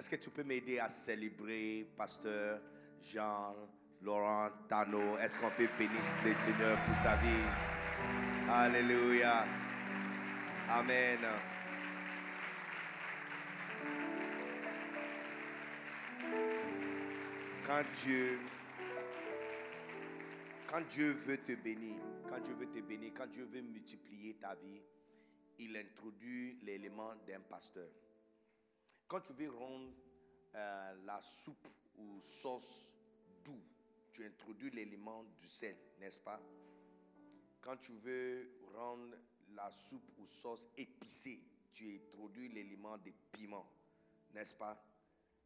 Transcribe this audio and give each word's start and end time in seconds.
Est-ce 0.00 0.08
que 0.08 0.16
tu 0.16 0.30
peux 0.30 0.44
m'aider 0.44 0.78
à 0.78 0.88
célébrer 0.88 1.86
Pasteur 1.94 2.58
Jean 3.02 3.54
Laurent 4.00 4.48
Tano? 4.66 5.18
Est-ce 5.18 5.38
qu'on 5.38 5.50
peut 5.50 5.68
bénir 5.78 6.00
le 6.24 6.34
Seigneur 6.34 6.78
pour 6.86 6.96
sa 6.96 7.16
vie? 7.16 7.44
Alléluia. 8.48 9.44
Amen. 10.70 11.18
Quand 17.66 17.82
Dieu 18.02 18.38
quand 20.66 20.80
Dieu 20.88 21.12
veut 21.12 21.36
te 21.36 21.52
bénir, 21.56 22.00
quand 22.26 22.40
Dieu 22.40 22.54
veut 22.54 22.70
te 22.70 22.80
bénir, 22.80 23.12
quand 23.14 23.26
Dieu 23.26 23.46
veut 23.52 23.60
multiplier 23.60 24.32
ta 24.40 24.54
vie, 24.54 24.80
il 25.58 25.76
introduit 25.76 26.58
l'élément 26.62 27.12
d'un 27.26 27.40
pasteur. 27.40 27.99
Quand 29.10 29.20
tu 29.22 29.32
veux 29.32 29.50
rendre 29.50 29.92
euh, 30.54 30.94
la 31.04 31.20
soupe 31.20 31.66
ou 31.98 32.20
sauce 32.22 32.94
doux, 33.44 33.60
tu 34.12 34.24
introduis 34.24 34.70
l'élément 34.70 35.24
du 35.36 35.48
sel, 35.48 35.76
n'est-ce 35.98 36.20
pas? 36.20 36.40
Quand 37.60 37.76
tu 37.78 37.92
veux 37.94 38.48
rendre 38.72 39.16
la 39.56 39.72
soupe 39.72 40.12
ou 40.16 40.26
sauce 40.28 40.68
épicée, 40.76 41.42
tu 41.72 41.92
introduis 41.92 42.50
l'élément 42.50 42.96
des 42.98 43.12
piments, 43.32 43.68
n'est-ce 44.32 44.54
pas? 44.54 44.80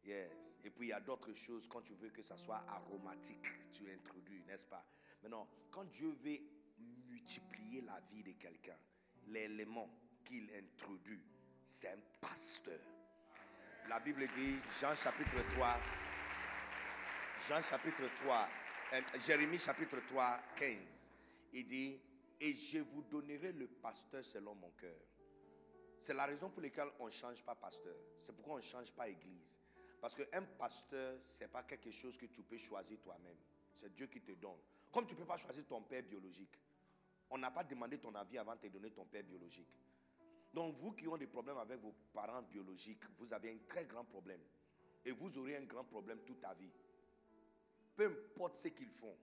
Yes. 0.03 0.59
Et 0.63 0.69
puis 0.69 0.85
il 0.85 0.89
y 0.91 0.93
a 0.93 1.01
d'autres 1.01 1.33
choses, 1.33 1.67
quand 1.67 1.81
tu 1.81 1.95
veux 1.95 2.11
que 2.11 2.21
ça 2.21 2.37
soit 2.37 2.63
aromatique, 2.67 3.47
tu 3.73 3.91
introduis, 3.91 4.43
n'est-ce 4.43 4.67
pas? 4.67 4.85
Maintenant, 5.23 5.47
quand 5.71 5.85
Dieu 5.85 6.15
veut 6.23 6.37
multiplier 7.09 7.81
la 7.81 7.99
vie 8.11 8.21
de 8.21 8.33
quelqu'un, 8.33 8.77
l'élément 9.29 9.89
qu'il 10.23 10.51
introduit, 10.53 11.23
c'est 11.65 11.89
un 11.89 11.99
pasteur. 12.21 12.94
La 13.87 13.99
Bible 13.99 14.27
dit, 14.29 14.59
Jean 14.81 14.95
chapitre 14.95 15.37
3, 15.53 15.79
Jean 17.47 17.61
chapitre 17.61 18.09
3, 18.23 18.49
euh, 18.93 19.01
Jérémie 19.19 19.59
chapitre 19.59 19.97
3, 20.07 20.39
15, 20.55 20.75
il 21.53 21.65
dit, 21.67 21.99
et 22.41 22.55
je 22.55 22.79
vous 22.79 23.03
donnerai 23.03 23.51
le 23.51 23.67
pasteur 23.67 24.25
selon 24.25 24.55
mon 24.55 24.71
cœur. 24.71 24.97
C'est 25.99 26.15
la 26.15 26.25
raison 26.25 26.49
pour 26.49 26.63
laquelle 26.63 26.89
on 26.99 27.05
ne 27.05 27.11
change 27.11 27.43
pas 27.43 27.53
pasteur. 27.53 27.95
C'est 28.17 28.35
pourquoi 28.35 28.55
on 28.55 28.57
ne 28.57 28.63
change 28.63 28.91
pas 28.91 29.07
église. 29.07 29.55
Parce 30.01 30.15
qu'un 30.15 30.41
pasteur, 30.57 31.19
ce 31.23 31.41
n'est 31.41 31.47
pas 31.47 31.61
quelque 31.61 31.91
chose 31.91 32.17
que 32.17 32.25
tu 32.25 32.41
peux 32.41 32.57
choisir 32.57 32.99
toi-même. 33.01 33.37
C'est 33.75 33.93
Dieu 33.93 34.07
qui 34.07 34.21
te 34.21 34.31
donne. 34.31 34.57
Comme 34.91 35.05
tu 35.05 35.13
ne 35.13 35.19
peux 35.19 35.25
pas 35.25 35.37
choisir 35.37 35.63
ton 35.67 35.83
père 35.83 36.01
biologique. 36.01 36.59
On 37.29 37.37
n'a 37.37 37.51
pas 37.51 37.63
demandé 37.63 37.99
ton 37.99 38.13
avis 38.15 38.39
avant 38.39 38.55
de 38.55 38.61
te 38.61 38.67
donner 38.67 38.89
ton 38.89 39.05
père 39.05 39.23
biologique. 39.23 39.69
Donc 40.55 40.77
vous 40.77 40.93
qui 40.93 41.05
avez 41.05 41.17
des 41.17 41.27
problèmes 41.27 41.57
avec 41.57 41.81
vos 41.81 41.93
parents 42.13 42.41
biologiques, 42.41 43.03
vous 43.19 43.33
avez 43.33 43.51
un 43.51 43.57
très 43.67 43.83
grand 43.83 44.05
problème. 44.05 44.39
Et 45.03 45.11
vous 45.11 45.37
aurez 45.37 45.57
un 45.57 45.65
grand 45.65 45.83
problème 45.83 46.19
toute 46.25 46.39
ta 46.39 46.53
vie. 46.53 46.71
Peu 47.93 48.05
importe 48.05 48.55
ce 48.55 48.69
qu'ils 48.69 48.89
font, 48.89 49.17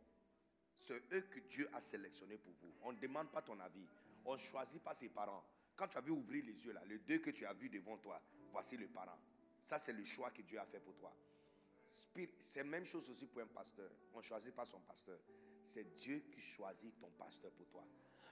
c'est 0.77 1.03
eux 1.11 1.23
que 1.23 1.41
Dieu 1.41 1.71
a 1.73 1.81
sélectionnés 1.81 2.37
pour 2.37 2.53
vous. 2.61 2.75
On 2.83 2.93
ne 2.93 2.99
demande 2.99 3.31
pas 3.31 3.41
ton 3.41 3.59
avis. 3.61 3.87
On 4.27 4.35
ne 4.35 4.39
choisit 4.39 4.83
pas 4.83 4.93
ses 4.93 5.09
parents. 5.09 5.43
Quand 5.75 5.89
tu 5.89 5.97
as 5.97 6.03
vu 6.03 6.11
ouvrir 6.11 6.45
les 6.45 6.65
yeux 6.67 6.73
là, 6.73 6.83
les 6.85 6.99
deux 6.99 7.19
que 7.19 7.31
tu 7.31 7.47
as 7.47 7.55
vus 7.55 7.71
devant 7.71 7.97
toi, 7.97 8.21
voici 8.51 8.77
le 8.77 8.87
parent. 8.89 9.19
Ça, 9.65 9.79
c'est 9.79 9.95
le 9.95 10.05
choix 10.05 10.31
que 10.31 10.43
Dieu 10.43 10.61
a 10.61 10.67
fait 10.67 10.81
pour 10.81 10.95
toi. 10.97 11.17
C'est 12.41 12.59
la 12.59 12.65
même 12.65 12.85
chose 12.85 13.09
aussi 13.09 13.27
pour 13.27 13.41
un 13.41 13.47
pasteur. 13.47 13.91
On 14.13 14.19
ne 14.19 14.23
choisit 14.23 14.55
pas 14.55 14.67
son 14.67 14.81
pasteur. 14.81 15.19
C'est 15.65 15.97
Dieu 15.97 16.25
qui 16.31 16.43
choisit 16.43 16.99
ton 17.01 17.11
pasteur 17.13 17.51
pour 17.53 17.67
toi. 17.69 17.87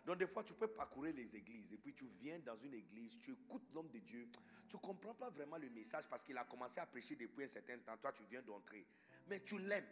Donc 0.04 0.18
des 0.18 0.26
fois, 0.26 0.42
tu 0.42 0.54
peux 0.54 0.68
parcourir 0.68 1.14
les 1.14 1.36
églises 1.36 1.72
et 1.72 1.76
puis 1.76 1.92
tu 1.92 2.06
viens 2.20 2.38
dans 2.38 2.56
une 2.56 2.74
église, 2.74 3.18
tu 3.20 3.32
écoutes 3.32 3.68
l'homme 3.74 3.90
de 3.90 3.98
Dieu, 3.98 4.28
tu 4.68 4.76
ne 4.76 4.80
comprends 4.80 5.14
pas 5.14 5.30
vraiment 5.30 5.58
le 5.58 5.68
message 5.70 6.08
parce 6.08 6.22
qu'il 6.22 6.36
a 6.38 6.44
commencé 6.44 6.80
à 6.80 6.86
prêcher 6.86 7.16
depuis 7.16 7.44
un 7.44 7.48
certain 7.48 7.78
temps. 7.78 7.96
Toi, 8.00 8.12
tu 8.12 8.22
viens 8.30 8.42
d'entrer. 8.42 8.86
Mais 9.28 9.40
tu 9.40 9.58
l'aimes. 9.58 9.86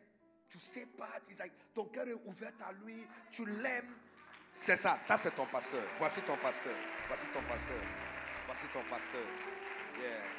Tu 0.48 0.58
sais 0.58 0.86
pas, 0.86 1.10
ton 1.74 1.84
cœur 1.86 2.08
est 2.08 2.14
ouvert 2.14 2.54
à 2.66 2.72
lui, 2.72 3.06
tu 3.30 3.44
l'aimes. 3.44 3.94
C'est 4.50 4.76
ça, 4.76 4.98
ça 5.02 5.18
c'est 5.18 5.30
ton 5.32 5.47
pasteur. 5.47 5.84
Voici 5.98 6.22
ton 6.22 6.36
pasteur. 6.38 6.74
Voici 7.06 7.26
ton 7.34 7.42
pasteur. 7.42 7.82
Voici 8.47 8.66
ton 8.72 8.82
pasteur. 8.88 9.26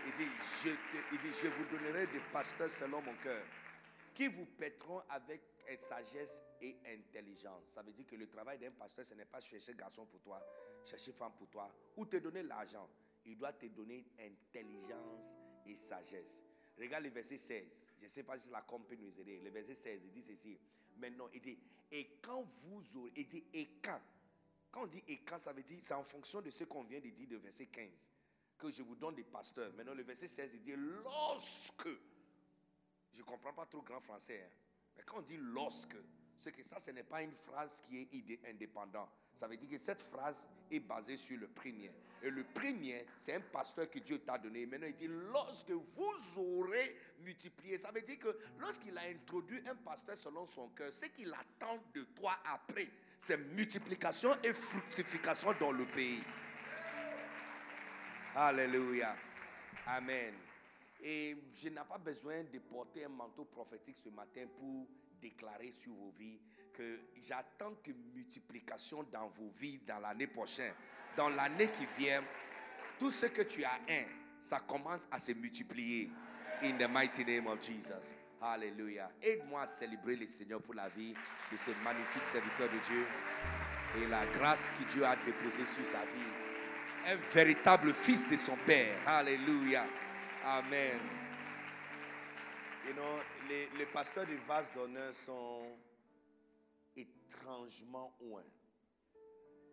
Il, 0.05 0.13
dit, 0.13 0.31
je 0.63 0.69
il 1.11 1.17
dit, 1.19 1.31
je 1.43 1.47
vous 1.47 1.65
donnerai 1.65 2.07
des 2.07 2.21
pasteurs 2.31 2.71
selon 2.71 3.01
mon 3.01 3.13
cœur, 3.15 3.43
qui 4.15 4.27
vous 4.27 4.45
paîtront 4.45 5.03
avec 5.09 5.41
sagesse 5.77 6.41
et 6.61 6.77
intelligence. 6.85 7.65
Ça 7.67 7.81
veut 7.81 7.93
dire 7.93 8.05
que 8.05 8.15
le 8.15 8.27
travail 8.27 8.57
d'un 8.57 8.71
pasteur, 8.71 9.05
ce 9.05 9.13
n'est 9.13 9.25
pas 9.25 9.39
chercher 9.39 9.73
garçon 9.73 10.05
pour 10.05 10.19
toi, 10.21 10.43
chercher 10.83 11.11
femme 11.13 11.33
pour 11.37 11.47
toi, 11.49 11.71
ou 11.97 12.05
te 12.05 12.17
donner 12.17 12.43
l'argent. 12.43 12.89
Il 13.25 13.37
doit 13.37 13.53
te 13.53 13.65
donner 13.67 14.05
intelligence 14.19 15.35
et 15.65 15.75
sagesse. 15.75 16.43
Regarde 16.77 17.03
le 17.03 17.09
verset 17.09 17.37
16. 17.37 17.87
Je 17.97 18.03
ne 18.03 18.09
sais 18.09 18.23
pas 18.23 18.39
si 18.39 18.49
la 18.49 18.61
comp 18.61 18.87
peut 18.87 18.95
nous 18.95 19.19
aider. 19.19 19.39
Le 19.39 19.49
verset 19.49 19.75
16, 19.75 20.01
il 20.05 20.11
dit 20.11 20.23
ceci. 20.23 20.57
Maintenant, 20.97 21.29
il 21.33 21.41
dit, 21.41 21.57
et 21.91 22.17
quand 22.21 22.43
vous 22.63 22.97
aurez, 22.97 23.11
il 23.15 23.27
dit, 23.27 23.43
et 23.53 23.67
quand 23.83 23.99
Quand 24.71 24.83
on 24.83 24.87
dit 24.87 25.03
et 25.07 25.19
quand, 25.19 25.39
ça 25.39 25.51
veut 25.51 25.63
dire, 25.63 25.79
c'est 25.81 25.93
en 25.93 26.03
fonction 26.03 26.41
de 26.41 26.49
ce 26.49 26.63
qu'on 26.63 26.83
vient 26.83 26.99
de 26.99 27.09
dire 27.09 27.27
de 27.27 27.37
verset 27.37 27.65
15, 27.67 28.07
que 28.57 28.69
je 28.69 28.83
vous 28.83 28.95
donne 28.95 29.15
des 29.15 29.23
pasteurs. 29.23 29.73
Maintenant, 29.73 29.93
le 29.93 30.03
verset 30.03 30.27
16, 30.27 30.51
il 30.53 30.61
dit, 30.61 30.73
lorsque, 30.75 31.87
je 33.13 33.19
ne 33.19 33.23
comprends 33.23 33.53
pas 33.53 33.65
trop 33.65 33.81
grand 33.81 33.99
français, 33.99 34.43
hein, 34.45 34.55
quand 35.05 35.19
on 35.19 35.21
dit 35.21 35.37
lorsque, 35.37 35.95
c'est 36.37 36.51
que 36.51 36.63
ça, 36.63 36.77
ce 36.85 36.91
n'est 36.91 37.03
pas 37.03 37.21
une 37.21 37.33
phrase 37.33 37.83
qui 37.87 38.01
est 38.01 38.49
indépendante. 38.49 39.09
Ça 39.35 39.47
veut 39.47 39.55
dire 39.55 39.69
que 39.69 39.77
cette 39.77 40.01
phrase 40.01 40.47
est 40.69 40.81
basée 40.81 41.15
sur 41.15 41.37
le 41.39 41.47
premier. 41.47 41.91
Et 42.21 42.29
le 42.29 42.43
premier, 42.43 43.05
c'est 43.17 43.33
un 43.33 43.39
pasteur 43.39 43.89
que 43.89 43.99
Dieu 43.99 44.19
t'a 44.19 44.37
donné. 44.37 44.65
Maintenant, 44.65 44.87
il 44.87 44.95
dit, 44.95 45.07
lorsque 45.07 45.71
vous 45.71 46.37
aurez 46.37 46.97
multiplié, 47.21 47.77
ça 47.77 47.91
veut 47.91 48.01
dire 48.01 48.19
que 48.19 48.37
lorsqu'il 48.59 48.97
a 48.97 49.01
introduit 49.03 49.61
un 49.67 49.75
pasteur 49.75 50.17
selon 50.17 50.45
son 50.45 50.67
cœur, 50.69 50.91
ce 50.91 51.05
qu'il 51.05 51.33
attend 51.33 51.81
de 51.93 52.03
toi 52.15 52.37
après, 52.45 52.89
c'est 53.17 53.37
multiplication 53.37 54.31
et 54.43 54.53
fructification 54.53 55.53
dans 55.59 55.71
le 55.71 55.85
pays. 55.85 56.21
Alléluia. 58.35 59.15
Amen. 59.85 60.33
Et 61.01 61.37
je 61.51 61.69
n'ai 61.69 61.75
pas 61.87 61.97
besoin 61.97 62.43
de 62.43 62.59
porter 62.59 63.05
un 63.05 63.09
manteau 63.09 63.45
prophétique 63.45 63.95
ce 63.95 64.09
matin 64.09 64.45
pour 64.57 64.87
déclarer 65.21 65.71
sur 65.71 65.93
vos 65.93 66.13
vies 66.17 66.39
que 66.73 66.99
j'attends 67.21 67.75
que 67.83 67.91
multiplication 68.13 69.03
dans 69.03 69.27
vos 69.27 69.49
vies 69.59 69.79
dans 69.85 69.99
l'année 69.99 70.27
prochaine, 70.27 70.73
dans 71.15 71.29
l'année 71.29 71.69
qui 71.69 71.85
vient, 71.97 72.23
tout 72.97 73.11
ce 73.11 73.27
que 73.27 73.41
tu 73.43 73.63
as 73.63 73.79
un, 73.89 74.03
ça 74.39 74.59
commence 74.59 75.07
à 75.11 75.19
se 75.19 75.31
multiplier. 75.33 76.09
In 76.61 76.77
the 76.77 76.89
mighty 76.89 77.23
name 77.23 77.47
of 77.47 77.61
Jesus. 77.61 78.13
Alléluia. 78.41 79.09
Aide-moi 79.21 79.61
à 79.61 79.67
célébrer 79.67 80.17
le 80.17 80.27
Seigneur 80.27 80.61
pour 80.61 80.73
la 80.73 80.89
vie 80.89 81.13
de 81.51 81.57
ce 81.57 81.71
magnifique 81.83 82.23
serviteur 82.23 82.69
de 82.69 82.79
Dieu 82.79 83.05
et 83.97 84.07
la 84.07 84.25
grâce 84.25 84.71
que 84.71 84.83
Dieu 84.91 85.05
a 85.05 85.15
déposée 85.15 85.65
sur 85.65 85.85
sa 85.85 85.99
vie. 85.99 87.07
Un 87.07 87.15
véritable 87.15 87.93
fils 87.93 88.29
de 88.29 88.35
son 88.35 88.57
Père. 88.65 88.97
Alléluia. 89.07 89.85
Amen. 90.49 90.99
You 92.87 92.93
know, 92.95 93.19
les, 93.77 93.85
pasteurs 93.85 94.25
des 94.25 94.37
vases 94.47 94.73
d'honneur 94.73 95.13
sont 95.13 95.77
étrangement 96.95 98.17
loin. 98.19 98.41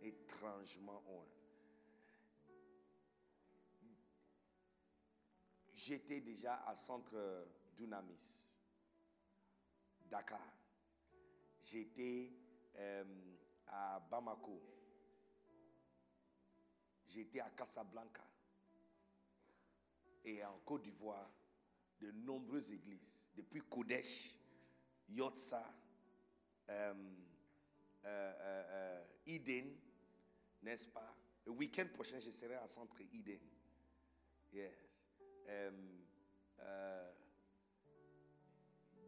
Étrangement 0.02 1.02
loin. 1.08 1.24
J'étais 5.72 6.20
déjà 6.20 6.62
à 6.66 6.74
centre 6.74 7.46
Dunamis, 7.74 8.44
Dakar. 10.10 10.40
J'étais 11.62 12.30
euh, 12.76 13.04
à 13.68 13.98
Bamako. 14.10 14.60
J'étais 17.06 17.40
à 17.40 17.48
Casablanca. 17.48 18.35
Et 20.26 20.44
en 20.44 20.58
Côte 20.58 20.82
d'Ivoire, 20.82 21.30
de 22.00 22.10
nombreuses 22.10 22.72
églises, 22.72 23.24
depuis 23.34 23.60
Kodesh, 23.62 24.36
Yotsa, 25.08 25.64
euh, 26.68 26.94
euh, 28.04 28.32
euh, 28.40 29.04
Eden, 29.24 29.78
n'est-ce 30.62 30.88
pas? 30.88 31.16
Le 31.44 31.52
week-end 31.52 31.86
prochain, 31.94 32.18
je 32.18 32.30
serai 32.30 32.56
à 32.56 32.66
centre 32.66 33.00
Eden. 33.00 33.40
Yes. 34.52 34.74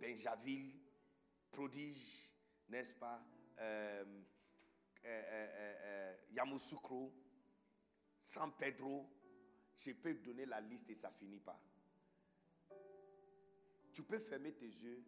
Benjaville, 0.01 0.79
Prodige, 1.51 2.31
n'est-ce 2.69 2.95
pas? 2.95 3.21
Euh, 3.59 4.05
euh, 5.05 5.23
euh, 5.27 5.75
euh, 5.83 6.17
Yamoussoukro, 6.31 7.13
San 8.21 8.53
Pedro. 8.57 9.18
Je 9.79 9.93
peux 9.93 10.15
donner 10.15 10.45
la 10.45 10.61
liste 10.61 10.91
et 10.91 10.95
ça 10.95 11.11
finit 11.11 11.39
pas. 11.41 11.59
Tu 13.93 14.03
peux 14.03 14.19
fermer 14.19 14.53
tes 14.53 14.67
yeux 14.67 15.05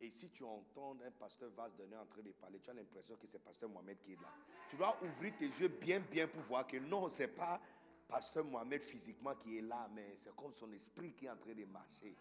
et 0.00 0.10
si 0.10 0.28
tu 0.30 0.44
entends 0.44 0.96
un 1.04 1.10
pasteur 1.10 1.50
vaste 1.50 1.76
donner 1.76 1.96
en 1.96 2.04
train 2.04 2.22
de 2.22 2.30
parler, 2.32 2.60
tu 2.60 2.68
as 2.70 2.74
l'impression 2.74 3.16
que 3.16 3.26
c'est 3.26 3.38
pasteur 3.38 3.70
Mohamed 3.70 3.98
qui 3.98 4.12
est 4.12 4.20
là. 4.20 4.28
Tu 4.68 4.76
dois 4.76 4.98
ouvrir 5.02 5.34
tes 5.38 5.46
yeux 5.46 5.68
bien, 5.68 6.00
bien 6.00 6.28
pour 6.28 6.42
voir 6.42 6.66
que 6.66 6.76
non, 6.76 7.08
c'est 7.08 7.28
pas 7.28 7.60
pasteur 8.06 8.44
Mohamed 8.44 8.82
physiquement 8.82 9.34
qui 9.34 9.58
est 9.58 9.62
là, 9.62 9.88
mais 9.94 10.16
c'est 10.18 10.34
comme 10.36 10.52
son 10.54 10.70
esprit 10.72 11.12
qui 11.12 11.26
est 11.26 11.30
en 11.30 11.36
train 11.36 11.54
de 11.54 11.64
marcher. 11.64 12.14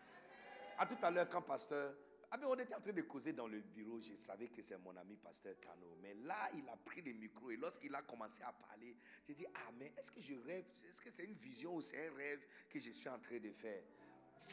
À 0.78 0.86
tout 0.86 0.98
à 1.02 1.12
l'heure, 1.12 1.30
quand 1.30 1.42
pasteur. 1.42 1.94
Ah, 2.36 2.48
on 2.50 2.56
était 2.56 2.76
en 2.76 2.82
train 2.82 2.92
de 2.92 3.02
causer 3.04 3.32
dans 3.32 3.48
le 3.48 3.62
bureau, 3.62 3.98
je 4.02 4.14
savais 4.16 4.48
que 4.48 4.62
c'est 4.62 4.78
mon 4.80 4.96
ami 4.98 5.16
pasteur 5.16 5.54
Kano. 5.62 5.98
Mais 6.02 6.14
là, 6.26 6.50
il 6.54 6.68
a 6.68 6.76
pris 6.76 7.02
le 7.02 7.14
micro 7.14 7.50
et 7.50 7.56
lorsqu'il 7.56 7.96
a 7.96 8.02
commencé 8.02 8.44
à 8.44 8.52
parler, 8.52 8.94
j'ai 9.26 9.36
dit 9.36 9.46
Ah, 9.54 9.72
mais 9.80 9.94
est-ce 9.98 10.12
que 10.12 10.20
je 10.20 10.34
rêve? 10.46 10.66
Est-ce 10.90 11.00
que 11.00 11.10
c'est 11.10 11.24
une 11.24 11.36
vision 11.36 11.76
ou 11.76 11.82
c'est 11.82 12.10
un 12.10 12.14
rêve 12.14 12.42
que 12.70 12.78
je 12.78 12.92
suis 12.92 13.08
en 13.08 13.20
train 13.20 13.40
de 13.40 13.52
faire? 13.54 13.84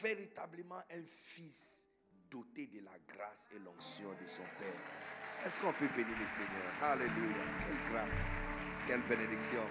Véritablement 0.01 0.79
un 0.91 1.03
fils 1.03 1.89
doté 2.31 2.67
de 2.67 2.79
la 2.79 2.97
grâce 3.05 3.49
et 3.53 3.59
l'onction 3.59 4.13
de 4.13 4.27
son 4.27 4.43
Père. 4.57 5.45
Est-ce 5.45 5.59
qu'on 5.59 5.73
peut 5.73 5.89
bénir 5.93 6.17
le 6.17 6.27
Seigneur? 6.27 6.83
Alléluia. 6.83 7.43
Quelle 7.59 7.91
grâce, 7.91 8.29
quelle 8.87 9.01
bénédiction. 9.01 9.61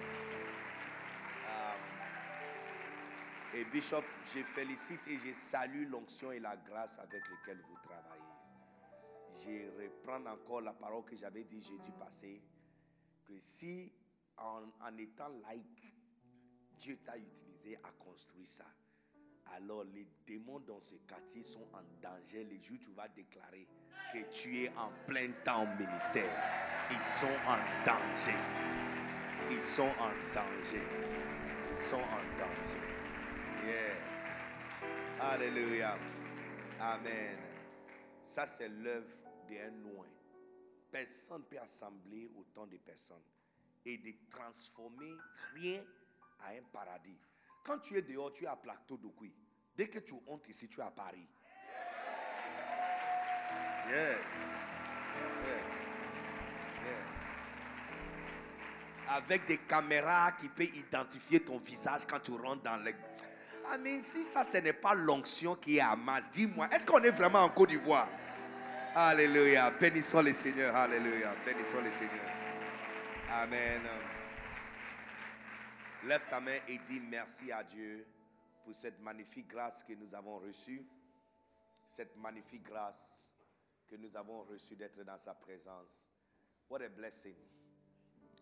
Et 3.55 3.65
Bishop, 3.65 4.03
je 4.25 4.41
félicite 4.41 5.07
et 5.07 5.19
je 5.19 5.31
salue 5.31 5.87
l'onction 5.87 6.31
et 6.31 6.39
la 6.39 6.57
grâce 6.57 6.97
avec 6.97 7.21
lesquelles 7.29 7.61
vous 7.67 7.77
travaillez. 7.83 8.23
Je 9.31 9.83
reprends 9.83 10.25
encore 10.25 10.61
la 10.61 10.73
parole 10.73 11.03
que 11.05 11.15
j'avais 11.15 11.43
dit 11.43 11.61
jeudi 11.61 11.91
passé, 11.99 12.41
que 13.25 13.33
si 13.39 13.91
en, 14.37 14.63
en 14.81 14.97
étant 14.97 15.29
laïque, 15.47 15.93
Dieu 16.79 16.97
t'a 17.05 17.15
utilisé 17.17 17.77
à 17.83 17.91
construire 17.91 18.47
ça, 18.47 18.65
alors 19.55 19.83
les 19.83 20.07
démons 20.25 20.59
dans 20.59 20.81
ce 20.81 20.95
quartier 21.07 21.43
sont 21.43 21.67
en 21.73 21.83
danger 22.01 22.43
les 22.45 22.61
jours 22.61 22.77
où 22.81 22.83
tu 22.85 22.91
vas 22.91 23.07
déclarer 23.07 23.67
que 24.13 24.19
tu 24.31 24.63
es 24.63 24.69
en 24.69 24.91
plein 25.05 25.31
temps 25.43 25.63
au 25.63 25.77
ministère. 25.77 26.31
Ils 26.91 27.01
sont 27.01 27.25
en 27.47 27.57
danger. 27.85 28.37
Ils 29.51 29.61
sont 29.61 29.83
en 29.99 30.33
danger. 30.33 30.81
Ils 31.71 31.77
sont 31.77 31.95
en 31.97 32.37
danger. 32.37 33.02
Alléluia. 35.31 35.97
Amen. 36.81 37.37
Ça, 38.25 38.45
c'est 38.45 38.67
l'œuvre 38.67 39.07
d'un 39.47 39.71
noin. 39.71 40.05
Personne 40.91 41.41
ne 41.41 41.45
peut 41.45 41.59
assembler 41.59 42.29
autant 42.35 42.67
de 42.67 42.75
personnes 42.77 43.23
et 43.85 43.97
de 43.97 44.13
transformer 44.29 45.15
rien 45.53 45.81
à 46.41 46.49
un 46.49 46.63
paradis. 46.71 47.17
Quand 47.63 47.79
tu 47.79 47.97
es 47.97 48.01
dehors, 48.01 48.33
tu 48.33 48.43
es 48.43 48.47
à 48.47 48.57
Plateau 48.57 48.97
d'Oukui. 48.97 49.33
Dès 49.75 49.87
que 49.87 49.99
tu 49.99 50.13
hontes 50.27 50.47
ici, 50.49 50.67
tu 50.67 50.81
es 50.81 50.83
à 50.83 50.91
Paris. 50.91 51.27
Avec 59.07 59.45
des 59.45 59.57
caméras 59.59 60.33
qui 60.33 60.49
peuvent 60.49 60.75
identifier 60.75 61.39
ton 61.39 61.59
visage 61.59 62.05
quand 62.05 62.19
tu 62.19 62.31
rentres 62.31 62.63
dans 62.63 62.77
les 62.77 62.95
ah, 63.69 63.77
mais 63.77 64.01
si 64.01 64.23
ça, 64.23 64.43
ce 64.43 64.57
n'est 64.57 64.73
pas 64.73 64.93
l'onction 64.93 65.55
qui 65.55 65.77
est 65.77 65.81
à 65.81 65.95
masse, 65.95 66.29
dis-moi, 66.29 66.67
est-ce 66.71 66.85
qu'on 66.85 67.01
est 67.01 67.11
vraiment 67.11 67.39
en 67.39 67.49
Côte 67.49 67.69
d'Ivoire? 67.69 68.09
Alléluia. 68.95 69.71
Bénissons 69.71 70.21
le 70.21 70.33
Seigneur. 70.33 70.75
Alléluia. 70.75 71.33
Bénissons 71.43 71.81
le 71.81 71.89
Seigneur. 71.89 72.29
Amen. 73.29 73.81
Lève 76.05 76.25
ta 76.29 76.39
main 76.39 76.59
et 76.67 76.77
dis 76.77 76.99
merci 76.99 77.51
à 77.51 77.63
Dieu 77.63 78.05
pour 78.63 78.75
cette 78.75 78.99
magnifique 79.01 79.47
grâce 79.47 79.83
que 79.83 79.93
nous 79.93 80.13
avons 80.13 80.37
reçue. 80.37 80.85
Cette 81.87 82.15
magnifique 82.17 82.63
grâce 82.63 83.25
que 83.87 83.95
nous 83.95 84.15
avons 84.15 84.43
reçue 84.43 84.75
d'être 84.75 85.03
dans 85.03 85.17
sa 85.17 85.33
présence. 85.33 86.11
What 86.69 86.83
a 86.83 86.89
blessing. 86.89 87.35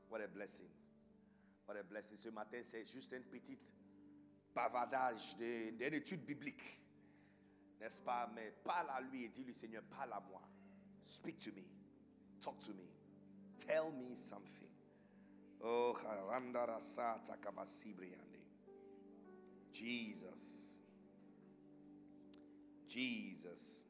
What 0.10 0.22
a 0.22 0.28
blessing. 0.28 0.68
What 1.66 1.78
a 1.78 1.84
blessing. 1.84 2.18
Ce 2.18 2.30
matin, 2.30 2.60
c'est 2.62 2.86
juste 2.86 3.14
une 3.14 3.24
petite 3.24 3.74
bavardage 4.54 5.36
d'une 5.38 5.94
étude 5.94 6.26
biblique. 6.26 6.80
N'est-ce 7.80 8.02
pas? 8.02 8.30
Mais 8.36 8.54
parle 8.64 8.90
à 8.90 9.02
lui 9.02 9.24
et 9.24 9.30
dis-lui, 9.30 9.54
Seigneur, 9.54 9.84
parle 9.84 10.14
à 10.14 10.20
moi. 10.20 10.42
Speak 11.04 11.40
to 11.40 11.52
me. 11.52 11.64
Talk 12.42 12.60
to 12.62 12.74
me. 12.74 12.88
Tell 13.58 13.92
me 13.92 14.16
something. 14.16 14.70
Oh, 15.64 15.96
Jesus. 19.72 20.80
Jesus. 22.88 23.84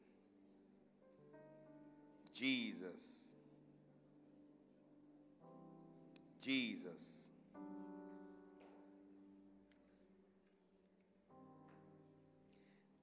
Jesus. 2.32 3.32
Jesus. 6.40 7.21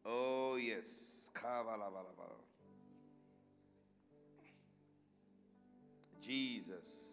Oh, 0.06 0.58
yes. 0.58 1.32
Jesus. 6.22 7.10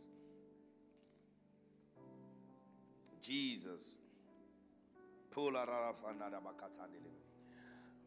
Jesus. 3.23 3.97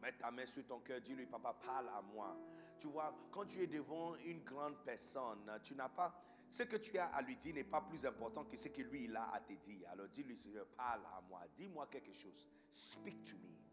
Mets 0.02 0.12
ta 0.18 0.30
main 0.30 0.46
sur 0.46 0.66
ton 0.66 0.80
cœur, 0.80 1.00
dis-lui, 1.00 1.26
papa, 1.26 1.52
parle 1.64 1.88
à 1.88 2.02
moi. 2.02 2.36
Tu 2.78 2.88
vois, 2.88 3.14
quand 3.30 3.44
tu 3.44 3.62
es 3.62 3.66
devant 3.66 4.16
une 4.16 4.42
grande 4.42 4.76
personne, 4.84 5.50
tu 5.62 5.74
n'as 5.74 5.90
pas. 5.90 6.14
Ce 6.48 6.64
que 6.64 6.76
tu 6.76 6.98
as 6.98 7.06
à 7.06 7.22
lui 7.22 7.36
dire 7.36 7.54
n'est 7.54 7.64
pas 7.64 7.82
plus 7.82 8.04
important 8.04 8.44
que 8.44 8.56
ce 8.56 8.68
que 8.68 8.82
lui 8.82 9.04
il 9.04 9.14
a 9.14 9.30
à 9.32 9.40
te 9.40 9.52
dire. 9.52 9.88
Alors 9.90 10.08
dis-lui, 10.08 10.36
parle 10.76 11.02
à 11.06 11.20
moi. 11.28 11.42
Dis-moi 11.56 11.86
quelque 11.88 12.12
chose. 12.12 12.48
Speak 12.72 13.24
to 13.24 13.36
me. 13.36 13.69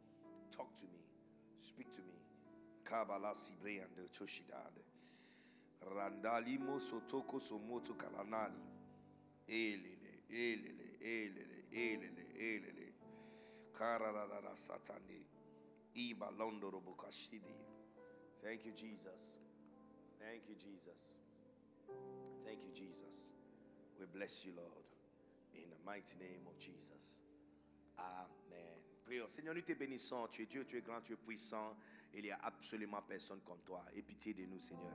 Talk 0.57 0.75
to 0.77 0.86
me. 0.86 1.00
Speak 1.59 1.91
to 1.93 2.01
me. 2.01 2.17
Kabala 2.84 3.36
Sibre 3.36 3.81
and 3.84 3.96
the 3.96 4.10
Choshidade. 4.10 4.84
Randalimo 5.86 6.79
Sotoko 6.79 7.39
Somoto 7.39 7.93
Kalanani. 7.96 8.65
Elele, 9.48 10.24
elele, 10.31 10.98
elele, 11.01 11.65
elele, 11.72 12.25
elele. 12.39 12.93
Kararara 13.77 14.55
Satani. 14.55 15.22
Iba 15.96 16.31
Londo 16.39 16.72
Robokashidi. 16.72 17.55
Thank 18.43 18.65
you, 18.65 18.72
Jesus. 18.74 19.34
Thank 20.20 20.41
you, 20.50 20.55
Jesus. 20.55 21.01
Thank 22.46 22.60
you, 22.65 22.74
Jesus. 22.74 23.27
We 24.00 24.05
bless 24.13 24.46
you, 24.46 24.53
Lord. 24.55 24.86
In 25.53 25.70
the 25.70 25.77
mighty 25.86 26.15
name 26.20 26.46
of 26.48 26.58
Jesus. 26.60 27.20
Amen. 28.00 28.37
Seigneur, 29.27 29.55
nous 29.55 29.61
te 29.61 29.73
bénissons. 29.73 30.27
Tu 30.31 30.43
es 30.43 30.45
Dieu, 30.45 30.65
tu 30.65 30.77
es 30.77 30.81
grand, 30.81 31.01
tu 31.01 31.13
es 31.13 31.15
puissant. 31.15 31.75
Il 32.13 32.23
n'y 32.23 32.31
a 32.31 32.39
absolument 32.43 33.01
personne 33.01 33.39
comme 33.45 33.59
toi. 33.59 33.85
Et 33.95 34.01
pitié 34.01 34.33
de 34.33 34.45
nous, 34.45 34.59
Seigneur. 34.59 34.93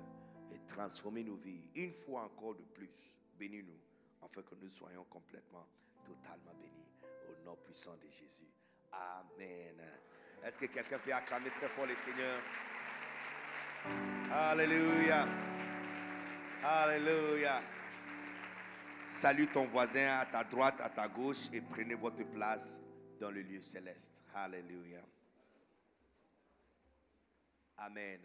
Et 0.52 0.60
transformez 0.66 1.24
nos 1.24 1.36
vies. 1.36 1.62
Une 1.74 1.92
fois 1.92 2.24
encore 2.24 2.54
de 2.54 2.62
plus. 2.62 3.16
Bénis-nous. 3.38 3.78
Afin 4.22 4.42
que 4.42 4.54
nous 4.60 4.68
soyons 4.68 5.04
complètement, 5.04 5.66
totalement 6.04 6.54
bénis. 6.60 6.86
Au 7.28 7.44
nom 7.44 7.56
puissant 7.56 7.96
de 7.96 8.10
Jésus. 8.10 8.48
Amen. 8.92 9.80
Est-ce 10.44 10.58
que 10.58 10.66
quelqu'un 10.66 10.98
peut 10.98 11.12
acclamer 11.12 11.50
très 11.50 11.68
fort 11.68 11.86
le 11.86 11.94
Seigneur? 11.94 12.40
Alléluia. 14.30 15.26
Alléluia. 16.62 17.62
Salue 19.06 19.46
ton 19.52 19.66
voisin 19.66 20.20
à 20.20 20.26
ta 20.26 20.44
droite, 20.44 20.80
à 20.80 20.88
ta 20.88 21.08
gauche 21.08 21.48
et 21.52 21.60
prenez 21.60 21.94
votre 21.94 22.22
place 22.24 22.80
dans 23.22 23.30
le 23.30 23.42
lieu 23.42 23.60
céleste. 23.60 24.20
Alléluia. 24.34 25.00
Amen. 27.76 28.20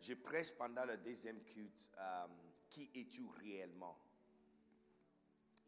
Je 0.00 0.14
prêche 0.14 0.52
pendant 0.52 0.86
le 0.86 0.96
deuxième 0.96 1.44
culte. 1.44 1.90
euh, 1.98 2.26
qui 2.70 2.90
es-tu 2.94 3.26
réellement? 3.26 3.98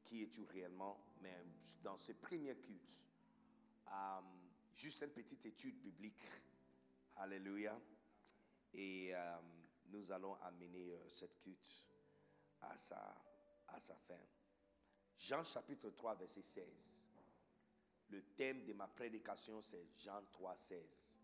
Qui 0.04 0.22
es-tu 0.22 0.42
réellement? 0.44 0.98
Mais 1.20 1.44
dans 1.82 1.98
ce 1.98 2.12
premier 2.12 2.56
culte, 2.56 2.98
euh, 3.88 4.20
juste 4.74 5.02
une 5.02 5.10
petite 5.10 5.44
étude 5.44 5.78
biblique. 5.82 6.22
Alléluia. 7.16 7.78
Et 8.74 9.14
euh, 9.14 9.36
nous 9.86 10.10
allons 10.12 10.34
amener 10.42 10.92
euh, 10.92 11.08
cette 11.08 11.38
culte 11.40 11.84
à 12.60 12.76
sa 12.76 13.16
à 13.68 13.80
sa 13.80 13.94
fin. 13.94 14.14
Jean 15.18 15.42
chapitre 15.42 15.90
3, 15.90 16.14
verset 16.16 16.42
16. 16.42 16.64
Le 18.10 18.22
thème 18.36 18.64
de 18.64 18.72
ma 18.72 18.86
prédication, 18.86 19.60
c'est 19.62 19.86
Jean 19.96 20.22
3, 20.32 20.56
16. 20.56 21.16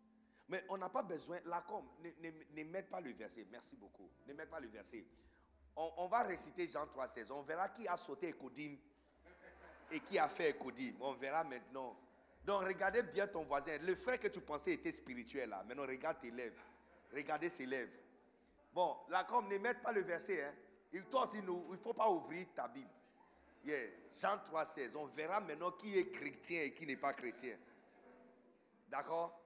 Mais 0.48 0.64
on 0.68 0.76
n'a 0.76 0.88
pas 0.88 1.02
besoin, 1.02 1.40
là 1.46 1.64
comme, 1.66 1.88
ne, 2.00 2.30
ne, 2.30 2.64
mette 2.64 2.90
pas 2.90 3.00
le 3.00 3.12
verset, 3.12 3.46
merci 3.50 3.76
beaucoup, 3.76 4.10
ne 4.26 4.32
mette 4.32 4.50
pas 4.50 4.60
le 4.60 4.68
verset. 4.68 5.06
On, 5.74 6.06
va 6.06 6.22
réciter 6.22 6.66
Jean 6.66 6.86
3, 6.86 7.08
16. 7.08 7.30
On 7.30 7.42
verra 7.42 7.70
qui 7.70 7.88
a 7.88 7.96
sauté 7.96 8.28
Ekodim 8.28 8.76
et 9.90 10.00
qui 10.00 10.18
a 10.18 10.28
fait 10.28 10.50
Ekodim. 10.50 10.92
On 11.00 11.14
verra 11.14 11.44
maintenant. 11.44 11.96
Donc 12.44 12.62
regardez 12.64 13.02
bien 13.02 13.26
ton 13.26 13.44
voisin. 13.44 13.78
Le 13.78 13.94
frère 13.94 14.18
que 14.18 14.28
tu 14.28 14.42
pensais 14.42 14.72
était 14.72 14.92
spirituel 14.92 15.48
là. 15.48 15.62
Maintenant 15.62 15.86
regarde 15.86 16.20
tes 16.20 16.30
lèvres. 16.30 16.60
Regardez 17.14 17.50
ses 17.50 17.66
lèvres. 17.66 17.92
Bon, 18.72 18.96
là 19.08 19.24
comme 19.24 19.48
ne 19.48 19.58
mette 19.58 19.82
pas 19.82 19.92
le 19.92 20.02
verset. 20.02 20.42
Hein. 20.44 20.54
Il, 20.92 21.04
toi 21.04 21.28
il 21.34 21.44
ne 21.44 21.76
faut 21.76 21.94
pas 21.94 22.08
ouvrir 22.08 22.46
ta 22.54 22.68
Bible. 22.68 22.88
Yeah. 23.64 23.78
Jean 24.10 24.38
3, 24.44 24.64
16. 24.64 24.96
On 24.96 25.06
verra 25.06 25.40
maintenant 25.40 25.70
qui 25.72 25.96
est 25.96 26.10
chrétien 26.10 26.62
et 26.62 26.72
qui 26.72 26.86
n'est 26.86 26.96
pas 26.96 27.12
chrétien. 27.12 27.56
D'accord? 28.88 29.40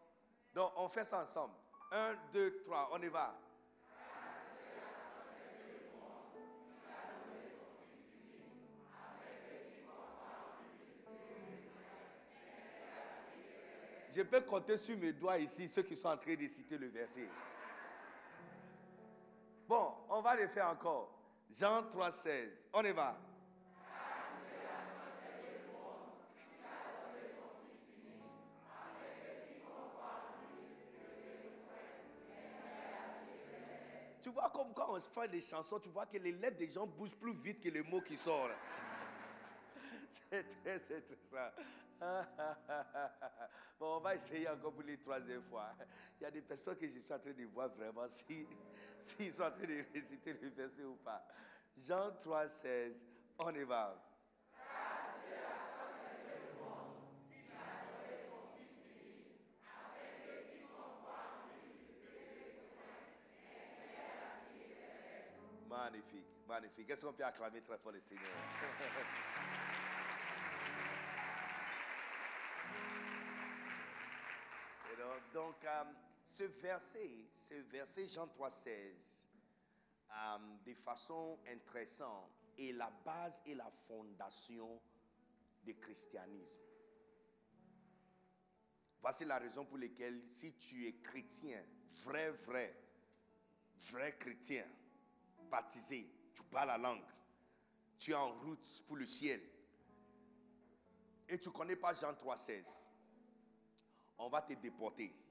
Donc 0.55 0.73
on 0.77 0.89
fait 0.89 1.05
ça 1.05 1.23
ensemble. 1.23 1.55
1, 1.93 2.15
2, 2.33 2.63
3, 2.65 2.91
on 2.93 3.03
y 3.03 3.09
va. 3.09 3.39
Je 14.17 14.23
peux 14.23 14.41
compter 14.41 14.79
sur 14.79 14.97
mes 14.97 15.13
doigts 15.13 15.37
ici 15.37 15.69
ceux 15.69 15.83
qui 15.83 15.95
sont 15.95 16.09
en 16.09 16.17
train 16.17 16.35
de 16.35 16.49
citer 16.49 16.79
le 16.79 16.89
verset. 16.89 17.29
Va 20.27 20.35
le 20.35 20.49
faire 20.49 20.71
encore. 20.71 21.09
Jean 21.55 21.83
3,16. 21.83 22.67
On 22.73 22.83
y 22.83 22.91
va. 22.91 23.17
Tu 34.21 34.31
vois 34.31 34.51
comme 34.51 34.75
quand 34.75 34.95
on 34.95 34.99
se 34.99 35.09
fait 35.09 35.29
des 35.29 35.41
chansons, 35.41 35.79
tu 35.79 35.91
vois 35.91 36.07
que 36.07 36.19
les 36.19 36.33
lettres 36.33 36.57
des 36.57 36.67
gens 36.67 36.89
bougent 36.89 37.15
plus 37.15 37.33
vite 37.33 37.63
que 37.63 37.69
les 37.69 37.83
mots 37.83 38.01
qui 38.01 38.17
sortent. 38.17 38.51
c'est 40.29 40.43
très, 40.61 40.81
c'est 40.81 41.03
très 41.03 41.17
ça. 41.31 41.55
bon, 43.79 43.99
on 43.99 44.01
va 44.01 44.17
essayer 44.17 44.49
encore 44.49 44.73
pour 44.73 44.83
les 44.83 44.99
troisième 44.99 45.45
fois. 45.45 45.69
Il 46.21 46.25
y 46.25 46.27
a 46.27 46.33
des 46.33 46.43
personnes 46.43 46.77
que 46.77 46.89
je 46.89 46.99
suis 46.99 47.15
en 47.15 47.19
train 47.21 47.31
de 47.31 47.45
voir 47.45 47.69
vraiment 47.69 48.09
s'ils 49.19 49.27
si, 49.27 49.33
sont 49.33 49.45
en 49.45 49.51
train 49.51 49.67
de 49.67 49.85
réciter 49.95 50.33
le 50.33 50.49
verset 50.49 50.85
ou 50.85 50.97
pas. 50.97 51.25
Jean 51.77 52.11
3, 52.13 52.49
16, 52.49 53.05
on 53.39 53.55
y 53.55 53.63
va. 53.65 54.03
Magnifique, 65.69 66.27
magnifique. 66.49 66.91
Est-ce 66.91 67.05
qu'on 67.05 67.13
peut 67.13 67.25
acclamer 67.25 67.61
très 67.61 67.79
fort 67.79 67.93
le 67.93 68.01
Seigneur? 68.01 68.25
donc, 75.33 75.57
euh, 75.65 75.85
ce 76.27 76.43
verset, 76.43 77.29
ce 77.31 77.55
verset 77.55 78.09
Jean 78.09 78.27
3, 78.27 78.51
16, 78.51 79.29
euh, 80.11 80.39
de 80.65 80.75
façon 80.75 81.39
intéressante, 81.47 82.29
est 82.59 82.73
la 82.73 82.91
base 82.91 83.41
et 83.47 83.55
la 83.55 83.71
fondation 83.87 84.83
du 85.63 85.77
christianisme. 85.77 86.61
Voici 89.01 89.25
la 89.25 89.39
raison 89.39 89.65
pour 89.65 89.79
laquelle 89.79 90.21
si 90.27 90.53
tu 90.55 90.89
es 90.89 90.95
chrétien, 90.95 91.63
vrai, 92.03 92.33
vrai, 92.33 92.77
vrai 93.93 94.17
chrétien, 94.19 94.67
baptisé, 95.49 96.11
tu 96.35 96.43
parles 96.43 96.69
la 96.69 96.79
langue, 96.79 97.05
tu 98.01 98.11
es 98.11 98.15
en 98.15 98.33
route 98.33 98.83
pour 98.89 98.97
le 98.97 99.07
ciel, 99.07 99.41
et 101.29 101.39
tu 101.39 101.51
ne 101.51 101.55
connais 101.55 101.77
pas 101.77 101.95
Jean 101.95 102.13
3,16, 102.15 102.67
on 104.19 104.29
va 104.29 104.43
te 104.43 104.55
déporter. 104.55 105.26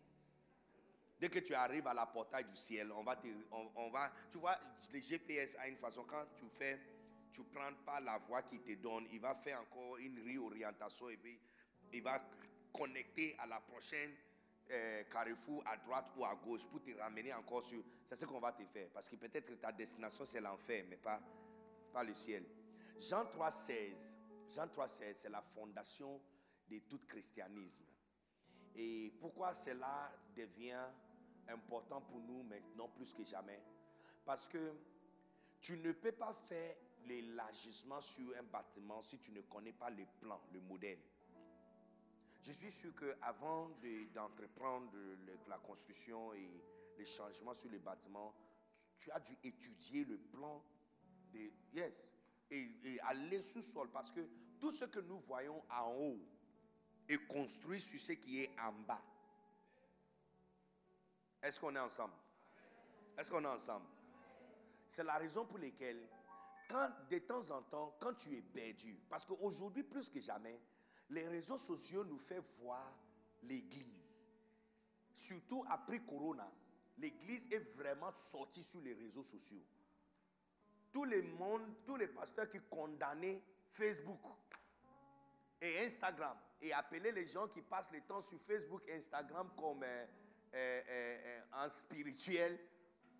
Dès 1.19 1.29
que 1.29 1.39
tu 1.39 1.53
arrives 1.53 1.87
à 1.87 1.93
la 1.93 2.05
portail 2.05 2.45
du 2.45 2.55
ciel, 2.55 2.91
on 2.91 3.03
va 3.03 3.15
te, 3.15 3.27
on, 3.51 3.89
va, 3.89 4.11
tu 4.29 4.37
vois, 4.37 4.57
le 4.91 4.99
GPS 4.99 5.55
a 5.59 5.67
une 5.67 5.77
façon, 5.77 6.03
quand 6.03 6.25
tu 6.35 6.45
fais, 6.49 6.79
tu 7.31 7.43
prends 7.43 7.73
pas 7.85 7.99
la 8.01 8.17
voie 8.17 8.43
qui 8.43 8.59
te 8.59 8.73
donne, 8.73 9.07
il 9.11 9.19
va 9.19 9.33
faire 9.35 9.61
encore 9.61 9.97
une 9.97 10.19
réorientation 10.25 11.09
et 11.09 11.17
puis 11.17 11.39
il 11.93 12.03
va 12.03 12.21
connecter 12.73 13.35
à 13.39 13.45
la 13.45 13.61
prochaine 13.61 14.11
euh, 14.71 15.03
carrefour 15.11 15.63
à 15.65 15.77
droite 15.77 16.11
ou 16.17 16.25
à 16.25 16.35
gauche 16.35 16.65
pour 16.65 16.81
te 16.81 16.91
ramener 16.99 17.33
encore 17.33 17.63
sur. 17.63 17.81
C'est 18.09 18.15
ce 18.15 18.25
qu'on 18.25 18.39
va 18.39 18.51
te 18.51 18.65
faire. 18.65 18.89
Parce 18.93 19.07
que 19.07 19.15
peut-être 19.15 19.59
ta 19.59 19.71
destination 19.71 20.25
c'est 20.25 20.41
l'enfer, 20.41 20.85
mais 20.89 20.97
pas, 20.97 21.21
pas 21.93 22.03
le 22.03 22.13
ciel. 22.13 22.43
Jean 22.97 23.25
3,16, 23.25 24.17
Jean 24.49 24.67
3,16, 24.67 25.15
c'est 25.15 25.29
la 25.29 25.41
fondation 25.41 26.19
de 26.67 26.79
tout 26.79 26.99
christianisme. 27.07 27.83
Et 28.75 29.13
pourquoi 29.19 29.53
cela 29.53 30.11
devient 30.35 30.87
important 31.49 32.01
pour 32.01 32.19
nous 32.19 32.43
maintenant 32.43 32.89
plus 32.89 33.13
que 33.13 33.23
jamais 33.23 33.61
Parce 34.25 34.47
que 34.47 34.73
tu 35.61 35.77
ne 35.77 35.91
peux 35.91 36.11
pas 36.11 36.33
faire 36.33 36.75
l'élargissement 37.07 38.01
sur 38.01 38.35
un 38.37 38.43
bâtiment 38.43 39.01
si 39.01 39.19
tu 39.19 39.31
ne 39.31 39.41
connais 39.41 39.73
pas 39.73 39.89
le 39.89 40.05
plan, 40.19 40.39
le 40.51 40.59
modèle. 40.61 40.99
Je 42.43 42.51
suis 42.51 42.71
sûr 42.71 42.93
qu'avant 42.95 43.69
d'entreprendre 44.13 44.91
la 45.47 45.57
construction 45.57 46.33
et 46.33 46.49
les 46.97 47.05
changements 47.05 47.53
sur 47.53 47.69
le 47.69 47.79
bâtiment, 47.79 48.33
tu 48.97 49.11
as 49.11 49.19
dû 49.19 49.35
étudier 49.43 50.05
le 50.05 50.17
plan 50.17 50.63
de... 51.33 51.51
Yes. 51.73 52.07
Et, 52.51 52.69
et 52.83 52.99
aller 53.01 53.41
sous-sol 53.41 53.89
parce 53.91 54.11
que 54.11 54.21
tout 54.59 54.71
ce 54.71 54.85
que 54.85 54.99
nous 54.99 55.19
voyons 55.21 55.63
en 55.69 55.91
haut 55.93 56.19
est 57.09 57.25
construit 57.27 57.81
sur 57.81 57.99
ce 57.99 58.13
qui 58.13 58.41
est 58.43 58.51
en 58.59 58.71
bas. 58.71 59.01
Est-ce 61.45 61.59
qu'on 61.59 61.75
est 61.75 61.79
ensemble? 61.79 62.15
Est-ce 63.15 63.29
qu'on 63.29 63.43
est 63.43 63.47
ensemble? 63.47 63.85
C'est 64.89 65.03
la 65.03 65.13
raison 65.13 65.45
pour 65.45 65.59
laquelle, 65.59 66.01
quand 66.67 66.89
de 67.07 67.19
temps 67.19 67.51
en 67.51 67.61
temps, 67.61 67.95
quand 67.99 68.15
tu 68.15 68.35
es 68.35 68.41
perdu, 68.41 68.99
parce 69.07 69.25
qu'aujourd'hui 69.25 69.83
plus 69.83 70.09
que 70.09 70.19
jamais, 70.19 70.59
les 71.11 71.27
réseaux 71.27 71.59
sociaux 71.59 72.03
nous 72.03 72.17
font 72.17 72.43
voir 72.59 72.91
l'église. 73.43 74.25
Surtout 75.13 75.63
après 75.69 75.99
Corona, 75.99 76.51
l'église 76.97 77.45
est 77.51 77.75
vraiment 77.75 78.11
sortie 78.11 78.63
sur 78.63 78.81
les 78.81 78.93
réseaux 78.93 79.23
sociaux. 79.23 79.63
Tout 80.91 81.05
le 81.05 81.21
monde, 81.21 81.61
tous 81.85 81.95
les 81.95 82.07
pasteurs 82.07 82.49
qui 82.49 82.59
condamnaient 82.59 83.39
Facebook 83.73 84.21
et 85.61 85.85
Instagram 85.85 86.35
et 86.59 86.73
appeler 86.73 87.11
les 87.11 87.27
gens 87.27 87.47
qui 87.49 87.61
passent 87.61 87.91
le 87.91 88.01
temps 88.01 88.21
sur 88.21 88.39
Facebook 88.41 88.81
et 88.87 88.95
Instagram 88.95 89.51
comme 89.55 89.83
euh, 89.83 90.05
euh, 90.55 90.81
euh, 90.89 91.41
en 91.53 91.69
spirituel, 91.69 92.57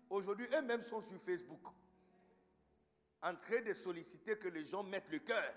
aujourd'hui 0.08 0.46
eux-mêmes 0.54 0.82
sont 0.82 1.00
sur 1.00 1.20
Facebook 1.20 1.66
en 3.22 3.34
train 3.36 3.60
de 3.60 3.72
solliciter 3.72 4.38
que 4.38 4.48
les 4.48 4.64
gens 4.64 4.82
mettent 4.82 5.10
le 5.10 5.18
cœur 5.18 5.54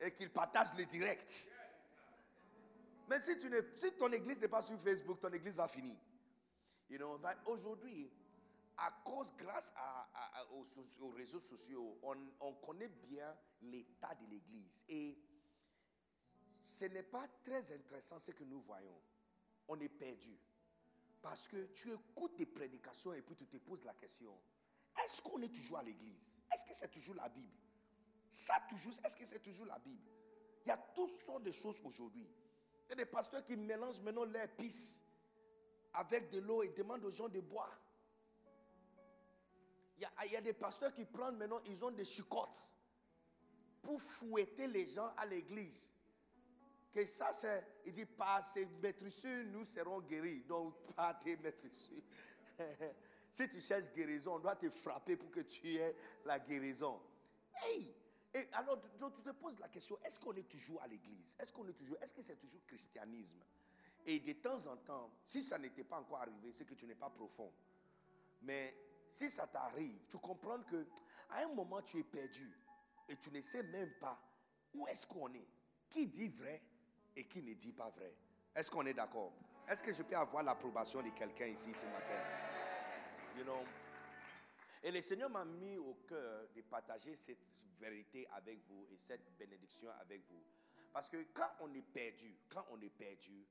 et 0.00 0.12
qu'ils 0.12 0.30
partagent 0.30 0.74
le 0.76 0.84
direct. 0.86 1.50
Mais 3.08 3.20
si, 3.20 3.36
ton 3.98 4.12
église 4.12 4.40
n'est 4.40 4.48
pas 4.48 4.62
sur 4.62 4.80
Facebook, 4.80 5.20
ton 5.20 5.32
église 5.32 5.54
va 5.54 5.68
finir. 5.68 5.96
You 6.88 6.98
know, 6.98 7.20
aujourd'hui, 7.46 8.10
à 8.76 8.90
cause, 9.04 9.32
grâce 9.36 9.72
aux, 11.00 11.10
réseaux 11.10 11.40
sociaux, 11.40 11.98
on, 12.02 12.16
on 12.40 12.54
connaît 12.54 12.88
bien 12.88 13.36
l'état 13.62 14.14
de 14.14 14.26
l'église. 14.30 14.84
Et 14.88 15.18
ce 16.60 16.86
n'est 16.86 17.02
pas 17.02 17.26
très 17.44 17.72
intéressant 17.72 18.18
ce 18.18 18.30
que 18.30 18.44
nous 18.44 18.60
voyons. 18.62 19.00
On 19.68 19.78
est 19.80 19.88
perdu. 19.88 20.38
Parce 21.22 21.46
que 21.46 21.66
tu 21.66 21.92
écoutes 21.92 22.36
des 22.36 22.46
prédications 22.46 23.14
et 23.14 23.22
puis 23.22 23.36
tu 23.36 23.46
te 23.46 23.56
poses 23.56 23.84
la 23.84 23.94
question, 23.94 24.36
est-ce 25.04 25.22
qu'on 25.22 25.40
est 25.40 25.54
toujours 25.54 25.78
à 25.78 25.82
l'église? 25.82 26.34
Est-ce 26.52 26.64
que 26.64 26.74
c'est 26.74 26.90
toujours 26.90 27.14
la 27.14 27.28
Bible? 27.28 27.56
Ça 28.28 28.54
toujours, 28.68 28.92
est-ce 29.04 29.16
que 29.16 29.24
c'est 29.24 29.38
toujours 29.38 29.66
la 29.66 29.78
Bible? 29.78 30.10
Il 30.64 30.68
y 30.68 30.72
a 30.72 30.76
toutes 30.76 31.10
sortes 31.10 31.44
de 31.44 31.52
choses 31.52 31.80
aujourd'hui. 31.84 32.28
Il 32.86 32.90
y 32.90 32.92
a 32.92 32.96
des 32.96 33.06
pasteurs 33.06 33.44
qui 33.44 33.56
mélangent 33.56 34.00
maintenant 34.00 34.26
pisse 34.56 35.00
avec 35.94 36.30
de 36.30 36.40
l'eau 36.40 36.62
et 36.62 36.68
demandent 36.68 37.04
aux 37.04 37.10
gens 37.10 37.28
de 37.28 37.40
boire. 37.40 37.78
Il 39.96 40.02
y, 40.02 40.04
a, 40.04 40.26
il 40.26 40.32
y, 40.32 40.36
a, 40.36 40.40
des 40.40 40.52
pasteurs 40.52 40.92
qui 40.92 41.04
prennent 41.04 41.36
maintenant, 41.36 41.60
ils 41.66 41.84
ont 41.84 41.90
des 41.90 42.04
chicottes 42.04 42.58
pour 43.80 44.02
fouetter 44.02 44.66
les 44.66 44.86
gens 44.86 45.12
à 45.16 45.24
l'église 45.26 45.90
que 46.92 47.04
ça 47.06 47.32
c'est, 47.32 47.64
il 47.86 47.92
dit, 47.92 48.04
par 48.04 48.44
ces 48.44 48.66
maîtrissures, 48.66 49.44
nous 49.46 49.64
serons 49.64 50.00
guéris. 50.00 50.42
Donc, 50.42 50.74
pas 50.94 51.14
tes 51.14 51.36
maîtrissures. 51.36 52.02
si 53.30 53.48
tu 53.48 53.60
cherches 53.60 53.92
guérison, 53.92 54.34
on 54.36 54.38
doit 54.38 54.56
te 54.56 54.68
frapper 54.68 55.16
pour 55.16 55.30
que 55.30 55.40
tu 55.40 55.76
aies 55.76 55.96
la 56.24 56.38
guérison. 56.38 57.00
Hey! 57.62 57.94
Et 58.34 58.48
alors, 58.52 58.78
donc, 58.98 59.14
tu 59.14 59.22
te 59.22 59.30
poses 59.30 59.58
la 59.58 59.68
question, 59.68 59.98
est-ce 60.04 60.18
qu'on 60.18 60.34
est 60.34 60.48
toujours 60.48 60.80
à 60.82 60.86
l'église? 60.86 61.36
Est-ce 61.38 61.52
qu'on 61.52 61.68
est 61.68 61.74
toujours, 61.74 61.96
est-ce 62.00 62.14
que 62.14 62.22
c'est 62.22 62.36
toujours 62.36 62.64
christianisme? 62.66 63.42
Et 64.06 64.20
de 64.20 64.32
temps 64.32 64.66
en 64.66 64.76
temps, 64.76 65.10
si 65.26 65.42
ça 65.42 65.58
n'était 65.58 65.84
pas 65.84 65.98
encore 65.98 66.18
arrivé, 66.18 66.50
c'est 66.52 66.64
que 66.64 66.74
tu 66.74 66.86
n'es 66.86 66.94
pas 66.94 67.10
profond. 67.10 67.52
Mais 68.42 68.74
si 69.08 69.30
ça 69.30 69.46
t'arrive, 69.46 70.00
tu 70.08 70.18
comprends 70.18 70.60
que 70.62 70.86
à 71.30 71.44
un 71.44 71.48
moment 71.48 71.82
tu 71.82 71.98
es 71.98 72.02
perdu 72.02 72.50
et 73.08 73.16
tu 73.16 73.30
ne 73.30 73.40
sais 73.40 73.62
même 73.62 73.92
pas 74.00 74.20
où 74.74 74.86
est-ce 74.88 75.06
qu'on 75.06 75.32
est, 75.34 75.48
qui 75.88 76.06
dit 76.06 76.28
vrai? 76.28 76.62
Et 77.16 77.24
qui 77.24 77.42
ne 77.42 77.54
dit 77.54 77.72
pas 77.72 77.90
vrai. 77.90 78.14
Est-ce 78.54 78.70
qu'on 78.70 78.84
est, 78.86 78.94
d'accord? 78.94 79.32
Est-ce 79.68 79.82
que 79.82 79.92
je 79.92 80.02
peux 80.02 80.16
avoir 80.16 80.42
l'approbation 80.42 81.02
de 81.02 81.10
quelqu'un 81.10 81.46
ici 81.46 81.72
ce 81.72 81.86
matin? 81.86 82.20
You 83.36 83.44
know? 83.44 83.64
Et 84.82 84.90
le 84.90 85.00
Seigneur 85.00 85.30
m'a 85.30 85.44
mis 85.44 85.78
au 85.78 85.94
cœur 86.08 86.48
de 86.54 86.60
partager 86.62 87.14
cette 87.14 87.38
vérité 87.78 88.26
avec 88.32 88.58
vous 88.68 88.86
et 88.90 88.96
cette 88.96 89.36
bénédiction 89.38 89.90
avec 90.00 90.22
vous. 90.28 90.42
Parce 90.92 91.08
que 91.08 91.16
quand 91.32 91.50
on 91.60 91.72
est 91.74 91.82
perdu, 91.82 92.34
quand 92.48 92.66
on 92.70 92.80
est 92.80 92.90
perdu, 92.90 93.46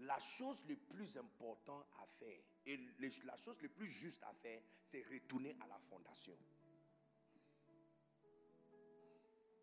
la 0.00 0.18
chose 0.18 0.64
le 0.68 0.76
plus 0.76 1.16
importante 1.16 1.86
à 2.02 2.06
faire 2.18 2.40
et 2.66 2.78
la 3.24 3.36
chose 3.36 3.60
le 3.62 3.68
plus 3.68 3.88
juste 3.88 4.22
à 4.24 4.32
faire, 4.32 4.60
c'est 4.84 5.04
retourner 5.12 5.56
à 5.60 5.66
la 5.68 5.78
fondation. 5.78 6.36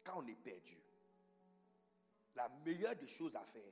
Quand 0.04 0.24
on 0.24 0.28
est 0.28 0.36
perdu, 0.36 0.78
la 2.36 2.50
meilleure 2.66 2.96
des 2.96 3.08
choses 3.08 3.36
à 3.36 3.44
faire, 3.46 3.72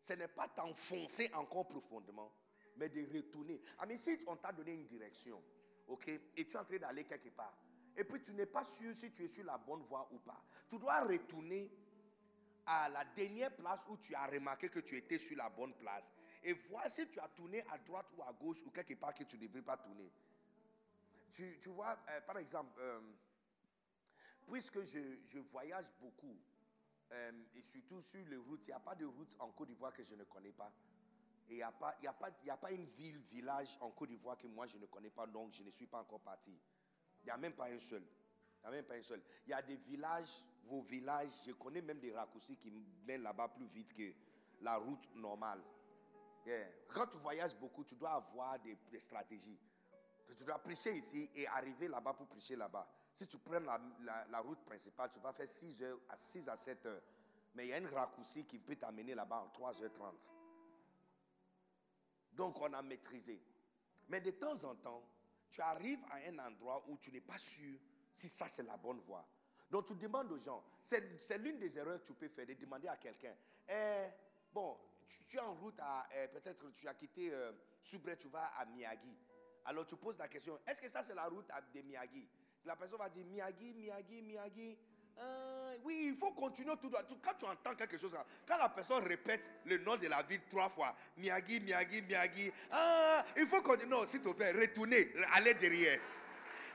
ce 0.00 0.12
n'est 0.14 0.28
pas 0.28 0.48
t'enfoncer 0.48 1.30
encore 1.34 1.68
profondément, 1.68 2.32
mais 2.76 2.88
de 2.88 3.00
retourner. 3.16 3.60
Ah, 3.78 3.86
mais 3.86 3.96
si 3.96 4.18
on 4.26 4.36
t'a 4.36 4.52
donné 4.52 4.74
une 4.74 4.86
direction, 4.86 5.42
ok, 5.88 6.08
et 6.08 6.44
tu 6.44 6.52
es 6.52 6.56
en 6.56 6.64
train 6.64 6.78
d'aller 6.78 7.04
quelque 7.04 7.30
part, 7.30 7.56
et 7.96 8.04
puis 8.04 8.20
tu 8.22 8.32
n'es 8.32 8.46
pas 8.46 8.64
sûr 8.64 8.94
si 8.94 9.12
tu 9.12 9.24
es 9.24 9.28
sur 9.28 9.44
la 9.44 9.56
bonne 9.56 9.82
voie 9.82 10.08
ou 10.12 10.18
pas, 10.18 10.42
tu 10.68 10.78
dois 10.78 11.00
retourner 11.00 11.70
à 12.66 12.88
la 12.88 13.04
dernière 13.04 13.54
place 13.54 13.84
où 13.88 13.96
tu 13.96 14.14
as 14.14 14.26
remarqué 14.26 14.68
que 14.68 14.80
tu 14.80 14.96
étais 14.96 15.18
sur 15.18 15.36
la 15.36 15.48
bonne 15.48 15.74
place 15.74 16.10
et 16.42 16.52
voir 16.52 16.90
si 16.90 17.06
tu 17.08 17.18
as 17.20 17.28
tourné 17.28 17.62
à 17.70 17.78
droite 17.78 18.06
ou 18.16 18.22
à 18.22 18.32
gauche 18.32 18.62
ou 18.64 18.70
quelque 18.70 18.94
part 18.94 19.14
que 19.14 19.24
tu 19.24 19.36
ne 19.36 19.46
devrais 19.46 19.62
pas 19.62 19.76
tourner. 19.76 20.10
Tu, 21.32 21.68
vois, 21.68 21.98
euh, 22.08 22.20
par 22.20 22.38
exemple, 22.38 22.78
euh, 22.78 23.00
puisque 24.46 24.82
je, 24.84 25.38
voyage 25.50 25.86
beaucoup, 26.00 26.36
euh, 27.12 27.32
et 27.54 27.62
surtout 27.62 28.00
sur 28.00 28.26
les 28.28 28.36
routes, 28.36 28.62
il 28.64 28.70
n'y 28.70 28.72
a 28.72 28.80
pas 28.80 28.94
de 28.94 29.04
route 29.04 29.34
en 29.38 29.50
Côte 29.52 29.68
d'Ivoire 29.68 29.92
que 29.92 30.02
je 30.02 30.14
ne 30.14 30.24
connais 30.24 30.52
pas. 30.52 30.72
Et 31.48 31.54
il 31.54 31.56
n'y 31.56 31.62
a, 31.62 31.72
pas, 31.72 31.94
a, 32.06 32.52
a 32.52 32.56
pas 32.56 32.72
une 32.72 32.86
ville, 32.86 33.18
village 33.18 33.76
en 33.80 33.90
Côte 33.90 34.08
d'Ivoire 34.08 34.36
que 34.36 34.46
moi 34.46 34.66
je 34.66 34.78
ne 34.78 34.86
connais 34.86 35.10
pas, 35.10 35.26
donc 35.26 35.52
je 35.52 35.62
ne 35.62 35.70
suis 35.70 35.86
pas 35.86 36.00
encore 36.00 36.20
parti. 36.20 36.58
Il 37.22 37.26
n'y 37.26 37.30
a 37.30 37.36
même 37.36 37.52
pas 37.52 37.66
un 37.66 37.78
seul. 37.78 38.02
Il 38.02 38.68
n'y 38.68 38.68
a 38.68 38.70
même 38.76 38.84
pas 38.84 38.94
un 38.94 39.02
seul. 39.02 39.22
Il 39.46 39.50
y 39.50 39.52
a 39.52 39.62
des 39.62 39.76
villages, 39.76 40.44
vos 40.64 40.82
villages, 40.82 41.32
je 41.46 41.52
connais 41.52 41.82
même 41.82 42.00
des 42.00 42.12
raccourcis 42.12 42.56
qui 42.56 42.70
mènent 43.06 43.22
là-bas 43.22 43.48
plus 43.48 43.66
vite 43.66 43.92
que 43.94 44.12
la 44.62 44.76
route 44.76 45.14
normale. 45.14 45.62
Quand 46.88 47.06
tu 47.06 47.18
voyages 47.18 47.54
beaucoup, 47.56 47.84
tu 47.84 47.94
dois 47.94 48.12
avoir 48.12 48.58
des, 48.60 48.76
stratégies. 49.00 49.58
Tu 50.36 50.44
dois 50.44 50.58
prêcher 50.58 50.96
ici 50.96 51.30
et 51.34 51.46
arriver 51.46 51.88
là-bas 51.88 52.14
pour 52.14 52.26
prêcher 52.26 52.56
là-bas. 52.56 52.86
Si 53.14 53.28
tu 53.28 53.38
prends 53.38 53.60
la, 53.60 54.40
route 54.40 54.64
principale, 54.64 55.08
tu 55.12 55.20
vas 55.20 55.32
faire 55.32 55.46
6 55.46 55.82
heures 55.84 56.00
à 56.08 56.18
6 56.18 56.48
à 56.48 56.56
7 56.56 56.86
heures. 56.86 57.02
Mais 57.54 57.66
il 57.66 57.70
y 57.70 57.72
a 57.72 57.78
une 57.78 57.86
raccourci 57.86 58.44
qui 58.44 58.58
peut 58.58 58.74
t'amener 58.74 59.14
là-bas 59.14 59.46
en 59.46 59.48
3h30. 59.48 60.30
Donc 62.32 62.60
on 62.60 62.72
a 62.72 62.82
maîtrisé. 62.82 63.40
Mais 64.08 64.20
de 64.20 64.32
temps 64.32 64.62
en 64.64 64.74
temps, 64.74 65.02
tu 65.48 65.60
arrives 65.60 66.04
à 66.10 66.16
un 66.28 66.38
endroit 66.40 66.84
où 66.88 66.98
tu 66.98 67.12
n'es 67.12 67.20
pas 67.20 67.38
sûr 67.38 67.78
si 68.12 68.28
ça 68.28 68.48
c'est 68.48 68.64
la 68.64 68.76
bonne 68.76 69.00
voie. 69.00 69.24
Donc 69.70 69.86
tu 69.86 69.94
demandes 69.94 70.32
aux 70.32 70.38
gens, 70.38 70.64
c'est 70.82 71.38
l'une 71.38 71.58
des 71.58 71.78
erreurs 71.78 72.00
que 72.00 72.06
tu 72.06 72.14
peux 72.14 72.28
faire, 72.28 72.46
de 72.46 72.54
demander 72.54 72.88
à 72.88 72.96
quelqu'un, 72.96 73.34
eh, 73.68 74.08
bon, 74.52 74.76
tu, 75.28 75.36
es 75.36 75.40
en 75.40 75.54
route 75.54 75.78
à, 75.78 76.08
eh, 76.14 76.28
peut-être 76.28 76.70
tu 76.72 76.88
as 76.88 76.94
quitté 76.94 77.32
euh, 77.32 77.52
tu 77.82 78.28
vas 78.28 78.52
à 78.58 78.64
Miyagi. 78.64 79.16
Alors 79.64 79.86
tu 79.86 79.96
poses 79.96 80.18
la 80.18 80.28
question, 80.28 80.58
est-ce 80.66 80.80
que 80.80 80.88
ça 80.88 81.02
c'est 81.04 81.14
la 81.14 81.26
route 81.26 81.48
de 81.72 81.82
Miyagi? 81.82 82.28
La 82.66 82.76
personne 82.76 82.98
va 82.98 83.08
dire 83.08 83.24
Miyagi, 83.24 83.72
Miyagi, 83.74 84.22
Miyagi. 84.22 84.76
Euh, 85.18 85.76
oui, 85.84 86.06
il 86.08 86.14
faut 86.16 86.32
continuer 86.32 86.74
tout 86.80 86.88
droit. 86.88 87.02
Quand 87.22 87.34
tu 87.38 87.44
entends 87.44 87.74
quelque 87.74 87.96
chose, 87.96 88.16
quand 88.46 88.56
la 88.56 88.68
personne 88.68 89.04
répète 89.04 89.50
le 89.64 89.78
nom 89.78 89.96
de 89.96 90.08
la 90.08 90.22
ville 90.22 90.40
trois 90.48 90.68
fois, 90.68 90.94
Miyagi, 91.16 91.60
Miyagi, 91.60 92.02
Miyagi, 92.02 92.52
ah, 92.70 93.24
il 93.36 93.46
faut 93.46 93.62
continuer. 93.62 93.90
Non, 93.90 94.06
s'il 94.06 94.20
te 94.20 94.30
plaît, 94.30 94.52
retournez, 94.52 95.12
allez 95.34 95.54
derrière. 95.54 96.00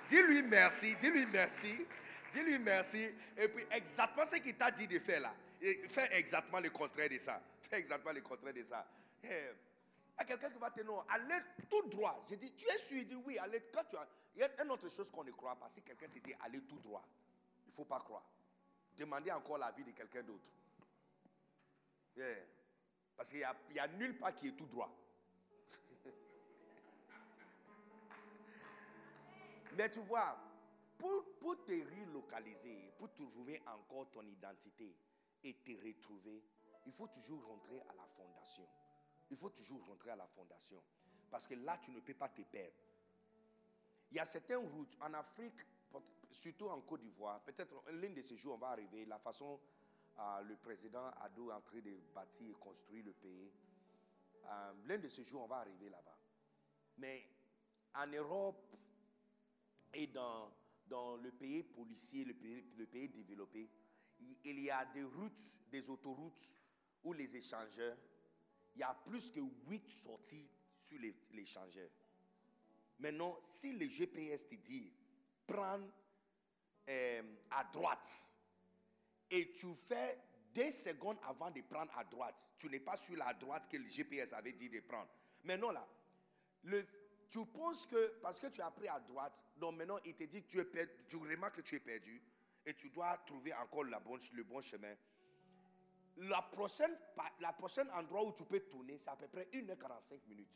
Dis-lui 0.07 0.43
merci, 0.43 0.95
dis-lui 0.95 1.25
merci, 1.25 1.85
dis-lui 2.31 2.59
merci. 2.59 3.09
Et 3.37 3.47
puis 3.47 3.65
exactement 3.71 4.25
ce 4.25 4.37
qu'il 4.37 4.55
t'a 4.55 4.71
dit 4.71 4.87
de 4.87 4.99
faire 4.99 5.21
là. 5.21 5.33
fais 5.87 6.09
exactement 6.17 6.59
le 6.59 6.69
contraire 6.69 7.09
de 7.09 7.17
ça. 7.19 7.41
Fais 7.61 7.77
exactement 7.77 8.13
le 8.13 8.21
contraire 8.21 8.53
de 8.53 8.63
ça. 8.63 8.87
Eh, 9.23 9.51
quelqu'un 10.29 10.51
qui 10.51 10.59
va 10.59 10.69
te 10.69 10.81
dire, 10.81 11.05
allez 11.09 11.41
tout 11.69 11.81
droit. 11.89 12.23
Je 12.29 12.35
dis, 12.35 12.53
tu 12.53 12.67
es 12.67 12.77
sûr? 12.77 12.97
Il 12.97 13.07
dit, 13.07 13.15
oui, 13.15 13.37
allez. 13.39 13.63
Quand 13.73 13.83
tu 13.89 13.97
as... 13.97 14.07
Il 14.35 14.41
y 14.41 14.43
a 14.43 14.63
une 14.63 14.71
autre 14.71 14.87
chose 14.89 15.09
qu'on 15.09 15.23
ne 15.23 15.31
croit 15.31 15.55
pas. 15.55 15.69
Si 15.69 15.81
quelqu'un 15.81 16.07
te 16.07 16.19
dit, 16.19 16.33
allez 16.41 16.61
tout 16.61 16.79
droit, 16.79 17.03
il 17.65 17.69
ne 17.69 17.73
faut 17.73 17.85
pas 17.85 17.99
croire. 17.99 18.23
Demandez 18.95 19.31
encore 19.31 19.57
l'avis 19.57 19.83
de 19.83 19.91
quelqu'un 19.91 20.21
d'autre. 20.23 20.45
Parce 23.17 23.29
qu'il 23.29 23.39
n'y 23.39 23.43
a, 23.43 23.55
a, 23.83 23.87
nulle 23.87 24.17
part 24.17 24.35
qui 24.35 24.49
est 24.49 24.51
tout 24.51 24.67
droit. 24.67 24.93
Mais 29.77 29.89
tu 29.89 30.01
vois, 30.01 30.37
pour, 30.97 31.25
pour 31.39 31.63
te 31.65 31.71
relocaliser, 31.71 32.91
pour 32.97 33.11
trouver 33.13 33.61
encore 33.65 34.09
ton 34.11 34.25
identité 34.25 34.95
et 35.43 35.53
te 35.55 35.71
retrouver, 35.85 36.43
il 36.85 36.93
faut 36.93 37.07
toujours 37.07 37.45
rentrer 37.45 37.79
à 37.89 37.93
la 37.95 38.05
fondation. 38.15 38.67
Il 39.29 39.37
faut 39.37 39.49
toujours 39.49 39.85
rentrer 39.85 40.11
à 40.11 40.15
la 40.15 40.27
fondation. 40.27 40.81
Parce 41.29 41.47
que 41.47 41.53
là, 41.53 41.77
tu 41.81 41.91
ne 41.91 41.99
peux 41.99 42.13
pas 42.13 42.29
te 42.29 42.41
perdre. 42.41 42.75
Il 44.11 44.17
y 44.17 44.19
a 44.19 44.25
certaines 44.25 44.67
routes 44.67 44.97
en 45.01 45.13
Afrique, 45.13 45.59
surtout 46.31 46.67
en 46.69 46.81
Côte 46.81 47.01
d'Ivoire, 47.01 47.41
peut-être 47.41 47.83
l'un 47.91 48.09
de 48.09 48.21
ces 48.21 48.37
jours, 48.37 48.55
on 48.55 48.57
va 48.57 48.69
arriver, 48.69 49.05
la 49.05 49.19
façon 49.19 49.59
euh, 50.19 50.41
le 50.41 50.55
président 50.57 51.11
Adou 51.21 51.49
est 51.49 51.53
en 51.53 51.61
train 51.61 51.79
de 51.79 51.95
bâtir 52.13 52.49
et 52.49 52.53
construire 52.53 53.05
le 53.05 53.13
pays. 53.13 53.51
Euh, 54.45 54.73
l'un 54.85 54.97
de 54.97 55.07
ces 55.07 55.23
jours, 55.23 55.43
on 55.43 55.47
va 55.47 55.57
arriver 55.57 55.89
là-bas. 55.89 56.17
Mais 56.97 57.25
en 57.95 58.07
Europe 58.07 58.75
et 59.93 60.07
dans, 60.07 60.51
dans 60.87 61.15
le 61.15 61.31
pays 61.31 61.63
policier, 61.63 62.25
le 62.25 62.33
pays 62.33 63.07
développé, 63.09 63.69
il 64.43 64.59
y 64.59 64.69
a 64.69 64.85
des 64.85 65.03
routes, 65.03 65.55
des 65.71 65.89
autoroutes 65.89 66.53
où 67.03 67.13
les 67.13 67.33
échangeurs, 67.35 67.97
il 68.75 68.81
y 68.81 68.83
a 68.83 68.93
plus 68.93 69.31
que 69.31 69.39
8 69.67 69.89
sorties 69.91 70.47
sur 70.81 70.99
l'échangeur. 71.31 71.89
Maintenant, 72.99 73.39
si 73.43 73.73
le 73.73 73.87
GPS 73.87 74.47
te 74.47 74.55
dit, 74.55 74.91
prends 75.47 75.79
euh, 76.87 77.35
à 77.51 77.63
droite, 77.65 78.33
et 79.31 79.53
tu 79.53 79.73
fais 79.87 80.19
des 80.53 80.71
secondes 80.71 81.17
avant 81.27 81.51
de 81.51 81.61
prendre 81.61 81.95
à 81.97 82.03
droite, 82.03 82.47
tu 82.57 82.67
n'es 82.69 82.79
pas 82.79 82.97
sur 82.97 83.15
la 83.15 83.33
droite 83.33 83.67
que 83.69 83.77
le 83.77 83.87
GPS 83.87 84.33
avait 84.33 84.53
dit 84.53 84.69
de 84.69 84.79
prendre. 84.81 85.09
Maintenant 85.43 85.71
là, 85.71 85.87
le, 86.63 86.85
tu 87.29 87.45
penses 87.45 87.85
que 87.85 88.19
parce 88.21 88.39
que 88.39 88.47
tu 88.47 88.61
as 88.61 88.71
pris 88.71 88.87
à 88.87 88.99
droite, 88.99 89.33
donc 89.57 89.75
maintenant 89.77 89.99
il 90.05 90.15
te 90.15 90.23
dit 90.23 90.41
que 90.43 90.47
tu 90.47 90.59
es 90.59 90.65
perdu, 90.65 90.91
tu 91.07 91.17
remarques 91.17 91.57
que 91.57 91.61
tu 91.61 91.75
es 91.75 91.79
perdu 91.79 92.21
et 92.65 92.73
tu 92.73 92.89
dois 92.89 93.17
trouver 93.25 93.53
encore 93.53 93.85
la 93.85 93.99
bonne, 93.99 94.19
le 94.33 94.43
bon 94.43 94.61
chemin. 94.61 94.95
La 96.19 96.41
prochaine, 96.41 96.97
la 97.39 97.53
prochaine 97.53 97.89
endroit 97.91 98.25
où 98.25 98.33
tu 98.33 98.43
peux 98.43 98.59
tourner, 98.61 98.97
c'est 98.97 99.09
à 99.09 99.15
peu 99.15 99.27
près 99.27 99.47
1h45 99.53 100.27
minutes. 100.27 100.49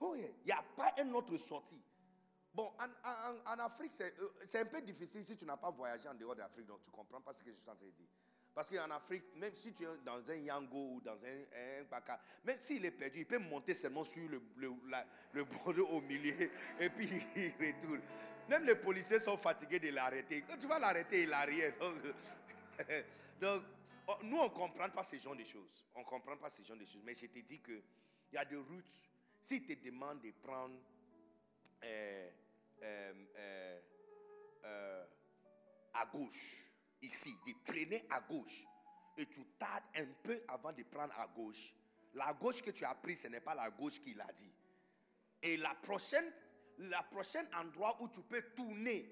Oh 0.00 0.14
il 0.16 0.34
n'y 0.44 0.52
a 0.52 0.64
pas 0.76 0.94
une 1.00 1.14
autre 1.14 1.36
sortie. 1.36 1.80
Bon, 2.54 2.70
en, 2.78 3.58
Afrique, 3.60 3.92
euh, 4.00 4.10
c'est 4.44 4.60
un 4.60 4.66
peu 4.66 4.82
difficile 4.82 5.24
si 5.24 5.36
tu 5.36 5.46
n'as 5.46 5.56
pas 5.56 5.70
voyagé 5.70 6.08
en 6.08 6.14
dehors 6.14 6.34
d'Afrique, 6.34 6.66
donc 6.66 6.82
tu 6.82 6.90
comprends 6.90 7.20
pas 7.20 7.32
ce 7.32 7.42
que 7.42 7.50
je 7.50 7.58
suis 7.58 7.70
en 7.70 7.74
train 7.74 7.86
de 7.86 7.92
dire. 7.92 8.08
Parce 8.54 8.68
qu'en 8.68 8.90
Afrique, 8.90 9.24
même 9.36 9.54
si 9.56 9.72
tu 9.72 9.84
es 9.84 9.86
dans 10.04 10.30
un 10.30 10.34
Yango 10.34 10.96
ou 10.96 11.00
dans 11.00 11.24
un, 11.24 11.80
un 11.80 11.84
Baka, 11.90 12.20
même 12.44 12.60
s'il 12.60 12.84
est 12.84 12.90
perdu, 12.90 13.20
il 13.20 13.26
peut 13.26 13.38
monter 13.38 13.72
seulement 13.72 14.04
sur 14.04 14.28
le, 14.28 14.42
le, 14.56 15.82
au 15.82 16.00
milieu 16.02 16.50
et 16.78 16.90
puis 16.90 17.08
il 17.36 17.52
retourne. 17.52 18.02
Même 18.48 18.64
les 18.64 18.74
policiers 18.74 19.20
sont 19.20 19.38
fatigués 19.38 19.78
de 19.78 19.88
l'arrêter. 19.88 20.44
Quand 20.46 20.58
tu 20.58 20.66
vas 20.66 20.78
l'arrêter, 20.78 21.22
il 21.22 21.32
arrive. 21.32 21.72
Donc, 21.78 21.94
oh, 23.44 23.60
nous, 24.22 24.38
on 24.38 24.44
ne 24.44 24.48
comprend 24.48 24.90
pas 24.90 25.02
ce 25.02 25.16
genre 25.16 25.36
de 25.36 25.44
choses. 25.44 25.86
On 25.94 26.00
ne 26.00 26.04
comprend 26.04 26.36
pas 26.36 26.50
ce 26.50 26.62
genre 26.62 26.76
de 26.76 26.84
choses. 26.84 27.02
Mais 27.04 27.14
je 27.14 27.26
te 27.26 27.38
dis 27.38 27.60
qu'il 27.60 27.82
y 28.32 28.36
a 28.36 28.44
des 28.44 28.56
routes. 28.56 29.02
S'ils 29.40 29.64
te 29.64 29.72
demandent 29.72 30.20
de 30.20 30.30
prendre 30.30 30.76
euh, 31.84 32.30
euh, 32.82 33.12
euh, 34.64 35.04
à 35.94 36.06
gauche, 36.06 36.70
ici, 37.02 37.34
de 37.46 37.52
prenez 37.64 38.04
à 38.10 38.20
gauche, 38.20 38.64
et 39.16 39.26
tu 39.26 39.44
tardes 39.58 39.84
un 39.96 40.06
peu 40.22 40.40
avant 40.48 40.72
de 40.72 40.82
prendre 40.84 41.12
à 41.18 41.26
gauche, 41.26 41.74
la 42.14 42.32
gauche 42.32 42.62
que 42.62 42.70
tu 42.70 42.84
as 42.84 42.94
prise, 42.94 43.22
ce 43.22 43.28
n'est 43.28 43.40
pas 43.40 43.54
la 43.54 43.70
gauche 43.70 44.00
qu'il 44.00 44.20
a 44.20 44.32
dit. 44.32 44.52
Et 45.42 45.56
la 45.56 45.74
prochaine, 45.74 46.32
la 46.78 47.02
prochaine 47.02 47.48
endroit 47.54 48.00
où 48.00 48.08
tu 48.08 48.22
peux 48.22 48.42
tourner, 48.54 49.10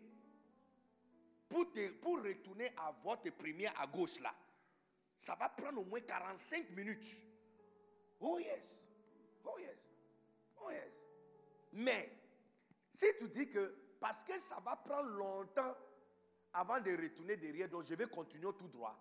pour, 1.48 1.72
te, 1.72 1.90
pour 1.94 2.22
retourner 2.22 2.68
à 2.76 2.92
votre 3.02 3.30
première 3.30 3.78
à 3.80 3.86
gauche 3.86 4.20
là, 4.20 4.34
ça 5.20 5.34
va 5.34 5.50
prendre 5.50 5.82
au 5.82 5.84
moins 5.84 6.00
45 6.00 6.70
minutes. 6.70 7.22
Oh 8.20 8.38
yes. 8.38 8.82
Oh 9.44 9.58
yes. 9.58 9.76
Oh 10.56 10.70
yes. 10.70 10.90
Mais, 11.74 12.10
si 12.90 13.04
tu 13.18 13.28
dis 13.28 13.50
que 13.50 13.76
parce 14.00 14.24
que 14.24 14.38
ça 14.40 14.58
va 14.64 14.76
prendre 14.76 15.10
longtemps 15.10 15.76
avant 16.54 16.80
de 16.80 16.90
retourner 16.96 17.36
derrière, 17.36 17.68
donc 17.68 17.84
je 17.84 17.94
vais 17.94 18.08
continuer 18.08 18.50
tout 18.58 18.68
droit, 18.68 18.98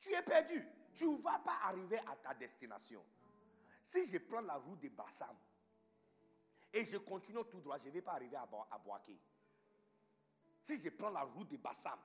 tu 0.00 0.14
es 0.14 0.22
perdu. 0.22 0.66
Tu 0.94 1.06
ne 1.06 1.18
vas 1.18 1.38
pas 1.40 1.58
arriver 1.64 1.98
à 1.98 2.16
ta 2.16 2.32
destination. 2.32 3.04
Si 3.82 4.06
je 4.06 4.16
prends 4.16 4.40
la 4.40 4.54
route 4.54 4.80
de 4.80 4.88
Bassam 4.88 5.36
et 6.72 6.86
je 6.86 6.96
continue 6.96 7.44
tout 7.50 7.60
droit, 7.60 7.76
je 7.76 7.88
ne 7.88 7.90
vais 7.90 8.00
pas 8.00 8.12
arriver 8.12 8.36
à, 8.36 8.78
Boaké. 8.78 9.20
Si 10.62 10.78
je 10.78 10.88
prends 10.88 11.10
la 11.10 11.20
route 11.20 11.50
de 11.50 11.58
Bassam 11.58 11.98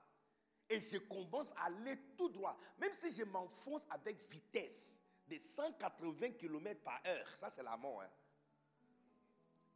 et 0.70 0.80
je 0.82 0.98
commence 0.98 1.52
à 1.54 1.66
aller 1.66 1.98
tout 2.18 2.30
droit, 2.30 2.58
même 2.78 2.94
si 2.94 3.12
je 3.12 3.24
m'enfonce 3.24 3.86
avec 3.90 4.18
vitesse 4.32 5.00
de 5.28 5.38
180 5.38 6.32
km 6.32 6.82
par 6.82 7.02
heure, 7.06 7.28
ça 7.38 7.50
c'est 7.50 7.64
la 7.64 7.76
mort, 7.78 8.02
hein, 8.02 8.10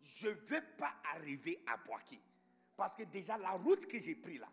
je 0.01 0.27
ne 0.27 0.33
vais 0.33 0.61
pas 0.61 0.93
arriver 1.13 1.63
à 1.65 1.77
Boaké. 1.77 2.19
Parce 2.75 2.95
que 2.95 3.03
déjà 3.03 3.37
la 3.37 3.51
route 3.51 3.85
que 3.87 3.99
j'ai 3.99 4.15
prise 4.15 4.39
là, 4.39 4.49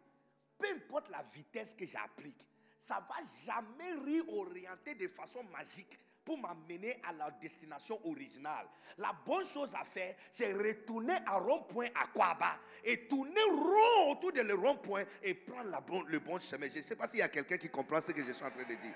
peu 0.58 0.66
importe 0.68 1.08
la 1.08 1.22
vitesse 1.22 1.74
que 1.74 1.86
j'applique, 1.86 2.46
ça 2.78 3.00
ne 3.00 3.08
va 3.08 3.28
jamais 3.44 3.92
réorienter 4.04 4.94
de 4.94 5.08
façon 5.08 5.42
magique 5.44 5.98
pour 6.24 6.38
m'amener 6.38 7.00
à 7.02 7.12
la 7.12 7.30
destination 7.30 8.00
originale. 8.06 8.66
La 8.98 9.12
bonne 9.26 9.44
chose 9.44 9.74
à 9.74 9.84
faire, 9.84 10.14
c'est 10.30 10.52
retourner 10.52 11.16
à 11.26 11.38
rond-point 11.38 11.88
à 11.94 12.06
Kwaba 12.08 12.58
et 12.84 13.08
tourner 13.08 13.42
rond 13.42 14.12
autour 14.12 14.32
de 14.32 14.40
le 14.40 14.54
rond-point 14.54 15.04
et 15.22 15.34
prendre 15.34 16.04
le 16.06 16.18
bon 16.18 16.38
chemin. 16.38 16.68
Je 16.68 16.78
ne 16.78 16.82
sais 16.82 16.96
pas 16.96 17.08
s'il 17.08 17.20
y 17.20 17.22
a 17.22 17.28
quelqu'un 17.28 17.56
qui 17.56 17.68
comprend 17.68 18.00
ce 18.00 18.12
que 18.12 18.22
je 18.22 18.32
suis 18.32 18.44
en 18.44 18.50
train 18.50 18.64
de 18.64 18.74
dire. 18.74 18.94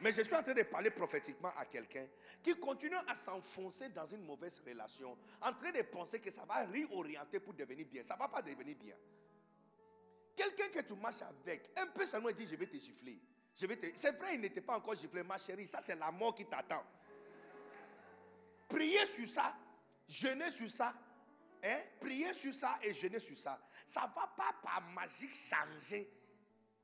Mais 0.00 0.12
je 0.12 0.22
suis 0.22 0.34
en 0.34 0.42
train 0.42 0.54
de 0.54 0.62
parler 0.64 0.90
prophétiquement 0.90 1.52
à 1.56 1.64
quelqu'un 1.64 2.06
qui 2.42 2.54
continue 2.56 2.96
à 3.08 3.14
s'enfoncer 3.14 3.88
dans 3.88 4.04
une 4.04 4.24
mauvaise 4.24 4.60
relation, 4.66 5.16
en 5.40 5.52
train 5.52 5.72
de 5.72 5.82
penser 5.82 6.20
que 6.20 6.30
ça 6.30 6.44
va 6.44 6.64
réorienter 6.66 7.40
pour 7.40 7.54
devenir 7.54 7.86
bien. 7.86 8.02
Ça 8.02 8.14
ne 8.14 8.18
va 8.18 8.28
pas 8.28 8.42
devenir 8.42 8.76
bien. 8.76 8.94
Quelqu'un 10.36 10.68
que 10.68 10.80
tu 10.80 10.94
marches 10.94 11.22
avec, 11.22 11.70
un 11.76 11.86
peu 11.86 12.04
seulement 12.04 12.30
dit 12.30 12.46
Je 12.46 12.56
vais 12.56 12.66
te 12.66 12.76
gifler. 12.76 13.18
C'est 13.56 13.66
vrai, 14.18 14.34
il 14.34 14.40
n'était 14.40 14.60
pas 14.60 14.76
encore 14.76 14.94
giflé, 14.94 15.22
ma 15.22 15.38
chérie. 15.38 15.66
Ça, 15.66 15.80
c'est 15.80 15.96
la 15.96 16.10
mort 16.10 16.34
qui 16.34 16.44
t'attend. 16.44 16.84
Priez 18.68 19.06
sur 19.06 19.26
ça, 19.26 19.56
jeûnez 20.06 20.50
sur 20.50 20.70
ça, 20.70 20.94
hein? 21.62 21.80
priez 22.00 22.34
sur 22.34 22.52
ça 22.52 22.78
et 22.82 22.92
jeûnez 22.92 23.18
sur 23.18 23.38
ça. 23.38 23.58
Ça 23.86 24.02
ne 24.02 24.06
va 24.08 24.26
pas 24.36 24.52
par 24.62 24.82
magique 24.90 25.34
changer 25.34 26.10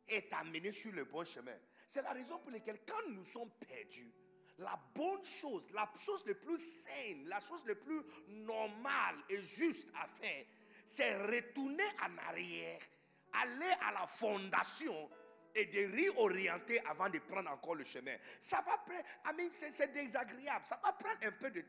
et 0.09 0.29
t'amener 0.29 0.73
sur 0.73 0.93
le 0.93 1.05
bon 1.05 1.25
chemin. 1.25 1.57
C'est 1.87 2.03
la 2.03 2.13
raison 2.13 2.39
pour 2.39 2.51
laquelle, 2.51 2.81
quand 2.87 3.11
nous 3.11 3.25
sommes 3.25 3.51
perdus, 3.51 4.11
la 4.59 4.79
bonne 4.95 5.25
chose, 5.25 5.69
la 5.73 5.91
chose 5.99 6.25
le 6.25 6.35
plus 6.35 6.59
saine, 6.59 7.27
la 7.27 7.41
chose 7.41 7.67
le 7.67 7.75
plus 7.75 8.01
normale 8.29 9.17
et 9.29 9.43
juste 9.43 9.91
à 10.01 10.07
faire, 10.07 10.47
c'est 10.87 11.17
retourner 11.27 11.85
en 12.03 12.17
arrière, 12.29 12.81
aller 13.33 13.73
à 13.81 13.93
la 13.93 14.07
fondation 14.07 15.11
et 15.55 15.67
de 15.67 15.95
réorienter 15.95 16.81
avant 16.87 17.09
de 17.09 17.19
prendre 17.19 17.51
encore 17.51 17.75
le 17.75 17.85
chemin. 17.85 18.17
Ça 18.41 18.63
va 18.67 18.79
prendre, 18.79 19.51
c'est 19.51 19.93
désagréable, 19.93 20.65
ça 20.65 20.81
va 20.83 20.93
prendre 20.93 21.19
un 21.23 21.33
peu 21.33 21.51
de 21.51 21.63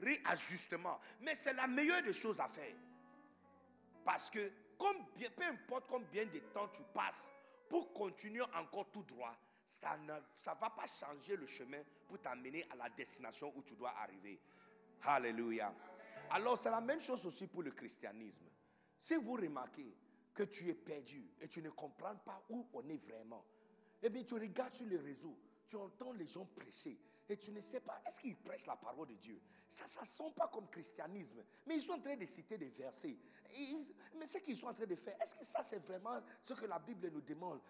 réajustement, 0.00 1.00
mais 1.20 1.34
c'est 1.34 1.54
la 1.54 1.66
meilleure 1.66 2.02
des 2.02 2.12
choses 2.12 2.40
à 2.40 2.48
faire. 2.48 2.74
Parce 4.04 4.30
que 4.30 4.50
peu 4.78 5.44
importe 5.44 5.86
combien 5.88 6.24
de 6.26 6.38
temps 6.52 6.68
tu 6.68 6.82
passes 6.94 7.30
pour 7.68 7.92
continuer 7.92 8.44
encore 8.54 8.90
tout 8.90 9.02
droit, 9.02 9.36
ça 9.66 9.96
ne 9.98 10.14
ça 10.34 10.54
va 10.54 10.70
pas 10.70 10.86
changer 10.86 11.36
le 11.36 11.46
chemin 11.46 11.82
pour 12.06 12.18
t'amener 12.20 12.66
à 12.70 12.76
la 12.76 12.88
destination 12.88 13.52
où 13.54 13.62
tu 13.62 13.74
dois 13.74 13.92
arriver. 13.98 14.40
Alléluia. 15.02 15.74
Alors 16.30 16.58
c'est 16.58 16.70
la 16.70 16.80
même 16.80 17.00
chose 17.00 17.24
aussi 17.26 17.46
pour 17.46 17.62
le 17.62 17.70
christianisme. 17.70 18.46
Si 18.98 19.14
vous 19.14 19.34
remarquez, 19.34 19.94
que 20.38 20.44
tu 20.44 20.68
es 20.68 20.74
perdu 20.74 21.32
et 21.40 21.48
tu 21.48 21.60
ne 21.60 21.70
comprends 21.70 22.14
pas 22.14 22.40
où 22.50 22.64
on 22.72 22.88
est 22.88 23.04
vraiment, 23.04 23.44
eh 24.00 24.08
bien, 24.08 24.22
tu 24.22 24.34
regardes 24.34 24.72
sur 24.72 24.86
les 24.86 24.96
réseaux, 24.96 25.36
tu 25.66 25.74
entends 25.74 26.12
les 26.12 26.28
gens 26.28 26.44
prêcher 26.44 26.96
et 27.28 27.36
tu 27.36 27.50
ne 27.50 27.60
sais 27.60 27.80
pas, 27.80 28.00
est-ce 28.06 28.20
qu'ils 28.20 28.36
prêchent 28.36 28.66
la 28.66 28.76
parole 28.76 29.08
de 29.08 29.16
Dieu? 29.16 29.40
Ça 29.68 29.86
ne 30.00 30.06
sent 30.06 30.32
pas 30.36 30.46
comme 30.46 30.68
christianisme, 30.68 31.42
mais 31.66 31.74
ils 31.74 31.82
sont 31.82 31.94
en 31.94 32.00
train 32.00 32.16
de 32.16 32.24
citer 32.24 32.56
des 32.56 32.68
versets. 32.68 33.16
Mais 34.18 34.26
ce 34.26 34.38
qu'ils 34.38 34.56
sont 34.56 34.66
en 34.68 34.74
train 34.74 34.86
de 34.86 34.94
faire, 34.94 35.16
est-ce 35.20 35.34
que 35.34 35.44
ça 35.44 35.62
c'est 35.62 35.78
vraiment 35.84 36.20
ce 36.42 36.54
que 36.54 36.66
la 36.66 36.78
Bible 36.78 37.10
nous 37.12 37.20
demande? 37.20 37.60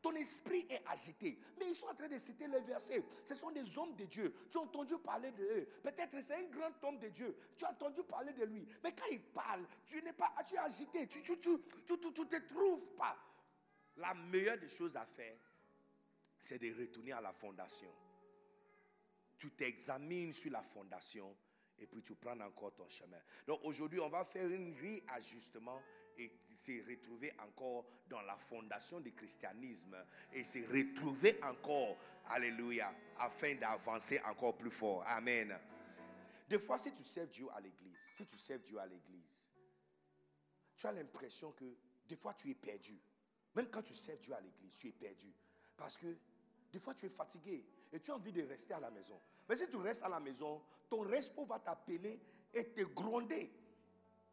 Ton 0.00 0.12
esprit 0.12 0.66
est 0.70 0.82
agité, 0.86 1.38
mais 1.58 1.68
ils 1.70 1.74
sont 1.74 1.86
en 1.86 1.94
train 1.94 2.08
de 2.08 2.18
citer 2.18 2.46
les 2.46 2.60
versets. 2.60 3.02
Ce 3.24 3.34
sont 3.34 3.50
des 3.50 3.76
hommes 3.78 3.94
de 3.96 4.04
Dieu. 4.04 4.34
Tu 4.50 4.58
as 4.58 4.60
entendu 4.60 4.96
parler 4.98 5.30
de 5.32 5.42
eux. 5.42 5.68
Peut-être 5.82 6.16
c'est 6.26 6.34
un 6.34 6.48
grand 6.48 6.84
homme 6.84 6.98
de 6.98 7.08
Dieu. 7.08 7.36
Tu 7.56 7.64
as 7.64 7.70
entendu 7.70 8.02
parler 8.02 8.32
de 8.32 8.44
lui. 8.44 8.66
Mais 8.82 8.92
quand 8.92 9.06
il 9.10 9.20
parle, 9.20 9.66
tu 9.86 10.02
n'es 10.02 10.12
pas 10.12 10.32
tu 10.46 10.54
es 10.54 10.58
agité. 10.58 11.06
Tu 11.08 11.18
ne 11.18 11.24
tu, 11.24 11.38
tu, 11.40 11.58
tu, 11.86 12.26
te 12.26 12.54
trouves 12.54 12.86
pas. 12.96 13.16
La 13.96 14.14
meilleure 14.14 14.58
des 14.58 14.68
choses 14.68 14.96
à 14.96 15.04
faire, 15.04 15.36
c'est 16.38 16.58
de 16.58 16.80
retourner 16.80 17.12
à 17.12 17.20
la 17.20 17.32
fondation 17.32 17.92
tu 19.38 19.52
t'examines 19.52 20.32
sur 20.32 20.50
la 20.50 20.62
fondation 20.62 21.34
et 21.80 21.86
puis 21.86 22.02
tu 22.02 22.14
prends 22.14 22.38
encore 22.40 22.74
ton 22.74 22.88
chemin. 22.88 23.20
Donc 23.46 23.60
aujourd'hui, 23.62 24.00
on 24.00 24.08
va 24.08 24.24
faire 24.24 24.46
un 24.46 24.74
réajustement 24.80 25.80
et 26.16 26.32
se 26.54 26.72
retrouver 26.88 27.32
encore 27.38 27.86
dans 28.08 28.22
la 28.22 28.36
fondation 28.36 29.00
du 29.00 29.12
christianisme 29.12 29.96
et 30.32 30.44
se 30.44 30.58
retrouver 30.58 31.38
encore, 31.42 31.96
alléluia, 32.26 32.92
afin 33.18 33.54
d'avancer 33.54 34.20
encore 34.24 34.56
plus 34.56 34.70
fort. 34.70 35.04
Amen. 35.06 35.56
Des 36.48 36.58
fois, 36.58 36.78
si 36.78 36.92
tu 36.92 37.04
sers 37.04 37.28
Dieu 37.28 37.46
à 37.54 37.60
l'église, 37.60 37.98
si 38.12 38.26
tu 38.26 38.36
sers 38.36 38.58
Dieu 38.58 38.78
à 38.78 38.86
l'église, 38.86 39.50
tu 40.76 40.86
as 40.86 40.92
l'impression 40.92 41.52
que 41.52 41.64
des 42.08 42.16
fois 42.16 42.34
tu 42.34 42.50
es 42.50 42.54
perdu. 42.54 42.98
Même 43.54 43.68
quand 43.68 43.82
tu 43.82 43.94
sers 43.94 44.16
Dieu 44.18 44.32
à 44.34 44.40
l'église, 44.40 44.76
tu 44.76 44.88
es 44.88 44.92
perdu. 44.92 45.32
Parce 45.76 45.96
que 45.96 46.16
des 46.72 46.78
fois 46.78 46.94
tu 46.94 47.06
es 47.06 47.10
fatigué 47.10 47.64
et 47.92 48.00
tu 48.00 48.10
as 48.10 48.14
envie 48.14 48.32
de 48.32 48.42
rester 48.42 48.74
à 48.74 48.80
la 48.80 48.90
maison. 48.90 49.20
Mais 49.48 49.56
si 49.56 49.68
tu 49.68 49.76
restes 49.76 50.02
à 50.02 50.08
la 50.08 50.20
maison, 50.20 50.62
ton 50.88 51.00
respo 51.00 51.44
va 51.44 51.58
t'appeler 51.58 52.20
et 52.52 52.64
te 52.64 52.82
gronder. 52.82 53.52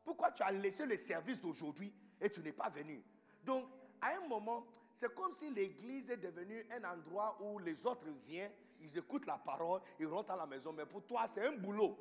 Pourquoi 0.04 0.32
tu 0.32 0.44
as 0.44 0.52
laissé 0.52 0.86
le 0.86 0.98
service 0.98 1.42
d'aujourd'hui 1.42 1.92
et 2.22 2.30
tu 2.30 2.42
n'es 2.42 2.52
pas 2.52 2.70
venu? 2.70 3.04
Donc, 3.44 3.68
à 4.02 4.16
un 4.16 4.28
moment, 4.28 4.66
c'est 4.94 5.14
comme 5.14 5.34
si 5.34 5.50
l'église 5.50 6.10
est 6.10 6.18
devenue 6.18 6.66
un 6.72 6.84
endroit 6.84 7.38
où 7.42 7.60
les 7.60 7.86
autres 7.86 8.08
viennent, 8.26 8.52
ils 8.80 8.98
écoutent 8.98 9.26
la 9.26 9.38
parole, 9.38 9.82
ils 10.00 10.06
rentrent 10.06 10.32
à 10.32 10.38
la 10.38 10.46
maison. 10.46 10.72
Mais 10.72 10.86
pour 10.86 11.06
toi, 11.06 11.26
c'est 11.34 11.46
un 11.46 11.54
boulot. 11.54 11.98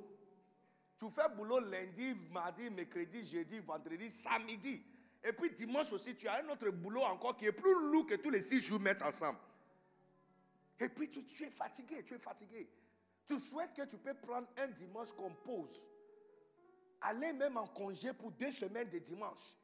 Tu 0.99 1.11
fais 1.11 1.29
boulot 1.35 1.61
lundi, 1.61 2.14
mardi, 2.31 2.71
mercredi, 2.71 3.25
jeudi, 3.25 3.59
vendredi, 3.59 4.11
samedi. 4.11 4.83
Et 5.23 5.33
puis 5.33 5.51
dimanche 5.51 5.93
aussi, 5.93 6.14
tu 6.14 6.29
as 6.29 6.45
un 6.45 6.49
autre 6.51 6.69
boulot 6.71 7.03
encore 7.03 7.37
qui 7.37 7.47
est 7.47 7.53
plus 7.53 7.75
lourd 7.90 8.07
que 8.07 8.14
tous 8.14 8.31
les 8.31 8.43
six 8.43 8.61
jours 8.61 8.79
mettre 8.79 9.07
ensemble. 9.07 9.38
Et 10.79 10.88
puis 10.88 11.09
tu, 11.09 11.45
es 11.45 11.51
fatigué, 11.51 12.05
tu 12.05 12.14
es 12.14 12.19
fatigué. 12.19 12.69
Tu 13.27 13.41
souhaites 13.41 13.73
que 13.73 13.83
tu 13.87 13.97
peux 13.97 14.15
prendre 14.15 14.49
un 14.57 14.69
dimanche 14.69 15.13
comme 15.13 15.35
pause. 15.37 15.87
Aller 17.01 17.33
même 17.33 17.57
en 17.57 17.67
congé 17.67 18.13
pour 18.13 18.31
deux 18.33 18.53
semaines 18.53 18.89
de 18.91 18.99
dimanche. 18.99 19.57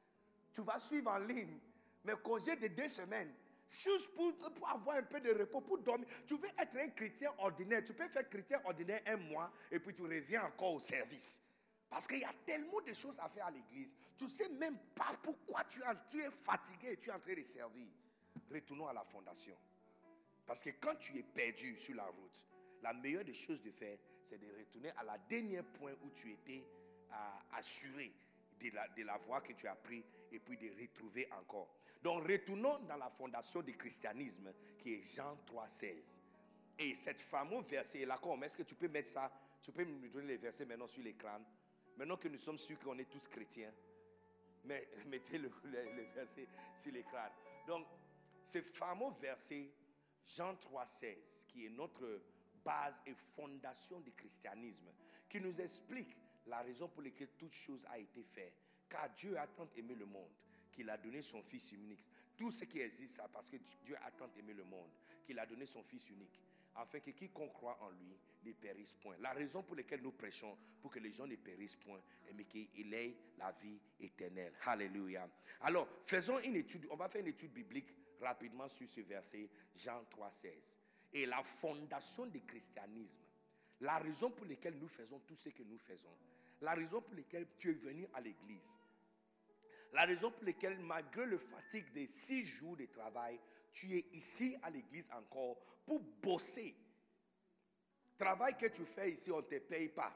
Tu 0.52 0.62
vas 0.62 0.78
suivre 0.78 1.10
en 1.10 1.18
ligne, 1.18 1.58
mais 2.04 2.14
congé 2.22 2.56
de 2.56 2.68
deux 2.68 2.88
semaines. 2.88 3.32
Juste 3.70 4.12
pour, 4.14 4.36
pour, 4.36 4.68
avoir 4.68 4.96
un 4.96 5.02
peu 5.02 5.20
de 5.20 5.30
repos, 5.32 5.60
pour 5.60 5.78
dormir. 5.78 6.08
Tu 6.26 6.36
veux 6.36 6.48
être 6.58 6.76
un 6.76 6.88
chrétien 6.88 7.32
ordinaire. 7.38 7.84
Tu 7.84 7.92
peux 7.92 8.08
faire 8.08 8.28
chrétien 8.28 8.60
ordinaire 8.64 9.00
un 9.06 9.16
mois 9.16 9.52
et 9.70 9.78
puis 9.78 9.94
tu 9.94 10.02
reviens 10.02 10.44
encore 10.44 10.74
au 10.74 10.80
service. 10.80 11.40
Parce 11.88 12.06
qu'il 12.06 12.18
y 12.18 12.24
a 12.24 12.34
tellement 12.44 12.80
de 12.80 12.92
choses 12.94 13.18
à 13.20 13.28
faire 13.28 13.46
à 13.46 13.50
l'église. 13.50 13.94
Tu 14.16 14.24
ne 14.24 14.28
sais 14.28 14.48
même 14.48 14.78
pas 14.94 15.12
pourquoi 15.22 15.64
tu 15.64 15.80
es 16.20 16.30
fatigué 16.30 16.92
et 16.92 16.96
tu 16.96 17.10
es 17.10 17.12
en 17.12 17.20
train 17.20 17.34
de 17.34 17.42
servir. 17.42 17.86
Retournons 18.52 18.88
à 18.88 18.92
la 18.92 19.04
fondation. 19.04 19.56
Parce 20.46 20.62
que 20.62 20.70
quand 20.80 20.96
tu 20.96 21.16
es 21.18 21.22
perdu 21.22 21.76
sur 21.76 21.94
la 21.94 22.06
route, 22.06 22.44
la 22.82 22.92
meilleure 22.92 23.24
des 23.24 23.34
choses 23.34 23.62
de 23.62 23.70
faire, 23.70 23.98
c'est 24.22 24.38
de 24.38 24.46
retourner 24.58 24.90
à 24.96 25.04
la 25.04 25.18
dernière 25.18 25.64
point 25.64 25.92
où 26.02 26.10
tu 26.10 26.32
étais 26.32 26.64
assuré 27.52 28.12
de 28.60 28.70
la, 28.70 28.88
de 28.88 29.02
la 29.02 29.16
voie 29.18 29.40
que 29.40 29.52
tu 29.52 29.66
as 29.66 29.74
pris 29.74 30.04
et 30.30 30.38
puis 30.38 30.56
de 30.56 30.70
retrouver 30.80 31.28
encore. 31.32 31.76
Donc 32.02 32.26
retournons 32.26 32.78
dans 32.80 32.96
la 32.96 33.10
fondation 33.10 33.62
du 33.62 33.76
christianisme 33.76 34.52
qui 34.78 34.94
est 34.94 35.16
Jean 35.16 35.36
3,16. 35.46 36.20
Et 36.78 36.94
cette 36.94 37.20
fameux 37.20 37.60
verset 37.62 38.06
là, 38.06 38.18
comme 38.18 38.42
est-ce 38.44 38.56
que 38.56 38.62
tu 38.62 38.74
peux 38.74 38.88
mettre 38.88 39.10
ça? 39.10 39.30
Tu 39.62 39.70
peux 39.72 39.84
me 39.84 40.08
donner 40.08 40.28
les 40.28 40.36
versets 40.38 40.64
maintenant 40.64 40.86
sur 40.86 41.02
l'écran 41.02 41.40
Maintenant 41.96 42.16
que 42.16 42.28
nous 42.28 42.38
sommes 42.38 42.56
sûrs 42.56 42.78
qu'on 42.78 42.98
est 42.98 43.10
tous 43.10 43.28
chrétiens, 43.28 43.70
mais 44.64 44.88
mettez 45.06 45.36
le, 45.36 45.50
le 45.64 46.02
verset 46.14 46.46
sur 46.78 46.92
l'écran. 46.92 47.28
Donc, 47.66 47.86
ce 48.42 48.62
fameux 48.62 49.10
verset 49.20 49.68
Jean 50.24 50.54
3,16, 50.54 51.46
qui 51.46 51.66
est 51.66 51.68
notre 51.68 52.22
base 52.70 53.02
et 53.04 53.14
fondation 53.34 53.98
du 54.00 54.12
christianisme, 54.12 54.90
qui 55.28 55.40
nous 55.40 55.60
explique 55.60 56.16
la 56.46 56.60
raison 56.62 56.88
pour 56.88 57.02
laquelle 57.02 57.30
toute 57.36 57.52
chose 57.52 57.84
a 57.90 57.98
été 57.98 58.22
faite. 58.22 58.54
Car 58.88 59.10
Dieu 59.10 59.36
a 59.36 59.46
tant 59.48 59.68
aimé 59.76 59.94
le 59.96 60.06
monde 60.06 60.30
qu'il 60.72 60.88
a 60.88 60.96
donné 60.96 61.20
son 61.20 61.42
Fils 61.42 61.72
unique. 61.72 62.04
Tout 62.36 62.52
ce 62.52 62.64
qui 62.64 62.80
existe, 62.80 63.16
ça 63.16 63.28
parce 63.28 63.50
que 63.50 63.56
Dieu 63.84 63.96
a 64.02 64.10
tant 64.12 64.30
aimé 64.38 64.54
le 64.54 64.64
monde 64.64 64.90
qu'il 65.24 65.38
a 65.38 65.46
donné 65.46 65.66
son 65.66 65.82
Fils 65.82 66.10
unique, 66.10 66.40
afin 66.76 67.00
que 67.00 67.10
quiconque 67.10 67.52
croit 67.52 67.76
en 67.82 67.90
lui 67.90 68.16
ne 68.44 68.52
périsse 68.52 68.94
point. 68.94 69.16
La 69.18 69.32
raison 69.32 69.62
pour 69.62 69.74
laquelle 69.74 70.00
nous 70.00 70.12
prêchons, 70.12 70.56
pour 70.80 70.92
que 70.92 71.00
les 71.00 71.12
gens 71.12 71.26
ne 71.26 71.36
périssent 71.36 71.76
point, 71.76 72.00
mais 72.34 72.44
qu'il 72.44 72.94
ait 72.94 73.16
la 73.36 73.50
vie 73.52 73.80
éternelle. 73.98 74.52
Alléluia. 74.64 75.28
Alors, 75.60 75.88
faisons 76.04 76.38
une 76.38 76.56
étude, 76.56 76.86
on 76.90 76.96
va 76.96 77.08
faire 77.08 77.20
une 77.20 77.28
étude 77.28 77.52
biblique 77.52 77.92
rapidement 78.20 78.68
sur 78.68 78.88
ce 78.88 79.00
verset, 79.00 79.48
Jean 79.74 80.04
3, 80.04 80.30
16. 80.30 80.78
Et 81.12 81.26
la 81.26 81.42
fondation 81.42 82.26
du 82.26 82.40
christianisme, 82.42 83.20
la 83.80 83.98
raison 83.98 84.30
pour 84.30 84.46
laquelle 84.46 84.78
nous 84.78 84.88
faisons 84.88 85.18
tout 85.20 85.34
ce 85.34 85.48
que 85.48 85.62
nous 85.62 85.78
faisons, 85.78 86.16
la 86.60 86.74
raison 86.74 87.00
pour 87.00 87.14
laquelle 87.14 87.46
tu 87.58 87.70
es 87.70 87.74
venu 87.74 88.06
à 88.14 88.20
l'église, 88.20 88.76
la 89.92 90.04
raison 90.04 90.30
pour 90.30 90.44
laquelle, 90.44 90.78
malgré 90.78 91.26
le 91.26 91.38
fatigue 91.38 91.92
des 91.92 92.06
six 92.06 92.44
jours 92.44 92.76
de 92.76 92.86
travail, 92.86 93.40
tu 93.72 93.96
es 93.96 94.06
ici 94.12 94.56
à 94.62 94.70
l'église 94.70 95.10
encore 95.12 95.58
pour 95.84 96.00
bosser. 96.00 96.76
Travail 98.16 98.56
que 98.56 98.66
tu 98.66 98.84
fais 98.84 99.12
ici, 99.12 99.32
on 99.32 99.38
ne 99.38 99.42
te 99.42 99.58
paye 99.58 99.88
pas. 99.88 100.14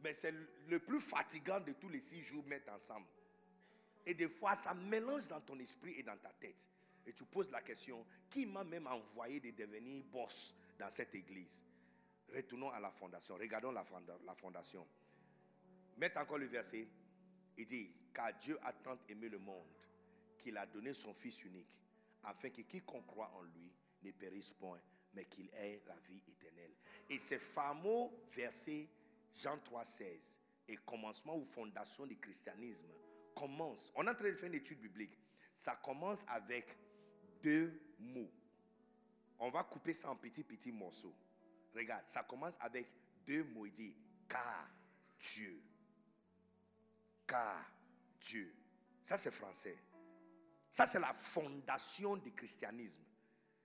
Mais 0.00 0.14
c'est 0.14 0.34
le 0.66 0.78
plus 0.78 1.00
fatigant 1.00 1.60
de 1.60 1.72
tous 1.72 1.88
les 1.88 2.00
six 2.00 2.22
jours 2.22 2.44
mettre 2.46 2.72
ensemble. 2.72 3.06
Et 4.06 4.14
des 4.14 4.28
fois, 4.28 4.54
ça 4.54 4.74
mélange 4.74 5.28
dans 5.28 5.40
ton 5.40 5.58
esprit 5.58 5.92
et 5.98 6.02
dans 6.02 6.16
ta 6.16 6.30
tête. 6.30 6.66
Et 7.10 7.12
tu 7.12 7.24
poses 7.24 7.50
la 7.50 7.60
question, 7.60 8.06
qui 8.30 8.46
m'a 8.46 8.62
même 8.62 8.86
envoyé 8.86 9.40
de 9.40 9.50
devenir 9.50 10.04
boss 10.04 10.54
dans 10.78 10.88
cette 10.90 11.12
église? 11.16 11.64
Retournons 12.32 12.70
à 12.70 12.78
la 12.78 12.92
fondation. 12.92 13.34
Regardons 13.34 13.72
la, 13.72 13.84
fondation. 14.36 14.86
Mettez 15.96 16.20
encore 16.20 16.38
le 16.38 16.46
verset. 16.46 16.86
Il 17.58 17.66
dit, 17.66 17.90
car 18.14 18.32
Dieu 18.38 18.56
a 18.62 18.72
tant 18.72 18.96
aimé 19.08 19.28
le 19.28 19.40
monde 19.40 19.66
qu'il 20.38 20.56
a 20.56 20.66
donné 20.66 20.94
son 20.94 21.12
Fils 21.12 21.42
unique, 21.42 21.66
afin 22.22 22.50
que 22.50 22.62
quiconque 22.62 23.08
croit 23.08 23.32
en 23.34 23.42
lui 23.42 23.72
ne 24.04 24.12
périsse 24.12 24.52
point, 24.52 24.80
mais 25.12 25.24
qu'il 25.24 25.50
ait 25.52 25.82
la 25.88 25.96
vie 26.08 26.22
éternelle. 26.28 26.76
Et 27.08 27.18
ce 27.18 27.38
fameux 27.38 28.08
verset, 28.30 28.86
Jean 29.34 29.58
3, 29.58 29.84
16, 29.84 30.38
et 30.68 30.76
commencement 30.76 31.36
ou 31.36 31.44
fondation 31.44 32.06
du 32.06 32.16
christianisme, 32.16 32.86
commence. 33.34 33.90
On 33.96 34.06
est 34.06 34.10
en 34.10 34.14
train 34.14 34.30
de 34.30 34.34
faire 34.36 34.48
une 34.48 34.54
étude 34.54 34.78
biblique. 34.78 35.18
Ça 35.56 35.74
commence 35.82 36.24
avec 36.28 36.78
deux 37.42 37.80
mots. 37.98 38.30
On 39.38 39.50
va 39.50 39.64
couper 39.64 39.94
ça 39.94 40.10
en 40.10 40.16
petits, 40.16 40.44
petits 40.44 40.72
morceaux. 40.72 41.14
Regarde, 41.74 42.06
ça 42.06 42.22
commence 42.22 42.56
avec 42.60 42.86
deux 43.26 43.44
mots. 43.44 43.66
Il 43.66 43.72
dit, 43.72 43.94
car 44.28 44.68
Dieu. 45.18 45.60
Car 47.26 47.64
Dieu. 48.20 48.54
Ça, 49.02 49.16
c'est 49.16 49.30
français. 49.30 49.78
Ça, 50.70 50.86
c'est 50.86 51.00
la 51.00 51.12
fondation 51.12 52.16
du 52.16 52.32
christianisme. 52.32 53.02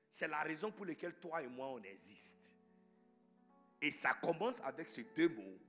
C'est 0.10 0.28
la 0.28 0.42
raison 0.44 0.72
pour 0.72 0.86
laquelle 0.86 1.16
toi 1.20 1.42
et 1.42 1.48
moi, 1.48 1.68
on 1.68 1.84
existe. 1.84 2.56
Et 3.82 3.92
ça 3.92 4.14
commence 4.14 4.62
avec 4.62 4.88
ces 4.88 5.04
deux 5.04 5.30
mots, 5.30 5.60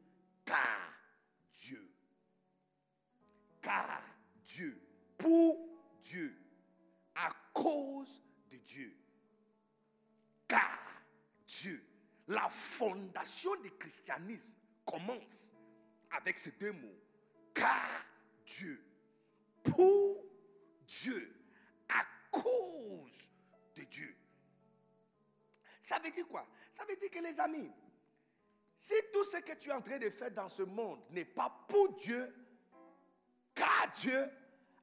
car 0.44 0.92
Dieu. 1.52 1.90
Car 3.60 4.02
Dieu. 4.44 4.80
Pour 5.18 5.68
Dieu. 6.00 6.45
À 7.16 7.30
cause 7.52 8.22
de 8.50 8.56
Dieu. 8.58 8.96
Car 10.46 10.78
Dieu. 11.46 11.84
La 12.28 12.48
fondation 12.48 13.54
du 13.56 13.70
christianisme 13.72 14.54
commence 14.84 15.52
avec 16.10 16.38
ces 16.38 16.52
deux 16.52 16.72
mots. 16.72 16.98
Car 17.54 18.04
Dieu. 18.46 18.82
Pour 19.64 20.24
Dieu. 20.86 21.34
À 21.88 22.04
cause 22.30 23.30
de 23.74 23.82
Dieu. 23.84 24.16
Ça 25.80 25.98
veut 25.98 26.10
dire 26.10 26.26
quoi? 26.26 26.46
Ça 26.70 26.84
veut 26.84 26.96
dire 26.96 27.10
que 27.10 27.20
les 27.20 27.38
amis, 27.38 27.70
si 28.76 28.94
tout 29.12 29.24
ce 29.24 29.38
que 29.38 29.52
tu 29.54 29.70
es 29.70 29.72
en 29.72 29.80
train 29.80 29.98
de 29.98 30.10
faire 30.10 30.30
dans 30.30 30.48
ce 30.48 30.62
monde 30.62 31.00
n'est 31.10 31.24
pas 31.24 31.48
pour 31.68 31.94
Dieu, 31.94 32.34
car 33.54 33.90
Dieu, 33.94 34.28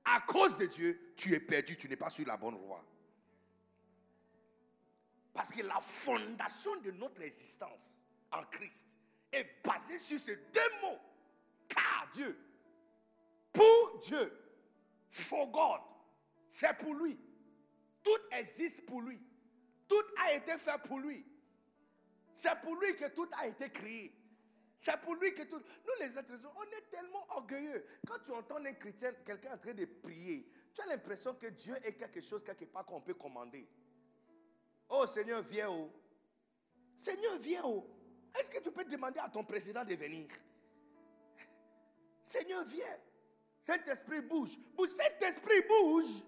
à 0.05 0.21
cause 0.21 0.57
de 0.57 0.65
Dieu, 0.65 1.13
tu 1.15 1.33
es 1.33 1.39
perdu, 1.39 1.77
tu 1.77 1.87
n'es 1.87 1.95
pas 1.95 2.09
sur 2.09 2.25
la 2.27 2.37
bonne 2.37 2.57
voie. 2.57 2.83
Parce 5.33 5.51
que 5.51 5.63
la 5.63 5.79
fondation 5.79 6.75
de 6.81 6.91
notre 6.91 7.21
existence 7.21 8.01
en 8.31 8.43
Christ 8.45 8.85
est 9.31 9.63
basée 9.63 9.97
sur 9.97 10.19
ces 10.19 10.35
deux 10.35 10.81
mots. 10.81 10.99
Car 11.67 12.09
Dieu, 12.13 12.37
pour 13.51 13.99
Dieu, 14.03 14.31
for 15.09 15.47
God, 15.47 15.81
c'est 16.49 16.77
pour 16.77 16.93
lui. 16.93 17.17
Tout 18.03 18.19
existe 18.31 18.85
pour 18.85 19.01
lui. 19.01 19.19
Tout 19.87 20.03
a 20.23 20.33
été 20.33 20.57
fait 20.57 20.81
pour 20.83 20.99
lui. 20.99 21.25
C'est 22.31 22.59
pour 22.61 22.75
lui 22.75 22.95
que 22.95 23.07
tout 23.09 23.29
a 23.37 23.47
été 23.47 23.69
créé. 23.69 24.13
C'est 24.83 24.99
pour 24.99 25.15
lui 25.15 25.33
que 25.33 25.43
tout. 25.43 25.55
Nous, 25.55 25.93
les 26.05 26.17
êtres 26.17 26.33
on 26.57 26.63
est 26.63 26.91
tellement 26.91 27.25
orgueilleux. 27.29 27.85
Quand 28.05 28.19
tu 28.21 28.31
entends 28.31 28.57
un 28.57 28.73
chrétien, 28.73 29.13
quelqu'un 29.25 29.53
en 29.53 29.57
train 29.57 29.73
de 29.73 29.85
prier, 29.85 30.45
tu 30.75 30.81
as 30.81 30.87
l'impression 30.87 31.33
que 31.35 31.47
Dieu 31.47 31.73
est 31.85 31.93
quelque 31.93 32.19
chose 32.19 32.43
quelque 32.43 32.65
part 32.65 32.85
qu'on 32.85 32.99
peut 32.99 33.13
commander. 33.13 33.65
Oh 34.89 35.05
Seigneur, 35.07 35.41
viens 35.43 35.69
où 35.69 35.89
Seigneur, 36.97 37.39
viens 37.39 37.65
où 37.65 37.85
Est-ce 38.37 38.51
que 38.51 38.59
tu 38.61 38.71
peux 38.73 38.83
demander 38.83 39.21
à 39.21 39.29
ton 39.29 39.45
président 39.45 39.85
de 39.85 39.95
venir? 39.95 40.27
Seigneur, 42.21 42.65
viens. 42.65 42.99
Saint-Esprit 43.61 44.19
bouge. 44.19 44.57
Saint-Esprit 44.77 45.61
bouge. 45.61 46.21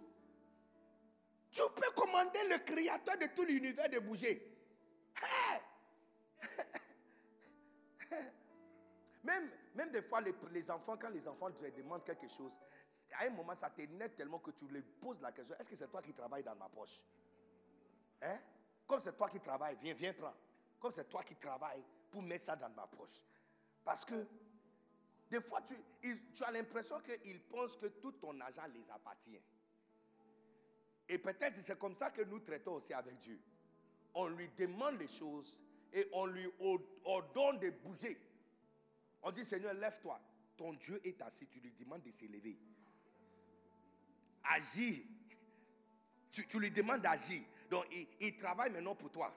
Tu 1.52 1.62
peux 1.76 1.92
commander 1.94 2.48
le 2.50 2.60
créateur 2.60 3.18
de 3.18 3.26
tout 3.36 3.44
l'univers 3.44 3.90
de 3.90 4.00
bouger. 4.00 4.50
Même, 9.26 9.50
même 9.74 9.92
des 9.92 10.04
fois, 10.04 10.22
les, 10.22 10.70
enfants, 10.70 10.96
quand 10.98 11.10
les 11.10 11.28
enfants 11.28 11.50
te 11.52 11.66
demandent 11.72 12.04
quelque 12.04 12.28
chose, 12.28 12.60
à 13.20 13.26
un 13.26 13.32
moment, 13.32 13.56
ça 13.56 13.72
t'énerve 13.72 14.12
tellement 14.12 14.38
que 14.38 14.52
tu 14.52 14.68
leur 14.68 14.84
poses 15.02 15.20
la 15.20 15.32
question 15.32 15.56
est-ce 15.60 15.68
que 15.68 15.76
c'est 15.76 15.90
toi 15.90 16.02
qui 16.02 16.14
travailles 16.14 16.44
dans 16.44 16.56
ma 16.56 16.70
poche? 16.70 17.02
Hein? 18.22 18.38
Comme 18.86 19.00
c'est 19.00 19.18
toi 19.18 19.28
qui 19.28 19.40
travailles, 19.40 19.78
viens, 19.82 19.96
viens 19.96 20.14
prendre. 20.14 20.38
Comme 20.80 20.92
c'est 20.92 21.10
toi 21.10 21.24
qui 21.24 21.36
travailles 21.36 21.84
pour 22.12 22.22
mettre 22.22 22.44
ça 22.44 22.56
dans 22.56 22.70
ma 22.70 22.86
poche. 22.86 23.24
Parce 23.84 24.06
que 24.06 24.28
des 25.32 25.42
fois, 25.42 25.62
tu, 25.64 25.76
tu 26.32 26.44
as 26.44 26.52
l'impression 26.52 27.00
qu'ils 27.00 27.42
pensent 27.42 27.78
que 27.78 27.88
tout 27.88 28.12
ton 28.12 28.40
argent 28.42 28.68
les 28.72 28.88
appartient. 28.92 29.42
Et 31.10 31.18
peut-être 31.18 31.60
c'est 31.62 31.80
comme 31.80 31.96
ça 31.96 32.12
que 32.12 32.22
nous 32.22 32.40
traitons 32.42 32.76
aussi 32.76 32.94
avec 32.94 33.18
Dieu. 33.18 33.40
On 34.14 34.28
lui 34.28 34.50
demande 34.56 35.00
les 35.00 35.08
choses 35.08 35.60
et 35.92 36.08
on 36.14 36.28
lui 36.28 36.48
ordonne 37.04 37.58
de 37.58 37.72
bouger. 37.72 38.20
On 39.26 39.32
dit, 39.32 39.44
Seigneur, 39.44 39.74
lève-toi. 39.74 40.22
Ton 40.56 40.74
Dieu 40.74 41.02
est 41.04 41.22
assis, 41.22 41.48
tu 41.48 41.60
lui 41.60 41.72
demandes 41.72 42.04
de 42.04 42.12
s'élever. 42.12 42.58
Agis. 44.44 45.06
Tu, 46.32 46.60
lui 46.60 46.70
demandes 46.70 47.02
d'agir. 47.02 47.42
Donc, 47.70 47.86
il, 47.92 48.08
il 48.20 48.38
travaille 48.38 48.70
maintenant 48.70 48.96
pour 48.96 49.12
toi. 49.12 49.34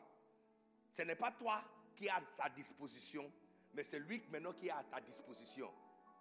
Ce 0.90 1.02
n'est 1.02 1.16
pas 1.16 1.32
toi 1.32 1.62
qui 1.96 2.08
as 2.08 2.22
sa 2.36 2.48
disposition, 2.48 3.32
mais 3.74 3.82
c'est 3.82 4.00
lui 4.00 4.22
maintenant 4.30 4.52
qui 4.52 4.66
est 4.66 4.72
à 4.72 4.84
ta 4.84 5.00
disposition. 5.00 5.72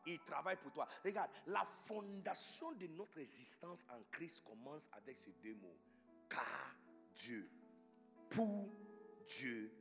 Il 0.06 0.20
travaille 0.20 0.56
pour 0.58 0.72
toi. 0.72 0.88
Regarde, 1.04 1.30
la 1.48 1.66
fondation 1.66 2.72
de 2.74 2.88
notre 2.88 3.20
existence 3.20 3.86
en 3.90 4.02
Christ 4.12 4.44
commence 4.46 4.88
avec 4.94 5.18
ces 5.18 5.34
deux 5.34 5.56
mots. 5.56 5.78
Car 6.30 6.76
Dieu, 7.16 7.50
pour 8.30 8.70
Dieu, 9.28 9.72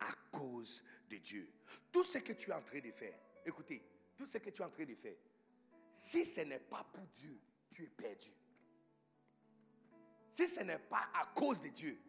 à 0.00 0.12
cause 0.30 0.84
de 1.08 1.16
Dieu. 1.16 1.50
Tout 1.92 2.04
ce 2.04 2.18
que 2.18 2.32
tu 2.32 2.50
es 2.50 2.54
en 2.54 2.62
train 2.62 2.80
de 2.80 2.90
faire, 2.90 3.18
écoutez, 3.50 3.82
tout 4.16 4.26
ce 4.26 4.38
que 4.38 4.50
tu 4.50 4.62
es 4.62 4.64
en 4.64 4.70
train 4.70 4.84
de 4.84 4.94
faire, 4.94 5.16
si 5.92 6.24
ce 6.24 6.40
n'est 6.40 6.58
pas 6.58 6.84
pour 6.92 7.06
Dieu, 7.06 7.38
tu 7.70 7.84
es 7.84 7.88
perdu. 7.88 8.32
Si 10.28 10.48
ce 10.48 10.60
n'est 10.60 10.78
pas 10.78 11.08
à 11.14 11.26
cause 11.34 11.60
de 11.60 11.68
Dieu, 11.68 12.00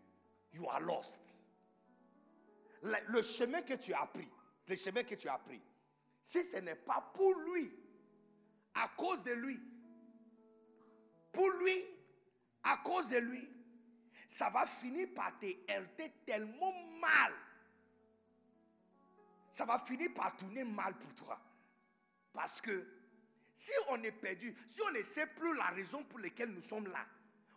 you 0.54 0.68
are 0.70 0.80
lost. 0.80 1.46
Le, 2.84 3.22
chemin 3.22 3.62
que 3.62 3.74
tu 3.76 3.94
as 3.94 4.06
pris, 4.08 4.28
le 4.68 4.76
chemin 4.76 5.04
que 5.04 5.16
tu 5.16 5.28
as 5.28 5.38
pris, 5.38 5.62
si 6.22 6.44
ce 6.44 6.58
n'est 6.58 6.76
pas 6.76 7.12
pour 7.14 7.34
lui, 7.40 7.72
à 8.74 8.90
cause 8.96 9.24
de 9.24 9.34
lui, 9.34 9.60
pour 11.32 11.50
lui, 11.50 11.86
à 12.64 12.78
cause 12.78 13.10
de 13.10 13.18
lui, 13.18 13.48
ça 14.28 14.50
va 14.50 14.66
finir 14.66 15.10
par 15.14 15.38
te 15.40 16.26
tellement 16.26 16.74
mal. 17.00 17.34
Ça 19.52 19.66
va 19.66 19.78
finir 19.80 20.14
par 20.14 20.36
tourner 20.36 20.64
mal 20.64 20.96
pour 20.96 21.14
toi. 21.14 21.40
Parce 22.34 22.62
que 22.62 22.88
si 23.54 23.72
on 23.90 24.02
est 24.04 24.12
perdu, 24.12 24.56
si 24.68 24.82
on 24.82 24.92
ne 24.92 25.02
sait 25.02 25.28
plus 25.28 25.56
la 25.56 25.66
raison 25.66 26.04
pour 26.04 26.20
laquelle 26.20 26.52
nous 26.52 26.62
sommes 26.62 26.88
là, 26.88 27.06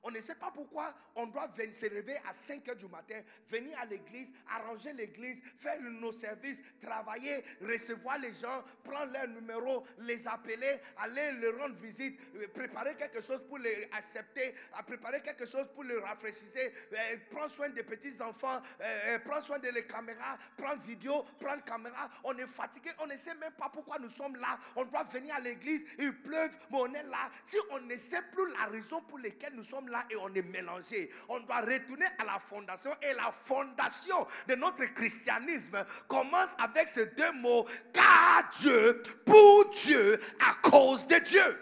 On 0.05 0.11
ne 0.11 0.21
sait 0.21 0.35
pas 0.35 0.51
pourquoi 0.53 0.95
on 1.17 1.27
doit 1.27 1.47
venir 1.47 1.75
se 1.75 1.87
réveiller 1.87 2.19
à 2.29 2.33
5 2.35 2.69
heures 2.69 2.77
du 2.77 2.87
matin, 2.87 3.21
venir 3.49 3.79
à 3.81 3.87
l'église, 3.87 4.33
arranger 4.51 4.93
l'église, 4.93 5.43
faire 5.57 5.81
nos 5.81 6.13
services, 6.13 6.63
travailler, 6.81 7.43
recevoir 7.63 8.19
les 8.19 8.33
gens, 8.35 8.63
prendre 8.85 9.13
leur 9.13 9.29
numéro, 9.29 9.87
les 10.01 10.27
appeler, 10.29 10.79
aller 10.99 11.33
leur 11.41 11.59
rendre 11.59 11.75
visite, 11.77 12.21
euh, 12.37 12.47
préparer 12.49 12.95
quelque 12.97 13.21
chose 13.23 13.43
pour 13.49 13.59
les 13.59 13.89
accepter, 13.93 14.55
préparer 14.87 15.23
quelque 15.23 15.47
chose 15.47 15.67
pour 15.75 15.85
les 15.85 15.99
rafraîchir, 15.99 16.71
euh, 16.93 17.17
prendre 17.31 17.51
soin 17.51 17.69
des 17.71 17.83
petits 17.83 18.21
enfants, 18.21 18.61
euh, 18.81 19.19
prendre 19.21 19.43
soin 19.43 19.59
de 19.59 19.69
les 19.69 19.87
caméras, 19.87 20.39
prendre 20.57 20.83
vidéo, 20.83 21.25
prendre 21.41 21.65
caméra. 21.65 22.11
On 22.25 22.37
est 22.37 22.47
fatigué, 22.47 22.91
on 22.99 23.07
ne 23.07 23.17
sait 23.17 23.35
même 23.37 23.53
pas 23.53 23.71
pourquoi 23.73 23.99
nous 23.99 24.11
sommes 24.11 24.37
là. 24.37 24.59
On 24.77 24.85
doit 24.85 25.05
venir 25.05 25.35
à 25.35 25.41
l'église, 25.41 25.85
il 25.99 26.15
pleuve, 26.21 26.51
mais 26.71 26.79
on 26.79 26.93
est 26.93 27.03
là. 27.05 27.31
Si 27.43 27.57
on 27.71 27.81
ne 27.81 27.97
sait 27.97 28.23
plus 28.33 28.53
la 28.53 28.67
raison 28.67 29.01
pour 29.03 29.19
laquelle 29.19 29.55
nous 29.55 29.65
sommes 29.65 29.89
là, 29.89 29.94
et 30.11 30.17
on 30.17 30.33
est 30.35 30.43
mélangé. 30.43 31.11
On 31.29 31.41
doit 31.41 31.61
retourner 31.61 32.07
à 32.19 32.25
la 32.25 32.39
fondation 32.39 32.95
et 33.03 33.13
la 33.15 33.33
fondation 33.33 34.27
de 34.49 34.55
notre 34.55 34.85
christianisme 34.87 35.85
commence 36.09 36.51
avec 36.59 36.87
ces 36.89 37.07
deux 37.07 37.33
mots, 37.33 37.67
car 37.93 38.51
Dieu, 38.61 39.03
pour 39.25 39.71
Dieu, 39.71 40.21
à 40.41 40.55
cause 40.69 41.07
de 41.07 41.17
Dieu. 41.17 41.59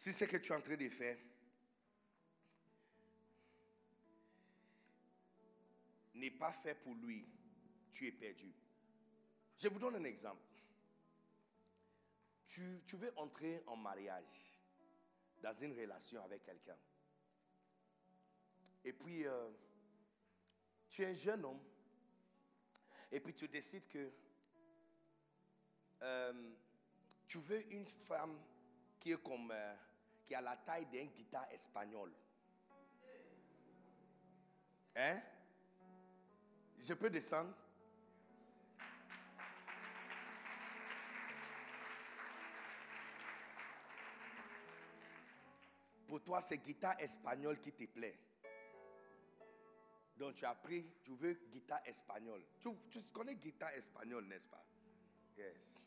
Si 0.00 0.14
c'est 0.14 0.24
ce 0.24 0.30
que 0.30 0.38
tu 0.38 0.50
es 0.50 0.56
en 0.56 0.62
train 0.62 0.76
de 0.76 0.88
faire, 0.88 1.18
n'est 6.20 6.30
pas 6.30 6.52
fait 6.52 6.74
pour 6.74 6.94
lui, 6.94 7.26
tu 7.90 8.06
es 8.06 8.12
perdu. 8.12 8.52
Je 9.58 9.68
vous 9.68 9.78
donne 9.78 9.96
un 9.96 10.04
exemple. 10.04 10.42
Tu, 12.46 12.82
veux 12.94 13.12
entrer 13.16 13.62
en 13.66 13.76
mariage, 13.76 14.58
dans 15.40 15.54
une 15.54 15.72
relation 15.72 16.22
avec 16.24 16.42
quelqu'un. 16.42 16.76
Et 18.84 18.92
puis, 18.92 19.26
euh, 19.26 19.50
tu 20.88 21.02
es 21.02 21.06
un 21.06 21.14
jeune 21.14 21.44
homme. 21.44 21.60
Et 23.12 23.20
puis 23.20 23.34
tu 23.34 23.48
décides 23.48 23.88
que 23.88 24.12
euh, 26.02 26.52
tu 27.26 27.38
veux 27.38 27.72
une 27.72 27.86
femme 27.86 28.38
qui 28.98 29.12
est 29.12 29.22
comme, 29.22 29.50
euh, 29.52 29.74
qui 30.26 30.34
a 30.34 30.40
la 30.40 30.56
taille 30.56 30.86
d'un 30.86 31.06
guitare 31.06 31.50
espagnol. 31.52 32.12
Hein? 34.96 35.20
Je 36.82 36.94
peux 36.94 37.10
descendre 37.10 37.54
Pour 46.10 46.24
toi, 46.24 46.40
c'est 46.40 46.58
guitare 46.58 46.98
espagnole 46.98 47.60
qui 47.60 47.70
te 47.70 47.84
plaît. 47.84 48.18
Donc 50.16 50.34
tu 50.34 50.44
as 50.44 50.56
pris, 50.56 50.84
tu 51.04 51.14
veux 51.14 51.34
guitare 51.50 51.80
espagnole. 51.86 52.42
Tu, 52.58 52.68
connais 53.12 53.36
guitare 53.36 53.70
espagnole, 53.70 54.26
n'est-ce 54.26 54.48
pas? 54.48 54.64
Yes. 55.38 55.86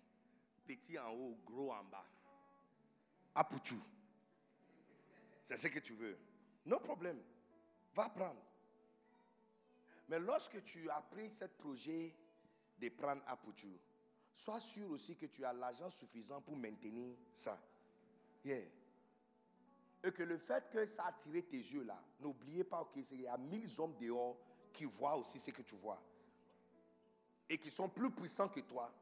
Petit 0.66 0.98
en 0.98 1.12
haut, 1.12 1.38
gros 1.46 1.74
en 1.74 1.84
bas. 1.84 2.06
Apuchu. 3.36 3.76
C'est 5.44 5.58
ce 5.58 5.68
que 5.68 5.80
tu 5.80 5.94
veux. 5.94 6.18
No 6.66 6.80
problème. 6.80 7.22
Va 7.94 8.08
prendre. 8.08 8.42
Mais 10.08 10.20
lorsque 10.20 10.62
tu 10.64 10.90
as 10.90 11.02
pris 11.02 11.30
ce 11.30 11.46
projet 11.46 12.14
de 12.78 12.90
prendre 12.90 13.22
Apuchu, 13.28 13.80
sois 14.34 14.60
sûr 14.60 14.90
aussi 14.92 15.16
que 15.16 15.26
tu 15.28 15.46
as 15.46 15.54
l'argent 15.54 15.90
suffisant 15.90 16.42
pour 16.42 16.56
maintenir 16.58 17.16
ça. 17.34 17.60
Yeah. 18.44 18.60
Et 20.04 20.12
que 20.12 20.24
le 20.24 20.38
fait 20.38 20.70
que 20.70 20.86
ça 20.86 21.04
a 21.04 21.08
attiré 21.10 21.44
tes 21.44 21.58
yeux 21.58 21.84
là, 21.84 22.02
n'oubliez 22.20 22.66
pas 22.66 22.86
qu'il 22.92 23.22
y 23.22 23.28
a 23.28 23.38
mille 23.38 23.70
hommes 23.78 23.96
dehors 23.98 24.38
qui 24.74 24.86
voient 24.86 25.16
aussi 25.16 25.40
ce 25.40 25.52
que 25.52 25.62
tu 25.62 25.76
vois. 25.76 26.02
Et 27.48 27.58
qui 27.58 27.72
sont 27.72 27.88
plus 27.88 28.12
puissants 28.12 28.50
que 28.50 28.60
toi, 28.60 28.94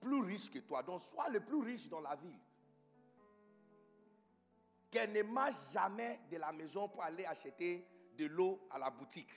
plus 0.00 0.20
riches 0.22 0.50
que 0.50 0.58
toi. 0.58 0.82
Donc 0.82 1.00
sois 1.00 1.28
le 1.30 1.40
plus 1.40 1.62
riche 1.62 1.88
dans 1.88 2.00
la 2.00 2.16
ville. 2.16 2.38
Qu'elle 4.90 5.12
ne 5.12 5.22
marche 5.22 5.72
jamais 5.72 6.20
de 6.30 6.36
la 6.36 6.52
maison 6.52 6.88
pour 6.88 7.02
aller 7.02 7.24
acheter 7.24 7.86
de 8.18 8.26
l'eau 8.26 8.60
à 8.70 8.78
la 8.78 8.90
boutique. 8.90 9.32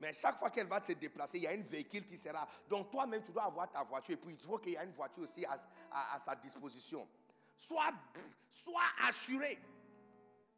Mais 0.00 0.12
chaque 0.12 0.38
fois 0.38 0.50
qu'elle 0.50 0.66
va 0.66 0.82
se 0.82 0.92
déplacer, 0.92 1.38
il 1.38 1.44
y 1.44 1.46
a 1.46 1.54
une 1.54 1.62
véhicule 1.62 2.04
qui 2.04 2.18
sera. 2.18 2.46
Donc 2.68 2.90
toi-même, 2.90 3.22
tu 3.22 3.32
dois 3.32 3.44
avoir 3.44 3.70
ta 3.70 3.82
voiture. 3.82 4.14
Et 4.14 4.16
puis 4.16 4.34
il 4.34 4.38
faut 4.38 4.58
qu'il 4.58 4.72
y 4.72 4.76
ait 4.76 4.84
une 4.84 4.92
voiture 4.92 5.22
aussi 5.22 5.44
à, 5.44 6.18
sa 6.18 6.36
disposition. 6.36 7.08
Sois, 7.56 7.92
sois 8.50 8.82
assuré 9.08 9.58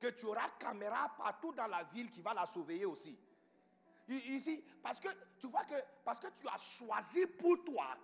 que 0.01 0.09
tu 0.09 0.27
auras 0.27 0.49
caméra 0.59 1.13
partout 1.17 1.53
dans 1.53 1.67
la 1.69 1.85
ville 1.85 2.11
qui 2.11 2.21
va 2.21 2.35
la 2.35 2.47
surveiller 2.47 2.87
aussi. 2.87 3.17
Ici, 4.09 4.65
parce 4.83 4.99
que 4.99 5.09
tu 5.39 5.49
vois 5.49 5.65
que 5.65 5.75
parce 6.05 6.19
que 6.19 6.29
tu 6.29 6.49
as 6.49 6.57
choisi 6.57 7.27
pour 7.27 7.63
toi, 7.63 7.97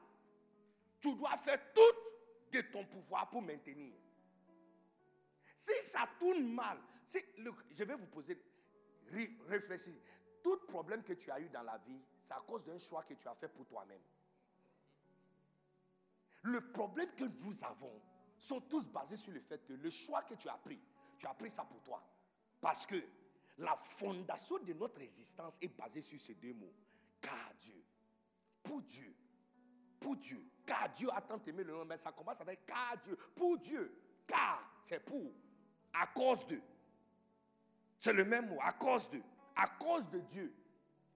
tu 1.01 1.15
dois 1.15 1.37
faire 1.39 1.59
tout 1.73 2.53
de 2.53 2.61
ton 2.61 2.85
pouvoir 2.85 3.29
pour 3.31 3.43
maintenir. 3.43 3.95
Si 5.57 5.73
ça 5.91 6.07
tourne 6.19 6.47
mal, 6.53 6.79
je 7.73 7.85
vais 7.85 7.95
vous 7.95 8.07
poser, 8.07 8.39
réfléchir 9.49 9.95
tout 10.45 10.59
problème 10.69 11.03
que 11.03 11.15
tu 11.15 11.31
as 11.31 11.41
eu 11.41 11.49
dans 11.49 11.63
la 11.63 11.79
vie, 11.79 12.01
c'est 12.23 12.35
à 12.35 12.43
cause 12.47 12.65
d'un 12.65 12.79
choix 12.79 13.03
que 13.03 13.15
tu 13.15 13.27
as 13.27 13.35
fait 13.35 13.49
pour 13.49 13.67
toi-même. 13.67 14.03
Le 16.43 16.61
problème 16.61 17.09
que 17.17 17.25
nous 17.41 17.65
avons 17.65 18.01
sont 18.39 18.61
tous 18.61 18.87
basés 18.87 19.17
sur 19.17 19.33
le 19.33 19.41
fait 19.41 19.65
que 19.65 19.73
le 19.73 19.89
choix 19.89 20.23
que 20.23 20.35
tu 20.35 20.47
as 20.51 20.59
pris, 20.59 20.79
tu 21.19 21.27
as 21.27 21.33
pris 21.33 21.51
ça 21.51 21.65
pour 21.65 21.81
toi. 21.83 22.07
Parce 22.61 22.85
que 22.85 23.03
la 23.57 23.75
fondation 23.77 24.59
de 24.59 24.75
notre 24.75 25.01
existence 25.01 25.57
est 25.63 25.75
basée 25.75 26.03
sur 26.03 26.21
ces 26.21 26.35
deux 26.35 26.53
mots. 26.53 26.75
Car 27.23 27.55
Dieu. 27.59 27.83
Pour 28.63 28.83
Dieu. 28.83 29.15
Pour 29.99 30.17
Dieu. 30.17 30.45
Car 30.67 30.93
Dieu 30.93 31.09
a 31.11 31.23
tant 31.23 31.41
aimé 31.47 31.65
le 31.65 31.73
monde. 31.73 31.89
Mais 31.89 31.97
ça 31.97 32.13
commence 32.13 32.39
avec 32.41 32.67
car 32.67 32.99
Dieu. 33.03 33.17
Pour 33.35 33.57
Dieu. 33.57 33.97
Car, 34.27 34.63
c'est 34.83 35.01
pour. 35.01 35.33
À 35.95 36.07
cause 36.09 36.47
de. 36.47 36.61
C'est 37.99 38.13
le 38.13 38.25
même 38.27 38.51
mot. 38.51 38.59
À 38.61 38.73
cause 38.73 39.09
de 39.09 39.23
à 39.57 39.69
cause 39.69 40.09
de 40.11 40.21
Dieu. 40.21 40.55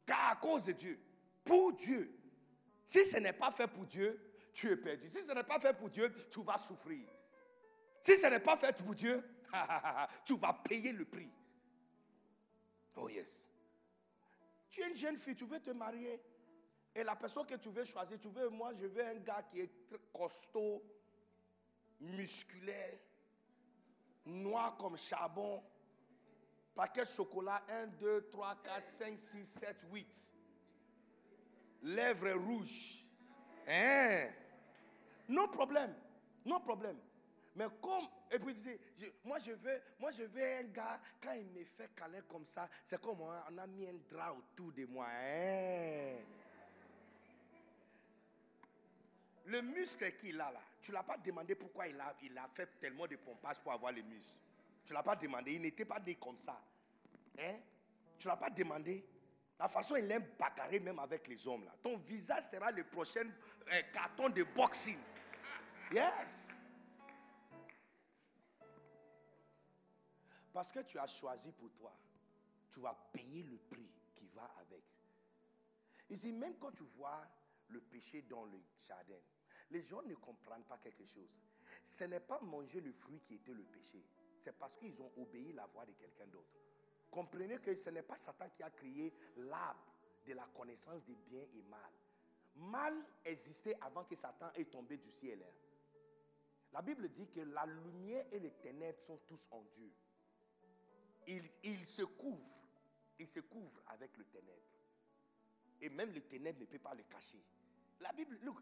Car 0.07 0.31
à 0.31 0.37
cause 0.37 0.65
de 0.65 0.73
Dieu. 0.73 0.99
Pour 1.45 1.73
Dieu. 1.73 2.15
Si 2.85 3.05
ce 3.07 3.19
n'est 3.19 3.33
pas 3.33 3.51
fait 3.51 3.67
pour 3.67 3.85
Dieu, 3.85 4.19
tu 4.53 4.71
es 4.71 4.77
perdu. 4.77 5.09
Si 5.09 5.19
ce 5.19 5.33
n'est 5.33 5.45
pas 5.45 5.61
fait 5.61 5.75
pour 5.75 5.91
Dieu, 5.91 6.13
tu 6.31 6.43
vas 6.43 6.59
souffrir. 6.59 7.07
Si 8.01 8.17
ce 8.17 8.27
n'est 8.27 8.41
pas 8.41 8.57
fait 8.57 8.77
pour 8.77 8.95
Dieu, 8.95 9.23
tu 10.25 10.37
vas 10.37 10.53
payer 10.53 10.93
le 10.93 11.05
prix. 11.05 11.31
Oh 12.97 13.09
yes. 13.09 13.49
Tu 14.71 14.81
es 14.81 14.89
une 14.89 14.97
jeune 14.97 15.17
fille, 15.17 15.37
tu 15.37 15.45
veux 15.45 15.61
te 15.61 15.71
marier. 15.71 16.21
Et 16.95 17.05
la 17.05 17.15
personne 17.15 17.47
que 17.47 17.55
tu 17.55 17.69
veux 17.69 17.85
choisir, 17.85 18.19
tu 18.19 18.29
veux, 18.29 18.49
moi, 18.49 18.73
je 18.75 18.87
veux 18.87 19.07
un 19.07 19.17
gars 19.17 19.43
qui 19.43 19.61
est 19.61 19.73
costaud, 20.13 20.83
musculaire, 22.01 22.99
noir 24.25 24.77
comme 24.77 24.97
charbon, 24.97 25.63
Paquet 26.79 27.07
chocolat 27.07 27.65
1, 27.69 27.87
2, 27.99 28.29
3, 28.31 28.55
4, 28.63 28.87
5, 28.87 29.19
6, 29.19 29.45
7, 29.45 29.87
8. 29.93 30.31
Lèvres 31.83 32.35
rouges. 32.35 33.05
Hein? 33.67 34.29
Non 35.29 35.49
problème. 35.49 35.93
Non 36.45 36.61
problème. 36.61 36.97
Mais 37.57 37.65
comme, 37.83 38.07
et 38.31 38.39
puis 38.39 38.55
moi 39.25 39.41
je 39.41 39.51
veux, 39.51 39.83
moi 39.99 40.13
je 40.13 40.23
veux 40.23 40.41
un 40.41 40.63
gars, 40.73 41.01
quand 41.21 41.33
il 41.33 41.49
me 41.49 41.65
fait 41.65 41.91
câlin 41.97 42.21
comme 42.29 42.47
ça, 42.47 42.69
c'est 42.85 43.01
comme 43.01 43.23
on 43.23 43.59
a 43.59 43.67
mis 43.67 43.89
un 43.89 43.99
drap 44.09 44.31
autour 44.31 44.71
de 44.71 44.87
moi. 44.87 45.09
Hein? 45.11 46.19
Le 49.47 49.63
muscle 49.63 50.13
qu'il 50.13 50.41
a 50.41 50.53
là, 50.53 50.61
tu 50.81 50.93
ne 50.93 50.95
l'as 50.95 51.03
pas 51.03 51.17
demandé 51.17 51.57
pourquoi 51.57 51.89
il 51.89 52.01
a, 52.01 52.15
fait 52.55 52.69
tellement 52.79 53.09
de 53.09 53.17
pompage 53.17 53.59
pour 53.59 53.73
avoir 53.73 53.91
les 53.91 54.05
muscles. 54.05 54.37
Tu 54.85 54.93
ne 54.93 54.97
l'as 54.97 55.03
pas 55.03 55.17
demandé. 55.17 55.55
Il 55.55 55.61
n'était 55.61 55.85
pas 55.85 55.99
né 56.01 56.15
comme 56.15 56.39
ça. 56.39 56.59
Hein? 57.39 57.57
Tu 58.19 58.27
ne 58.27 58.33
l'as 58.33 58.37
pas 58.37 58.51
demandé. 58.51 59.05
La 59.59 59.69
façon 59.69 59.97
il 59.97 60.11
aime 60.11 60.27
bagarrer 60.39 60.81
même 60.81 60.99
avec 60.99 61.27
les 61.29 61.47
hommes 61.47 61.65
là. 61.65 61.75
Ton 61.83 61.97
visage 61.99 62.45
sera 62.45 62.71
le 62.71 62.85
prochain 62.85 63.29
euh, 63.73 63.83
carton 63.93 64.29
de 64.29 64.45
boxing. 64.45 64.99
Yes. 65.93 66.49
Parce 70.53 70.73
que 70.73 70.81
tu 70.81 70.99
as 70.99 71.07
choisi 71.07 71.53
pour 71.53 71.71
toi, 71.73 71.97
tu 72.71 72.81
vas 72.81 72.95
payer 73.13 73.43
le 73.45 73.57
prix 73.59 73.91
qui 74.15 74.27
va 74.29 74.51
avec. 74.61 74.83
Ici, 76.11 76.33
même 76.33 76.57
quand 76.59 76.73
tu 76.73 76.85
vois 76.97 77.27
le 77.69 77.81
péché 77.81 78.23
dans 78.23 78.45
le 78.45 78.61
jardin, 78.77 79.21
les 79.71 79.83
gens 79.83 80.03
ne 80.03 80.15
comprennent 80.15 80.65
pas 80.65 80.79
quelque 80.79 81.05
chose. 81.05 81.41
Ce 81.85 82.05
n'est 82.05 82.21
pas 82.21 82.41
manger 82.41 82.81
le 82.81 82.93
fruit 82.93 83.21
qui 83.21 83.35
était 83.35 83.53
le 83.53 83.65
péché 83.65 84.05
c'est 84.39 84.57
parce 84.57 84.77
qu'ils 84.77 85.01
ont 85.03 85.11
obéi 85.17 85.53
la 85.53 85.67
voix 85.67 85.85
de 85.85 85.93
quelqu'un 85.93 86.27
d'autre. 86.27 86.57
Comprenez 87.11 87.59
que 87.59 87.75
ce 87.75 87.91
n'est 87.91 88.03
pas 88.03 88.17
Satan 88.17 88.49
qui 88.57 88.63
a 88.63 88.71
créé 88.71 89.13
l'arbre 89.37 89.95
de 90.27 90.33
la 90.35 90.47
connaissance 90.55 91.03
des 91.05 91.15
biens 91.15 91.47
et 91.55 91.63
mal. 91.63 91.91
Mal 92.57 92.95
existait 93.25 93.77
avant 93.81 94.05
que 94.05 94.15
Satan 94.17 94.51
ait 94.55 94.65
tombé 94.65 94.97
du 94.97 95.09
ciel. 95.11 95.43
hein. 95.43 95.53
La 96.73 96.83
Bible 96.83 97.09
dit 97.09 97.27
que 97.29 97.41
la 97.41 97.65
lumière 97.67 98.27
et 98.31 98.39
les 98.39 98.51
ténèbres 98.53 99.03
sont 99.03 99.19
tous 99.27 99.49
en 99.51 99.63
Dieu. 99.63 99.91
Il, 101.63 101.87
se 101.87 102.03
couvre, 102.03 102.47
il 103.19 103.27
se 103.27 103.41
couvre 103.41 103.83
avec 103.87 104.17
le 104.17 104.25
ténèbre. 104.25 104.63
Et 105.81 105.89
même 105.89 106.13
le 106.13 106.21
ténèbre 106.23 106.61
ne 106.61 106.65
peut 106.67 106.79
pas 106.79 106.95
le 106.95 107.03
cacher. 107.05 107.43
La 108.01 108.13
Bible, 108.13 108.39
look, 108.43 108.59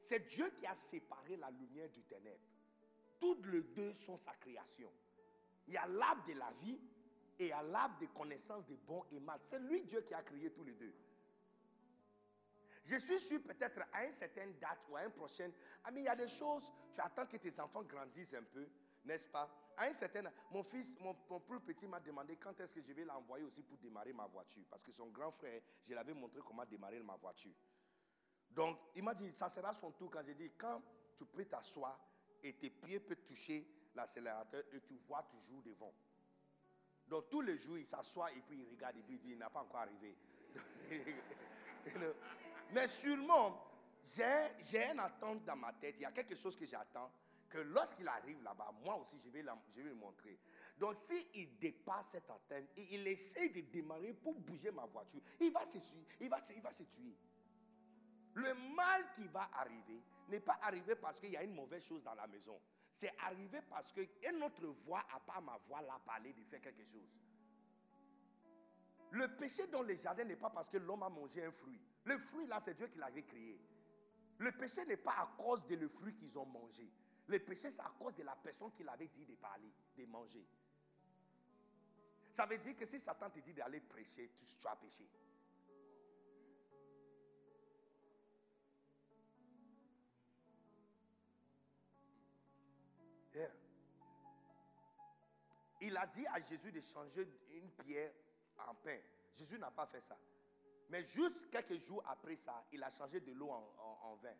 c'est 0.00 0.26
Dieu 0.28 0.50
qui 0.58 0.66
a 0.66 0.74
séparé 0.76 1.36
la 1.36 1.50
lumière 1.50 1.88
du 1.90 2.02
ténèbre. 2.02 2.44
Toutes 3.20 3.46
les 3.46 3.62
deux 3.62 3.94
sont 3.94 4.18
sa 4.18 4.32
création. 4.34 4.90
Il 5.68 5.74
y 5.74 5.76
a 5.76 5.86
l'arbre 5.86 6.24
de 6.26 6.32
la 6.34 6.50
vie 6.60 6.80
et 7.38 7.46
il 7.46 7.48
y 7.48 7.52
a 7.52 7.62
l'arbre 7.62 7.98
de 8.00 8.06
connaissance 8.06 8.66
de 8.66 8.74
bon 8.76 9.04
et 9.12 9.20
mal. 9.20 9.40
C'est 9.48 9.58
lui 9.60 9.82
Dieu 9.82 10.02
qui 10.02 10.14
a 10.14 10.22
créé 10.22 10.50
tous 10.52 10.64
les 10.64 10.74
deux. 10.74 10.94
Je 12.84 12.96
suis 12.96 13.20
sûr 13.20 13.40
peut-être 13.42 13.80
à 13.92 14.04
une 14.04 14.12
certaine 14.12 14.58
date 14.58 14.86
ou 14.90 14.96
à 14.96 15.04
une 15.04 15.12
prochaine. 15.12 15.52
Ah, 15.84 15.90
mais 15.92 16.00
il 16.00 16.04
y 16.04 16.08
a 16.08 16.16
des 16.16 16.26
choses, 16.28 16.70
tu 16.92 17.00
attends 17.00 17.26
que 17.26 17.36
tes 17.36 17.58
enfants 17.60 17.84
grandissent 17.84 18.34
un 18.34 18.42
peu, 18.42 18.68
n'est-ce 19.04 19.28
pas? 19.28 19.48
À 19.76 19.88
une 19.88 19.94
certaine, 19.94 20.30
mon 20.50 20.62
fils, 20.62 20.98
mon, 20.98 21.16
mon 21.30 21.40
plus 21.40 21.60
petit 21.60 21.86
m'a 21.86 22.00
demandé 22.00 22.36
quand 22.36 22.58
est-ce 22.60 22.74
que 22.74 22.82
je 22.82 22.92
vais 22.92 23.04
l'envoyer 23.04 23.44
aussi 23.44 23.62
pour 23.62 23.78
démarrer 23.78 24.12
ma 24.12 24.26
voiture. 24.26 24.64
Parce 24.68 24.82
que 24.82 24.92
son 24.92 25.06
grand 25.08 25.30
frère, 25.30 25.62
je 25.84 25.94
l'avais 25.94 26.12
montré 26.12 26.40
comment 26.44 26.64
démarrer 26.64 27.00
ma 27.02 27.16
voiture. 27.16 27.54
Donc, 28.50 28.78
il 28.94 29.02
m'a 29.02 29.14
dit, 29.14 29.32
ça 29.32 29.48
sera 29.48 29.72
son 29.72 29.92
tour 29.92 30.10
quand 30.10 30.22
j'ai 30.22 30.34
dit, 30.34 30.50
quand 30.58 30.82
tu 31.16 31.24
peux 31.24 31.44
t'asseoir 31.44 31.98
et 32.42 32.52
tes 32.52 32.68
pieds 32.68 33.00
peuvent 33.00 33.24
toucher 33.24 33.66
l'accélérateur 33.94 34.62
et 34.72 34.80
tu 34.80 34.94
vois 35.06 35.22
toujours 35.24 35.62
devant. 35.62 35.92
Donc, 37.08 37.28
tous 37.28 37.40
les 37.40 37.58
jours, 37.58 37.78
il 37.78 37.86
s'assoit 37.86 38.32
et 38.32 38.40
puis 38.40 38.58
il 38.58 38.68
regarde 38.70 38.96
et 38.96 39.02
puis 39.02 39.14
il 39.14 39.20
dit, 39.20 39.30
il 39.32 39.38
n'a 39.38 39.50
pas 39.50 39.60
encore 39.60 39.80
arrivé. 39.80 40.16
Mais 42.72 42.88
sûrement, 42.88 43.70
j'ai 44.04 44.90
une 44.90 45.00
attente 45.00 45.44
dans 45.44 45.56
ma 45.56 45.72
tête. 45.74 45.96
Il 45.98 46.02
y 46.02 46.06
a 46.06 46.12
quelque 46.12 46.34
chose 46.34 46.56
que 46.56 46.64
j'attends. 46.64 47.10
Que 47.48 47.58
lorsqu'il 47.58 48.08
arrive 48.08 48.42
là-bas, 48.42 48.72
moi 48.82 48.96
aussi, 48.96 49.18
je 49.20 49.28
vais, 49.28 49.44
je 49.68 49.82
vais 49.82 49.90
le 49.90 49.94
montrer. 49.94 50.38
Donc, 50.78 50.96
s'il 50.96 51.58
dépasse 51.58 52.08
cette 52.12 52.30
attente 52.30 52.70
et 52.76 52.94
il 52.94 53.06
essaie 53.06 53.50
de 53.50 53.60
démarrer 53.60 54.14
pour 54.14 54.34
bouger 54.40 54.70
ma 54.70 54.86
voiture, 54.86 55.20
il 55.38 55.52
va 55.52 55.66
se, 55.66 55.76
il 56.18 56.30
va, 56.30 56.40
il 56.54 56.62
va 56.62 56.72
se 56.72 56.84
tuer. 56.84 57.14
Le 58.34 58.54
mal 58.74 59.12
qui 59.14 59.26
va 59.28 59.50
arriver 59.52 60.02
n'est 60.28 60.40
pas 60.40 60.58
arrivé 60.62 60.94
parce 60.96 61.20
qu'il 61.20 61.30
y 61.30 61.36
a 61.36 61.42
une 61.42 61.54
mauvaise 61.54 61.86
chose 61.86 62.02
dans 62.02 62.14
la 62.14 62.26
maison. 62.26 62.58
C'est 62.92 63.12
arrivé 63.20 63.60
parce 63.68 63.90
qu'une 63.92 64.42
autre 64.42 64.66
voix, 64.84 65.02
à 65.14 65.18
part 65.18 65.42
ma 65.42 65.56
voix, 65.66 65.80
l'a 65.80 65.98
parlé 66.04 66.32
de 66.34 66.44
faire 66.44 66.60
quelque 66.60 66.84
chose. 66.84 67.18
Le 69.10 69.28
péché 69.36 69.66
dans 69.66 69.82
les 69.82 69.96
jardins 69.96 70.24
n'est 70.24 70.36
pas 70.36 70.50
parce 70.50 70.68
que 70.70 70.76
l'homme 70.76 71.02
a 71.02 71.08
mangé 71.08 71.44
un 71.44 71.50
fruit. 71.50 71.80
Le 72.04 72.18
fruit, 72.18 72.46
là, 72.46 72.60
c'est 72.60 72.74
Dieu 72.74 72.86
qui 72.86 72.98
l'avait 72.98 73.22
créé. 73.22 73.60
Le 74.38 74.52
péché 74.52 74.84
n'est 74.84 74.96
pas 74.96 75.12
à 75.12 75.34
cause 75.36 75.66
de 75.66 75.74
le 75.74 75.88
fruit 75.88 76.14
qu'ils 76.14 76.38
ont 76.38 76.46
mangé. 76.46 76.90
Le 77.26 77.38
péché, 77.38 77.70
c'est 77.70 77.80
à 77.80 77.92
cause 77.98 78.14
de 78.14 78.22
la 78.22 78.36
personne 78.36 78.72
qui 78.72 78.82
l'avait 78.82 79.08
dit 79.08 79.24
de 79.24 79.34
parler, 79.36 79.72
de 79.96 80.04
manger. 80.06 80.46
Ça 82.30 82.46
veut 82.46 82.58
dire 82.58 82.74
que 82.76 82.86
si 82.86 82.98
Satan 82.98 83.30
te 83.30 83.40
dit 83.40 83.52
d'aller 83.52 83.80
prêcher, 83.80 84.30
tu, 84.34 84.44
tu 84.58 84.66
as 84.66 84.76
péché. 84.76 85.08
Il 95.82 95.96
a 95.96 96.06
dit 96.06 96.26
à 96.28 96.40
Jésus 96.40 96.70
de 96.70 96.80
changer 96.80 97.28
une 97.50 97.68
pierre 97.70 98.12
en 98.68 98.74
pain. 98.74 98.98
Jésus 99.34 99.58
n'a 99.58 99.70
pas 99.70 99.86
fait 99.86 100.00
ça. 100.00 100.16
Mais 100.90 101.02
juste 101.04 101.50
quelques 101.50 101.76
jours 101.78 102.02
après 102.06 102.36
ça, 102.36 102.64
il 102.72 102.82
a 102.82 102.90
changé 102.90 103.20
de 103.20 103.32
l'eau 103.32 103.50
en, 103.50 104.14
vin. 104.22 104.34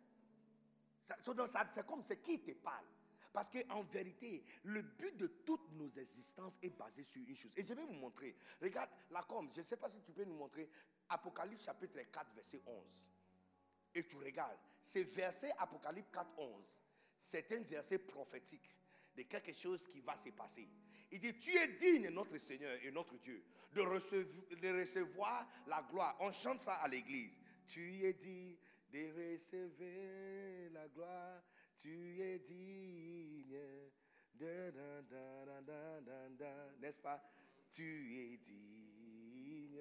C'est 1.01 1.85
comme 1.85 2.01
c'est 2.03 2.21
qui 2.21 2.39
te 2.41 2.51
parle. 2.51 2.85
Parce 3.33 3.49
qu'en 3.49 3.81
vérité, 3.83 4.45
le 4.63 4.83
but 4.83 5.17
de 5.17 5.27
toutes 5.27 5.71
nos 5.71 5.89
existences 5.89 6.53
est 6.61 6.69
basé 6.69 7.03
sur 7.03 7.27
une 7.27 7.35
chose. 7.35 7.51
Et 7.57 7.65
je 7.65 7.73
vais 7.73 7.83
vous 7.83 7.93
montrer. 7.93 8.37
Regarde, 8.61 8.91
la 9.09 9.23
com, 9.23 9.49
je 9.51 9.59
ne 9.59 9.65
sais 9.65 9.75
pas 9.75 9.89
si 9.89 9.99
tu 10.01 10.13
peux 10.13 10.23
nous 10.23 10.35
montrer 10.35 10.69
Apocalypse 11.09 11.65
chapitre 11.65 11.99
4, 11.99 12.33
verset 12.35 12.61
11. 12.65 13.09
Et 13.95 14.05
tu 14.05 14.15
regardes, 14.17 14.59
ce 14.81 14.99
verset 14.99 15.51
Apocalypse 15.57 16.09
4, 16.13 16.37
11, 16.37 16.81
c'est 17.17 17.51
un 17.51 17.61
verset 17.63 17.97
prophétique 17.97 18.69
de 19.15 19.23
quelque 19.23 19.53
chose 19.53 19.87
qui 19.87 19.99
va 19.99 20.15
se 20.15 20.29
passer. 20.29 20.69
Il 21.13 21.19
dit, 21.19 21.37
tu 21.37 21.55
es 21.55 21.67
digne, 21.67 22.09
notre 22.09 22.39
Seigneur 22.39 22.75
et 22.83 22.89
notre 22.89 23.15
Dieu, 23.19 23.43
de 23.71 23.81
recevoir, 24.71 25.47
la 25.67 25.83
gloire. 25.83 26.17
On 26.19 26.31
chante 26.31 26.59
ça 26.59 26.73
à 26.77 26.87
l'église. 26.87 27.39
Tu 27.67 28.03
es 28.03 28.13
digne 28.13 28.57
de 28.91 29.31
recevoir 29.31 30.71
la 30.73 30.87
gloire. 30.87 31.43
Tu 31.75 32.19
es 32.19 32.39
digne. 32.39 33.59
N'est-ce 36.81 36.99
pas? 36.99 37.23
Tu 37.69 38.15
es 38.17 38.37
digne 38.37 39.77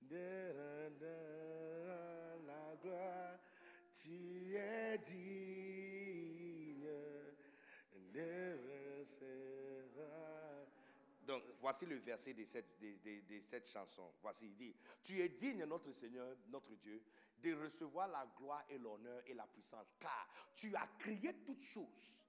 de 0.00 0.52
la 2.46 2.74
gloire. 2.80 3.38
Tu 3.92 4.56
es 4.56 4.96
digne 4.96 6.88
de 8.14 8.56
recevoir. 8.98 9.81
Voici 11.60 11.86
le 11.86 11.96
verset 11.96 12.34
de 12.34 12.44
cette, 12.44 13.68
chanson. 13.68 14.12
Voici, 14.20 14.46
il 14.46 14.56
dit, 14.56 14.74
tu 15.02 15.20
es 15.20 15.28
digne, 15.28 15.64
notre 15.64 15.92
Seigneur, 15.92 16.36
notre 16.48 16.74
Dieu, 16.76 17.02
de 17.38 17.54
recevoir 17.54 18.08
la 18.08 18.26
gloire 18.36 18.64
et 18.68 18.78
l'honneur 18.78 19.22
et 19.26 19.34
la 19.34 19.46
puissance, 19.46 19.94
car 19.98 20.28
tu 20.54 20.74
as 20.76 20.88
créé 20.98 21.34
toutes 21.44 21.62
choses. 21.62 22.24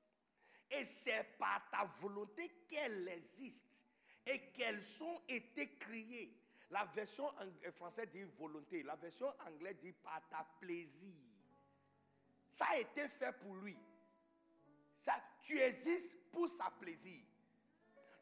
Et 0.69 0.83
c'est 0.83 1.23
par 1.37 1.69
ta 1.69 1.85
volonté 2.01 2.49
qu'elles 2.67 3.07
existent 3.09 3.79
et 4.25 4.51
qu'elles 4.51 5.03
ont 5.03 5.21
été 5.27 5.75
créées. 5.77 6.35
La 6.71 6.85
version 6.85 7.27
ang- 7.37 7.71
française 7.73 8.09
dit 8.11 8.23
volonté, 8.23 8.81
la 8.81 8.95
version 8.95 9.27
anglaise 9.45 9.77
dit 9.77 9.91
par 9.93 10.27
ta 10.29 10.43
plaisir. 10.59 11.13
Ça 12.47 12.65
a 12.71 12.77
été 12.79 13.07
fait 13.07 13.33
pour 13.33 13.55
lui. 13.55 13.77
Ça, 14.97 15.13
tu 15.43 15.59
existes 15.59 16.17
pour 16.31 16.49
sa 16.49 16.71
plaisir. 16.71 17.21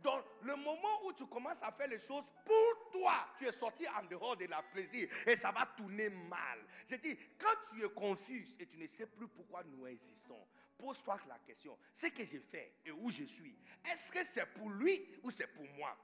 Donc, 0.01 0.23
le 0.41 0.55
moment 0.55 1.05
où 1.05 1.13
tu 1.13 1.27
commences 1.27 1.61
à 1.61 1.71
faire 1.71 1.87
les 1.87 1.99
choses 1.99 2.25
pour 2.43 2.91
toi, 2.91 3.27
tu 3.37 3.45
es 3.45 3.51
sorti 3.51 3.87
en 3.87 4.03
dehors 4.05 4.35
de 4.35 4.45
la 4.45 4.63
plaisir 4.63 5.07
et 5.27 5.35
ça 5.35 5.51
va 5.51 5.65
tourner 5.77 6.09
mal. 6.09 6.59
Je 6.87 6.95
dis, 6.95 7.17
quand 7.37 7.55
tu 7.71 7.85
es 7.85 7.89
confus 7.89 8.47
et 8.59 8.65
tu 8.65 8.77
ne 8.77 8.87
sais 8.87 9.05
plus 9.05 9.27
pourquoi 9.27 9.63
nous 9.63 9.85
existons, 9.85 10.47
pose-toi 10.77 11.19
la 11.27 11.37
question 11.39 11.77
ce 11.93 12.07
que 12.07 12.25
j'ai 12.25 12.39
fait 12.39 12.77
et 12.83 12.91
où 12.91 13.11
je 13.11 13.25
suis, 13.25 13.55
est-ce 13.91 14.11
que 14.11 14.23
c'est 14.23 14.45
pour 14.47 14.69
lui 14.71 15.19
ou 15.21 15.29
c'est 15.29 15.47
pour 15.47 15.67
moi? 15.77 15.95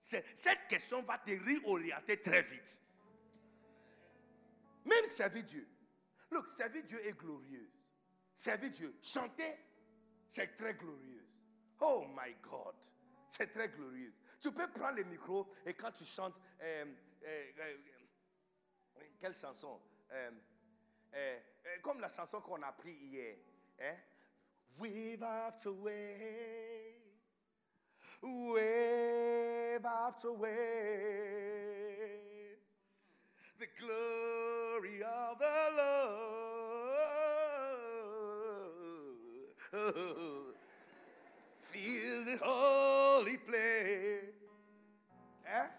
Cette 0.00 0.66
question 0.68 1.02
va 1.02 1.18
te 1.18 1.30
réorienter 1.30 2.20
très 2.20 2.42
vite. 2.42 2.82
Même 4.84 5.06
servir 5.06 5.44
Dieu. 5.44 5.68
Look, 6.30 6.48
servir 6.48 6.82
Dieu 6.82 7.06
est 7.06 7.16
glorieux. 7.16 7.70
Servir 8.34 8.70
Dieu, 8.70 8.98
chanter, 9.00 9.54
c'est 10.28 10.56
très 10.56 10.74
glorieux. 10.74 11.24
Oh 11.80 12.04
my 12.08 12.34
God, 12.42 12.74
c'est 13.36 13.52
très 13.52 13.68
glorieux. 13.68 14.14
Tu 14.40 14.52
peux 14.52 14.68
prendre 14.70 14.96
le 14.96 15.04
micro 15.04 15.52
et 15.66 15.74
quand 15.74 15.90
tu 15.92 16.04
chantes, 16.04 16.34
euh, 16.60 16.84
euh, 17.24 17.52
euh, 17.58 17.76
quelle 19.18 19.36
chanson? 19.36 19.80
Euh, 20.12 20.30
euh, 21.14 21.38
euh, 21.66 21.78
Comme 21.82 22.00
la 22.00 22.08
chanson 22.08 22.40
qu'on 22.40 22.62
a 22.62 22.72
pris 22.72 22.92
hier. 22.92 23.36
Hein? 23.80 23.96
We've 24.78 25.22
after 25.22 25.70
way, 25.70 26.96
wave 28.22 29.84
after 29.84 30.32
wave 30.32 30.50
the 33.58 33.68
glory 33.78 35.02
of 35.04 35.38
the 35.38 35.70
Lord 39.72 40.40
fills 41.74 42.24
the 42.26 42.38
holy 42.44 43.36
place. 43.38 44.32
Hein? 45.46 45.70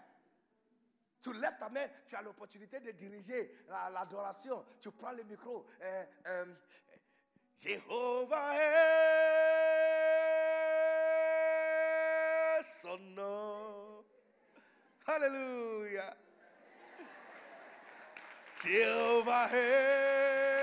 Tu 1.20 1.32
lèves 1.32 1.58
ta 1.58 1.68
main, 1.68 1.88
tu 2.06 2.14
as 2.14 2.22
l'opportunité 2.22 2.78
de 2.80 2.92
diriger 2.92 3.50
la- 3.68 3.90
l'adoration. 3.90 4.64
tu 4.80 4.90
prends 4.92 5.12
le 5.12 5.24
micro. 5.24 5.66
Euh, 5.82 6.04
euh, 6.26 6.44
Jéhovah 7.56 8.54
est 12.58 12.62
son 12.62 12.98
nom. 12.98 14.04
Alléluia. 15.06 16.14
Jehovah 18.62 19.48
est 19.52 20.56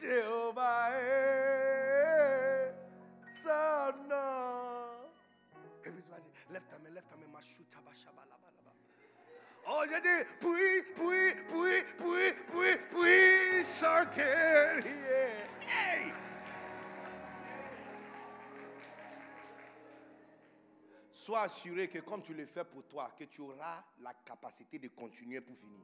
Jéhovah 0.00 0.90
est 0.92 2.74
son 3.28 3.92
nom. 4.08 5.10
Et 5.84 5.90
puis 5.90 6.02
tu 6.02 6.10
vas 6.10 6.20
dire, 6.20 6.32
lève 6.50 6.64
ta 6.64 6.78
main, 6.78 6.90
lève 6.90 7.04
ta 7.04 7.16
main, 7.16 7.26
ma 7.30 7.40
chouta, 7.42 7.78
ba, 7.84 7.92
shaba, 7.94 8.22
là, 8.30 8.36
là, 8.40 8.48
là. 8.64 8.72
Oh, 9.66 9.84
j'ai 9.90 10.00
dit, 10.00 10.24
puis, 10.40 10.82
puis, 10.94 11.34
puis, 11.48 11.84
puis, 11.98 12.32
puis, 12.48 12.76
puis, 12.90 13.64
sans 13.64 14.04
guerrier. 14.06 14.94
Hey! 15.04 15.43
Sois 21.24 21.40
assuré 21.40 21.88
que 21.88 22.00
comme 22.00 22.22
tu 22.22 22.34
le 22.34 22.44
fais 22.44 22.66
pour 22.66 22.86
toi, 22.86 23.14
que 23.18 23.24
tu 23.24 23.40
auras 23.40 23.82
la 24.02 24.12
capacité 24.12 24.78
de 24.78 24.88
continuer 24.88 25.40
pour 25.40 25.56
finir. 25.56 25.80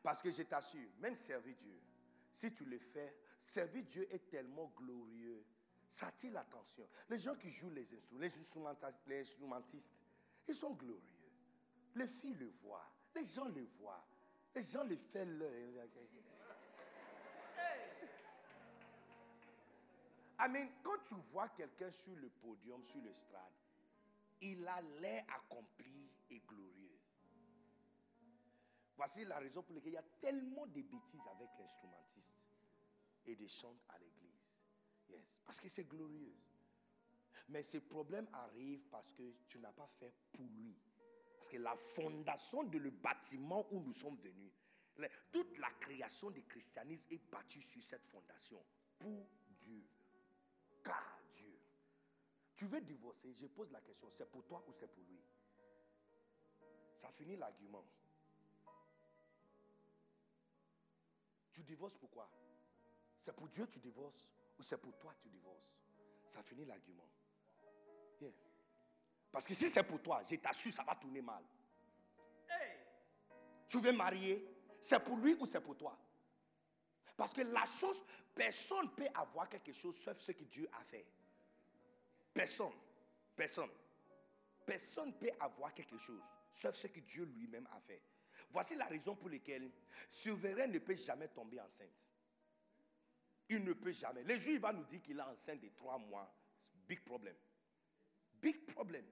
Parce 0.00 0.22
que 0.22 0.30
je 0.30 0.42
t'assure, 0.42 0.88
même 1.00 1.16
servir 1.16 1.56
Dieu, 1.56 1.76
si 2.32 2.54
tu 2.54 2.64
le 2.64 2.78
fais, 2.78 3.16
servir 3.40 3.82
Dieu 3.82 4.06
est 4.14 4.30
tellement 4.30 4.72
glorieux. 4.76 5.44
Ça 5.88 6.06
attire 6.06 6.34
l'attention. 6.34 6.86
Les 7.10 7.18
gens 7.18 7.34
qui 7.34 7.50
jouent 7.50 7.72
les 7.72 7.92
instruments, 7.92 8.20
les 8.20 8.38
instrumentistes, 8.38 9.02
les 9.08 9.20
instrumentistes, 9.22 10.00
ils 10.46 10.54
sont 10.54 10.74
glorieux. 10.74 11.02
Les 11.96 12.06
filles 12.06 12.36
le 12.38 12.52
voient, 12.62 12.88
les 13.16 13.24
gens 13.24 13.46
le 13.46 13.66
voient, 13.80 14.06
les 14.54 14.62
gens 14.62 14.84
le 14.84 14.96
font 15.12 15.26
leur. 15.26 15.50
Quand 20.82 20.98
tu 21.02 21.14
vois 21.32 21.48
quelqu'un 21.48 21.90
sur 21.90 22.14
le 22.16 22.28
podium, 22.28 22.82
sur 22.84 23.00
le 23.00 23.12
strade, 23.14 23.52
il 24.40 24.66
a 24.66 24.82
l'air 25.00 25.24
accompli 25.34 26.10
et 26.30 26.40
glorieux. 26.40 26.98
Voici 28.96 29.24
la 29.24 29.38
raison 29.38 29.62
pour 29.62 29.74
laquelle 29.74 29.92
il 29.92 29.94
y 29.94 29.98
a 29.98 30.04
tellement 30.20 30.66
de 30.66 30.82
bêtises 30.82 31.26
avec 31.34 31.48
l'instrumentiste 31.58 32.36
et 33.26 33.34
des 33.34 33.48
chants 33.48 33.76
à 33.88 33.98
l'église. 33.98 34.50
Yes, 35.08 35.40
parce 35.44 35.60
que 35.60 35.68
c'est 35.68 35.84
glorieux. 35.84 36.34
Mais 37.48 37.62
ces 37.62 37.80
problèmes 37.80 38.28
arrivent 38.32 38.86
parce 38.90 39.12
que 39.12 39.34
tu 39.46 39.58
n'as 39.58 39.72
pas 39.72 39.88
fait 39.98 40.12
pour 40.32 40.46
lui. 40.46 40.76
Parce 41.36 41.48
que 41.48 41.58
la 41.58 41.76
fondation 41.76 42.64
de 42.64 42.78
le 42.78 42.90
bâtiment 42.90 43.66
où 43.70 43.80
nous 43.80 43.92
sommes 43.92 44.16
venus, 44.16 44.52
toute 45.32 45.58
la 45.58 45.70
création 45.80 46.30
du 46.30 46.42
christianisme 46.44 47.06
est 47.10 47.30
bâtie 47.30 47.62
sur 47.62 47.82
cette 47.82 48.06
fondation. 48.06 48.62
Pour 48.98 49.26
Dieu. 49.58 49.82
Car 50.84 51.18
Dieu. 51.32 51.58
Tu 52.54 52.66
veux 52.66 52.80
divorcer, 52.80 53.32
je 53.34 53.46
pose 53.46 53.72
la 53.72 53.80
question, 53.80 54.08
c'est 54.10 54.30
pour 54.30 54.44
toi 54.44 54.64
ou 54.68 54.72
c'est 54.72 54.86
pour 54.86 55.02
lui? 55.04 55.20
Ça 57.00 57.10
finit 57.10 57.36
l'argument. 57.36 57.84
Tu 61.50 61.62
divorces 61.62 61.96
pourquoi 61.96 62.30
C'est 63.20 63.34
pour 63.34 63.48
Dieu 63.48 63.66
tu 63.66 63.78
divorces 63.78 64.28
ou 64.58 64.62
c'est 64.62 64.78
pour 64.78 64.96
toi 64.98 65.14
tu 65.20 65.28
divorces? 65.28 65.74
Ça 66.28 66.42
finit 66.42 66.64
l'argument. 66.64 67.08
Parce 69.30 69.48
que 69.48 69.54
si 69.54 69.68
c'est 69.68 69.82
pour 69.82 70.00
toi, 70.00 70.22
je 70.24 70.36
t'assure, 70.36 70.72
ça 70.72 70.84
va 70.84 70.94
tourner 70.94 71.20
mal. 71.20 71.42
Tu 73.66 73.80
veux 73.80 73.92
marier, 73.92 74.46
c'est 74.80 75.00
pour 75.00 75.16
lui 75.16 75.34
ou 75.40 75.46
c'est 75.46 75.60
pour 75.60 75.76
toi? 75.76 75.98
Parce 77.16 77.32
que 77.32 77.42
la 77.42 77.64
chose, 77.64 78.02
personne 78.34 78.86
ne 78.86 78.90
peut 78.90 79.08
avoir 79.14 79.48
quelque 79.48 79.72
chose 79.72 79.96
sauf 79.96 80.18
ce 80.18 80.32
que 80.32 80.44
Dieu 80.44 80.68
a 80.78 80.82
fait. 80.82 81.06
Personne. 82.32 82.72
Personne. 83.36 83.70
Personne 84.66 85.08
ne 85.08 85.12
peut 85.12 85.30
avoir 85.40 85.72
quelque 85.72 85.98
chose 85.98 86.24
sauf 86.50 86.74
ce 86.74 86.86
que 86.86 87.00
Dieu 87.00 87.24
lui-même 87.24 87.68
a 87.74 87.80
fait. 87.80 88.00
Voici 88.50 88.76
la 88.76 88.86
raison 88.86 89.16
pour 89.16 89.28
laquelle 89.28 89.70
souverain 90.08 90.66
ne 90.68 90.78
peut 90.78 90.96
jamais 90.96 91.28
tomber 91.28 91.60
enceinte. 91.60 91.88
Il 93.48 93.62
ne 93.64 93.72
peut 93.72 93.92
jamais. 93.92 94.22
Le 94.22 94.38
jour 94.38 94.54
il 94.54 94.60
va 94.60 94.72
nous 94.72 94.84
dire 94.84 95.02
qu'il 95.02 95.18
est 95.18 95.22
enceinte 95.22 95.60
de 95.60 95.68
trois 95.68 95.98
mois, 95.98 96.32
big 96.88 97.00
problem. 97.04 97.34
Big 98.40 98.64
problem. 98.66 99.04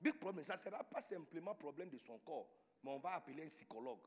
Big 0.00 0.14
problem. 0.14 0.44
Ça 0.44 0.54
ne 0.54 0.58
sera 0.58 0.84
pas 0.84 1.00
simplement 1.00 1.54
problème 1.54 1.88
de 1.88 1.98
son 1.98 2.18
corps, 2.18 2.48
mais 2.82 2.90
on 2.90 2.98
va 2.98 3.12
appeler 3.14 3.44
un 3.44 3.48
psychologue. 3.48 4.00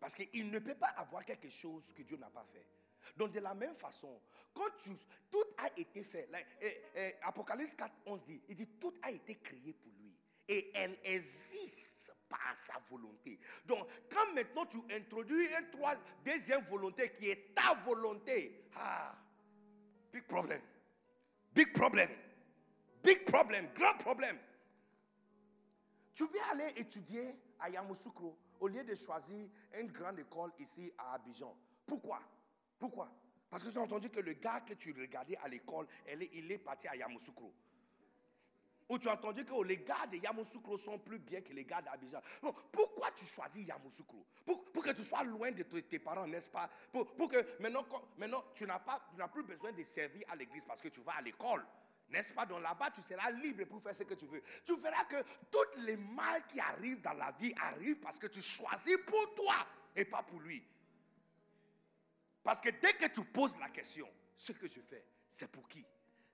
Parce 0.00 0.14
qu'il 0.14 0.50
ne 0.50 0.58
peut 0.58 0.74
pas 0.74 0.88
avoir 0.88 1.24
quelque 1.24 1.48
chose 1.48 1.92
que 1.92 2.02
Dieu 2.02 2.16
n'a 2.16 2.30
pas 2.30 2.44
fait. 2.44 2.66
Donc 3.16 3.32
de 3.32 3.40
la 3.40 3.54
même 3.54 3.74
façon, 3.74 4.20
quand 4.52 4.70
tout 5.30 5.44
a 5.58 5.68
été 5.78 6.02
fait, 6.02 6.28
Apocalypse 7.22 7.74
4, 7.74 7.92
11 8.06 8.24
dit, 8.24 8.42
il 8.48 8.54
dit 8.54 8.68
tout 8.80 8.94
a 9.02 9.10
été 9.10 9.36
créé 9.36 9.72
pour 9.72 9.92
lui 9.92 10.16
et 10.48 10.70
elle 10.74 10.98
existe 11.04 12.12
par 12.28 12.56
sa 12.56 12.78
volonté. 12.90 13.38
Donc, 13.64 13.86
quand 14.10 14.32
maintenant 14.34 14.66
tu 14.66 14.78
introduis 14.90 15.46
une 15.46 15.70
trois, 15.70 15.94
deuxième 16.24 16.64
volonté 16.64 17.10
qui 17.12 17.30
est 17.30 17.54
ta 17.54 17.74
volonté, 17.84 18.68
ah, 18.76 19.16
big 20.12 20.24
problem. 20.24 20.60
Big 21.52 21.72
problem. 21.72 22.10
Big 23.02 23.24
problem. 23.24 23.68
Grand 23.74 23.96
problème. 23.98 24.38
Tu 26.14 26.24
veux 26.24 26.40
aller 26.50 26.72
étudier 26.76 27.36
à 27.58 27.70
Yamoussoukro? 27.70 28.36
Au 28.64 28.68
lieu 28.68 28.82
de 28.82 28.94
choisir 28.94 29.46
une 29.78 29.88
grande 29.88 30.18
école 30.18 30.50
ici 30.58 30.90
à 30.96 31.14
Abidjan. 31.14 31.54
Pourquoi? 31.86 32.18
Pourquoi? 32.78 33.12
Parce 33.50 33.62
que 33.62 33.68
tu 33.68 33.76
as 33.76 33.82
entendu 33.82 34.08
que 34.08 34.20
le 34.20 34.32
gars 34.32 34.60
que 34.62 34.72
tu 34.72 34.92
regardais 34.98 35.36
à 35.36 35.48
l'école, 35.48 35.86
il 36.32 36.50
est 36.50 36.58
parti 36.58 36.88
à 36.88 36.96
Yamoussoukro. 36.96 37.52
Ou 38.88 38.98
tu 38.98 39.08
as 39.08 39.12
entendu 39.12 39.44
que 39.44 39.62
les 39.64 39.76
gars 39.76 40.06
de 40.10 40.16
Yamoussoukro 40.16 40.78
sont 40.78 40.98
plus 40.98 41.18
bien 41.18 41.42
que 41.42 41.52
les 41.52 41.66
gars 41.66 41.82
d'Abidjan. 41.82 42.22
Pourquoi 42.72 43.10
tu 43.10 43.26
choisis 43.26 43.66
Yamoussoukro? 43.66 44.24
Pour, 44.46 44.82
que 44.82 44.92
tu 44.92 45.04
sois 45.04 45.24
loin 45.24 45.52
de 45.52 45.62
tes 45.62 45.98
parents, 45.98 46.26
n'est-ce 46.26 46.48
pas? 46.48 46.70
Pour, 46.90 47.14
pour, 47.14 47.28
que 47.28 47.60
maintenant, 47.60 47.84
maintenant 48.16 48.44
tu 48.54 48.64
n'as 48.66 49.28
plus 49.28 49.42
besoin 49.42 49.72
de 49.72 49.82
servir 49.82 50.24
à 50.30 50.36
l'église 50.36 50.64
parce 50.64 50.80
que 50.80 50.88
tu 50.88 51.02
vas 51.02 51.16
à 51.16 51.20
l'école. 51.20 51.66
N'est-ce 52.08 52.32
pas? 52.32 52.46
Donc 52.46 52.62
là-bas, 52.62 52.90
tu 52.90 53.00
seras 53.00 53.30
libre 53.30 53.64
pour 53.64 53.82
faire 53.82 53.94
ce 53.94 54.02
que 54.02 54.14
tu 54.14 54.26
veux. 54.26 54.42
Tu 54.64 54.76
verras 54.76 55.04
que 55.04 55.22
tous 55.50 55.80
les 55.80 55.96
mal 55.96 56.46
qui 56.46 56.60
arrivent 56.60 57.00
dans 57.00 57.14
la 57.14 57.32
vie 57.32 57.54
arrivent 57.56 58.00
parce 58.00 58.18
que 58.18 58.26
tu 58.26 58.40
choisis 58.42 58.96
pour 59.06 59.34
toi 59.34 59.66
et 59.96 60.04
pas 60.04 60.22
pour 60.22 60.40
lui. 60.40 60.62
Parce 62.42 62.60
que 62.60 62.68
dès 62.68 62.92
que 62.94 63.06
tu 63.06 63.24
poses 63.24 63.58
la 63.58 63.70
question, 63.70 64.08
ce 64.36 64.52
que 64.52 64.68
je 64.68 64.80
fais, 64.80 65.04
c'est 65.28 65.50
pour 65.50 65.68
qui? 65.68 65.84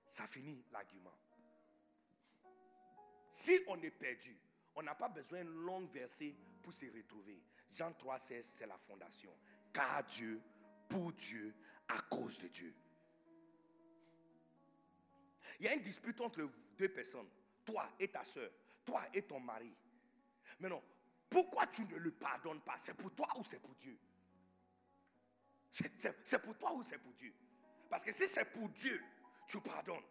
Ça 0.07 0.27
finit 0.27 0.63
l'argument. 0.71 1.17
Si 3.29 3.61
on 3.67 3.81
est 3.81 3.91
perdu, 3.91 4.37
on 4.75 4.83
n'a 4.83 4.93
pas 4.93 5.07
besoin 5.07 5.43
de 5.43 5.49
long 5.49 5.85
verset 5.85 6.35
pour 6.61 6.73
se 6.73 6.85
retrouver. 6.85 7.41
Jean 7.69 7.93
3, 7.93 8.19
16, 8.19 8.45
c'est 8.45 8.67
la 8.67 8.77
fondation. 8.77 9.33
Car 9.73 10.03
Dieu, 10.03 10.41
pour 10.89 11.13
Dieu, 11.13 11.55
à 11.87 12.01
cause 12.01 12.39
de 12.39 12.49
Dieu. 12.49 12.75
Il 15.59 15.65
y 15.65 15.69
a 15.69 15.73
une 15.73 15.81
dispute 15.81 16.19
entre 16.21 16.49
deux 16.77 16.89
personnes, 16.89 17.29
toi 17.65 17.89
et 17.99 18.07
ta 18.07 18.23
soeur, 18.23 18.49
toi 18.85 19.03
et 19.13 19.21
ton 19.21 19.39
mari. 19.39 19.73
Mais 20.59 20.69
non, 20.69 20.83
pourquoi 21.29 21.67
tu 21.67 21.83
ne 21.85 21.95
le 21.97 22.11
pardonnes 22.11 22.61
pas? 22.61 22.75
C'est 22.77 22.93
pour 22.93 23.13
toi 23.13 23.27
ou 23.37 23.43
c'est 23.43 23.59
pour 23.59 23.75
Dieu? 23.75 23.97
C'est 25.71 26.39
pour 26.41 26.57
toi 26.57 26.73
ou 26.73 26.83
c'est 26.83 26.97
pour 26.97 27.13
Dieu? 27.13 27.33
Parce 27.89 28.03
que 28.03 28.11
si 28.11 28.27
c'est 28.27 28.45
pour 28.45 28.69
Dieu, 28.69 29.01
tu 29.47 29.59
pardonnes. 29.61 30.03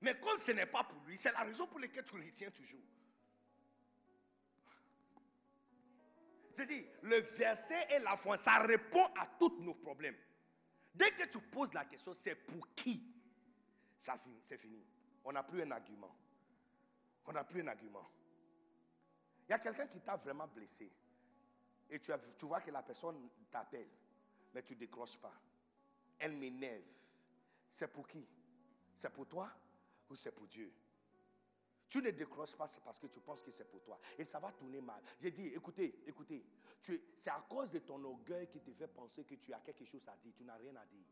Mais 0.00 0.18
comme 0.18 0.38
ce 0.38 0.52
n'est 0.52 0.66
pas 0.66 0.84
pour 0.84 1.02
lui, 1.04 1.18
c'est 1.18 1.32
la 1.32 1.40
raison 1.40 1.66
pour 1.66 1.78
laquelle 1.78 2.04
tu 2.04 2.14
retiens 2.14 2.50
toujours. 2.50 2.80
Je 6.56 6.62
dis, 6.64 6.86
le 7.02 7.20
verset 7.20 7.86
et 7.90 7.98
la 8.00 8.16
foi, 8.16 8.36
ça 8.36 8.58
répond 8.58 9.04
à 9.16 9.26
tous 9.38 9.60
nos 9.60 9.74
problèmes. 9.74 10.16
Dès 10.94 11.10
que 11.12 11.24
tu 11.24 11.38
poses 11.38 11.72
la 11.72 11.84
question, 11.84 12.12
c'est 12.14 12.34
pour 12.34 12.74
qui? 12.74 13.09
Ça 14.00 14.18
c'est 14.48 14.56
fini. 14.56 14.82
On 15.24 15.32
n'a 15.32 15.42
plus 15.42 15.62
un 15.62 15.70
argument. 15.70 16.16
On 17.26 17.32
n'a 17.32 17.44
plus 17.44 17.60
un 17.60 17.66
argument. 17.68 18.10
Il 19.46 19.50
y 19.50 19.54
a 19.54 19.58
quelqu'un 19.58 19.86
qui 19.86 20.00
t'a 20.00 20.16
vraiment 20.16 20.48
blessé. 20.48 20.90
Et 21.90 21.98
tu, 22.00 22.10
tu 22.38 22.46
vois 22.46 22.60
que 22.60 22.70
la 22.70 22.82
personne 22.82 23.28
t'appelle, 23.50 23.88
mais 24.54 24.62
tu 24.62 24.74
ne 24.74 24.78
décroches 24.78 25.18
pas. 25.18 25.34
Elle 26.18 26.36
m'énerve. 26.36 26.82
C'est 27.68 27.88
pour 27.88 28.08
qui? 28.08 28.26
C'est 28.94 29.10
pour 29.10 29.26
toi 29.26 29.50
ou 30.08 30.14
c'est 30.14 30.32
pour 30.32 30.46
Dieu? 30.46 30.72
Tu 31.88 32.00
ne 32.00 32.10
décroches 32.10 32.54
pas, 32.54 32.68
parce 32.84 32.98
que 33.00 33.08
tu 33.08 33.20
penses 33.20 33.42
que 33.42 33.50
c'est 33.50 33.68
pour 33.68 33.82
toi. 33.82 33.98
Et 34.16 34.24
ça 34.24 34.38
va 34.38 34.52
tourner 34.52 34.80
mal. 34.80 35.02
J'ai 35.18 35.32
dit, 35.32 35.48
écoutez, 35.48 36.02
écoutez, 36.06 36.46
c'est 36.80 37.30
à 37.30 37.44
cause 37.48 37.70
de 37.70 37.80
ton 37.80 38.02
orgueil 38.04 38.48
qui 38.48 38.60
te 38.60 38.72
fait 38.72 38.88
penser 38.88 39.24
que 39.24 39.34
tu 39.34 39.52
as 39.52 39.58
quelque 39.58 39.84
chose 39.84 40.06
à 40.08 40.16
dire. 40.16 40.32
Tu 40.34 40.44
n'as 40.44 40.54
rien 40.54 40.74
à 40.76 40.86
dire. 40.86 41.04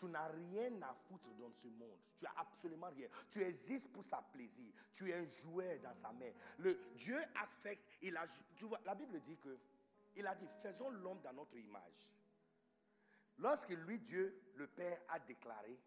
Tu 0.00 0.06
n'as 0.06 0.28
rien 0.28 0.80
à 0.80 0.94
foutre 0.94 1.28
dans 1.38 1.52
ce 1.52 1.66
monde. 1.66 1.98
Tu 2.16 2.24
as 2.24 2.32
absolument 2.38 2.88
rien. 2.88 3.06
Tu 3.28 3.42
existes 3.42 3.92
pour 3.92 4.02
sa 4.02 4.22
plaisir. 4.22 4.72
Tu 4.94 5.10
es 5.10 5.14
un 5.14 5.28
joueur 5.28 5.78
dans 5.80 5.92
sa 5.92 6.10
main. 6.12 6.30
Le 6.56 6.72
Dieu 6.94 7.18
a 7.34 7.46
fait, 7.46 7.78
il 8.00 8.16
a, 8.16 8.24
tu 8.56 8.64
vois, 8.64 8.80
la 8.86 8.94
Bible 8.94 9.20
dit 9.20 9.36
que, 9.36 9.58
il 10.16 10.26
a 10.26 10.34
dit, 10.34 10.46
faisons 10.62 10.88
l'homme 10.88 11.20
dans 11.20 11.34
notre 11.34 11.54
image. 11.56 12.10
Lorsque 13.36 13.72
lui, 13.72 13.98
Dieu, 13.98 14.40
le 14.56 14.66
Père, 14.68 15.02
a 15.10 15.18
déclaré 15.18 15.78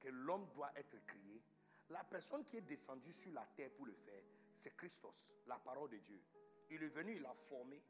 que 0.00 0.08
l'homme 0.08 0.46
doit 0.54 0.72
être 0.76 1.04
créé, 1.04 1.42
la 1.90 2.02
personne 2.02 2.46
qui 2.46 2.56
est 2.56 2.62
descendue 2.62 3.12
sur 3.12 3.32
la 3.32 3.46
terre 3.54 3.70
pour 3.76 3.84
le 3.84 3.92
faire, 3.92 4.22
c'est 4.56 4.74
Christos, 4.74 5.28
la 5.46 5.58
parole 5.58 5.90
de 5.90 5.98
Dieu. 5.98 6.20
Il 6.70 6.82
est 6.82 6.88
venu, 6.88 7.16
il 7.16 7.22
l'a 7.22 7.34
formé. 7.50 7.82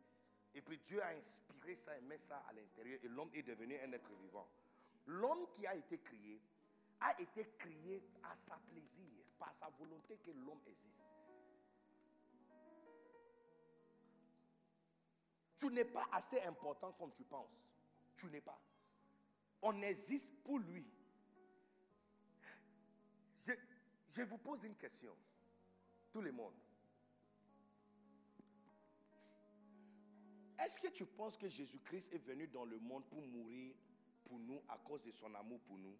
Et 0.52 0.62
puis 0.62 0.78
Dieu 0.78 1.00
a 1.00 1.10
inspiré 1.10 1.76
ça 1.76 1.96
et 1.96 2.00
mis 2.00 2.18
ça 2.18 2.38
à 2.48 2.52
l'intérieur. 2.52 2.98
Et 3.04 3.08
l'homme 3.08 3.30
est 3.32 3.44
devenu 3.44 3.78
un 3.78 3.92
être 3.92 4.12
vivant. 4.20 4.48
L'homme 5.06 5.46
qui 5.52 5.66
a 5.66 5.74
été 5.74 5.98
créé 5.98 6.40
a 7.00 7.20
été 7.20 7.46
créé 7.58 8.02
à 8.22 8.36
sa 8.36 8.56
plaisir, 8.70 9.24
par 9.38 9.54
sa 9.54 9.68
volonté 9.70 10.16
que 10.18 10.30
l'homme 10.30 10.60
existe. 10.66 10.94
Tu 15.56 15.66
n'es 15.70 15.84
pas 15.84 16.06
assez 16.12 16.40
important 16.42 16.92
comme 16.92 17.12
tu 17.12 17.24
penses. 17.24 17.70
Tu 18.16 18.26
n'es 18.26 18.40
pas. 18.40 18.60
On 19.62 19.80
existe 19.82 20.30
pour 20.42 20.58
lui. 20.58 20.86
Je, 23.42 23.52
je 24.10 24.22
vous 24.22 24.38
pose 24.38 24.64
une 24.64 24.76
question. 24.76 25.16
Tout 26.12 26.20
le 26.20 26.32
monde. 26.32 26.54
Est-ce 30.58 30.80
que 30.80 30.88
tu 30.88 31.04
penses 31.04 31.36
que 31.36 31.48
Jésus-Christ 31.48 32.12
est 32.12 32.18
venu 32.18 32.46
dans 32.48 32.64
le 32.64 32.78
monde 32.78 33.04
pour 33.06 33.20
mourir 33.20 33.74
pour 34.24 34.38
nous 34.38 34.62
à 34.68 34.78
cause 34.78 35.02
de 35.02 35.10
son 35.10 35.32
amour 35.34 35.60
pour 35.60 35.78
nous 35.78 35.96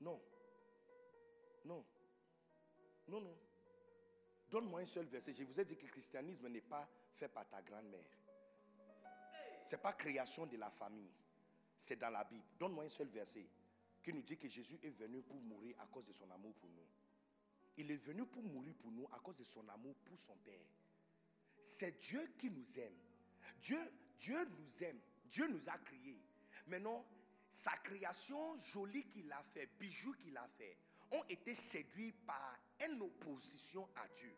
Non. 0.00 0.20
Non. 1.64 1.84
Non, 3.08 3.20
non. 3.20 3.36
Donne-moi 4.50 4.80
un 4.80 4.86
seul 4.86 5.06
verset. 5.06 5.32
Je 5.32 5.44
vous 5.44 5.60
ai 5.60 5.64
dit 5.64 5.76
que 5.76 5.82
le 5.84 5.90
christianisme 5.90 6.48
n'est 6.48 6.60
pas 6.60 6.88
fait 7.14 7.28
par 7.28 7.48
ta 7.48 7.62
grand-mère. 7.62 8.04
Ce 9.64 9.74
n'est 9.74 9.82
pas 9.82 9.92
création 9.92 10.46
de 10.46 10.56
la 10.56 10.70
famille. 10.70 11.10
C'est 11.78 11.96
dans 11.96 12.10
la 12.10 12.24
Bible. 12.24 12.44
Donne-moi 12.58 12.84
un 12.84 12.88
seul 12.88 13.08
verset 13.08 13.46
qui 14.02 14.12
nous 14.12 14.22
dit 14.22 14.36
que 14.36 14.48
Jésus 14.48 14.78
est 14.82 14.90
venu 14.90 15.22
pour 15.22 15.40
mourir 15.40 15.74
à 15.80 15.86
cause 15.86 16.04
de 16.04 16.12
son 16.12 16.30
amour 16.30 16.54
pour 16.54 16.70
nous. 16.70 16.86
Il 17.76 17.90
est 17.90 17.96
venu 17.96 18.24
pour 18.26 18.42
mourir 18.42 18.74
pour 18.76 18.90
nous 18.90 19.06
à 19.12 19.18
cause 19.18 19.36
de 19.36 19.44
son 19.44 19.68
amour 19.68 19.94
pour 20.04 20.18
son 20.18 20.36
Père. 20.36 20.54
C'est 21.60 21.98
Dieu 21.98 22.32
qui 22.38 22.50
nous 22.50 22.78
aime. 22.78 22.94
Dieu, 23.60 23.80
Dieu 24.18 24.38
nous 24.44 24.84
aime. 24.84 25.00
Dieu 25.36 25.48
nous 25.48 25.68
a 25.68 25.76
créés. 25.76 26.18
Maintenant, 26.66 27.04
sa 27.50 27.72
création 27.72 28.56
jolie 28.56 29.04
qu'il 29.04 29.30
a 29.30 29.42
fait, 29.42 29.68
bijoux 29.78 30.14
qu'il 30.14 30.34
a 30.34 30.48
fait, 30.56 30.78
ont 31.10 31.22
été 31.28 31.52
séduits 31.52 32.12
par 32.26 32.58
une 32.88 33.02
opposition 33.02 33.86
à 33.96 34.08
Dieu. 34.08 34.34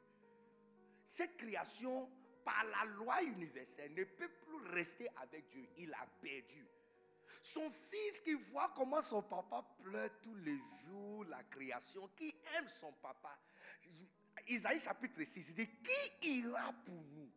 Cette 1.06 1.36
création, 1.36 2.10
par 2.44 2.64
la 2.64 2.84
loi 2.96 3.22
universelle, 3.22 3.94
ne 3.94 4.02
peut 4.02 4.28
plus 4.28 4.56
rester 4.72 5.08
avec 5.22 5.46
Dieu. 5.50 5.68
Il 5.76 5.94
a 5.94 6.04
perdu. 6.20 6.66
Son 7.42 7.70
fils 7.70 8.20
qui 8.22 8.34
voit 8.34 8.72
comment 8.74 9.00
son 9.00 9.22
papa 9.22 9.64
pleure 9.80 10.10
tous 10.20 10.34
les 10.34 10.58
jours, 10.84 11.24
la 11.26 11.44
création, 11.44 12.08
qui 12.16 12.34
aime 12.56 12.68
son 12.68 12.92
papa. 12.94 13.38
Isaïe 14.48 14.80
chapitre 14.80 15.22
6, 15.22 15.50
il 15.50 15.54
dit, 15.54 15.68
qui 16.20 16.40
ira 16.40 16.72
pour 16.84 17.04
nous? 17.04 17.30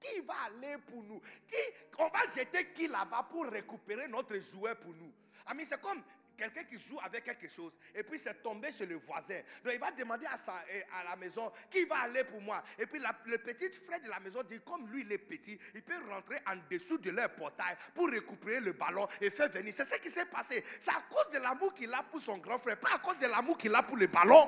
Qui 0.00 0.20
va 0.20 0.34
aller 0.46 0.76
pour 0.86 1.02
nous? 1.02 1.20
Qui, 1.48 1.56
On 1.98 2.08
va 2.08 2.20
jeter 2.34 2.72
qui 2.72 2.86
là-bas 2.86 3.26
pour 3.30 3.46
récupérer 3.46 4.08
notre 4.08 4.38
jouet 4.40 4.74
pour 4.74 4.92
nous? 4.94 5.12
Ami, 5.46 5.64
c'est 5.64 5.80
comme 5.80 6.02
quelqu'un 6.36 6.64
qui 6.64 6.78
joue 6.78 6.98
avec 7.02 7.24
quelque 7.24 7.48
chose 7.48 7.78
et 7.94 8.02
puis 8.02 8.18
c'est 8.18 8.42
tombé 8.42 8.70
chez 8.70 8.84
le 8.84 8.96
voisin. 8.96 9.40
Donc 9.64 9.72
il 9.72 9.80
va 9.80 9.90
demander 9.90 10.26
à, 10.26 10.36
sa, 10.36 10.62
eh, 10.70 10.82
à 10.94 11.02
la 11.04 11.16
maison 11.16 11.50
qui 11.70 11.84
va 11.86 12.00
aller 12.00 12.24
pour 12.24 12.40
moi? 12.42 12.62
Et 12.78 12.84
puis 12.86 13.00
le 13.24 13.38
petit 13.38 13.70
frère 13.72 14.00
de 14.02 14.08
la 14.08 14.20
maison 14.20 14.42
dit 14.42 14.60
comme 14.60 14.86
lui 14.88 15.00
il 15.00 15.12
est 15.12 15.18
petit, 15.18 15.58
il 15.74 15.82
peut 15.82 15.98
rentrer 16.10 16.36
en 16.46 16.56
dessous 16.70 16.98
de 16.98 17.10
leur 17.10 17.30
portail 17.30 17.76
pour 17.94 18.10
récupérer 18.10 18.60
le 18.60 18.72
ballon 18.72 19.08
et 19.20 19.30
faire 19.30 19.48
venir. 19.48 19.72
C'est 19.72 19.86
ce 19.86 19.94
qui 19.96 20.10
s'est 20.10 20.26
passé. 20.26 20.62
C'est 20.78 20.90
à 20.90 21.02
cause 21.08 21.30
de 21.30 21.38
l'amour 21.38 21.72
qu'il 21.72 21.92
a 21.94 22.02
pour 22.02 22.20
son 22.20 22.36
grand 22.38 22.58
frère, 22.58 22.78
pas 22.78 22.94
à 22.94 22.98
cause 22.98 23.18
de 23.18 23.26
l'amour 23.26 23.56
qu'il 23.56 23.74
a 23.74 23.82
pour 23.82 23.96
le 23.96 24.06
ballon. 24.06 24.46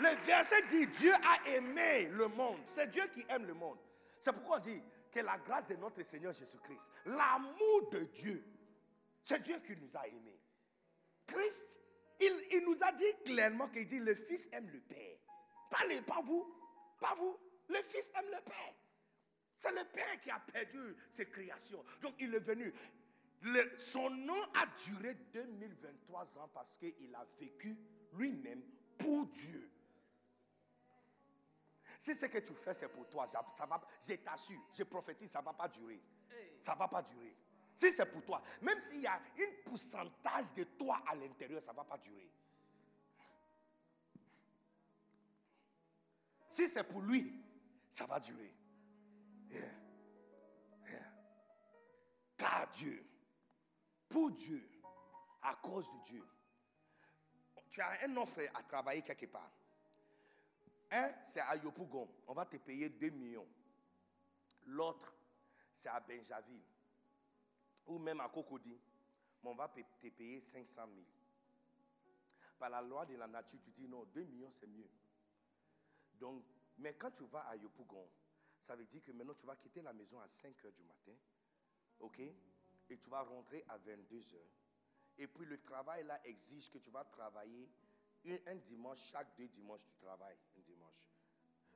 Le 0.00 0.16
verset 0.24 0.62
dit 0.68 0.86
Dieu 0.86 1.12
a 1.12 1.48
aimé 1.50 2.08
le 2.08 2.26
monde. 2.28 2.60
C'est 2.68 2.90
Dieu 2.90 3.02
qui 3.12 3.24
aime 3.28 3.46
le 3.46 3.52
monde. 3.52 3.78
C'est 4.18 4.32
pourquoi 4.32 4.56
on 4.56 4.60
dit 4.60 4.82
que 5.12 5.20
la 5.20 5.36
grâce 5.38 5.66
de 5.66 5.76
notre 5.76 6.02
Seigneur 6.02 6.32
Jésus-Christ, 6.32 6.90
l'amour 7.04 7.90
de 7.92 8.04
Dieu, 8.04 8.42
c'est 9.22 9.42
Dieu 9.42 9.60
qui 9.66 9.76
nous 9.76 9.90
a 9.94 10.06
aimés. 10.08 10.40
Christ, 11.26 11.62
il, 12.20 12.62
nous 12.64 12.82
a 12.82 12.92
dit 12.92 13.12
clairement 13.24 13.68
qu'il 13.68 13.86
dit 13.86 14.00
le 14.00 14.14
Fils 14.14 14.48
aime 14.52 14.70
le 14.70 14.80
Père. 14.80 15.18
Parlez, 15.70 16.00
pas 16.02 16.22
vous, 16.22 16.50
pas 16.98 17.14
vous. 17.14 17.38
Le 17.68 17.76
Fils 17.76 18.10
aime 18.18 18.26
le 18.26 18.42
Père. 18.42 18.74
C'est 19.56 19.72
le 19.72 19.84
Père 19.84 20.20
qui 20.22 20.30
a 20.30 20.40
perdu 20.40 20.96
ses 21.12 21.26
créations. 21.28 21.84
Donc 22.00 22.14
il 22.20 22.34
est 22.34 22.40
venu. 22.40 22.72
son 23.76 24.08
nom 24.08 24.42
a 24.54 24.66
duré 24.86 25.14
2023 25.34 26.38
ans 26.38 26.50
parce 26.54 26.78
qu'il 26.78 27.14
a 27.14 27.26
vécu 27.38 27.76
lui-même 28.14 28.62
pour 28.98 29.26
Dieu. 29.26 29.69
Si 32.00 32.14
ce 32.14 32.24
que 32.24 32.38
tu 32.38 32.54
fais, 32.54 32.72
c'est 32.72 32.88
pour 32.88 33.06
toi, 33.10 33.26
ça, 33.26 33.44
va, 33.66 33.78
je 34.00 34.14
t'assure, 34.14 34.58
je 34.72 34.84
prophétise, 34.84 35.30
ça 35.30 35.40
ne 35.40 35.44
va 35.44 35.52
pas 35.52 35.68
durer. 35.68 36.00
Ça 36.58 36.72
ne 36.72 36.78
va 36.78 36.88
pas 36.88 37.02
durer. 37.02 37.36
Si 37.74 37.92
c'est 37.92 38.06
pour 38.06 38.24
toi, 38.24 38.42
même 38.62 38.80
s'il 38.80 39.02
y 39.02 39.06
a 39.06 39.16
un 39.16 39.62
pourcentage 39.62 40.50
de 40.54 40.64
toi 40.64 41.02
à 41.06 41.14
l'intérieur, 41.14 41.62
ça 41.62 41.72
ne 41.72 41.76
va 41.76 41.84
pas 41.84 41.98
durer. 41.98 42.30
Si 46.48 46.70
c'est 46.70 46.84
pour 46.84 47.02
lui, 47.02 47.44
ça 47.90 48.06
va 48.06 48.18
durer. 48.18 48.54
Car 52.38 52.66
Dieu, 52.70 53.04
pour 54.08 54.30
Dieu, 54.30 54.66
à 55.42 55.54
cause 55.56 55.86
de 55.92 55.98
Dieu, 56.04 56.26
tu 57.68 57.82
as 57.82 58.04
un 58.04 58.16
offre 58.16 58.40
à 58.54 58.62
travailler 58.62 59.02
quelque 59.02 59.26
part. 59.26 59.52
Un, 60.90 61.10
c'est 61.24 61.40
à 61.40 61.56
Yopougon. 61.56 62.08
On 62.26 62.34
va 62.34 62.44
te 62.46 62.56
payer 62.56 62.88
2 62.88 63.10
millions. 63.10 63.46
L'autre, 64.66 65.14
c'est 65.72 65.88
à 65.88 66.00
Benjaville. 66.00 66.62
Ou 67.86 67.98
même 67.98 68.20
à 68.20 68.28
Cocody. 68.28 68.78
on 69.42 69.54
va 69.54 69.68
te 69.68 70.08
payer 70.08 70.40
500 70.40 70.82
000. 70.86 71.06
Par 72.58 72.70
la 72.70 72.82
loi 72.82 73.06
de 73.06 73.16
la 73.16 73.26
nature, 73.26 73.60
tu 73.62 73.70
dis 73.70 73.88
non, 73.88 74.04
2 74.04 74.24
millions, 74.24 74.50
c'est 74.50 74.66
mieux. 74.66 74.90
Donc, 76.14 76.44
mais 76.78 76.94
quand 76.94 77.10
tu 77.10 77.24
vas 77.24 77.40
à 77.48 77.56
Yopougon, 77.56 78.08
ça 78.60 78.76
veut 78.76 78.84
dire 78.84 79.02
que 79.02 79.12
maintenant 79.12 79.34
tu 79.34 79.46
vas 79.46 79.56
quitter 79.56 79.80
la 79.80 79.92
maison 79.92 80.20
à 80.20 80.28
5 80.28 80.64
heures 80.64 80.72
du 80.72 80.82
matin. 80.82 81.12
OK? 82.00 82.20
Et 82.20 82.98
tu 82.98 83.08
vas 83.08 83.22
rentrer 83.22 83.64
à 83.68 83.78
22 83.78 84.34
heures. 84.34 84.40
Et 85.16 85.26
puis 85.26 85.46
le 85.46 85.60
travail 85.62 86.04
là 86.04 86.20
exige 86.26 86.70
que 86.70 86.78
tu 86.78 86.90
vas 86.90 87.04
travailler 87.04 87.70
un 88.46 88.56
dimanche, 88.56 88.98
chaque 89.10 89.34
deux 89.36 89.48
dimanches, 89.48 89.84
tu 89.86 89.94
travailles. 89.96 90.36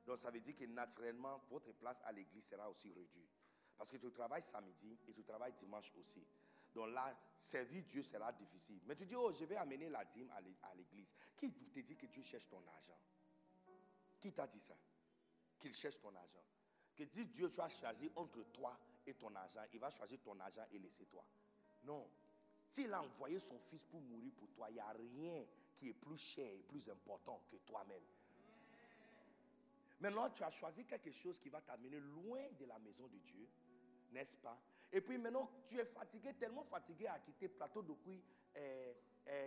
Donc 0.05 0.19
ça 0.19 0.29
veut 0.29 0.39
dire 0.39 0.55
que 0.55 0.65
naturellement, 0.65 1.41
votre 1.49 1.71
place 1.73 2.01
à 2.05 2.11
l'église 2.11 2.45
sera 2.45 2.69
aussi 2.69 2.91
réduite. 2.93 3.29
Parce 3.77 3.91
que 3.91 3.97
tu 3.97 4.11
travailles 4.11 4.41
samedi 4.41 4.97
et 5.07 5.13
tu 5.13 5.23
travailles 5.23 5.53
dimanche 5.53 5.91
aussi. 5.97 6.25
Donc 6.73 6.89
là, 6.89 7.17
servir 7.37 7.83
Dieu 7.83 8.03
sera 8.03 8.31
difficile. 8.33 8.81
Mais 8.85 8.95
tu 8.95 9.05
dis, 9.05 9.15
oh, 9.15 9.31
je 9.31 9.45
vais 9.45 9.55
amener 9.55 9.89
la 9.89 10.05
dîme 10.05 10.29
à 10.31 10.75
l'église. 10.75 11.15
Qui 11.37 11.51
te 11.51 11.79
dit 11.79 11.95
que 11.95 12.05
tu 12.07 12.23
cherches 12.23 12.47
ton 12.47 12.61
argent? 12.67 12.97
Qui 14.19 14.31
t'a 14.33 14.47
dit 14.47 14.59
ça? 14.59 14.75
Qu'il 15.59 15.73
cherche 15.73 15.99
ton 15.99 16.13
argent. 16.15 16.43
Que 16.95 17.03
dit 17.03 17.25
Dieu, 17.25 17.49
tu 17.49 17.59
as 17.61 17.69
choisi 17.69 18.11
entre 18.15 18.43
toi 18.51 18.77
et 19.05 19.13
ton 19.13 19.33
argent. 19.35 19.61
Il 19.73 19.79
va 19.79 19.89
choisir 19.89 20.19
ton 20.21 20.39
argent 20.39 20.65
et 20.71 20.79
laisser 20.79 21.05
toi. 21.05 21.25
Non. 21.83 22.09
S'il 22.67 22.93
a 22.93 23.01
envoyé 23.01 23.39
son 23.39 23.59
fils 23.59 23.83
pour 23.83 24.01
mourir 24.01 24.33
pour 24.35 24.49
toi, 24.51 24.69
il 24.69 24.73
n'y 24.73 24.79
a 24.79 24.89
rien 24.89 25.45
qui 25.77 25.89
est 25.89 25.93
plus 25.93 26.17
cher 26.17 26.51
et 26.51 26.63
plus 26.63 26.89
important 26.89 27.41
que 27.49 27.57
toi-même. 27.57 28.03
Maintenant, 30.05 30.29
tu 30.29 30.43
as 30.43 30.51
choisi 30.51 30.85
quelque 30.85 31.11
chose 31.11 31.39
qui 31.39 31.49
va 31.49 31.61
t'amener 31.61 31.99
loin 31.99 32.43
de 32.59 32.65
la 32.65 32.77
maison 32.77 33.07
de 33.07 33.17
Dieu, 33.17 33.49
n'est-ce 34.11 34.37
pas? 34.37 34.55
Et 34.91 35.01
puis 35.01 35.17
maintenant, 35.17 35.49
tu 35.65 35.79
es 35.79 35.85
fatigué, 35.85 36.35
tellement 36.35 36.63
fatigué 36.63 37.07
à 37.07 37.17
quitter 37.17 37.47
Plateau 37.47 37.81
de 37.81 37.91
Couy 37.91 38.23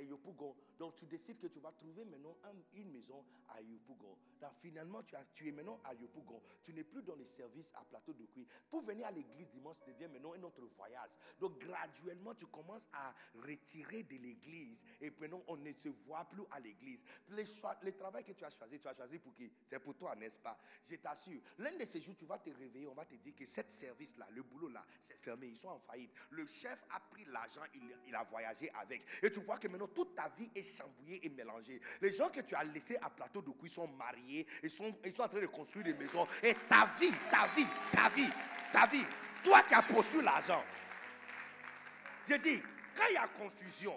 Yopougon. 0.03 0.57
Donc 0.79 0.97
tu 0.97 1.07
décides 1.07 1.39
que 1.39 1.47
tu 1.47 1.61
vas 1.61 1.73
trouver 1.73 2.05
maintenant 2.05 2.37
une 2.75 2.91
maison 2.91 3.25
à 3.49 3.61
Yopougon. 3.61 4.17
Donc 4.41 4.51
finalement, 4.61 5.03
tu, 5.35 5.49
es 5.49 5.53
maintenant 5.53 5.81
à 5.85 5.95
Yopougon. 5.95 6.41
Tu 6.63 6.73
n'es 6.73 6.85
plus 6.85 7.03
dans 7.03 7.15
les 7.15 7.27
services 7.27 7.73
à 7.75 7.85
Plateau 7.85 8.13
de 8.13 8.25
Couy. 8.27 8.47
Pour 8.71 8.83
venir 8.83 9.07
à 9.07 9.11
l'église 9.11 9.49
dimanche 9.49 9.79
devient 9.87 10.09
maintenant 10.09 10.35
un 10.35 10.43
autre 10.43 10.65
voyage. 10.77 11.11
Donc 11.39 11.59
graduellement, 11.59 12.35
tu 12.35 12.47
commences 12.47 12.89
à 12.93 13.15
retirer 13.35 14.03
de 14.03 14.17
l'église. 14.17 14.79
Et 15.01 15.11
maintenant, 15.11 15.43
on 15.47 15.57
ne 15.57 15.73
se 15.73 15.89
voit 15.89 16.25
plus 16.25 16.45
à 16.51 16.61
l'église. 16.61 17.05
Le, 17.29 17.43
le 17.83 17.93
travail 17.97 18.25
que 18.25 18.33
tu 18.33 18.45
as 18.45 18.51
choisi, 18.51 18.79
tu 18.79 18.89
as 18.89 18.95
choisi 18.95 19.19
pour 19.19 19.35
qui? 19.35 19.51
C'est 19.69 19.79
pour 19.79 19.95
toi, 19.97 20.15
n'est-ce 20.17 20.39
pas? 20.39 20.59
Je 20.85 20.97
t'assure. 20.97 21.41
L'un 21.59 21.77
de 21.77 21.85
ces 21.85 22.01
jours, 22.01 22.17
tu 22.17 22.25
vas 22.25 22.39
te 22.39 22.51
réveiller, 22.51 22.87
on 22.87 22.95
va 22.95 23.05
te 23.05 23.15
dire 23.15 23.35
que 23.35 23.45
cet 23.45 23.71
service-là, 23.71 24.27
le 24.31 24.43
boulot-là, 24.43 24.85
c'est 25.01 25.17
fermé. 25.17 25.49
Ils 25.49 25.57
sont 25.57 25.69
en 25.69 25.81
faillite. 25.81 26.13
Le 26.31 26.47
chef 26.47 26.85
a 26.91 27.01
pris 27.01 27.25
l'argent, 27.27 27.63
il, 27.75 27.83
il 28.07 28.15
a 28.15 28.25
voyagé 28.25 28.71
avec. 28.75 29.05
Et 29.23 29.31
tu 29.31 29.41
vois 29.41 29.59
que 29.59 29.68
maintenant 29.69 29.89
toute 29.89 30.15
ta 30.15 30.29
vie 30.29 30.51
est 30.55 30.63
chambouillée 30.63 31.25
et 31.25 31.29
mélangée. 31.29 31.81
Les 32.01 32.13
gens 32.13 32.29
que 32.29 32.41
tu 32.41 32.55
as 32.55 32.65
laissés 32.65 32.97
à 33.01 33.11
plateau 33.11 33.43
de 33.43 33.51
couilles 33.51 33.71
sont 33.71 33.89
mariés, 33.89 34.47
ils 34.63 34.71
sont, 34.71 34.95
ils 35.05 35.15
sont 35.15 35.23
en 35.23 35.29
train 35.29 35.41
de 35.41 35.47
construire 35.47 35.85
des 35.85 35.95
maisons. 35.95 36.27
Et 36.43 36.55
ta 36.69 36.87
vie, 36.99 37.13
ta 37.31 37.47
vie, 37.49 37.67
ta 37.91 38.09
vie, 38.09 38.31
ta 38.73 38.87
vie, 38.87 39.05
toi 39.45 39.63
qui 39.63 39.75
as 39.75 39.83
poursuivi 39.83 40.25
l'argent. 40.25 40.63
Je 42.27 42.35
dis, 42.35 42.61
quand 42.95 43.05
il 43.11 43.15
y 43.15 43.17
a 43.17 43.29
confusion, 43.29 43.95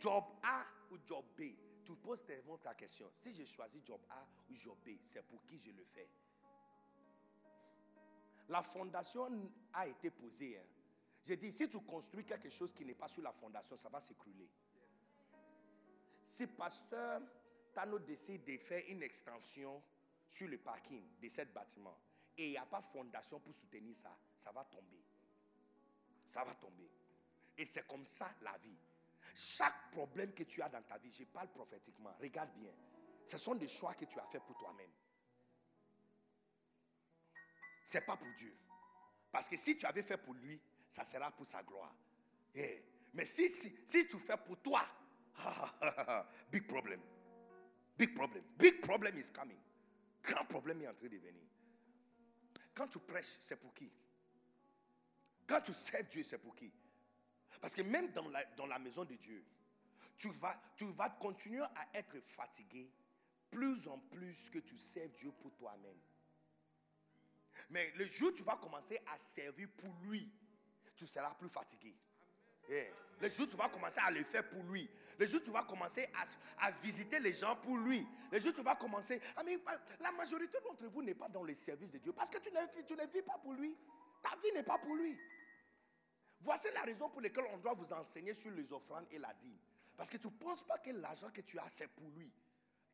job 0.00 0.24
A 0.42 0.64
ou 0.90 0.96
job 1.06 1.24
B, 1.36 1.42
tu 1.84 1.94
poses 1.94 2.24
tellement 2.24 2.58
ta 2.58 2.74
question. 2.74 3.10
Si 3.18 3.32
j'ai 3.32 3.46
choisi 3.46 3.80
job 3.84 4.00
A 4.10 4.26
ou 4.50 4.56
job 4.56 4.76
B, 4.84 4.90
c'est 5.04 5.24
pour 5.26 5.44
qui 5.44 5.58
je 5.58 5.70
le 5.70 5.84
fais. 5.84 6.08
La 8.48 8.62
fondation 8.62 9.28
a 9.72 9.86
été 9.86 10.10
posée. 10.10 10.58
Hein. 10.58 10.66
J'ai 11.24 11.36
dit, 11.36 11.52
si 11.52 11.68
tu 11.68 11.78
construis 11.80 12.24
quelque 12.24 12.50
chose 12.50 12.72
qui 12.72 12.84
n'est 12.84 12.94
pas 12.94 13.08
sur 13.08 13.22
la 13.22 13.32
fondation, 13.32 13.76
ça 13.76 13.88
va 13.88 14.00
s'écrouler. 14.00 14.48
Si 16.32 16.46
pasteur 16.46 17.20
Tano 17.74 17.98
décide 17.98 18.42
de 18.44 18.56
faire 18.56 18.82
une 18.88 19.02
extension 19.02 19.82
sur 20.26 20.48
le 20.48 20.56
parking 20.56 21.04
de 21.20 21.28
ce 21.28 21.42
bâtiment 21.42 21.94
et 22.38 22.46
il 22.46 22.50
n'y 22.52 22.56
a 22.56 22.64
pas 22.64 22.80
fondation 22.80 23.38
pour 23.38 23.52
soutenir 23.52 23.94
ça, 23.94 24.16
ça 24.34 24.50
va 24.50 24.64
tomber. 24.64 25.04
Ça 26.26 26.42
va 26.42 26.54
tomber. 26.54 26.90
Et 27.58 27.66
c'est 27.66 27.86
comme 27.86 28.06
ça 28.06 28.34
la 28.40 28.56
vie. 28.56 28.78
Chaque 29.34 29.90
problème 29.90 30.32
que 30.32 30.44
tu 30.44 30.62
as 30.62 30.70
dans 30.70 30.80
ta 30.82 30.96
vie, 30.96 31.12
je 31.12 31.24
parle 31.24 31.48
prophétiquement, 31.48 32.16
regarde 32.18 32.50
bien. 32.54 32.72
Ce 33.26 33.36
sont 33.36 33.54
des 33.54 33.68
choix 33.68 33.92
que 33.92 34.06
tu 34.06 34.18
as 34.18 34.26
fait 34.26 34.40
pour 34.40 34.56
toi-même. 34.56 34.90
Ce 37.84 37.98
n'est 37.98 38.04
pas 38.04 38.16
pour 38.16 38.32
Dieu. 38.38 38.56
Parce 39.30 39.50
que 39.50 39.56
si 39.58 39.76
tu 39.76 39.84
avais 39.84 40.02
fait 40.02 40.16
pour 40.16 40.32
lui, 40.32 40.58
ça 40.88 41.04
sera 41.04 41.30
pour 41.30 41.46
sa 41.46 41.62
gloire. 41.62 41.94
Eh, 42.54 42.82
mais 43.12 43.26
si, 43.26 43.50
tu 44.08 44.18
fais 44.18 44.38
pour 44.38 44.62
toi, 44.62 44.88
big 46.50 46.66
problem. 46.66 47.00
Big 47.96 48.14
problem. 48.14 48.42
Big 48.58 48.80
problem 48.80 49.16
is 49.18 49.30
coming. 49.30 49.58
Grand 50.22 50.44
problème 50.44 50.82
est 50.82 50.88
en 50.88 50.94
train 50.94 51.08
de 51.08 51.16
venir. 51.18 51.42
Quand 52.74 52.88
tu 52.88 52.98
prêches, 52.98 53.38
c'est 53.40 53.56
pour 53.56 53.74
qui? 53.74 53.90
Quand 55.46 55.60
tu 55.60 55.72
sers 55.72 56.04
Dieu, 56.04 56.22
c'est 56.24 56.38
pour 56.38 56.54
qui? 56.54 56.72
Parce 57.60 57.74
que 57.74 57.82
même 57.82 58.10
dans 58.12 58.28
la, 58.28 58.44
dans 58.56 58.66
la 58.66 58.78
maison 58.78 59.04
de 59.04 59.14
Dieu, 59.14 59.44
tu 60.16 60.28
vas, 60.30 60.60
tu 60.76 60.84
vas 60.92 61.10
continuer 61.10 61.62
à 61.62 61.88
être 61.94 62.18
fatigué 62.20 62.90
plus 63.50 63.86
en 63.86 63.98
plus 63.98 64.48
que 64.48 64.58
tu 64.58 64.76
sers 64.78 65.08
Dieu 65.10 65.30
pour 65.30 65.54
toi-même. 65.54 65.98
Mais 67.70 67.92
le 67.96 68.06
jour 68.06 68.30
où 68.30 68.32
tu 68.32 68.42
vas 68.42 68.56
commencer 68.56 68.98
à 69.06 69.18
servir 69.18 69.68
pour 69.76 69.92
lui, 70.04 70.30
tu 70.96 71.06
seras 71.06 71.34
plus 71.34 71.48
fatigué. 71.48 71.94
Eh, 72.68 72.90
le 73.20 73.28
jour 73.30 73.46
où 73.46 73.50
tu 73.50 73.56
vas 73.56 73.68
commencer 73.68 74.00
à 74.04 74.10
le 74.10 74.22
faire 74.24 74.48
pour 74.48 74.62
lui. 74.64 74.88
Le 75.18 75.26
jour 75.26 75.40
où 75.40 75.44
tu 75.44 75.50
vas 75.50 75.62
commencer 75.62 76.08
à, 76.58 76.70
visiter 76.72 77.20
les 77.20 77.32
gens 77.32 77.56
pour 77.56 77.76
lui. 77.76 78.06
Le 78.30 78.40
jour 78.40 78.52
où 78.52 78.54
tu 78.54 78.62
vas 78.62 78.74
commencer. 78.74 79.20
Ah, 79.36 79.42
la 80.00 80.12
majorité 80.12 80.58
d'entre 80.64 80.86
vous 80.86 81.02
n'est 81.02 81.14
pas 81.14 81.28
dans 81.28 81.42
le 81.42 81.54
service 81.54 81.92
de 81.92 81.98
Dieu 81.98 82.12
parce 82.12 82.30
que 82.30 82.38
tu 82.38 82.50
ne, 82.50 82.82
tu 82.86 82.94
ne 82.94 83.06
vis 83.12 83.22
pas 83.22 83.38
pour 83.38 83.52
lui. 83.52 83.76
Ta 84.22 84.30
vie 84.42 84.52
n'est 84.54 84.62
pas 84.62 84.78
pour 84.78 84.94
lui. 84.94 85.18
Voici 86.40 86.66
la 86.74 86.82
raison 86.82 87.08
pour 87.08 87.20
laquelle 87.20 87.44
on 87.52 87.58
doit 87.58 87.74
vous 87.74 87.92
enseigner 87.92 88.34
sur 88.34 88.50
les 88.50 88.72
offrandes 88.72 89.06
et 89.10 89.18
la 89.18 89.32
dîme. 89.34 89.56
Parce 89.96 90.10
que 90.10 90.16
tu 90.16 90.26
ne 90.26 90.32
penses 90.32 90.62
pas 90.62 90.78
que 90.78 90.90
l'argent 90.90 91.30
que 91.30 91.40
tu 91.40 91.58
as, 91.58 91.68
c'est 91.68 91.86
pour 91.88 92.08
lui. 92.10 92.32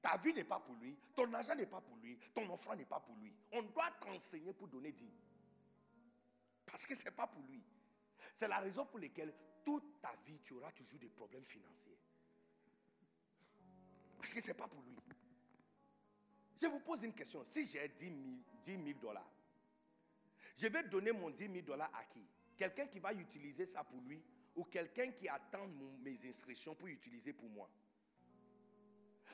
Ta 0.02 0.16
vie 0.18 0.32
n'est 0.32 0.44
pas 0.44 0.60
pour 0.60 0.74
lui, 0.76 0.96
ton 1.16 1.32
argent 1.32 1.54
n'est 1.54 1.66
pas 1.66 1.80
pour 1.80 1.96
lui, 1.96 2.18
ton 2.34 2.48
offrande 2.52 2.78
n'est 2.78 2.84
pas 2.84 3.00
pour 3.00 3.16
lui. 3.16 3.34
On 3.52 3.62
doit 3.62 3.90
t'enseigner 4.00 4.52
pour 4.52 4.68
donner 4.68 4.92
dîme. 4.92 5.16
Parce 6.66 6.86
que 6.86 6.94
ce 6.94 7.04
n'est 7.04 7.10
pas 7.10 7.26
pour 7.26 7.42
lui. 7.42 7.62
C'est 8.34 8.46
la 8.46 8.58
raison 8.58 8.84
pour 8.86 9.00
laquelle 9.00 9.34
toute 9.68 10.00
ta 10.00 10.14
vie, 10.24 10.40
tu 10.42 10.54
auras 10.54 10.72
toujours 10.72 10.98
des 10.98 11.10
problèmes 11.10 11.44
financiers. 11.44 11.98
Parce 14.16 14.32
que 14.32 14.40
ce 14.40 14.48
n'est 14.48 14.54
pas 14.54 14.66
pour 14.66 14.80
lui. 14.80 14.96
Je 16.56 16.66
vous 16.68 16.80
pose 16.80 17.02
une 17.02 17.12
question. 17.12 17.44
Si 17.44 17.66
j'ai 17.66 17.86
10 17.86 18.10
000, 18.64 18.98
dollars, 18.98 19.30
je 20.56 20.68
vais 20.68 20.82
donner 20.84 21.12
mon 21.12 21.28
10 21.28 21.52
000 21.52 21.66
dollars 21.66 21.90
à 21.94 22.02
qui? 22.06 22.26
Quelqu'un 22.56 22.86
qui 22.86 22.98
va 22.98 23.12
utiliser 23.12 23.66
ça 23.66 23.84
pour 23.84 24.00
lui 24.00 24.24
ou 24.56 24.64
quelqu'un 24.64 25.12
qui 25.12 25.28
attend 25.28 25.68
mes 26.00 26.26
instructions 26.26 26.74
pour 26.74 26.88
utiliser 26.88 27.34
pour 27.34 27.50
moi? 27.50 27.68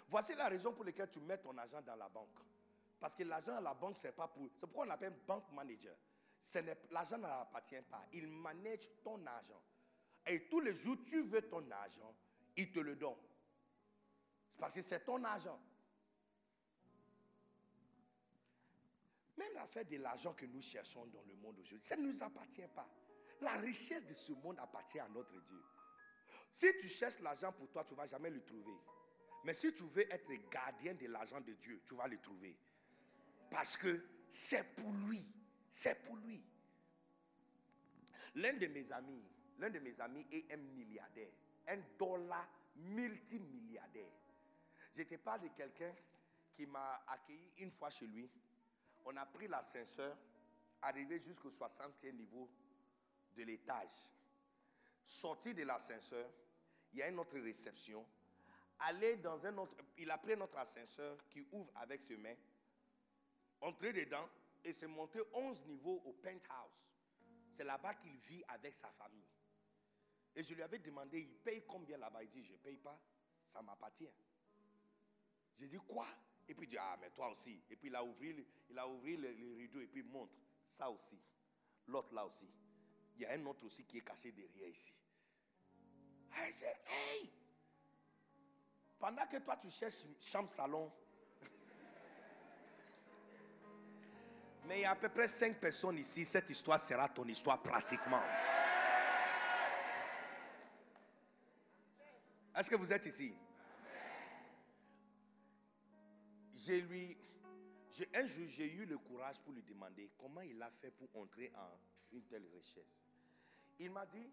Voici 0.09 0.35
la 0.35 0.49
raison 0.49 0.73
pour 0.73 0.85
laquelle 0.85 1.09
tu 1.11 1.21
mets 1.21 1.39
ton 1.39 1.57
argent 1.57 1.81
dans 1.81 1.95
la 1.95 2.09
banque. 2.09 2.41
Parce 2.99 3.15
que 3.15 3.23
l'argent 3.23 3.57
à 3.57 3.61
la 3.61 3.73
banque, 3.73 3.99
c'est 3.99 4.11
pas 4.11 4.27
pour. 4.27 4.49
C'est 4.59 4.67
pourquoi 4.67 4.85
on 4.85 4.91
appelle 4.91 5.15
bank 5.29 5.45
manager. 5.53 5.97
L'argent 6.91 7.19
n'appartient 7.19 7.81
pas. 7.89 8.05
Il 8.13 8.27
manage 8.27 8.89
ton 9.05 9.25
argent. 9.27 9.63
Et 10.27 10.49
tous 10.49 10.61
les 10.61 10.75
jours, 10.75 10.97
tu 11.07 11.23
veux 11.23 11.43
ton 11.43 11.71
argent, 11.71 12.15
il 12.57 12.73
te 12.73 12.81
le 12.81 12.97
donne. 12.97 13.17
C'est 14.53 14.61
parce 14.61 14.75
que 14.75 14.83
c'est 14.83 15.01
ton 15.01 15.23
argent. 15.25 15.61
Même 19.37 19.53
l'affaire 19.55 19.85
de 19.85 19.97
l'argent 19.97 20.33
que 20.33 20.47
nous 20.47 20.63
cherchons 20.63 21.07
dans 21.07 21.23
le 21.23 21.35
monde 21.35 21.59
aujourd'hui, 21.59 21.87
ça 21.87 21.97
ne 21.97 22.07
nous 22.07 22.23
appartient 22.23 22.67
pas. 22.75 22.89
La 23.41 23.57
richesse 23.57 24.07
de 24.07 24.15
ce 24.15 24.33
monde 24.33 24.59
appartient 24.59 25.01
à 25.01 25.09
notre 25.09 25.39
Dieu. 25.41 25.63
Si 26.53 26.69
tu 26.79 26.89
cherches 26.89 27.19
l'argent 27.21 27.53
pour 27.53 27.69
toi, 27.69 27.85
tu 27.85 27.95
ne 27.95 27.99
vas 27.99 28.07
jamais 28.07 28.31
le 28.31 28.43
trouver. 28.45 28.75
Mais 29.45 29.53
si 29.53 29.75
tu 29.75 29.83
veux 29.83 30.11
être 30.11 30.33
gardien 30.51 30.95
de 30.95 31.07
l'argent 31.07 31.41
de 31.41 31.53
Dieu, 31.53 31.83
tu 31.85 31.95
vas 31.97 32.07
le 32.07 32.19
trouver. 32.19 32.57
Parce 33.51 33.77
que 33.77 34.05
c'est 34.29 34.65
pour 34.77 34.91
lui. 35.09 35.27
C'est 35.69 36.01
pour 36.05 36.17
lui. 36.17 36.43
L'un 38.37 38.55
de 38.55 38.67
mes 38.69 38.91
amis, 38.93 39.23
l'un 39.59 39.71
de 39.71 39.79
mes 39.79 40.01
amis 40.01 40.27
est 40.31 40.53
un 40.53 40.57
milliardaire. 40.57 41.31
Un 41.69 41.79
dollar 41.99 42.49
multimilliardaire. 42.77 44.13
Je 44.93 45.03
te 45.03 45.15
parle 45.17 45.43
de 45.43 45.49
quelqu'un 45.49 45.95
qui 46.53 46.67
m'a 46.67 47.05
accueilli 47.09 47.53
une 47.59 47.71
fois 47.71 47.91
chez 47.91 48.07
lui. 48.07 48.31
On 49.05 49.17
a 49.17 49.27
pris 49.27 49.49
l'ascenseur, 49.49 50.17
arrivé 50.83 51.21
jusqu'au 51.21 51.51
60e 51.51 52.13
niveau 52.13 52.49
de 53.37 53.43
l'étage. 53.43 54.13
Sorti 55.03 55.53
de 55.53 55.63
l'ascenseur, 55.65 56.31
il 56.93 56.99
y 56.99 57.03
a 57.03 57.09
une 57.09 57.19
autre 57.19 57.39
réception 57.39 58.07
aller 58.81 59.17
dans 59.17 59.45
un 59.47 59.57
autre. 59.59 59.77
Il 59.99 60.11
a 60.11 60.19
pris 60.19 60.37
notre 60.37 60.57
ascenseur 60.59 61.17
qui 61.29 61.47
ouvre 61.53 61.71
avec 61.77 62.03
ses 62.03 62.17
mains, 62.17 62.37
entrer 63.61 63.93
dedans 63.93 64.29
et 64.65 64.73
se 64.73 64.87
monter 64.87 65.21
11 65.33 65.65
niveaux 65.67 66.03
au 66.05 66.13
penthouse. 66.13 66.89
C'est 67.51 67.65
là-bas 67.65 67.95
qu'il 67.95 68.17
vit 68.17 68.43
avec 68.49 68.75
sa 68.75 68.91
famille. 68.93 69.29
Et 70.37 70.43
je 70.43 70.55
lui 70.55 70.63
avais 70.63 70.79
demandé, 70.79 71.21
il 71.21 71.39
paye 71.39 71.65
combien 71.67 71.97
là-bas? 71.97 72.23
Il 72.23 72.29
dit, 72.29 72.43
je 72.43 72.53
ne 72.53 72.59
paye 72.59 72.77
pas, 72.77 73.01
ça 73.45 73.63
m'appartient. 73.63 74.11
J'ai 75.59 75.69
dit, 75.69 75.79
quoi? 75.87 76.07
Et 76.49 76.55
puis 76.55 76.67
il 76.67 76.71
dit, 76.71 76.79
ah, 76.79 76.97
mais 77.01 77.11
toi 77.11 77.31
aussi. 77.31 77.63
Et 77.71 77.77
puis 77.77 77.89
il 77.89 77.97
a 77.97 78.05
ouvert, 78.05 78.35
il 78.69 78.79
a 78.79 78.89
ouvert 78.89 79.19
les, 79.19 79.31
rideaux 79.31 79.81
et 79.81 79.87
puis 79.87 80.03
montre, 80.03 80.35
ça 80.67 80.91
aussi. 80.91 81.19
L'autre 81.87 82.13
là 82.15 82.27
aussi. 82.27 82.49
Il 83.17 83.23
y 83.23 83.27
a 83.27 83.33
un 83.33 83.47
autre 83.47 83.65
aussi 83.65 83.85
qui 83.85 83.99
est 83.99 84.03
caché 84.03 84.33
derrière 84.33 84.69
ici. 84.69 84.93
I 86.37 86.53
said, 86.53 86.77
hey 86.87 87.31
pendant 88.99 89.27
que 89.27 89.37
toi 89.37 89.57
tu 89.61 89.71
cherches 89.71 90.07
chambre 90.19 90.49
salon, 90.49 90.91
mais 94.65 94.79
il 94.79 94.81
y 94.81 94.85
a 94.87 94.93
à 94.93 94.97
peu 94.97 95.11
près 95.11 95.29
cinq 95.29 95.61
personnes 95.61 95.99
ici, 95.99 96.25
cette 96.25 96.49
histoire 96.49 96.81
sera 96.81 97.07
ton 97.11 97.27
histoire 97.27 97.63
pratiquement. 97.63 98.23
Est-ce 102.65 102.71
que 102.71 102.77
vous 102.77 102.93
êtes 102.95 103.05
ici? 103.05 103.37
J'ai 106.55 106.81
lui, 106.81 107.15
un 108.15 108.25
jour, 108.25 108.47
j'ai 108.47 108.73
eu 108.73 108.87
le 108.87 108.97
courage 108.97 109.39
pour 109.43 109.53
lui 109.53 109.63
demander 109.63 110.11
comment 110.17 110.41
il 110.41 110.63
a 110.63 110.71
fait 110.71 110.91
pour 110.91 111.15
entrer 111.21 111.53
en 111.57 111.79
une 112.13 112.23
telle 112.23 112.47
richesse. 112.55 113.05
Il 113.81 113.91
m'a 113.91 114.07
dit, 114.07 114.31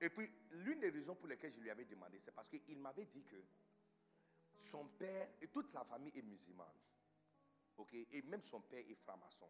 et 0.00 0.10
puis 0.10 0.28
l'une 0.50 0.80
des 0.80 0.90
raisons 0.90 1.14
pour 1.14 1.28
lesquelles 1.28 1.52
je 1.52 1.60
lui 1.60 1.70
avais 1.70 1.84
demandé, 1.84 2.18
c'est 2.18 2.32
parce 2.32 2.48
qu'il 2.48 2.76
m'avait 2.76 3.06
dit 3.06 3.22
que 3.22 3.40
son 4.58 4.88
père 4.88 5.28
et 5.40 5.46
toute 5.46 5.70
sa 5.70 5.84
famille 5.84 6.18
est 6.18 6.22
musulmane. 6.22 6.66
ok? 7.76 7.94
Et 7.94 8.22
même 8.22 8.42
son 8.42 8.62
père 8.62 8.82
est 8.84 8.96
franc-maçon. 8.96 9.48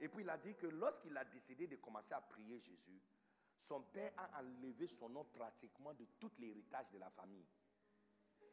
Et 0.00 0.08
puis 0.08 0.22
il 0.22 0.30
a 0.30 0.38
dit 0.38 0.54
que 0.54 0.68
lorsqu'il 0.68 1.14
a 1.18 1.24
décidé 1.26 1.66
de 1.66 1.76
commencer 1.76 2.14
à 2.14 2.20
prier 2.22 2.58
Jésus, 2.60 2.98
son 3.58 3.82
père 3.82 4.12
a 4.16 4.40
enlevé 4.40 4.86
son 4.86 5.08
nom 5.08 5.24
pratiquement 5.24 5.94
de 5.94 6.04
tout 6.18 6.30
l'héritage 6.38 6.90
de 6.92 6.98
la 6.98 7.10
famille. 7.10 7.46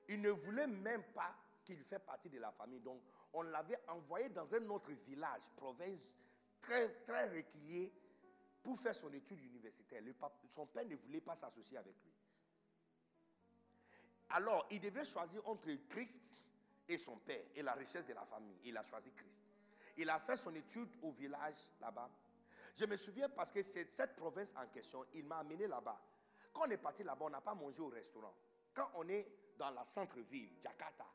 Il 0.09 0.21
ne 0.21 0.29
voulait 0.29 0.67
même 0.67 1.03
pas 1.13 1.35
qu'il 1.63 1.81
fait 1.83 1.99
partie 1.99 2.29
de 2.29 2.39
la 2.39 2.51
famille. 2.51 2.79
Donc, 2.79 3.01
on 3.33 3.41
l'avait 3.41 3.79
envoyé 3.87 4.29
dans 4.29 4.53
un 4.53 4.69
autre 4.69 4.91
village, 5.07 5.49
province 5.55 6.15
très, 6.61 6.89
très 7.03 7.29
reculé, 7.29 7.91
pour 8.61 8.79
faire 8.79 8.95
son 8.95 9.11
étude 9.13 9.41
universitaire. 9.43 10.01
son 10.47 10.65
père 10.67 10.85
ne 10.85 10.95
voulait 10.95 11.21
pas 11.21 11.35
s'associer 11.35 11.77
avec 11.77 11.95
lui. 12.03 12.11
Alors, 14.29 14.65
il 14.71 14.79
devait 14.79 15.03
choisir 15.03 15.45
entre 15.47 15.69
Christ 15.89 16.33
et 16.87 16.97
son 16.97 17.17
père 17.17 17.43
et 17.55 17.61
la 17.61 17.73
richesse 17.73 18.05
de 18.05 18.13
la 18.13 18.25
famille. 18.25 18.57
Il 18.63 18.77
a 18.77 18.83
choisi 18.83 19.11
Christ. 19.11 19.41
Il 19.97 20.09
a 20.09 20.19
fait 20.19 20.37
son 20.37 20.55
étude 20.55 20.89
au 21.01 21.11
village 21.11 21.71
là-bas. 21.79 22.09
Je 22.75 22.85
me 22.85 22.97
souviens 22.97 23.29
parce 23.29 23.51
que 23.51 23.61
cette 23.61 24.15
province 24.15 24.53
en 24.55 24.67
question, 24.67 25.05
il 25.13 25.25
m'a 25.25 25.37
amené 25.39 25.67
là-bas. 25.67 25.99
Quand 26.51 26.67
on 26.67 26.71
est 26.71 26.77
parti 26.77 27.03
là-bas, 27.03 27.25
on 27.25 27.29
n'a 27.29 27.41
pas 27.41 27.53
mangé 27.53 27.81
au 27.81 27.87
restaurant. 27.87 28.33
Quand 28.73 28.89
on 28.95 29.07
est 29.07 29.27
dans 29.57 29.69
la 29.69 29.85
centre-ville, 29.85 30.49
Jakarta, 30.59 31.05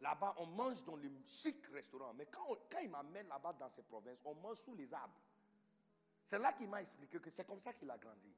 là-bas, 0.00 0.34
on 0.38 0.46
mange 0.46 0.84
dans 0.84 0.96
les 0.96 1.10
chic 1.26 1.66
restaurants. 1.72 2.14
Mais 2.14 2.26
quand, 2.26 2.56
il 2.82 2.90
m'amène 2.90 3.26
là-bas 3.28 3.54
dans 3.54 3.68
ces 3.70 3.82
provinces, 3.82 4.20
on 4.24 4.34
mange 4.34 4.58
sous 4.58 4.74
les 4.74 4.92
arbres. 4.92 5.20
C'est 6.24 6.38
là 6.38 6.52
qu'il 6.52 6.68
m'a 6.68 6.80
expliqué 6.80 7.18
que 7.18 7.30
c'est 7.30 7.46
comme 7.46 7.60
ça 7.60 7.72
qu'il 7.72 7.90
a 7.90 7.98
grandi. 7.98 8.32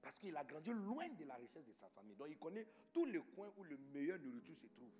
Parce 0.00 0.18
qu'il 0.18 0.36
a 0.36 0.42
grandi 0.42 0.72
loin 0.72 1.08
de 1.08 1.24
la 1.24 1.34
richesse 1.34 1.64
de 1.64 1.72
sa 1.72 1.88
famille. 1.90 2.16
Donc 2.16 2.26
il 2.28 2.38
connaît 2.38 2.66
tous 2.92 3.04
les 3.04 3.20
coins 3.20 3.52
où 3.56 3.62
le 3.62 3.76
meilleur 3.76 4.18
nourriture 4.18 4.56
se 4.56 4.66
trouve. 4.66 4.90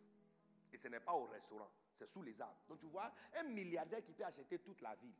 Et 0.72 0.78
ce 0.78 0.88
n'est 0.88 1.00
pas 1.00 1.12
au 1.12 1.24
restaurant, 1.24 1.70
c'est 1.94 2.06
sous 2.06 2.22
les 2.22 2.40
arbres. 2.40 2.62
Donc 2.68 2.78
tu 2.78 2.86
vois, 2.86 3.12
un 3.34 3.42
milliardaire 3.42 4.02
qui 4.02 4.12
peut 4.12 4.24
acheter 4.24 4.58
toute 4.60 4.80
la 4.80 4.94
ville. 4.94 5.12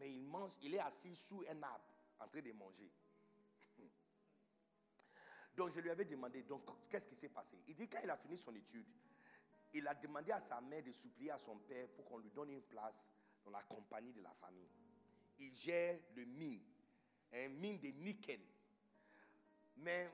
Mais 0.00 0.10
il 0.12 0.22
mange, 0.22 0.52
il 0.62 0.74
est 0.74 0.80
assis 0.80 1.14
sous 1.14 1.44
un 1.48 1.62
arbre 1.62 1.84
en 2.18 2.26
train 2.26 2.40
de 2.40 2.52
manger. 2.52 2.90
Donc 5.56 5.70
je 5.70 5.80
lui 5.80 5.90
avais 5.90 6.04
demandé, 6.04 6.42
donc 6.42 6.62
qu'est-ce 6.88 7.06
qui 7.06 7.14
s'est 7.14 7.28
passé? 7.28 7.58
Il 7.68 7.76
dit 7.76 7.88
quand 7.88 8.00
il 8.02 8.10
a 8.10 8.16
fini 8.16 8.38
son 8.38 8.54
étude, 8.54 8.86
il 9.72 9.86
a 9.86 9.94
demandé 9.94 10.32
à 10.32 10.40
sa 10.40 10.60
mère 10.60 10.82
de 10.82 10.90
supplier 10.90 11.30
à 11.30 11.38
son 11.38 11.58
père 11.58 11.88
pour 11.90 12.04
qu'on 12.04 12.18
lui 12.18 12.30
donne 12.30 12.50
une 12.50 12.62
place 12.62 13.08
dans 13.44 13.50
la 13.50 13.62
compagnie 13.62 14.12
de 14.12 14.22
la 14.22 14.32
famille. 14.34 14.68
Il 15.38 15.54
gère 15.54 15.98
le 16.16 16.24
mine, 16.24 16.62
un 17.32 17.48
mine 17.48 17.78
de 17.78 17.88
nickel. 17.88 18.40
Mais 19.76 20.10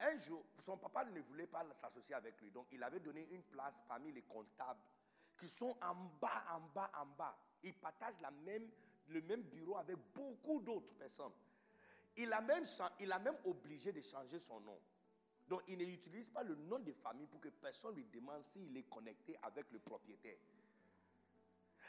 un 0.00 0.16
jour, 0.18 0.44
son 0.58 0.76
papa 0.76 1.04
ne 1.04 1.20
voulait 1.20 1.46
pas 1.46 1.64
s'associer 1.74 2.14
avec 2.14 2.40
lui. 2.40 2.50
Donc, 2.50 2.66
il 2.72 2.82
avait 2.82 3.00
donné 3.00 3.26
une 3.30 3.42
place 3.42 3.82
parmi 3.88 4.12
les 4.12 4.22
comptables 4.22 4.80
qui 5.38 5.48
sont 5.48 5.76
en 5.80 5.94
bas, 6.20 6.44
en 6.50 6.60
bas, 6.60 6.90
en 6.98 7.06
bas. 7.06 7.36
Il 7.62 7.74
partage 7.74 8.20
la 8.20 8.30
même, 8.30 8.68
le 9.08 9.20
même 9.22 9.42
bureau 9.42 9.76
avec 9.76 9.96
beaucoup 10.14 10.60
d'autres 10.60 10.92
personnes. 10.94 11.32
Il 12.16 12.32
a, 12.32 12.40
même, 12.40 12.64
il 13.00 13.10
a 13.10 13.18
même 13.18 13.36
obligé 13.44 13.92
de 13.92 14.00
changer 14.00 14.38
son 14.38 14.60
nom. 14.60 14.78
Donc, 15.48 15.62
il 15.68 15.78
n'utilise 15.78 16.28
pas 16.30 16.42
le 16.42 16.54
nom 16.54 16.78
de 16.78 16.92
famille 16.92 17.26
pour 17.26 17.40
que 17.40 17.48
personne 17.48 17.94
lui 17.94 18.04
demande 18.04 18.42
s'il 18.44 18.76
est 18.76 18.88
connecté 18.88 19.36
avec 19.42 19.70
le 19.72 19.78
propriétaire. 19.78 20.36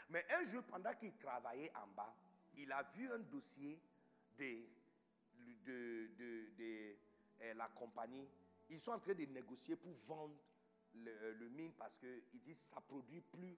Mais 0.09 0.25
un 0.31 0.43
jour, 0.43 0.63
pendant 0.63 0.93
qu'il 0.93 1.13
travaillait 1.17 1.71
en 1.75 1.87
bas, 1.87 2.13
il 2.55 2.71
a 2.71 2.83
vu 2.95 3.11
un 3.11 3.19
dossier 3.19 3.79
de, 4.37 4.65
de, 5.65 6.09
de, 6.17 6.95
euh, 7.41 7.53
la 7.53 7.67
compagnie. 7.69 8.27
Ils 8.69 8.79
sont 8.79 8.91
en 8.91 8.99
train 8.99 9.13
de 9.13 9.25
négocier 9.25 9.75
pour 9.75 9.93
vendre 10.07 10.35
le, 10.95 11.11
euh, 11.11 11.33
le 11.35 11.49
mine 11.49 11.73
parce 11.73 11.95
qu'ils 11.97 12.41
disent 12.41 12.61
que 12.61 12.73
ça 12.75 12.81
produit 12.81 13.21
plus 13.21 13.57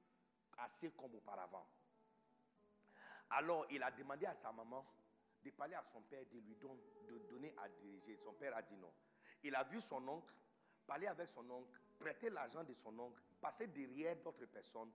assez 0.58 0.92
comme 0.92 1.16
auparavant. 1.16 1.68
Alors, 3.30 3.66
il 3.72 3.82
a 3.84 3.92
demandé 3.92 4.26
à 4.26 4.34
sa 4.34 4.52
maman 4.52 4.86
de 5.44 5.52
parler 5.52 5.76
à 5.76 5.84
son 5.84 6.02
père, 6.02 6.24
de 6.32 6.40
lui 6.40 6.56
donner 7.30 7.54
à 7.58 7.70
diriger. 7.70 8.18
Son 8.18 8.34
père 8.34 8.56
a 8.56 8.62
dit 8.62 8.76
non. 8.78 8.92
Il 9.44 9.56
a 9.56 9.64
vu 9.64 9.82
son 9.82 10.08
oncle, 10.08 10.34
parler 10.88 11.08
avec 11.08 11.28
son 11.28 11.48
oncle, 11.50 11.80
prêter 12.00 12.30
l'argent 12.30 12.64
de 12.64 12.74
son 12.74 12.98
oncle, 12.98 13.22
passer 13.40 13.68
derrière 13.68 14.16
d'autres 14.18 14.46
personnes 14.46 14.92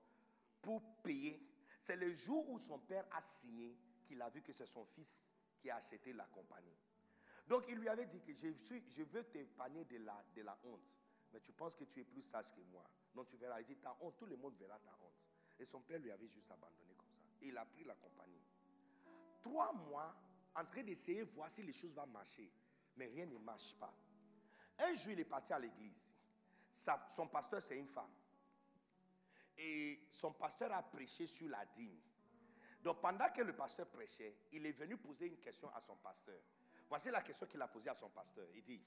pour 0.60 0.82
payer. 1.02 1.40
C'est 1.80 1.96
le 1.96 2.12
jour 2.14 2.48
où 2.50 2.58
son 2.58 2.78
père 2.78 3.06
a 3.12 3.20
signé 3.20 3.76
qu'il 4.04 4.20
a 4.20 4.28
vu 4.28 4.42
que 4.42 4.52
c'est 4.52 4.66
son 4.66 4.84
fils 4.84 5.22
qui 5.60 5.70
a 5.70 5.76
acheté 5.76 6.12
la 6.12 6.24
compagnie. 6.26 6.76
Donc 7.46 7.64
il 7.68 7.76
lui 7.76 7.88
avait 7.88 8.06
dit 8.06 8.20
que 8.20 8.32
je, 8.32 9.02
veux 9.02 9.24
t'épargner 9.24 9.84
de 9.84 9.98
la, 9.98 10.24
de 10.34 10.42
la 10.42 10.58
honte. 10.64 10.82
Mais 11.32 11.40
tu 11.40 11.52
penses 11.52 11.76
que 11.76 11.84
tu 11.84 12.00
es 12.00 12.04
plus 12.04 12.22
sage 12.22 12.52
que 12.52 12.60
moi. 12.72 12.84
Non, 13.14 13.24
tu 13.24 13.36
verras. 13.36 13.60
Il 13.60 13.66
dit, 13.66 13.76
ta 13.76 13.96
honte, 14.00 14.16
tout 14.16 14.26
le 14.26 14.36
monde 14.36 14.54
verra 14.56 14.78
ta 14.78 14.96
honte. 15.02 15.14
Et 15.58 15.64
son 15.64 15.80
père 15.80 15.98
lui 15.98 16.10
avait 16.10 16.28
juste 16.28 16.50
abandonné. 16.50 16.89
Il 17.42 17.56
a 17.56 17.64
pris 17.64 17.84
la 17.84 17.94
compagnie. 17.94 18.42
Trois 19.42 19.72
mois 19.72 20.14
en 20.54 20.64
train 20.64 20.82
d'essayer 20.82 21.24
de 21.24 21.30
voir 21.30 21.50
si 21.50 21.62
les 21.62 21.72
choses 21.72 21.92
vont 21.94 22.06
marcher. 22.06 22.50
Mais 22.96 23.06
rien 23.06 23.26
ne 23.26 23.38
marche 23.38 23.74
pas. 23.74 23.94
Un 24.78 24.94
jour, 24.94 25.12
il 25.12 25.20
est 25.20 25.24
parti 25.24 25.52
à 25.52 25.58
l'église. 25.58 26.14
son 27.08 27.28
pasteur, 27.28 27.62
c'est 27.62 27.78
une 27.78 27.88
femme. 27.88 28.10
Et 29.56 30.08
son 30.10 30.32
pasteur 30.32 30.72
a 30.72 30.82
prêché 30.82 31.26
sur 31.26 31.48
la 31.48 31.64
dîme. 31.66 31.98
Donc 32.82 33.00
pendant 33.00 33.28
que 33.30 33.42
le 33.42 33.52
pasteur 33.52 33.86
prêchait, 33.88 34.34
il 34.52 34.64
est 34.64 34.72
venu 34.72 34.96
poser 34.96 35.26
une 35.26 35.36
question 35.38 35.68
à 35.74 35.80
son 35.80 35.96
pasteur. 35.96 36.40
Voici 36.88 37.10
la 37.10 37.20
question 37.20 37.46
qu'il 37.46 37.60
a 37.60 37.68
posée 37.68 37.90
à 37.90 37.94
son 37.94 38.08
pasteur. 38.08 38.46
Il 38.54 38.62
dit, 38.62 38.82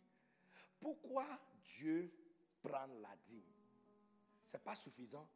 pourquoi 0.80 1.26
Dieu 1.64 2.12
prend 2.62 2.88
la 3.02 3.16
dîme 3.28 3.46
Ce 4.44 4.54
n'est 4.54 4.64
pas 4.64 4.76
suffisant. 4.76 5.28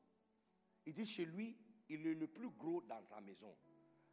Il 0.86 0.94
dit, 0.94 1.06
chez 1.06 1.26
lui, 1.26 1.56
il 1.90 2.06
est 2.08 2.14
le 2.14 2.28
plus 2.28 2.50
gros 2.50 2.82
dans 2.82 3.04
sa 3.04 3.22
maison. 3.22 3.56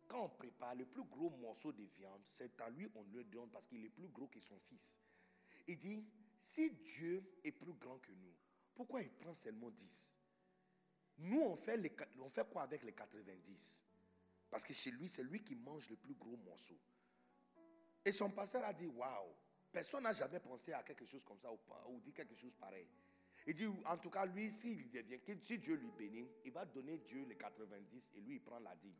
Quand 0.06 0.24
on 0.24 0.28
prépare 0.28 0.74
le 0.74 0.84
plus 0.84 1.04
gros 1.04 1.30
morceau 1.30 1.72
de 1.72 1.82
viande, 1.82 2.20
c'est 2.24 2.60
à 2.60 2.68
lui 2.70 2.88
on 2.94 3.04
le 3.12 3.24
donne 3.24 3.50
parce 3.50 3.66
qu'il 3.66 3.84
est 3.84 3.90
plus 3.90 4.08
gros 4.08 4.26
que 4.26 4.40
son 4.40 4.58
fils. 4.58 5.00
Il 5.66 5.78
dit, 5.78 6.04
si 6.38 6.70
Dieu 6.70 7.38
est 7.42 7.52
plus 7.52 7.72
grand 7.72 7.98
que 7.98 8.12
nous, 8.12 8.34
pourquoi 8.74 9.02
il 9.02 9.10
prend 9.10 9.32
seulement 9.32 9.70
10 9.70 10.14
Nous, 11.18 11.40
on 11.40 11.56
fait, 11.56 11.80
on 12.20 12.28
fait 12.28 12.48
quoi 12.50 12.62
avec 12.62 12.82
les 12.82 12.92
90 12.92 13.82
parce 14.54 14.64
que 14.64 14.72
chez 14.72 14.92
lui, 14.92 15.08
c'est 15.08 15.24
lui 15.24 15.42
qui 15.42 15.56
mange 15.56 15.90
le 15.90 15.96
plus 15.96 16.14
gros 16.14 16.36
morceau. 16.36 16.78
Et 18.04 18.12
son 18.12 18.30
pasteur 18.30 18.62
a 18.62 18.72
dit, 18.72 18.86
waouh, 18.86 19.34
personne 19.72 20.04
n'a 20.04 20.12
jamais 20.12 20.38
pensé 20.38 20.72
à 20.72 20.84
quelque 20.84 21.04
chose 21.04 21.24
comme 21.24 21.40
ça 21.40 21.50
ou, 21.50 21.58
ou 21.88 22.00
dit 22.00 22.12
quelque 22.12 22.36
chose 22.36 22.54
pareil. 22.54 22.86
Il 23.46 23.54
dit, 23.54 23.66
en 23.84 23.98
tout 23.98 24.10
cas, 24.10 24.24
lui, 24.24 24.50
s'il 24.50 24.90
devient, 24.90 25.18
si 25.42 25.58
Dieu 25.58 25.74
lui 25.74 25.90
bénit, 25.90 26.28
il 26.44 26.52
va 26.52 26.64
donner 26.64 26.98
Dieu 26.98 27.24
les 27.28 27.36
90 27.36 28.12
et 28.16 28.20
lui, 28.20 28.36
il 28.36 28.40
prend 28.40 28.58
la 28.58 28.74
dîme. 28.76 28.94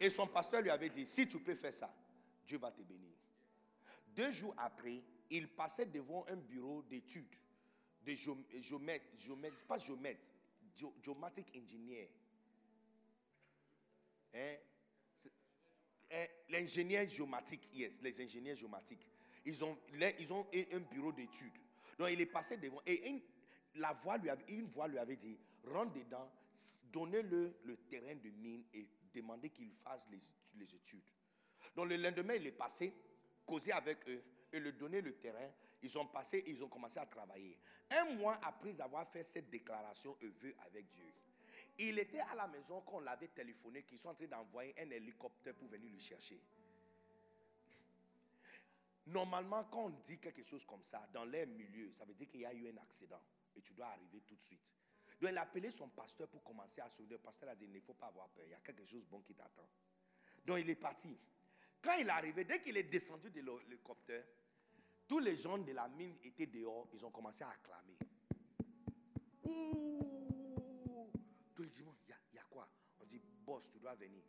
Et 0.00 0.10
son 0.10 0.26
pasteur 0.26 0.60
lui 0.60 0.70
avait 0.70 0.90
dit, 0.90 1.06
si 1.06 1.28
tu 1.28 1.38
peux 1.38 1.54
faire 1.54 1.72
ça, 1.72 1.94
Dieu 2.46 2.58
va 2.58 2.72
te 2.72 2.82
bénir. 2.82 3.12
Deux 4.08 4.32
jours 4.32 4.54
après, 4.56 5.02
il 5.30 5.48
passait 5.48 5.86
devant 5.86 6.26
un 6.28 6.36
bureau 6.36 6.82
d'études 6.82 7.36
de 8.04 8.14
géomètre, 8.14 9.06
pas 9.66 9.78
géomètre, 9.78 10.28
geomatic 11.02 11.46
engineer. 11.56 12.10
Hein? 14.34 14.56
hein? 16.10 16.26
L'ingénieur 16.48 17.08
géomatique, 17.08 17.68
yes, 17.72 18.02
les 18.02 18.20
ingénieurs 18.20 18.56
géomatiques. 18.56 19.08
Ils 19.44 19.64
ont, 19.64 19.76
ils 20.18 20.32
ont 20.32 20.46
un 20.72 20.80
bureau 20.80 21.12
d'études. 21.12 21.52
Donc 21.98 22.08
il 22.10 22.20
est 22.20 22.26
passé 22.26 22.56
devant. 22.56 22.80
Et 22.86 23.08
une, 23.08 23.20
voix 24.02 24.18
lui 24.88 24.98
avait, 24.98 25.16
dit 25.16 25.38
rentre 25.64 25.92
dedans, 25.92 26.30
donnez-le 26.92 27.56
le 27.64 27.76
terrain 27.88 28.14
de 28.14 28.30
mine 28.30 28.64
et 28.72 28.86
demandez 29.14 29.50
qu'il 29.50 29.70
fasse 29.82 30.06
les, 30.10 30.74
études. 30.74 31.02
Donc 31.76 31.88
le 31.88 31.96
lendemain, 31.96 32.34
il 32.34 32.46
est 32.46 32.52
passé, 32.52 32.94
causé 33.46 33.72
avec 33.72 34.08
eux 34.08 34.22
et 34.52 34.60
le 34.60 34.72
donner 34.72 35.00
le 35.00 35.14
terrain. 35.14 35.50
Ils 35.82 35.98
ont 35.98 36.06
passé, 36.06 36.42
ils 36.46 36.62
ont 36.64 36.68
commencé 36.68 36.98
à 36.98 37.06
travailler. 37.06 37.58
Un 37.90 38.14
mois 38.14 38.38
après 38.42 38.80
avoir 38.80 39.06
fait 39.10 39.22
cette 39.22 39.50
déclaration 39.50 40.16
et 40.22 40.28
vœu 40.28 40.54
avec 40.66 40.90
Dieu, 40.92 41.12
il 41.78 41.98
était 41.98 42.20
à 42.20 42.34
la 42.34 42.46
maison 42.46 42.80
quand 42.82 42.98
on 42.98 43.00
l'avait 43.00 43.28
téléphoné 43.28 43.82
qu'ils 43.82 43.98
sont 43.98 44.10
en 44.10 44.14
train 44.14 44.26
d'envoyer 44.26 44.74
un 44.78 44.90
hélicoptère 44.90 45.54
pour 45.54 45.68
venir 45.68 45.90
le 45.92 45.98
chercher. 45.98 46.40
Normalement, 49.06 49.64
quand 49.64 49.84
on 49.84 49.90
dit 49.90 50.18
quelque 50.18 50.42
chose 50.42 50.64
comme 50.64 50.82
ça, 50.82 51.06
dans 51.12 51.24
les 51.24 51.44
milieux, 51.46 51.92
ça 51.92 52.04
veut 52.04 52.14
dire 52.14 52.28
qu'il 52.28 52.40
y 52.40 52.46
a 52.46 52.54
eu 52.54 52.68
un 52.68 52.76
accident 52.78 53.20
et 53.54 53.60
tu 53.60 53.74
dois 53.74 53.86
arriver 53.88 54.20
tout 54.26 54.34
de 54.34 54.40
suite. 54.40 54.72
Donc, 55.20 55.30
il 55.30 55.38
a 55.38 55.42
appelé 55.42 55.70
son 55.70 55.88
pasteur 55.88 56.28
pour 56.28 56.42
commencer 56.42 56.80
à 56.80 56.88
souder. 56.88 57.14
Le 57.14 57.18
pasteur 57.18 57.50
a 57.50 57.54
dit, 57.54 57.66
il 57.66 57.72
ne 57.72 57.80
faut 57.80 57.94
pas 57.94 58.06
avoir 58.06 58.28
peur, 58.30 58.44
il 58.46 58.50
y 58.50 58.54
a 58.54 58.60
quelque 58.60 58.84
chose 58.84 59.04
de 59.04 59.10
bon 59.10 59.20
qui 59.20 59.34
t'attend. 59.34 59.68
Donc, 60.44 60.58
il 60.60 60.70
est 60.70 60.74
parti. 60.74 61.16
Quand 61.82 61.94
il 61.98 62.06
est 62.06 62.10
arrivé, 62.10 62.44
dès 62.44 62.60
qu'il 62.60 62.76
est 62.76 62.84
descendu 62.84 63.30
de 63.30 63.40
l'hélicoptère, 63.40 64.24
tous 65.06 65.18
les 65.18 65.36
gens 65.36 65.58
de 65.58 65.72
la 65.72 65.86
mine 65.88 66.16
étaient 66.24 66.46
dehors, 66.46 66.88
ils 66.94 67.04
ont 67.04 67.10
commencé 67.10 67.44
à 67.44 67.50
acclamer. 67.50 67.98
Ouh 69.44 71.10
Tout 71.54 71.62
le 71.62 71.84
monde, 71.84 71.96
il 72.08 72.34
y, 72.34 72.38
a 72.38 72.42
quoi? 72.44 72.66
On 73.00 73.04
dit, 73.04 73.18
boss, 73.18 73.70
tu 73.70 73.78
dois 73.78 73.94
venir. 73.94 74.22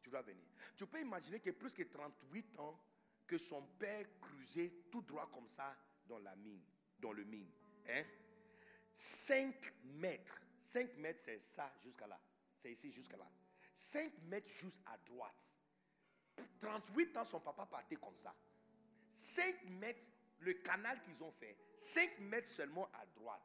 Tu 0.00 0.08
dois 0.08 0.22
venir. 0.22 0.44
Tu 0.76 0.86
peux 0.86 1.00
imaginer 1.00 1.40
que 1.40 1.50
plus 1.50 1.74
que 1.74 1.82
38 1.82 2.58
ans 2.60 2.80
que 3.26 3.38
son 3.38 3.62
père 3.78 4.06
crusait 4.20 4.72
tout 4.90 5.02
droit 5.02 5.30
comme 5.32 5.48
ça 5.48 5.76
dans 6.06 6.18
la 6.18 6.34
mine, 6.36 6.62
dans 6.98 7.12
le 7.12 7.24
mine. 7.24 7.50
Hein? 7.88 8.04
5 8.94 9.72
mètres. 9.84 10.40
5 10.58 10.96
mètres, 10.96 11.20
c'est 11.22 11.40
ça 11.40 11.72
jusqu'à 11.82 12.06
là. 12.06 12.20
C'est 12.56 12.72
ici 12.72 12.90
jusqu'à 12.90 13.16
là. 13.16 13.30
5 13.74 14.12
mètres 14.24 14.50
juste 14.50 14.80
à 14.86 14.96
droite. 14.98 15.34
38 16.60 17.16
ans, 17.16 17.24
son 17.24 17.40
papa 17.40 17.66
partait 17.66 17.96
comme 17.96 18.16
ça. 18.16 18.34
5 19.10 19.64
mètres, 19.70 20.06
le 20.40 20.54
canal 20.54 21.00
qu'ils 21.02 21.22
ont 21.22 21.32
fait, 21.32 21.56
5 21.76 22.18
mètres 22.20 22.48
seulement 22.48 22.88
à 22.92 23.06
droite, 23.06 23.42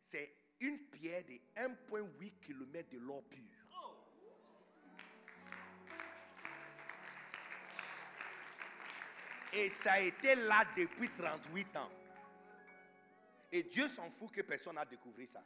c'est 0.00 0.34
une 0.60 0.78
pierre 0.78 1.24
de 1.24 1.40
1,8 1.56 2.40
km 2.40 2.90
de 2.90 2.98
l'or 2.98 3.24
pur. 3.24 3.59
Et 9.52 9.68
ça 9.68 9.92
a 9.94 10.00
été 10.00 10.34
là 10.36 10.64
depuis 10.76 11.08
38 11.16 11.76
ans. 11.76 11.90
Et 13.52 13.64
Dieu 13.64 13.88
s'en 13.88 14.08
fout 14.10 14.30
que 14.30 14.42
personne 14.42 14.76
n'a 14.76 14.84
découvert 14.84 15.26
ça. 15.26 15.42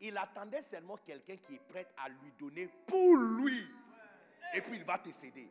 Il 0.00 0.16
attendait 0.16 0.62
seulement 0.62 0.96
quelqu'un 0.96 1.36
qui 1.36 1.54
est 1.54 1.58
prêt 1.68 1.86
à 1.98 2.08
lui 2.08 2.32
donner 2.38 2.68
pour 2.86 3.16
lui. 3.16 3.66
Et 4.54 4.60
puis 4.62 4.76
il 4.76 4.84
va 4.84 4.98
te 4.98 5.10
céder. 5.12 5.48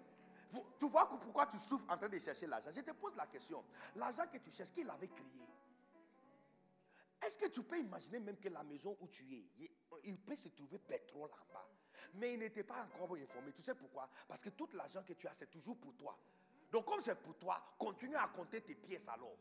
Tu 0.79 0.87
vois 0.87 1.07
pourquoi 1.07 1.45
tu 1.47 1.57
souffres 1.57 1.85
en 1.89 1.97
train 1.97 2.09
de 2.09 2.19
chercher 2.19 2.47
l'argent? 2.47 2.69
Je 2.75 2.81
te 2.81 2.91
pose 2.91 3.15
la 3.15 3.25
question. 3.27 3.63
L'argent 3.95 4.23
que 4.31 4.37
tu 4.37 4.51
cherches, 4.51 4.71
qui 4.71 4.83
l'avait 4.83 5.07
créé? 5.07 5.25
Est-ce 7.25 7.37
que 7.37 7.47
tu 7.47 7.63
peux 7.63 7.79
imaginer 7.79 8.19
même 8.19 8.37
que 8.37 8.49
la 8.49 8.63
maison 8.63 8.97
où 8.99 9.07
tu 9.07 9.23
es, 9.33 9.45
il- 9.59 9.69
il 10.03 10.17
peut 10.17 10.35
se 10.35 10.49
trouver 10.49 10.77
pétrole 10.77 11.29
là-bas 11.29 11.67
Mais 12.15 12.33
il 12.33 12.39
n'était 12.39 12.63
pas 12.63 12.81
encore 12.83 13.15
informé. 13.15 13.51
Tu 13.53 13.61
sais 13.61 13.73
pourquoi? 13.73 14.09
Parce 14.27 14.41
que 14.43 14.49
tout 14.49 14.67
l'argent 14.73 15.01
que 15.03 15.13
tu 15.13 15.25
as, 15.27 15.33
c'est 15.33 15.49
toujours 15.49 15.77
pour 15.77 15.95
toi. 15.95 16.17
Donc 16.73 16.85
comme 16.85 17.01
c'est 17.01 17.13
pour 17.13 17.37
toi, 17.37 17.63
continue 17.77 18.15
à 18.15 18.27
compter 18.27 18.59
tes 18.59 18.73
pièces 18.73 19.07
alors. 19.07 19.37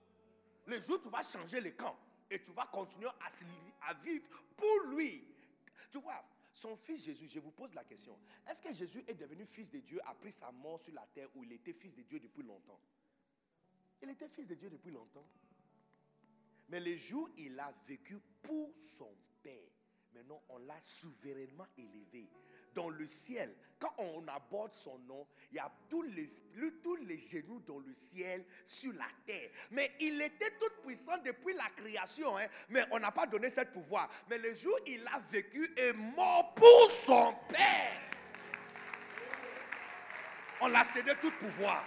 Le 0.67 0.79
jour 0.83 0.99
où 0.99 1.03
tu 1.03 1.09
vas 1.09 1.23
changer 1.23 1.63
le 1.63 1.71
camp 1.71 1.97
et 2.31 2.43
tu 2.43 2.53
vas 2.53 2.67
continuer 2.67 3.09
à, 3.81 3.95
vivre 3.95 4.29
pour 4.55 4.91
lui. 4.91 5.27
Tu 5.91 5.99
vois, 5.99 6.23
son 6.53 6.77
fils 6.77 7.07
Jésus, 7.07 7.29
je 7.29 7.41
vous 7.41 7.51
pose 7.51 7.73
la 7.73 7.85
question. 7.85 8.19
Est-ce 8.47 8.61
que 8.61 8.71
Jésus 8.71 9.03
est 9.09 9.15
devenu 9.15 9.47
fils 9.47 9.71
de 9.71 9.79
Dieu 9.79 9.99
après 10.05 10.31
sa 10.31 10.53
mort 10.53 10.79
sur 10.79 10.93
la 10.93 11.07
terre 11.07 11.29
ou 11.35 11.43
il 11.43 11.53
était 11.53 11.73
fils 11.73 11.95
de 11.95 12.03
Dieu 12.03 12.21
depuis 12.21 12.43
longtemps? 12.43 12.79
Il 14.03 14.11
était 14.11 14.29
fils 14.29 14.47
de 14.47 14.55
Dieu 14.55 14.69
depuis 14.69 14.91
longtemps. 14.91 15.27
Mais 16.69 16.81
le 16.81 16.99
jour 16.99 17.31
où 17.31 17.39
il 17.39 17.59
a 17.59 17.73
vécu 17.87 18.21
pour 18.43 18.75
son 18.77 19.17
Père, 19.43 19.71
maintenant 20.13 20.43
on 20.51 20.59
l'a 20.59 20.81
souverainement 20.83 21.67
élevé. 21.79 22.29
Dans 22.75 22.89
le 22.89 23.07
ciel, 23.07 23.55
quand 23.79 23.93
on 23.99 24.27
aborde 24.29 24.75
son 24.75 24.99
nom, 25.01 25.27
il 25.51 25.57
y 25.57 25.59
a 25.59 25.71
tous 25.91 26.03
les, 26.03 26.31
le- 26.55 26.81
tous 26.83 26.97
les 26.97 27.19
genoux 27.19 27.61
dans 27.67 27.79
le 27.81 27.93
ciel, 27.93 28.45
sur 28.65 28.93
la 28.95 29.07
terre. 29.27 29.51
Mais 29.73 29.93
il 30.01 30.21
était 30.23 30.53
tout 30.59 30.71
puissant 30.87 31.19
depuis 31.19 31.55
la 31.55 31.69
création, 31.77 32.39
hein. 32.39 32.47
mais 32.69 32.85
on 32.93 32.99
n'a 33.01 33.11
pas 33.13 33.27
donné 33.27 33.51
ce 33.51 33.63
pouvoir. 33.63 34.09
Mais 34.31 34.39
le 34.39 34.55
jour 34.55 34.75
où 34.81 34.85
il 34.87 35.07
a 35.09 35.19
vécu 35.19 35.69
et 35.77 35.93
mort 35.93 36.55
pour 36.55 36.91
son 36.91 37.35
Père, 37.49 38.01
on 40.61 40.69
l'a 40.69 40.85
cédé 40.85 41.13
tout 41.21 41.33
pouvoir. 41.33 41.85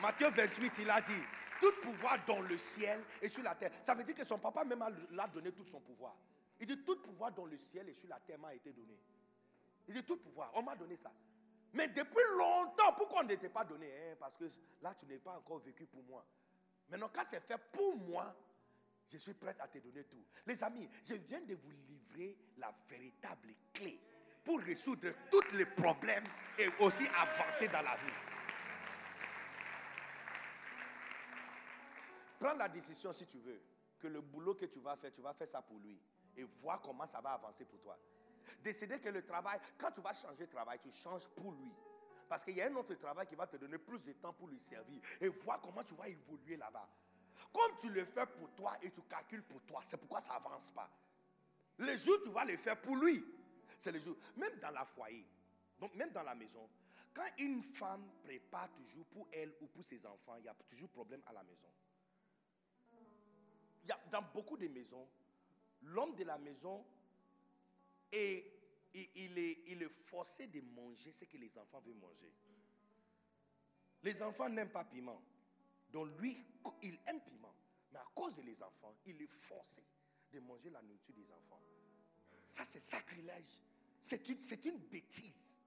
Matthieu 0.00 0.28
28, 0.30 0.72
il 0.78 0.90
a 0.90 1.00
dit, 1.00 1.22
tout 1.60 1.72
pouvoir 1.82 2.16
dans 2.24 2.40
le 2.40 2.56
ciel 2.56 3.02
et 3.20 3.28
sur 3.28 3.42
la 3.42 3.54
terre. 3.56 3.72
Ça 3.82 3.94
veut 3.94 4.04
dire 4.04 4.14
que 4.14 4.22
son 4.24 4.38
papa 4.38 4.64
même 4.64 4.84
l'a 5.10 5.26
donné 5.26 5.50
tout 5.50 5.64
son 5.64 5.80
pouvoir. 5.80 6.14
Il 6.60 6.66
dit, 6.66 6.84
tout 6.84 7.00
pouvoir 7.00 7.32
dans 7.32 7.44
le 7.44 7.56
ciel 7.56 7.88
et 7.88 7.94
sur 7.94 8.08
la 8.08 8.18
terre 8.20 8.38
m'a 8.38 8.54
été 8.54 8.72
donné. 8.72 8.98
Il 9.86 9.94
dit, 9.94 10.04
tout 10.04 10.16
pouvoir, 10.16 10.50
on 10.54 10.62
m'a 10.62 10.74
donné 10.76 10.96
ça. 10.96 11.12
Mais 11.72 11.88
depuis 11.88 12.24
longtemps, 12.36 12.92
pourquoi 12.96 13.20
on 13.20 13.24
ne 13.24 13.28
t'était 13.28 13.48
pas 13.48 13.64
donné 13.64 13.92
hein? 13.92 14.16
Parce 14.18 14.36
que 14.36 14.44
là, 14.80 14.94
tu 14.94 15.06
n'es 15.06 15.18
pas 15.18 15.32
encore 15.32 15.58
vécu 15.58 15.86
pour 15.86 16.02
moi. 16.02 16.24
Maintenant, 16.88 17.10
quand 17.12 17.24
c'est 17.24 17.40
fait 17.40 17.58
pour 17.72 17.96
moi, 17.96 18.34
je 19.06 19.18
suis 19.18 19.34
prêt 19.34 19.54
à 19.58 19.68
te 19.68 19.78
donner 19.78 20.04
tout. 20.04 20.24
Les 20.46 20.62
amis, 20.62 20.88
je 21.04 21.14
viens 21.14 21.40
de 21.40 21.54
vous 21.54 21.70
livrer 21.70 22.36
la 22.56 22.74
véritable 22.88 23.54
clé 23.72 23.98
pour 24.44 24.60
résoudre 24.60 25.08
tous 25.30 25.56
les 25.56 25.66
problèmes 25.66 26.24
et 26.58 26.68
aussi 26.80 27.06
avancer 27.08 27.68
dans 27.68 27.82
la 27.82 27.96
vie. 27.96 28.12
Prends 32.38 32.54
la 32.54 32.68
décision 32.68 33.12
si 33.12 33.26
tu 33.26 33.38
veux 33.38 33.60
que 33.98 34.06
le 34.06 34.20
boulot 34.20 34.54
que 34.54 34.66
tu 34.66 34.78
vas 34.78 34.96
faire, 34.96 35.12
tu 35.12 35.20
vas 35.20 35.34
faire 35.34 35.48
ça 35.48 35.60
pour 35.60 35.78
lui. 35.78 35.98
Et 36.38 36.44
voir 36.62 36.80
comment 36.80 37.06
ça 37.06 37.20
va 37.20 37.32
avancer 37.32 37.64
pour 37.64 37.80
toi. 37.80 37.98
Décider 38.62 38.98
que 38.98 39.08
le 39.08 39.22
travail, 39.24 39.58
quand 39.76 39.90
tu 39.90 40.00
vas 40.00 40.12
changer 40.12 40.46
de 40.46 40.50
travail, 40.50 40.78
tu 40.78 40.90
changes 40.90 41.28
pour 41.28 41.52
lui. 41.52 41.72
Parce 42.28 42.44
qu'il 42.44 42.54
y 42.54 42.62
a 42.62 42.66
un 42.66 42.76
autre 42.76 42.94
travail 42.94 43.26
qui 43.26 43.34
va 43.34 43.46
te 43.46 43.56
donner 43.56 43.78
plus 43.78 44.04
de 44.04 44.12
temps 44.12 44.32
pour 44.32 44.48
lui 44.48 44.58
servir. 44.58 45.00
Et 45.20 45.28
voir 45.28 45.60
comment 45.60 45.82
tu 45.82 45.94
vas 45.94 46.08
évoluer 46.08 46.56
là-bas. 46.56 46.88
Comme 47.52 47.76
tu 47.80 47.90
le 47.90 48.04
fais 48.04 48.26
pour 48.26 48.50
toi 48.54 48.76
et 48.82 48.90
tu 48.90 49.02
calcules 49.02 49.42
pour 49.42 49.60
toi, 49.62 49.80
c'est 49.84 49.96
pourquoi 49.96 50.20
ça 50.20 50.34
avance 50.34 50.70
pas. 50.70 50.90
Le 51.78 51.96
jour 51.96 52.20
tu 52.22 52.30
vas 52.30 52.44
le 52.44 52.56
faire 52.56 52.80
pour 52.80 52.96
lui, 52.96 53.24
c'est 53.78 53.92
le 53.92 53.98
jour. 53.98 54.16
Même 54.36 54.58
dans 54.60 54.70
la 54.70 54.84
foyer, 54.84 55.24
donc 55.78 55.94
même 55.94 56.10
dans 56.10 56.22
la 56.22 56.34
maison, 56.34 56.68
quand 57.14 57.26
une 57.38 57.62
femme 57.62 58.08
prépare 58.22 58.72
toujours 58.74 59.06
pour 59.06 59.28
elle 59.32 59.52
ou 59.60 59.66
pour 59.66 59.84
ses 59.84 60.04
enfants, 60.06 60.36
il 60.38 60.44
y 60.44 60.48
a 60.48 60.54
toujours 60.68 60.88
problème 60.88 61.22
à 61.26 61.32
la 61.32 61.42
maison. 61.42 61.68
Il 63.82 63.88
y 63.88 63.92
a, 63.92 63.98
dans 64.10 64.22
beaucoup 64.34 64.56
de 64.56 64.68
maisons, 64.68 65.08
l'homme 65.88 66.14
de 66.14 66.24
la 66.24 66.38
maison 66.38 66.84
est, 68.12 68.44
il, 68.94 69.38
est, 69.38 69.88
forcé 70.02 70.46
de 70.46 70.60
manger 70.60 71.12
ce 71.12 71.24
que 71.24 71.36
les 71.36 71.56
enfants 71.58 71.80
veulent 71.80 71.94
manger. 71.96 72.32
Les 74.02 74.22
enfants 74.22 74.48
n'aiment 74.48 74.70
pas 74.70 74.84
piment. 74.84 75.20
Donc 75.90 76.08
lui, 76.18 76.44
il 76.82 76.98
aime 77.06 77.20
piment. 77.20 77.54
Mais 77.92 77.98
à 77.98 78.06
cause 78.14 78.34
de 78.36 78.42
les 78.42 78.62
enfants, 78.62 78.94
il 79.06 79.20
est 79.20 79.26
forcé 79.30 79.82
de 80.32 80.40
manger 80.40 80.70
la 80.70 80.82
nourriture 80.82 81.14
des 81.14 81.30
enfants. 81.32 81.60
Ça, 82.44 82.64
c'est 82.64 82.80
sacrilège. 82.80 83.60
C'est 84.00 84.28
une, 84.28 84.40
c'est 84.40 84.64
une 84.66 84.78
bêtise. 84.78 85.58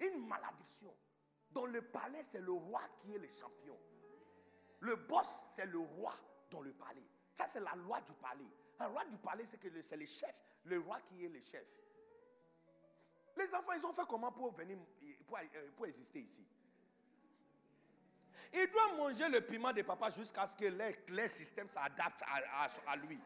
Une 0.00 0.26
malédiction. 0.26 0.94
Dans 1.50 1.66
le 1.66 1.82
palais, 1.82 2.22
c'est 2.22 2.40
le 2.40 2.52
roi 2.52 2.82
qui 3.00 3.14
est 3.14 3.18
le 3.18 3.28
champion. 3.28 3.78
Le 4.80 4.96
boss, 4.96 5.26
c'est 5.54 5.66
le 5.66 5.78
roi 5.78 6.14
dans 6.50 6.60
le 6.60 6.72
palais. 6.72 7.06
Ça, 7.32 7.46
c'est 7.48 7.60
la 7.60 7.74
loi 7.74 8.00
du 8.02 8.12
palais. 8.14 8.44
Un 8.84 8.88
roi 8.88 9.04
du 9.06 9.16
palais, 9.16 9.46
c'est 9.46 9.58
que 9.58 9.68
c'est 9.80 9.96
le 9.96 10.04
chef, 10.06 10.34
le 10.66 10.78
roi 10.78 10.98
qui 11.08 11.24
est 11.24 11.28
le 11.28 11.40
chef. 11.40 11.64
Les 13.36 13.52
enfants, 13.54 13.72
ils 13.72 13.86
ont 13.86 13.92
fait 13.92 14.02
comment 14.08 14.30
pour 14.30 14.52
venir, 14.52 14.76
pour, 15.26 15.38
euh, 15.38 15.70
pour 15.74 15.86
exister 15.86 16.20
ici? 16.20 16.44
Ils 18.52 18.70
doivent 18.70 18.96
manger 18.96 19.28
le 19.30 19.40
piment 19.40 19.72
de 19.72 19.82
papa 19.82 20.10
jusqu'à 20.10 20.46
ce 20.46 20.54
que 20.54 20.66
leur, 20.66 20.92
leur 21.08 21.28
système 21.30 21.68
s'adapte 21.68 22.22
à, 22.26 22.64
à- 22.64 22.90
à 22.92 22.96
lui. 22.96 23.18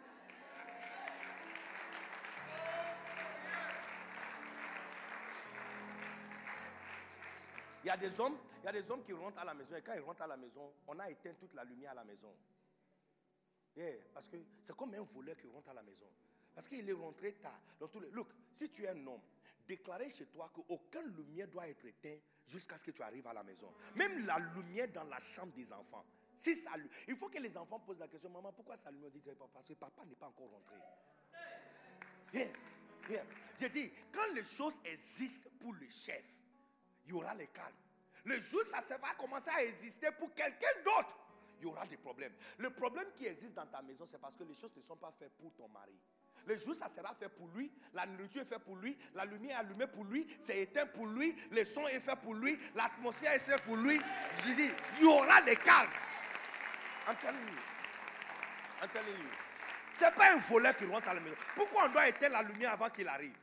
Il 7.84 7.86
y 7.86 7.90
a 7.90 7.96
des 7.96 8.18
hommes, 8.20 8.36
il 8.62 8.64
y 8.64 8.68
a 8.68 8.72
des 8.72 8.90
hommes 8.90 9.02
qui 9.04 9.12
rentrent 9.12 9.38
à 9.38 9.44
la 9.44 9.54
maison 9.54 9.76
et 9.76 9.82
quand 9.82 9.94
ils 9.94 10.00
rentrent 10.00 10.22
à 10.22 10.26
la 10.26 10.36
maison, 10.36 10.72
on 10.86 10.98
a 10.98 11.10
éteint 11.10 11.32
toute 11.34 11.54
la 11.54 11.64
lumière 11.64 11.92
à 11.92 11.94
la 11.94 12.04
maison. 12.04 12.34
Parce 14.12 14.28
que 14.28 14.36
c'est 14.62 14.76
comme 14.76 14.94
un 14.94 15.02
voleur 15.02 15.36
qui 15.36 15.46
rentre 15.46 15.68
à 15.68 15.74
la 15.74 15.82
maison. 15.82 16.06
Parce 16.54 16.68
qu'il 16.68 16.88
est 16.88 16.92
rentré 16.92 17.34
tard. 17.34 17.60
Dans 17.78 17.88
tous 17.88 18.00
les... 18.00 18.10
Look, 18.10 18.28
si 18.52 18.68
tu 18.70 18.84
es 18.84 18.88
un 18.88 19.06
homme, 19.06 19.22
déclarez 19.66 20.10
chez 20.10 20.26
toi 20.26 20.50
qu'aucune 20.52 21.14
lumière 21.16 21.48
doit 21.48 21.68
être 21.68 21.84
éteinte 21.84 22.20
jusqu'à 22.44 22.76
ce 22.78 22.84
que 22.84 22.90
tu 22.90 23.02
arrives 23.02 23.26
à 23.26 23.32
la 23.32 23.42
maison. 23.42 23.72
Même 23.94 24.26
la 24.26 24.38
lumière 24.38 24.88
dans 24.88 25.04
la 25.04 25.20
chambre 25.20 25.52
des 25.52 25.72
enfants. 25.72 26.04
Si 26.36 26.56
ça, 26.56 26.70
il 27.06 27.16
faut 27.16 27.28
que 27.28 27.38
les 27.38 27.56
enfants 27.56 27.80
posent 27.80 27.98
la 27.98 28.08
question, 28.08 28.30
maman, 28.30 28.52
pourquoi 28.52 28.76
ça 28.76 28.88
allume 28.88 29.10
dit, 29.10 29.20
parce 29.52 29.68
que 29.68 29.74
papa 29.74 30.04
n'est 30.04 30.14
pas 30.14 30.26
encore 30.26 30.50
rentré. 30.50 30.76
Yeah, 32.32 32.48
yeah. 33.10 33.24
J'ai 33.58 33.68
dit, 33.68 33.92
quand 34.12 34.32
les 34.34 34.44
choses 34.44 34.80
existent 34.84 35.50
pour 35.58 35.72
le 35.72 35.88
chef, 35.88 36.24
il 37.06 37.10
y 37.10 37.12
aura 37.14 37.34
le 37.34 37.46
calme. 37.46 37.74
Le 38.24 38.38
jour 38.40 38.62
ça 38.66 38.80
va 38.98 39.14
commencer 39.14 39.50
à 39.50 39.64
exister 39.64 40.10
pour 40.18 40.32
quelqu'un 40.34 40.68
d'autre, 40.84 41.16
il 41.58 41.64
y 41.64 41.66
aura 41.66 41.86
des 41.86 41.96
problèmes. 41.96 42.32
Le 42.58 42.70
problème 42.70 43.06
qui 43.16 43.26
existe 43.26 43.54
dans 43.54 43.66
ta 43.66 43.82
maison, 43.82 44.04
c'est 44.06 44.20
parce 44.20 44.36
que 44.36 44.44
les 44.44 44.54
choses 44.54 44.74
ne 44.76 44.82
sont 44.82 44.96
pas 44.96 45.12
faites 45.18 45.32
pour 45.38 45.52
ton 45.54 45.68
mari. 45.68 45.98
Le 46.46 46.56
jour 46.56 46.74
ça 46.74 46.88
sera 46.88 47.14
fait 47.14 47.28
pour 47.28 47.48
lui, 47.48 47.70
la 47.92 48.06
nourriture 48.06 48.42
est 48.42 48.46
faite 48.46 48.60
pour 48.60 48.76
lui, 48.76 48.96
la 49.14 49.24
lumière 49.24 49.58
est 49.58 49.60
allumée 49.60 49.86
pour 49.86 50.04
lui, 50.04 50.26
c'est 50.40 50.58
éteint 50.58 50.86
pour 50.86 51.06
lui, 51.06 51.36
le 51.50 51.62
son 51.64 51.86
est 51.88 52.00
fait 52.00 52.16
pour 52.16 52.34
lui, 52.34 52.58
l'atmosphère 52.74 53.32
est 53.32 53.38
faite 53.38 53.60
pour 53.62 53.76
lui. 53.76 54.00
Je 54.38 54.50
il 54.50 55.02
y 55.02 55.04
aura 55.04 55.42
des 55.42 55.56
calmes. 55.56 55.90
I'm 57.06 57.16
telling 57.16 57.40
you. 57.40 57.60
I'm 58.82 58.88
telling 58.88 59.18
you. 59.18 59.30
C'est 59.92 60.14
pas 60.14 60.32
un 60.32 60.38
voleur 60.38 60.76
qui 60.76 60.84
rentre 60.86 61.08
à 61.08 61.14
la 61.14 61.20
maison. 61.20 61.36
Pourquoi 61.54 61.86
on 61.86 61.88
doit 61.92 62.08
éteindre 62.08 62.34
la 62.34 62.42
lumière 62.42 62.72
avant 62.72 62.88
qu'il 62.88 63.08
arrive? 63.08 63.36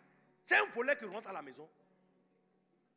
C'est 0.44 0.56
un 0.56 0.66
voleur 0.74 0.98
qui 0.98 1.06
rentre 1.06 1.30
à 1.30 1.34
la 1.34 1.42
maison. 1.42 1.70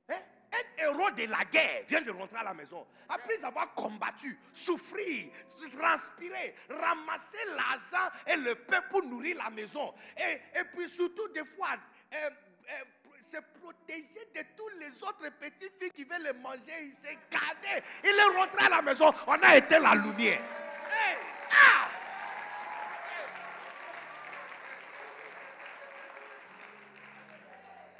Hein? 0.09 0.21
Un 0.53 0.83
héros 0.83 1.11
de 1.11 1.25
la 1.25 1.45
guerre 1.45 1.83
vient 1.87 2.01
de 2.01 2.11
rentrer 2.11 2.39
à 2.39 2.45
la 2.45 2.55
maison. 2.55 2.87
Après 3.09 3.45
avoir 3.45 3.75
combattu, 3.75 4.39
souffrir, 4.53 5.29
transpirer, 5.77 6.55
ramasser 6.71 7.39
l'argent 7.55 8.11
et 8.27 8.37
le 8.37 8.55
pain 8.55 8.81
pour 8.91 9.03
nourrir 9.05 9.37
la 9.37 9.51
maison. 9.51 9.95
Et, 10.17 10.59
et 10.59 10.65
puis 10.75 10.89
surtout 10.89 11.29
des 11.29 11.45
fois, 11.45 11.77
euh, 12.15 12.31
euh, 12.71 12.85
se 13.21 13.37
protéger 13.61 14.27
de 14.35 14.41
tous 14.57 14.69
les 14.81 15.03
autres 15.03 15.29
petites 15.39 15.75
filles 15.79 15.91
qui 15.91 16.05
veulent 16.05 16.23
le 16.23 16.33
manger. 16.35 16.73
Il 16.83 16.95
s'est 16.95 17.19
gardé. 17.31 17.85
Il 18.05 18.11
est 18.11 18.39
rentré 18.39 18.65
à 18.65 18.69
la 18.71 18.83
maison. 18.83 19.13
On 19.27 19.33
a 19.43 19.57
éteint 19.57 19.81
la 19.81 19.95
lumière. 19.95 20.41
Ah! 20.85 21.38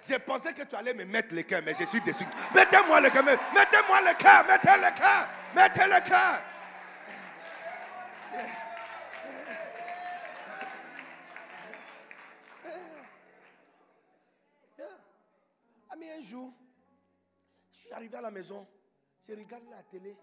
J'ai 0.09 0.19
pensé 0.19 0.55
que 0.55 0.63
tu 0.63 0.75
allais 0.75 0.95
me 0.95 1.05
mettre 1.05 1.35
le 1.35 1.43
cœur, 1.43 1.61
mais 1.63 1.75
je 1.75 1.85
suis 1.85 2.01
déçu. 2.01 2.25
Mettez-moi 2.55 2.99
le 3.03 3.11
cœur, 3.11 3.23
mettez-moi 3.23 4.01
le 4.01 4.17
cœur, 4.17 4.47
mettez 4.47 4.77
le 4.79 4.97
cœur, 4.97 5.29
mettez 5.55 5.87
le 5.87 6.09
cœur. 6.09 6.43
Ah, 15.91 15.97
mais 15.99 16.13
un 16.13 16.21
jour, 16.23 16.55
je 17.71 17.79
suis 17.79 17.93
arrivé 17.93 18.17
à 18.17 18.23
la 18.23 18.31
maison, 18.31 18.67
j'ai 19.27 19.35
regardé 19.35 19.69
la 19.69 19.83
télé. 19.83 20.17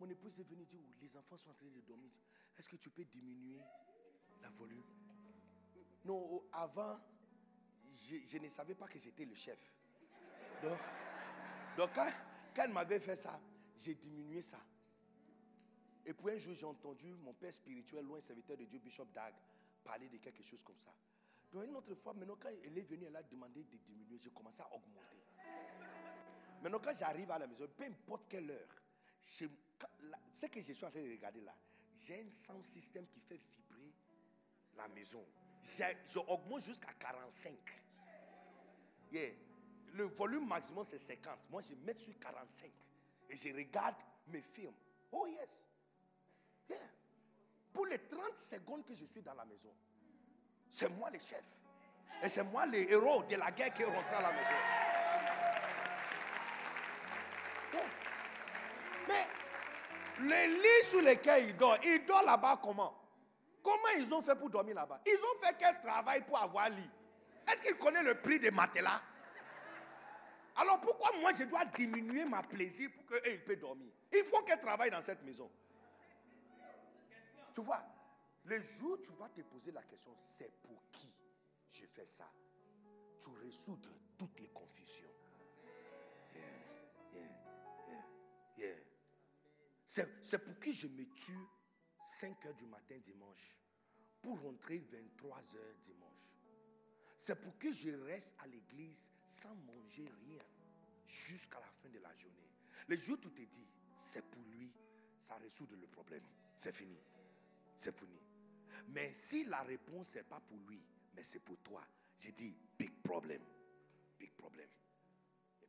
Mon 0.00 0.10
épouse 0.10 0.40
est 0.40 0.42
venue 0.42 0.64
dire 0.64 0.80
oh, 0.84 0.92
les 1.00 1.16
enfants 1.16 1.36
sont 1.36 1.50
en 1.50 1.54
train 1.54 1.68
de 1.68 1.80
dormir. 1.82 2.10
Est-ce 2.58 2.68
que 2.68 2.76
tu 2.76 2.90
peux 2.90 3.04
diminuer 3.04 3.60
la 4.42 4.50
volume? 4.50 4.82
Non, 6.04 6.18
oh, 6.32 6.48
avant, 6.52 6.98
je, 7.94 8.38
ne 8.38 8.48
savais 8.48 8.74
pas 8.74 8.86
que 8.86 8.98
j'étais 8.98 9.24
le 9.24 9.34
chef. 9.34 9.58
Donc, 10.62 10.78
Donc 11.76 11.90
quand, 11.94 12.10
elle 12.56 12.72
m'avait 12.72 13.00
fait 13.00 13.16
ça, 13.16 13.40
j'ai 13.76 13.94
diminué 13.94 14.42
ça. 14.42 14.58
Et 16.06 16.12
puis 16.12 16.32
un 16.32 16.36
jour, 16.36 16.54
j'ai 16.54 16.66
entendu 16.66 17.14
mon 17.14 17.32
père 17.32 17.52
spirituel, 17.52 18.04
loin 18.04 18.20
serviteur 18.20 18.56
de 18.56 18.64
Dieu, 18.64 18.78
Bishop 18.78 19.06
Dag, 19.06 19.34
parler 19.82 20.08
de 20.08 20.18
quelque 20.18 20.42
chose 20.42 20.62
comme 20.62 20.78
ça. 20.78 20.92
Donc 21.52 21.64
une 21.64 21.76
autre 21.76 21.94
fois, 21.94 22.12
maintenant 22.12 22.36
quand 22.38 22.48
elle 22.48 22.76
est 22.76 22.82
venue, 22.82 23.04
elle 23.06 23.16
a 23.16 23.22
demandé 23.22 23.64
de 23.64 23.76
diminuer, 23.78 24.18
j'ai 24.18 24.30
commencé 24.30 24.60
à 24.60 24.66
augmenter. 24.74 25.16
Maintenant 26.62 26.80
quand 26.82 26.94
j'arrive 26.94 27.30
à 27.30 27.38
la 27.38 27.46
maison, 27.46 27.66
peu 27.76 27.84
importe 27.84 28.26
quelle 28.28 28.50
heure, 28.50 28.82
ce 29.22 29.46
que 30.46 30.60
je 30.60 30.72
suis 30.72 30.84
en 30.84 30.90
train 30.90 31.02
de 31.02 31.10
regarder 31.10 31.40
là, 31.40 31.54
j'ai 31.96 32.20
un 32.20 32.30
sound 32.30 32.64
système 32.64 33.06
qui 33.06 33.20
fait 33.20 33.40
vibrer 33.56 33.92
la 34.76 34.88
maison. 34.88 35.24
J'augmente 36.06 36.62
jusqu'à 36.62 36.92
45. 36.92 37.83
Yeah. 39.12 39.30
Le 39.94 40.04
volume 40.04 40.46
maximum 40.46 40.84
c'est 40.84 40.98
50. 40.98 41.50
Moi 41.50 41.62
je 41.62 41.74
mets 41.86 41.96
sur 41.98 42.18
45. 42.18 42.70
Et 43.30 43.36
je 43.36 43.54
regarde 43.54 43.96
mes 44.28 44.40
films. 44.40 44.74
Oh 45.12 45.26
yes. 45.26 45.64
Yeah. 46.68 46.78
Pour 47.72 47.86
les 47.86 47.98
30 47.98 48.36
secondes 48.36 48.84
que 48.84 48.94
je 48.94 49.04
suis 49.04 49.22
dans 49.22 49.34
la 49.34 49.44
maison, 49.44 49.72
c'est 50.70 50.88
moi 50.88 51.10
le 51.10 51.18
chef. 51.18 51.44
Et 52.22 52.28
c'est 52.28 52.44
moi 52.44 52.66
le 52.66 52.78
héros 52.90 53.22
de 53.24 53.36
la 53.36 53.50
guerre 53.50 53.72
qui 53.72 53.82
est 53.82 53.86
rentré 53.86 54.14
à 54.14 54.22
la 54.22 54.32
maison. 54.32 54.56
Mais 59.08 59.28
les 60.20 60.46
lits 60.46 60.84
sur 60.84 61.02
lesquels 61.02 61.48
il 61.48 61.56
dort, 61.56 61.76
il 61.82 62.04
dort 62.04 62.22
là-bas 62.22 62.60
comment? 62.62 62.94
Comment 63.62 63.88
ils 63.98 64.12
ont 64.14 64.22
fait 64.22 64.36
pour 64.36 64.48
dormir 64.48 64.74
là-bas? 64.76 65.00
Ils 65.06 65.16
ont 65.18 65.44
fait 65.44 65.56
quel 65.58 65.80
travail 65.80 66.22
pour 66.22 66.38
avoir 66.38 66.68
lit? 66.68 66.90
Est-ce 67.46 67.62
qu'ils 67.62 67.76
connaissent 67.76 68.04
le 68.04 68.20
prix 68.20 68.38
des 68.38 68.50
matelas? 68.50 69.02
Alors 70.56 70.80
pourquoi 70.80 71.10
moi 71.20 71.32
je 71.34 71.44
dois 71.44 71.64
diminuer 71.64 72.24
ma 72.24 72.42
plaisir 72.42 72.90
pour 72.92 73.06
qu'ils 73.06 73.44
puissent 73.44 73.58
dormir? 73.58 73.92
Il 74.12 74.24
faut 74.24 74.42
qu'elle 74.42 74.60
travaille 74.60 74.90
dans 74.90 75.02
cette 75.02 75.22
maison. 75.22 75.50
Tu 77.52 77.60
vois, 77.60 77.84
le 78.44 78.60
jour 78.60 78.92
où 78.92 78.98
tu 78.98 79.12
vas 79.12 79.28
te 79.28 79.40
poser 79.42 79.72
la 79.72 79.82
question, 79.82 80.14
c'est 80.16 80.52
pour 80.62 80.82
qui 80.92 81.12
je 81.70 81.86
fais 81.86 82.06
ça? 82.06 82.30
Tu 83.18 83.30
résoudre 83.30 83.90
toutes 84.18 84.38
les 84.40 84.48
confusions. 84.48 85.10
C'est 89.86 90.38
pour 90.38 90.58
qui 90.58 90.72
je 90.72 90.86
me 90.86 91.04
tue 91.14 91.48
5 92.04 92.46
heures 92.46 92.54
du 92.54 92.66
matin 92.66 92.96
dimanche 92.98 93.56
pour 94.20 94.40
rentrer 94.40 94.78
23 94.78 95.38
heures 95.38 95.74
dimanche. 95.80 96.13
C'est 97.26 97.40
pour 97.40 97.56
que 97.56 97.72
je 97.72 97.88
reste 98.04 98.34
à 98.40 98.46
l'église 98.46 99.08
sans 99.26 99.54
manger 99.54 100.04
rien 100.26 100.42
jusqu'à 101.06 101.58
la 101.58 101.72
fin 101.80 101.88
de 101.88 101.98
la 101.98 102.14
journée. 102.16 102.50
Le 102.86 102.98
jour 102.98 103.16
où 103.16 103.30
tu 103.30 103.30
te 103.30 103.50
dis, 103.50 103.66
c'est 103.96 104.22
pour 104.26 104.42
lui, 104.42 104.70
ça 105.26 105.36
résout 105.36 105.66
le 105.70 105.86
problème. 105.86 106.22
C'est 106.54 106.74
fini. 106.74 106.98
C'est 107.78 107.96
fini. 107.98 108.20
Mais 108.88 109.14
si 109.14 109.44
la 109.44 109.62
réponse 109.62 110.16
n'est 110.16 110.24
pas 110.24 110.38
pour 110.38 110.58
lui, 110.68 110.78
mais 111.14 111.22
c'est 111.22 111.38
pour 111.38 111.56
toi, 111.60 111.82
j'ai 112.18 112.32
dit, 112.32 112.54
big 112.78 112.92
problem. 113.02 113.40
Big 114.18 114.32
problem. 114.32 114.68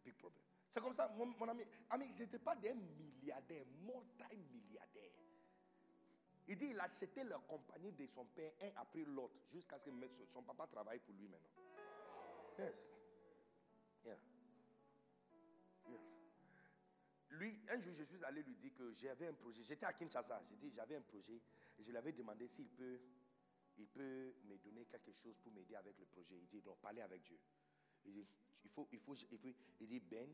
Big 0.03 0.13
problem. 0.15 0.43
C'est 0.73 0.81
comme 0.81 0.93
ça, 0.93 1.07
mon, 1.07 1.47
ami. 1.47 1.63
Ami, 1.89 2.11
ce 2.11 2.23
n'était 2.23 2.37
pas 2.37 2.57
des 2.57 2.73
milliardaires, 2.73 3.65
multi-milliardaires. 3.81 4.74
Il 6.47 6.57
dit 6.57 6.67
il 6.67 6.79
achetait 6.79 7.23
leur 7.23 7.45
compagnie 7.47 7.91
de 7.91 8.05
son 8.05 8.25
père, 8.25 8.53
un 8.61 8.71
après 8.75 9.03
l'autre, 9.03 9.35
jusqu'à 9.51 9.79
ce 9.79 9.89
que 9.89 10.25
son 10.27 10.43
papa 10.43 10.67
travaille 10.67 10.99
pour 10.99 11.13
lui 11.15 11.27
maintenant. 11.27 11.49
Yes. 12.59 12.87
Yeah. 14.05 14.17
Yeah. 15.89 15.99
Lui, 17.31 17.59
un 17.69 17.79
jour, 17.79 17.93
je 17.93 18.03
suis 18.03 18.23
allé 18.23 18.43
lui 18.43 18.55
dire 18.55 18.73
que 18.75 18.93
j'avais 18.93 19.27
un 19.27 19.33
projet. 19.33 19.63
J'étais 19.63 19.85
à 19.85 19.93
Kinshasa. 19.93 20.41
J'ai 20.49 20.55
dit 20.55 20.69
j'avais 20.71 20.95
un 20.95 21.01
projet. 21.01 21.41
Et 21.77 21.83
je 21.83 21.89
lui 21.89 21.97
avais 21.97 22.13
demandé 22.13 22.47
s'il 22.47 22.69
peut, 22.69 22.99
il 23.77 23.87
peut 23.87 24.35
me 24.45 24.57
donner 24.57 24.85
quelque 24.85 25.11
chose 25.11 25.37
pour 25.39 25.51
m'aider 25.51 25.75
avec 25.75 25.97
le 25.99 26.05
projet. 26.05 26.35
Il 26.37 26.47
dit 26.47 26.61
donc, 26.61 26.77
parlez 26.79 27.01
avec 27.01 27.23
Dieu. 27.23 27.39
Il 28.05 28.13
dit, 28.13 28.27
il 28.63 28.69
faut, 28.69 28.87
il 28.91 28.99
faut, 28.99 29.15
il 29.15 29.27
faut, 29.27 29.37
il 29.79 29.87
dit, 29.87 29.99
Ben, 29.99 30.29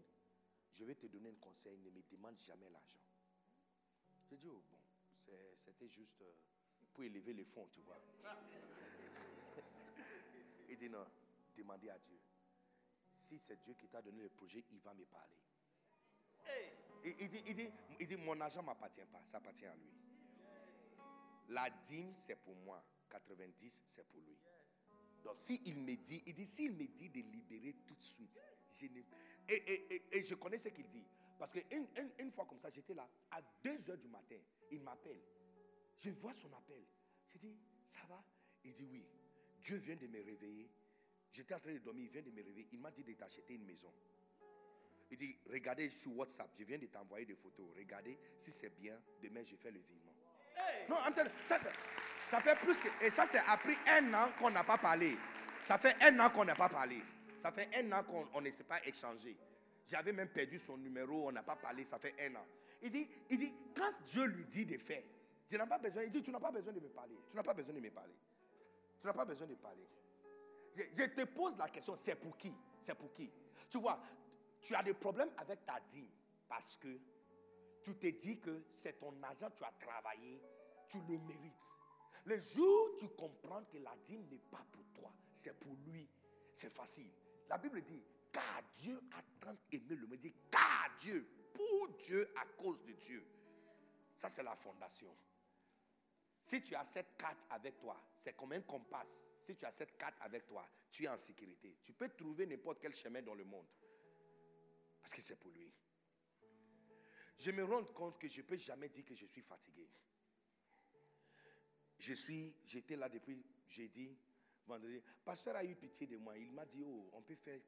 je 0.73 0.83
vais 0.83 0.95
te 0.95 1.07
donner 1.07 1.29
un 1.29 1.35
conseil, 1.35 1.77
ne 1.77 1.89
me 1.89 2.01
demande 2.09 2.37
jamais 2.39 2.69
l'argent. 2.69 2.99
J'ai 4.29 4.37
dit, 4.37 4.47
oh 4.47 4.63
bon, 4.69 4.77
c'était 5.55 5.87
juste 5.87 6.21
euh, 6.21 6.33
pour 6.93 7.03
élever 7.03 7.33
les 7.33 7.45
fonds, 7.45 7.67
tu 7.71 7.81
vois. 7.81 7.99
Il 10.69 10.77
dit, 10.77 10.89
non, 10.89 11.05
demandez 11.55 11.89
à 11.89 11.99
Dieu. 11.99 12.19
Si 13.11 13.37
c'est 13.39 13.61
Dieu 13.61 13.73
qui 13.75 13.87
t'a 13.87 14.01
donné 14.01 14.21
le 14.21 14.29
projet, 14.29 14.63
il 14.71 14.79
va 14.79 14.93
me 14.93 15.05
parler. 15.05 15.35
Il, 17.03 17.29
dit, 17.29 17.43
il, 17.47 17.55
dit, 17.55 17.69
il 17.99 18.07
dit, 18.07 18.15
mon 18.15 18.39
argent 18.41 18.61
ne 18.61 18.67
m'appartient 18.67 19.05
pas, 19.11 19.21
ça 19.25 19.37
appartient 19.37 19.65
à 19.65 19.75
lui. 19.75 19.91
La 21.49 21.69
dîme, 21.69 22.13
c'est 22.13 22.35
pour 22.35 22.55
moi. 22.55 22.83
90, 23.09 23.83
c'est 23.87 24.07
pour 24.07 24.21
lui. 24.21 24.37
Donc, 25.23 25.35
s'il 25.35 25.75
me 25.75 25.95
dit, 25.95 26.23
il 26.25 26.33
dit, 26.33 26.45
s'il 26.45 26.71
me 26.73 26.87
dit 26.87 27.09
de 27.09 27.19
libérer 27.19 27.75
tout 27.85 27.95
de 27.95 28.01
suite, 28.03 28.39
je 28.69 28.85
ne, 28.87 29.01
et, 29.47 30.23
je 30.23 30.35
connais 30.35 30.57
ce 30.57 30.69
qu'il 30.69 30.87
dit. 30.89 31.05
Parce 31.41 31.53
qu'une 31.53 31.87
une, 32.19 32.31
fois 32.31 32.45
comme 32.45 32.59
ça, 32.59 32.69
j'étais 32.69 32.93
là, 32.93 33.09
à 33.31 33.41
2 33.63 33.89
heures 33.89 33.97
du 33.97 34.07
matin, 34.07 34.35
il 34.69 34.79
m'appelle. 34.79 35.19
Je 35.97 36.11
vois 36.11 36.35
son 36.35 36.53
appel. 36.53 36.83
Je 37.33 37.39
dis, 37.39 37.57
ça 37.89 38.01
va? 38.07 38.23
Il 38.63 38.71
dit, 38.73 38.85
oui. 38.91 39.03
Dieu 39.63 39.77
vient 39.77 39.95
de 39.95 40.05
me 40.05 40.23
réveiller. 40.23 40.69
J'étais 41.31 41.55
en 41.55 41.59
train 41.59 41.73
de 41.73 41.79
dormir, 41.79 42.05
il 42.05 42.11
vient 42.11 42.21
de 42.21 42.29
me 42.29 42.43
réveiller. 42.43 42.67
Il 42.73 42.79
m'a 42.79 42.91
dit 42.91 43.03
de 43.03 43.13
t'acheter 43.13 43.55
une 43.55 43.65
maison. 43.65 43.91
Il 45.09 45.17
dit, 45.17 45.35
regardez 45.49 45.89
sur 45.89 46.15
WhatsApp, 46.15 46.51
je 46.59 46.63
viens 46.63 46.77
de 46.77 46.85
t'envoyer 46.85 47.25
des 47.25 47.35
photos. 47.35 47.65
Regardez, 47.75 48.19
si 48.37 48.51
c'est 48.51 48.69
bien, 48.69 49.01
demain 49.19 49.41
je 49.43 49.55
fais 49.55 49.71
le 49.71 49.79
virement. 49.79 50.13
Non, 50.87 50.97
ça, 51.45 51.59
ça 52.29 52.39
fait 52.39 52.55
plus 52.59 52.77
que... 52.77 53.03
Et 53.03 53.09
ça, 53.09 53.25
c'est 53.25 53.41
après 53.47 53.77
un 53.87 54.13
an 54.13 54.31
qu'on 54.37 54.51
n'a 54.51 54.63
pas 54.63 54.77
parlé. 54.77 55.17
Ça 55.63 55.79
fait 55.79 55.95
un 56.01 56.19
an 56.19 56.29
qu'on 56.29 56.45
n'a 56.45 56.53
pas 56.53 56.69
parlé. 56.69 57.01
Ça 57.41 57.51
fait 57.51 57.67
un 57.73 57.91
an 57.93 58.03
qu'on 58.03 58.41
ne 58.41 58.51
s'est 58.51 58.63
pas 58.63 58.85
échangé. 58.85 59.35
J'avais 59.91 60.13
même 60.13 60.29
perdu 60.29 60.57
son 60.57 60.77
numéro, 60.77 61.27
on 61.27 61.33
n'a 61.33 61.43
pas 61.43 61.57
parlé, 61.57 61.83
ça 61.83 61.99
fait 61.99 62.15
un 62.17 62.33
an. 62.35 62.45
Il 62.81 62.91
dit, 62.91 63.05
il 63.29 63.37
dit, 63.37 63.53
quand 63.75 63.91
Dieu 64.05 64.23
lui 64.23 64.45
dit 64.45 64.65
de 64.65 64.77
faire, 64.77 65.03
je 65.49 65.57
n'ai 65.57 65.65
pas 65.65 65.77
besoin, 65.77 66.03
il 66.03 66.11
dit, 66.11 66.23
tu 66.23 66.31
n'as 66.31 66.39
pas 66.39 66.49
besoin 66.49 66.71
de 66.71 66.79
me 66.79 66.87
parler. 66.87 67.17
Tu 67.29 67.35
n'as 67.35 67.43
pas 67.43 67.53
besoin 67.53 67.73
de 67.73 67.79
me 67.81 67.91
parler. 67.91 68.15
Tu 69.01 69.05
n'as 69.05 69.11
pas 69.11 69.25
besoin 69.25 69.47
de 69.47 69.55
parler. 69.55 69.85
Je, 70.73 71.03
te 71.03 71.25
pose 71.25 71.57
la 71.57 71.67
question, 71.67 71.97
c'est 71.97 72.15
pour 72.15 72.37
qui? 72.37 72.53
C'est 72.79 72.95
pour 72.95 73.11
qui? 73.11 73.29
Tu 73.69 73.79
vois, 73.79 73.99
tu 74.61 74.73
as 74.73 74.81
des 74.81 74.93
problèmes 74.93 75.31
avec 75.37 75.65
ta 75.65 75.81
dîme 75.81 76.07
parce 76.47 76.77
que 76.77 76.97
tu 77.83 77.93
te 77.95 78.07
dis 78.07 78.39
que 78.39 78.63
c'est 78.69 78.97
ton 78.97 79.13
argent, 79.21 79.49
tu 79.53 79.65
as 79.65 79.73
travaillé, 79.77 80.41
tu 80.87 80.99
le 80.99 81.17
mérites. 81.19 81.77
Le 82.23 82.39
jour 82.39 82.91
où 82.93 82.97
tu 82.97 83.09
comprends 83.09 83.65
que 83.65 83.77
la 83.79 83.93
dîme 84.05 84.25
n'est 84.31 84.39
pas 84.49 84.65
pour 84.71 84.85
toi, 84.93 85.11
c'est 85.33 85.59
pour 85.59 85.75
lui, 85.85 86.07
c'est 86.53 86.71
facile. 86.71 87.09
La 87.49 87.57
Bible 87.57 87.81
dit, 87.81 88.01
car 88.31 88.63
Dieu 88.75 88.99
a 89.11 89.21
tant 89.39 89.57
aimé 89.71 89.95
le 89.95 90.07
monde. 90.07 90.19
dit, 90.19 90.33
car 90.49 90.95
Dieu, 90.99 91.27
pour 91.53 91.89
Dieu, 91.97 92.31
à 92.37 92.45
cause 92.45 92.83
de 92.83 92.93
Dieu. 92.93 93.25
Ça, 94.15 94.29
c'est 94.29 94.43
la 94.43 94.55
fondation. 94.55 95.15
Si 96.43 96.61
tu 96.61 96.75
as 96.75 96.83
cette 96.83 97.17
carte 97.17 97.45
avec 97.49 97.79
toi, 97.79 97.99
c'est 98.15 98.35
comme 98.35 98.51
un 98.53 98.61
compas. 98.61 99.05
Si 99.43 99.55
tu 99.55 99.65
as 99.65 99.71
cette 99.71 99.97
carte 99.97 100.15
avec 100.21 100.47
toi, 100.47 100.67
tu 100.89 101.05
es 101.05 101.07
en 101.07 101.17
sécurité. 101.17 101.77
Tu 101.83 101.93
peux 101.93 102.09
trouver 102.09 102.45
n'importe 102.45 102.79
quel 102.81 102.93
chemin 102.93 103.21
dans 103.21 103.35
le 103.35 103.43
monde. 103.43 103.67
Parce 105.01 105.13
que 105.13 105.21
c'est 105.21 105.37
pour 105.37 105.51
lui. 105.51 105.71
Je 107.37 107.51
me 107.51 107.63
rends 107.63 107.85
compte 107.85 108.19
que 108.19 108.27
je 108.27 108.41
ne 108.41 108.45
peux 108.45 108.57
jamais 108.57 108.89
dire 108.89 109.03
que 109.05 109.15
je 109.15 109.25
suis 109.25 109.41
fatigué. 109.41 109.89
Je 111.97 112.13
suis, 112.13 112.55
j'étais 112.65 112.95
là 112.95 113.09
depuis 113.09 113.43
jeudi, 113.67 114.15
vendredi. 114.67 115.01
Pasteur 115.23 115.55
a 115.55 115.63
eu 115.63 115.75
pitié 115.75 116.07
de 116.07 116.17
moi. 116.17 116.37
Il 116.37 116.51
m'a 116.51 116.65
dit, 116.65 116.83
oh, 116.83 117.09
on 117.13 117.21
peut 117.21 117.35
faire 117.35 117.59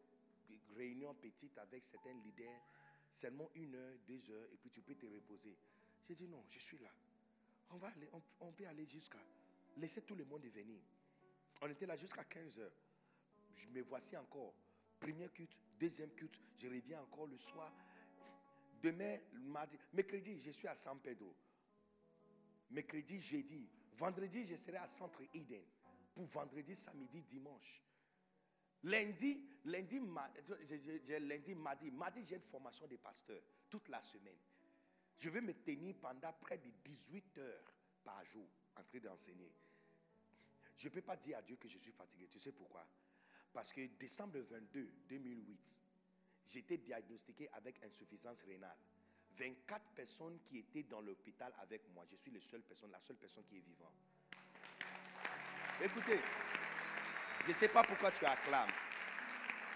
réunion 0.76 1.14
petite 1.16 1.58
avec 1.58 1.84
certains 1.84 2.14
leaders, 2.14 2.62
seulement 3.10 3.50
une 3.56 3.76
heure, 3.76 3.98
deux 4.08 4.30
heures, 4.32 4.48
et 4.52 4.58
puis 4.58 4.70
tu 4.70 4.82
peux 4.82 4.96
te 4.96 5.06
reposer. 5.06 5.56
J'ai 6.02 6.16
dit, 6.16 6.28
non, 6.28 6.44
je 6.50 6.60
suis 6.60 6.78
là. 6.80 6.90
On 7.70 7.78
va 7.78 7.88
aller, 7.88 8.10
on, 8.40 8.52
peut 8.52 8.68
aller 8.68 8.86
jusqu'à... 8.86 9.20
Laisser 9.78 10.02
tout 10.04 10.16
le 10.16 10.26
monde 10.26 10.46
venir. 10.46 10.80
On 11.62 11.68
était 11.70 11.86
là 11.86 11.96
jusqu'à 11.96 12.24
15 12.24 12.60
heures. 12.60 12.72
Je 13.54 13.68
me 13.70 13.82
voici 13.82 14.16
encore. 14.18 14.54
Premier 15.00 15.30
culte, 15.30 15.60
deuxième 15.80 16.12
culte, 16.12 16.40
je 16.58 16.68
reviens 16.68 17.02
encore 17.02 17.28
le 17.28 17.38
soir. 17.38 17.72
Demain, 18.82 19.18
mardi, 19.34 19.78
mercredi, 19.94 20.38
je 20.40 20.52
suis 20.52 20.68
à 20.68 20.76
San 20.76 21.00
Pedro. 21.00 21.34
Mercredi, 22.70 23.20
jeudi. 23.20 23.68
Vendredi, 23.98 24.44
je 24.44 24.56
serai 24.56 24.78
à 24.78 24.88
Centre 24.88 25.22
Eden 25.34 25.64
pour 26.14 26.26
vendredi, 26.26 26.76
samedi, 26.76 27.22
dimanche. 27.22 27.82
Lundi, 28.84 29.40
lundi, 29.66 30.00
lundi, 31.20 31.56
mardi, 31.56 31.92
mardi, 31.92 32.24
j'ai 32.24 32.36
une 32.36 32.42
formation 32.42 32.86
de 32.86 32.98
pasteur 32.98 33.42
toute 33.70 33.88
la 33.88 34.02
semaine. 34.02 34.38
Je 35.18 35.30
vais 35.30 35.42
me 35.42 35.54
tenir 35.54 35.96
pendant 36.02 36.34
près 36.34 36.58
de 36.58 36.70
18 36.84 37.38
heures 37.38 37.74
par 38.04 38.26
jour 38.26 38.46
en 38.76 38.84
train 38.84 39.00
d'enseigner. 39.00 39.52
Je 40.76 40.88
ne 40.88 40.94
peux 40.94 41.02
pas 41.02 41.16
dire 41.16 41.38
à 41.38 41.42
Dieu 41.42 41.56
que 41.56 41.70
je 41.70 41.78
suis 41.78 41.92
fatigué. 41.92 42.28
Tu 42.28 42.40
sais 42.40 42.52
pourquoi? 42.52 42.86
Parce 43.54 43.72
que 43.72 43.86
décembre 43.98 44.40
22, 44.40 44.92
2008, 45.08 45.82
j'étais 46.46 46.78
diagnostiqué 46.78 47.48
avec 47.54 47.82
insuffisance 47.84 48.42
rénale. 48.42 48.76
24 49.36 49.92
personnes 49.96 50.40
qui 50.44 50.60
étaient 50.60 50.84
dans 50.84 51.02
l'hôpital 51.02 51.54
avec 51.60 51.88
moi. 51.94 52.04
Je 52.10 52.16
suis 52.16 52.32
la 52.32 52.42
seule 52.42 52.64
personne, 52.64 52.92
la 52.92 53.02
seule 53.02 53.16
personne 53.16 53.46
qui 53.46 53.58
est 53.58 53.62
vivante. 53.62 53.94
Écoutez, 55.82 56.20
je 57.44 57.50
ne 57.50 57.54
sais 57.54 57.68
pas 57.68 57.84
pourquoi 57.84 58.12
tu 58.12 58.26
acclames, 58.26 58.70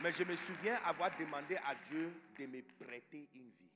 mais 0.02 0.12
je 0.12 0.24
me 0.24 0.36
souviens 0.36 0.76
avoir 0.86 1.16
demandé 1.18 1.56
à 1.58 1.76
Dieu 1.76 2.14
de 2.38 2.46
me 2.46 2.62
prêter 2.62 3.28
une 3.34 3.50
vie. 3.50 3.72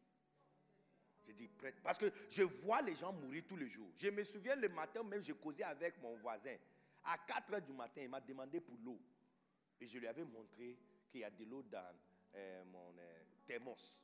J'ai 1.26 1.34
dit 1.34 1.48
prête. 1.48 1.76
Parce 1.84 1.98
que 1.98 2.12
je 2.30 2.44
vois 2.44 2.82
les 2.82 2.96
gens 2.96 3.14
mourir 3.14 3.44
tous 3.48 3.58
les 3.58 3.70
jours. 3.70 3.90
Je 3.98 4.10
me 4.10 4.24
souviens 4.24 4.56
le 4.56 4.70
matin 4.70 5.04
même, 5.04 5.22
j'ai 5.22 5.34
causé 5.34 5.64
avec 5.64 6.02
mon 6.02 6.16
voisin. 6.18 6.56
À 7.04 7.18
4 7.18 7.54
heures 7.54 7.62
du 7.62 7.74
matin, 7.74 8.02
il 8.02 8.10
m'a 8.10 8.22
demandé 8.22 8.60
pour 8.60 8.78
l'eau. 8.84 9.00
Et 9.80 9.88
je 9.88 9.98
lui 9.98 10.08
avais 10.08 10.24
montré 10.24 10.78
qu'il 11.10 11.22
y 11.22 11.24
a 11.24 11.30
de 11.30 11.44
l'eau 11.46 11.64
dans 11.64 11.94
euh, 12.36 12.64
mon 12.66 12.94
euh, 12.98 13.24
thermos. 13.46 14.02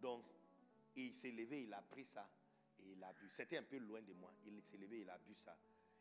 Donc, 0.00 0.24
il 0.96 1.14
s'est 1.14 1.30
levé, 1.30 1.62
il 1.62 1.72
a 1.72 1.80
pris 1.82 2.04
ça 2.04 2.28
et 2.80 2.92
il 2.92 3.02
a 3.02 3.12
bu. 3.12 3.28
C'était 3.30 3.58
un 3.58 3.62
peu 3.62 3.78
loin 3.78 4.02
de 4.02 4.12
moi. 4.12 4.32
Il 4.46 4.62
s'est 4.62 4.76
levé, 4.76 5.00
il 5.00 5.10
a 5.10 5.18
bu 5.18 5.34
ça. 5.34 5.56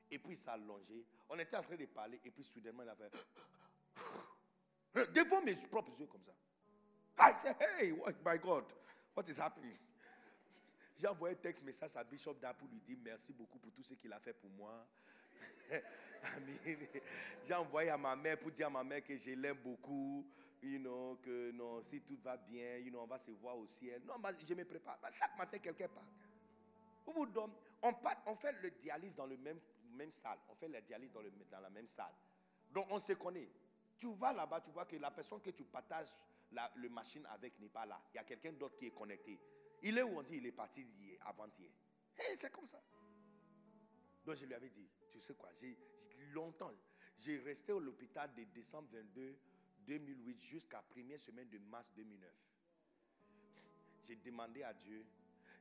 Et 0.09 0.19
puis 0.19 0.33
il 0.33 0.37
s'est 0.37 0.49
allongé. 0.49 1.05
On 1.29 1.37
était 1.37 1.57
en 1.57 1.61
train 1.61 1.75
de 1.75 1.85
parler 1.85 2.19
et 2.23 2.31
puis 2.31 2.43
soudainement 2.43 2.83
il 2.83 2.89
a 2.89 2.95
fait 2.95 3.11
devant 5.13 5.41
mes 5.41 5.55
propres 5.69 5.99
yeux 5.99 6.07
comme 6.07 6.23
ça. 6.23 6.33
I 7.19 7.33
said, 7.41 7.55
hey, 7.59 7.91
what, 7.91 8.13
my 8.23 8.37
God, 8.37 8.65
what 9.15 9.27
is 9.27 9.39
happening? 9.39 9.77
J'ai 10.95 11.07
envoyé 11.07 11.35
un 11.35 11.39
texte 11.39 11.63
message 11.63 11.95
à 11.95 12.03
Bishop 12.03 12.35
Da 12.35 12.53
pour 12.53 12.67
lui 12.67 12.79
dire 12.79 12.97
merci 13.03 13.33
beaucoup 13.33 13.59
pour 13.59 13.71
tout 13.71 13.83
ce 13.83 13.93
qu'il 13.93 14.11
a 14.13 14.19
fait 14.19 14.33
pour 14.33 14.49
moi. 14.49 14.87
J'ai 17.43 17.53
envoyé 17.53 17.89
à 17.89 17.97
ma 17.97 18.15
mère 18.15 18.39
pour 18.39 18.51
dire 18.51 18.67
à 18.67 18.69
ma 18.69 18.83
mère 18.83 19.03
que 19.03 19.15
je 19.17 19.31
l'aime 19.31 19.57
beaucoup. 19.63 20.25
You 20.63 20.79
know, 20.79 21.19
que 21.21 21.51
non, 21.51 21.83
si 21.83 22.01
tout 22.01 22.17
va 22.23 22.35
bien, 22.35 22.77
you 22.77 22.89
know, 22.89 23.01
on 23.01 23.05
va 23.05 23.19
se 23.19 23.29
voir 23.29 23.55
au 23.55 23.67
ciel. 23.67 24.01
Non, 24.05 24.15
je 24.43 24.53
me 24.55 24.65
prépare. 24.65 24.97
chaque 25.11 25.37
matin, 25.37 25.59
quelqu'un 25.59 25.87
part. 25.87 26.03
On, 27.05 27.93
on 28.25 28.35
fait 28.35 28.61
le 28.63 28.71
dialyse 28.71 29.15
dans 29.15 29.27
le 29.27 29.37
même, 29.37 29.59
même 29.97 30.11
salle. 30.11 30.39
On 30.49 30.55
fait 30.55 30.67
le 30.67 30.81
dialyse 30.81 31.11
dans, 31.11 31.59
la 31.59 31.69
même 31.69 31.87
salle. 31.87 32.13
Donc, 32.71 32.87
on 32.89 32.99
se 32.99 33.13
connaît. 33.13 33.49
Tu 33.97 34.13
vas 34.13 34.31
là-bas, 34.31 34.61
tu 34.61 34.71
vois 34.71 34.85
que 34.85 34.95
la 34.95 35.11
personne 35.11 35.41
que 35.41 35.49
tu 35.49 35.63
partages 35.65 36.07
la 36.51 36.71
le 36.75 36.89
machine 36.89 37.25
avec 37.27 37.59
n'est 37.59 37.69
pas 37.69 37.85
là. 37.85 38.01
Il 38.13 38.17
y 38.17 38.19
a 38.19 38.23
quelqu'un 38.23 38.53
d'autre 38.53 38.77
qui 38.77 38.85
est 38.87 38.91
connecté. 38.91 39.39
Il 39.83 39.97
est 39.97 40.03
où 40.03 40.17
on 40.17 40.23
dit 40.23 40.37
il 40.37 40.45
est 40.45 40.51
parti 40.51 40.85
avant-hier. 41.25 41.71
c'est 42.35 42.51
comme 42.51 42.67
ça. 42.67 42.81
Donc 44.25 44.35
je 44.35 44.45
lui 44.45 44.53
avais 44.53 44.69
dit, 44.69 44.87
tu 45.11 45.19
sais 45.19 45.33
quoi, 45.33 45.49
j'ai 45.55 45.77
longtemps, 46.33 46.71
j'ai 47.17 47.37
resté 47.39 47.71
à 47.71 47.79
l'hôpital 47.79 48.33
de 48.35 48.43
décembre 48.43 48.89
22 48.91 49.37
2008 49.87 50.41
jusqu'à 50.41 50.81
première 50.81 51.19
semaine 51.19 51.47
de 51.49 51.57
mars 51.59 51.93
2009. 51.95 52.29
J'ai 54.03 54.15
demandé 54.17 54.63
à 54.63 54.73
Dieu, 54.73 55.05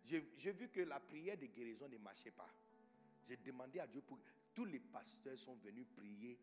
j'ai 0.03 0.53
vu 0.53 0.69
que 0.69 0.81
la 0.81 0.99
prière 0.99 1.37
de 1.37 1.47
guérison 1.47 1.89
ne 1.89 1.99
marchait 1.99 2.33
pas. 2.33 2.51
J'ai 3.27 3.37
demandé 3.39 3.81
à 3.81 3.87
Dieu 3.87 4.03
pour 4.03 4.19
tous 4.55 4.65
les 4.65 4.79
pasteurs 4.79 5.39
sont 5.39 5.57
venus 5.57 5.87
prier, 5.95 6.39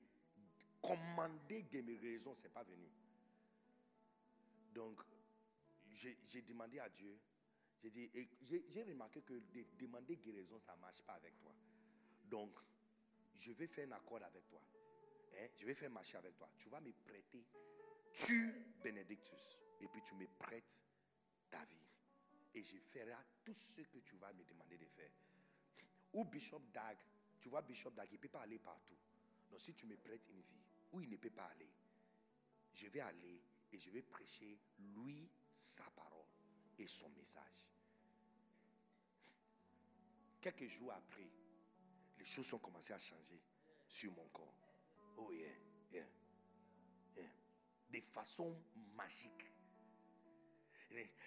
commander 0.81 1.63
guérison, 1.63 2.35
ce 2.35 2.43
n'est 2.43 2.49
pas 2.49 2.63
venu. 2.63 2.87
Donc, 4.73 5.01
j'ai 5.93 6.41
demandé 6.41 6.79
à 6.79 6.89
Dieu, 6.89 7.17
j'ai 7.81 7.89
dit, 7.89 8.11
j'ai 8.41 8.83
remarqué 8.83 9.21
que 9.21 9.33
de 9.33 9.65
demander 9.79 10.17
guérison, 10.17 10.59
ça 10.59 10.75
ne 10.75 10.81
marche 10.81 11.01
pas 11.01 11.13
avec 11.13 11.39
toi. 11.39 11.55
Donc, 12.25 12.51
je 13.35 13.51
vais 13.51 13.67
faire 13.67 13.87
un 13.87 13.93
accord 13.93 14.21
avec 14.23 14.47
toi. 14.47 14.61
Hein? 15.35 15.47
Je 15.55 15.65
vais 15.65 15.73
faire 15.73 15.89
marcher 15.89 16.17
avec 16.17 16.35
toi. 16.35 16.49
Tu 16.57 16.69
vas 16.69 16.81
me 16.81 16.91
prêter, 16.91 17.45
tu, 18.13 18.53
Benedictus, 18.83 19.57
et 19.81 19.87
puis 19.87 20.01
tu 20.03 20.15
me 20.15 20.27
prêtes 20.27 20.77
ta 21.49 21.63
vie. 21.65 21.77
Et 22.53 22.61
je 22.61 22.77
ferai 22.77 23.13
tout 23.43 23.53
ce 23.53 23.81
que 23.81 23.99
tu 23.99 24.15
vas 24.17 24.31
me 24.33 24.43
demander 24.43 24.77
de 24.77 24.85
faire. 24.85 25.11
Ou 26.13 26.25
Bishop 26.25 26.61
Dag, 26.73 26.97
tu 27.39 27.49
vois, 27.49 27.61
Bishop 27.61 27.91
Dag, 27.91 28.07
il 28.11 28.15
ne 28.15 28.19
peut 28.19 28.29
pas 28.29 28.41
aller 28.41 28.59
partout. 28.59 28.97
Donc, 29.49 29.59
si 29.59 29.73
tu 29.73 29.85
me 29.85 29.97
prêtes 29.97 30.27
une 30.29 30.41
vie, 30.41 30.63
où 30.91 31.01
il 31.01 31.09
ne 31.09 31.17
peut 31.17 31.29
pas 31.29 31.45
aller, 31.45 31.69
je 32.73 32.87
vais 32.87 33.01
aller 33.01 33.41
et 33.71 33.79
je 33.79 33.89
vais 33.89 34.01
prêcher 34.01 34.59
lui, 34.79 35.29
sa 35.55 35.83
parole 35.91 36.25
et 36.77 36.87
son 36.87 37.09
message. 37.09 37.69
Quelques 40.41 40.67
jours 40.67 40.91
après, 40.93 41.29
les 42.17 42.25
choses 42.25 42.53
ont 42.53 42.59
commencé 42.59 42.93
à 42.93 42.99
changer 42.99 43.41
sur 43.87 44.11
mon 44.11 44.27
corps. 44.29 44.75
Oh 45.17 45.31
yeah, 45.31 45.53
yeah, 45.91 46.05
yeah. 47.15 47.29
De 47.89 48.01
façon 48.01 48.61
magique. 48.95 49.51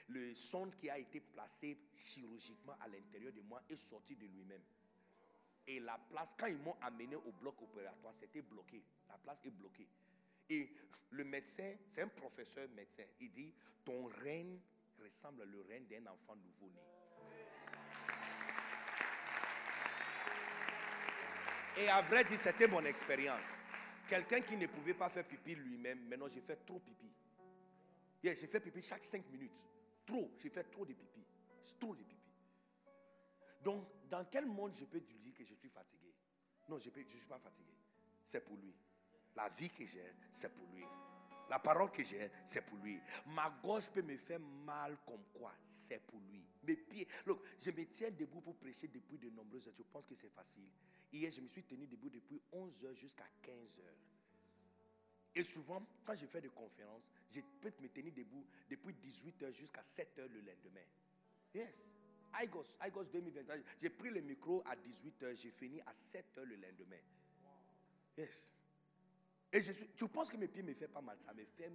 Le 0.09 0.35
sonde 0.35 0.77
qui 0.77 0.89
a 0.89 0.99
été 0.99 1.21
placé 1.21 1.79
chirurgicalement 1.95 2.77
à 2.81 2.87
l'intérieur 2.89 3.33
de 3.33 3.41
moi 3.41 3.63
est 3.69 3.77
sorti 3.77 4.15
de 4.15 4.27
lui-même. 4.27 4.63
Et 5.67 5.81
la 5.81 5.99
place, 5.99 6.31
quand 6.39 6.47
ils 6.47 6.59
m'ont 6.59 6.77
amené 6.81 7.17
au 7.17 7.33
bloc 7.33 7.61
opératoire, 7.61 8.15
c'était 8.21 8.43
bloqué. 8.43 8.83
La 9.09 9.19
place 9.19 9.39
est 9.45 9.51
bloquée. 9.51 9.89
Et 10.49 10.71
le 11.11 11.25
médecin, 11.25 11.75
c'est 11.89 12.03
un 12.03 12.09
professeur 12.09 12.69
médecin, 12.71 13.03
il 13.21 13.31
dit, 13.31 13.53
ton 13.85 14.07
règne 14.07 14.61
ressemble 15.03 15.43
au 15.43 15.63
règne 15.69 15.87
d'un 15.87 16.07
enfant 16.07 16.37
nouveau-né. 16.37 16.81
Et 21.79 21.89
à 21.89 22.01
vrai 22.03 22.25
dire, 22.25 22.39
c'était 22.39 22.69
mon 22.69 22.85
expérience. 22.85 23.47
Quelqu'un 24.09 24.41
qui 24.41 24.57
ne 24.57 24.67
pouvait 24.67 24.95
pas 24.95 25.11
faire 25.11 25.27
pipi 25.27 25.55
lui-même, 25.55 26.09
maintenant 26.09 26.29
j'ai 26.29 26.41
fait 26.41 26.57
trop 26.65 26.79
pipi. 26.79 27.11
j'ai 28.23 28.35
fait 28.35 28.61
pipi 28.61 28.83
chaque 28.83 29.03
5 29.03 29.29
minutes. 29.31 29.65
Trop, 30.07 30.33
j'ai 30.39 30.49
fait 30.49 30.65
trop 30.65 30.87
de 30.87 30.95
pipi. 30.95 31.25
Trop 31.79 31.95
de 31.95 32.03
pipi. 32.03 32.17
Donc, 33.63 33.85
dans 34.11 34.25
quel 34.25 34.47
monde 34.47 34.75
je 34.75 34.85
peux 34.85 35.01
dire 35.01 35.35
que 35.35 35.45
je 35.45 35.55
suis 35.55 35.69
fatigué? 35.69 36.13
Non, 36.69 36.79
je 36.79 36.89
ne 36.89 37.05
suis 37.09 37.27
pas 37.27 37.39
fatigué. 37.39 37.73
C'est 38.25 38.45
pour 38.45 38.57
lui. 38.57 38.75
La 39.35 39.49
vie 39.51 39.69
que 39.71 39.87
j'ai, 39.87 40.13
c'est 40.33 40.53
pour 40.53 40.67
lui. 40.73 40.85
La 41.49 41.59
parole 41.61 41.93
que 41.93 42.05
j'ai, 42.05 42.31
c'est 42.45 42.63
pour 42.63 42.79
lui. 42.79 42.99
Ma 43.27 43.51
gorge 43.63 43.89
peut 43.91 44.03
me 44.03 44.17
faire 44.17 44.41
mal 44.41 44.97
comme 45.07 45.23
quoi, 45.33 45.53
c'est 45.65 46.01
pour 46.05 46.21
lui. 46.21 46.45
Mes 46.65 46.77
pieds, 46.77 47.07
look, 47.25 47.41
je 47.61 47.71
me 47.71 47.85
tiens 47.87 48.11
debout 48.11 48.41
pour 48.41 48.57
prêcher 48.57 48.89
depuis 48.89 49.19
de 49.19 49.31
nombreuses 49.31 49.69
heures. 49.69 49.75
Tu 49.75 49.85
penses 49.85 50.07
que 50.07 50.15
c'est 50.15 50.31
facile 50.31 50.69
Hier, 51.13 51.31
je 51.31 51.41
me 51.41 51.49
suis 51.49 51.63
tenu 51.63 51.87
debout 51.87 52.11
depuis 52.11 52.41
11 52.51 52.85
heures 52.85 52.95
jusqu'à 52.95 53.27
15 53.43 53.79
heures. 53.79 53.95
Et 55.37 55.45
souvent, 55.45 55.87
quand 56.05 56.15
je 56.15 56.27
fais 56.27 56.41
des 56.41 56.49
conférences, 56.49 57.09
je 57.31 57.41
peux 57.61 57.73
me 57.81 57.89
tenir 57.89 58.13
debout 58.13 58.45
depuis 58.69 58.95
18 58.95 59.43
heures 59.45 59.53
jusqu'à 59.53 59.83
7 59.83 60.19
heures 60.19 60.29
le 60.29 60.41
lendemain. 60.41 60.81
Yes. 61.55 61.69
IGOS, 62.43 62.77
IGOS 62.87 63.05
2021. 63.13 63.63
J'ai 63.81 63.91
pris 63.91 64.11
le 64.11 64.21
micro 64.21 64.63
à 64.67 64.77
18 64.77 65.23
heures, 65.23 65.35
j'ai 65.35 65.51
fini 65.51 65.81
à 65.83 65.95
7 65.95 66.39
heures 66.39 66.45
le 66.45 66.57
lendemain. 66.57 67.01
Yes. 68.17 68.47
Et 69.53 69.63
je 69.63 69.73
suis, 69.73 69.89
tu 69.97 70.09
penses 70.09 70.31
que 70.31 70.37
mes 70.37 70.49
pieds 70.49 70.63
me 70.63 70.75
font 70.75 70.89
pas 70.89 71.01
mal, 71.01 71.17
ça 71.21 71.33
me 71.33 71.45
fait 71.45 71.71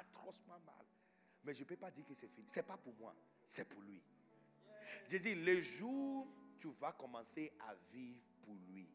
atrocement 0.00 0.58
mal. 0.64 0.86
Mais 1.44 1.54
je 1.54 1.60
ne 1.60 1.66
peux 1.66 1.76
pas 1.76 1.90
dire 1.90 2.04
que 2.06 2.14
c'est 2.14 2.28
fini. 2.28 2.48
Ce 2.48 2.58
n'est 2.58 2.62
pas 2.62 2.76
pour 2.76 2.94
moi, 2.94 3.14
c'est 3.44 3.68
pour 3.68 3.82
lui. 3.82 4.00
J'ai 5.08 5.18
dit, 5.18 5.34
le 5.34 5.60
jour 5.60 6.26
tu 6.58 6.68
vas 6.80 6.92
commencer 6.92 7.52
à 7.60 7.74
vivre 7.92 8.20
pour 8.42 8.54
lui, 8.68 8.88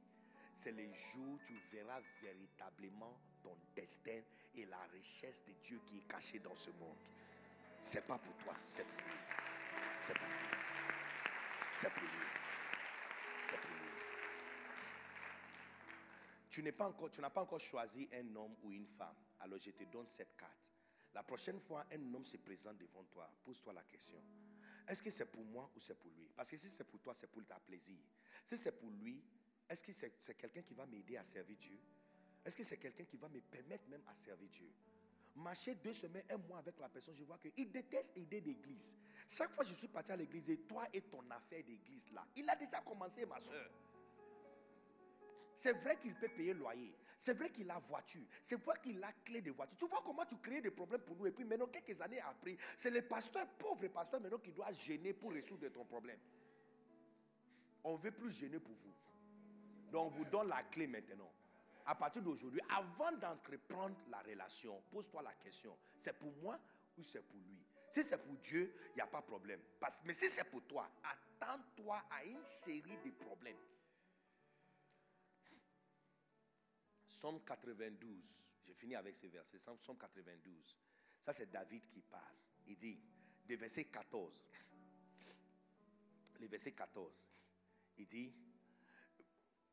c'est 0.53 0.71
le 0.71 0.91
jour 0.91 1.39
tu 1.45 1.53
verras 1.71 1.99
véritablement 2.21 3.17
ton 3.41 3.55
destin 3.75 4.21
et 4.55 4.65
la 4.65 4.81
richesse 4.93 5.43
de 5.45 5.53
Dieu 5.63 5.79
qui 5.85 5.99
est 5.99 6.07
cachée 6.07 6.39
dans 6.39 6.55
ce 6.55 6.71
monde. 6.71 6.97
C'est 7.79 8.05
pas 8.05 8.17
pour 8.17 8.35
toi, 8.37 8.53
c'est 8.67 8.83
pour 8.83 8.97
lui. 8.97 9.13
C'est 9.97 10.13
pour 10.13 10.27
lui. 10.27 10.88
C'est 11.73 11.89
pour 11.91 12.03
lui. 12.03 12.09
C'est 13.43 13.57
pour 13.57 13.69
lui. 13.69 13.77
Tu 16.49 16.63
n'as 17.21 17.29
pas 17.29 17.41
encore 17.41 17.59
choisi 17.59 18.09
un 18.13 18.35
homme 18.35 18.55
ou 18.63 18.71
une 18.71 18.87
femme. 18.87 19.15
Alors 19.39 19.59
je 19.59 19.71
te 19.71 19.83
donne 19.85 20.07
cette 20.07 20.35
carte. 20.35 20.73
La 21.13 21.23
prochaine 21.23 21.59
fois, 21.59 21.85
un 21.91 22.13
homme 22.13 22.25
se 22.25 22.37
présente 22.37 22.77
devant 22.77 23.03
toi. 23.05 23.31
Pose-toi 23.43 23.73
la 23.73 23.83
question. 23.83 24.21
Est-ce 24.87 25.01
que 25.01 25.09
c'est 25.09 25.25
pour 25.25 25.45
moi 25.45 25.71
ou 25.75 25.79
c'est 25.79 25.97
pour 25.97 26.11
lui? 26.11 26.29
Parce 26.35 26.49
que 26.49 26.57
si 26.57 26.69
c'est 26.69 26.83
pour 26.83 26.99
toi, 26.99 27.13
c'est 27.13 27.27
pour 27.27 27.45
ta 27.45 27.59
plaisir. 27.59 27.97
Si 28.45 28.57
c'est 28.57 28.71
pour 28.71 28.89
lui, 28.89 29.23
est-ce 29.69 29.83
que 29.83 29.91
c'est 29.91 30.35
quelqu'un 30.35 30.61
qui 30.63 30.73
va 30.73 30.85
m'aider 30.85 31.17
à 31.17 31.23
servir 31.23 31.55
Dieu? 31.57 31.79
Est-ce 32.43 32.57
que 32.57 32.63
c'est 32.63 32.77
quelqu'un 32.77 33.05
qui 33.05 33.17
va 33.17 33.29
me 33.29 33.39
permettre 33.39 33.87
même 33.87 34.03
à 34.07 34.15
servir 34.15 34.49
Dieu? 34.49 34.71
Marcher 35.39 35.75
deux 35.75 35.93
semaines, 35.93 36.25
un 36.29 36.37
mois 36.37 36.59
avec 36.59 36.77
la 36.79 36.89
personne, 36.89 37.15
je 37.15 37.23
vois 37.23 37.37
qu'il 37.37 37.71
déteste 37.71 38.15
l'idée 38.15 38.41
d'église. 38.41 38.97
Chaque 39.27 39.51
fois 39.51 39.63
que 39.63 39.69
je 39.69 39.75
suis 39.75 39.87
parti 39.87 40.11
à 40.11 40.17
l'église, 40.17 40.49
et 40.49 40.57
toi 40.57 40.85
et 40.93 41.01
ton 41.01 41.23
affaire 41.31 41.63
d'église 41.63 42.11
là, 42.11 42.25
il 42.35 42.49
a 42.49 42.55
déjà 42.55 42.81
commencé, 42.81 43.25
ma 43.25 43.39
soeur. 43.39 43.69
C'est 45.55 45.73
vrai 45.73 45.97
qu'il 45.97 46.13
peut 46.15 46.27
payer 46.29 46.53
le 46.53 46.59
loyer. 46.59 46.93
C'est 47.17 47.33
vrai 47.33 47.49
qu'il 47.49 47.69
a 47.69 47.79
voiture. 47.79 48.25
C'est 48.41 48.55
vrai 48.55 48.75
qu'il 48.81 49.01
a 49.03 49.11
clé 49.25 49.41
de 49.41 49.51
voiture. 49.51 49.77
Tu 49.77 49.87
vois 49.87 50.01
comment 50.05 50.25
tu 50.25 50.37
crées 50.37 50.61
des 50.61 50.71
problèmes 50.71 51.01
pour 51.01 51.15
nous. 51.17 51.27
Et 51.27 51.31
puis 51.31 51.43
maintenant, 51.43 51.67
quelques 51.67 51.99
années 52.01 52.21
après, 52.21 52.57
c'est 52.77 52.89
le 52.89 53.01
pasteur, 53.01 53.45
pauvre 53.57 53.87
pasteur 53.89 54.21
maintenant, 54.21 54.37
qui 54.39 54.51
doit 54.51 54.71
gêner 54.71 55.13
pour 55.13 55.31
résoudre 55.31 55.67
ton 55.69 55.85
problème. 55.85 56.19
On 57.83 57.97
ne 57.97 58.01
veut 58.01 58.11
plus 58.11 58.31
gêner 58.31 58.59
pour 58.59 58.73
vous. 58.73 58.93
Donc, 59.91 60.07
on 60.07 60.09
vous 60.17 60.25
donne 60.25 60.47
la 60.47 60.63
clé 60.63 60.87
maintenant. 60.87 61.31
À 61.85 61.95
partir 61.95 62.21
d'aujourd'hui, 62.21 62.61
avant 62.69 63.11
d'entreprendre 63.13 63.95
la 64.09 64.21
relation, 64.21 64.81
pose-toi 64.91 65.21
la 65.23 65.33
question. 65.33 65.77
C'est 65.97 66.13
pour 66.13 66.31
moi 66.37 66.59
ou 66.97 67.03
c'est 67.03 67.21
pour 67.21 67.39
lui? 67.39 67.63
Si 67.89 68.03
c'est 68.03 68.17
pour 68.17 68.35
Dieu, 68.35 68.73
il 68.91 68.95
n'y 68.95 69.01
a 69.01 69.07
pas 69.07 69.21
de 69.21 69.25
problème. 69.25 69.59
Mais 70.05 70.13
si 70.13 70.29
c'est 70.29 70.43
pour 70.43 70.63
toi, 70.67 70.89
attends-toi 71.03 72.03
à 72.11 72.23
une 72.23 72.43
série 72.43 72.97
de 73.03 73.11
problèmes. 73.11 73.57
Somme 77.07 77.43
92. 77.43 78.45
J'ai 78.63 78.73
fini 78.73 78.95
avec 78.95 79.15
ce 79.15 79.25
verset. 79.27 79.57
Somme 79.57 79.97
92. 79.97 80.77
Ça, 81.25 81.33
c'est 81.33 81.49
David 81.49 81.87
qui 81.89 82.01
parle. 82.01 82.35
Il 82.67 82.77
dit, 82.77 82.99
de 83.45 83.55
verset 83.55 83.85
14. 83.85 84.47
Le 86.39 86.47
verset 86.47 86.71
14. 86.71 87.27
Il 87.97 88.05
dit, 88.05 88.31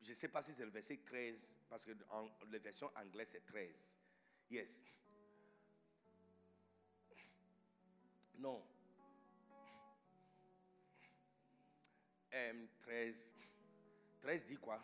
je 0.01 0.09
ne 0.09 0.15
sais 0.15 0.27
pas 0.27 0.41
si 0.41 0.53
c'est 0.53 0.65
le 0.65 0.71
verset 0.71 0.97
13, 0.97 1.57
parce 1.69 1.85
que 1.85 1.91
en, 2.09 2.29
la 2.49 2.59
version 2.59 2.91
anglaise 2.95 3.29
c'est 3.31 3.45
13. 3.45 3.97
Yes. 4.49 4.81
Non. 8.35 8.63
13. 12.87 13.31
13 14.21 14.45
dit 14.45 14.57
quoi? 14.57 14.81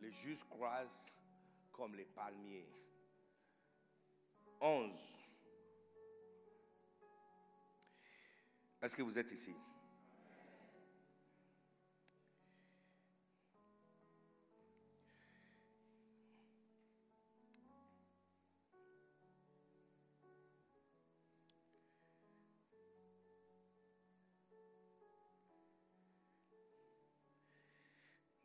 Les 0.00 0.12
justes 0.12 0.48
croisent 0.48 1.14
comme 1.72 1.94
les 1.94 2.04
palmiers. 2.04 2.68
11. 4.60 4.92
Est-ce 8.82 8.96
que 8.96 9.02
vous 9.02 9.18
êtes 9.18 9.32
ici? 9.32 9.56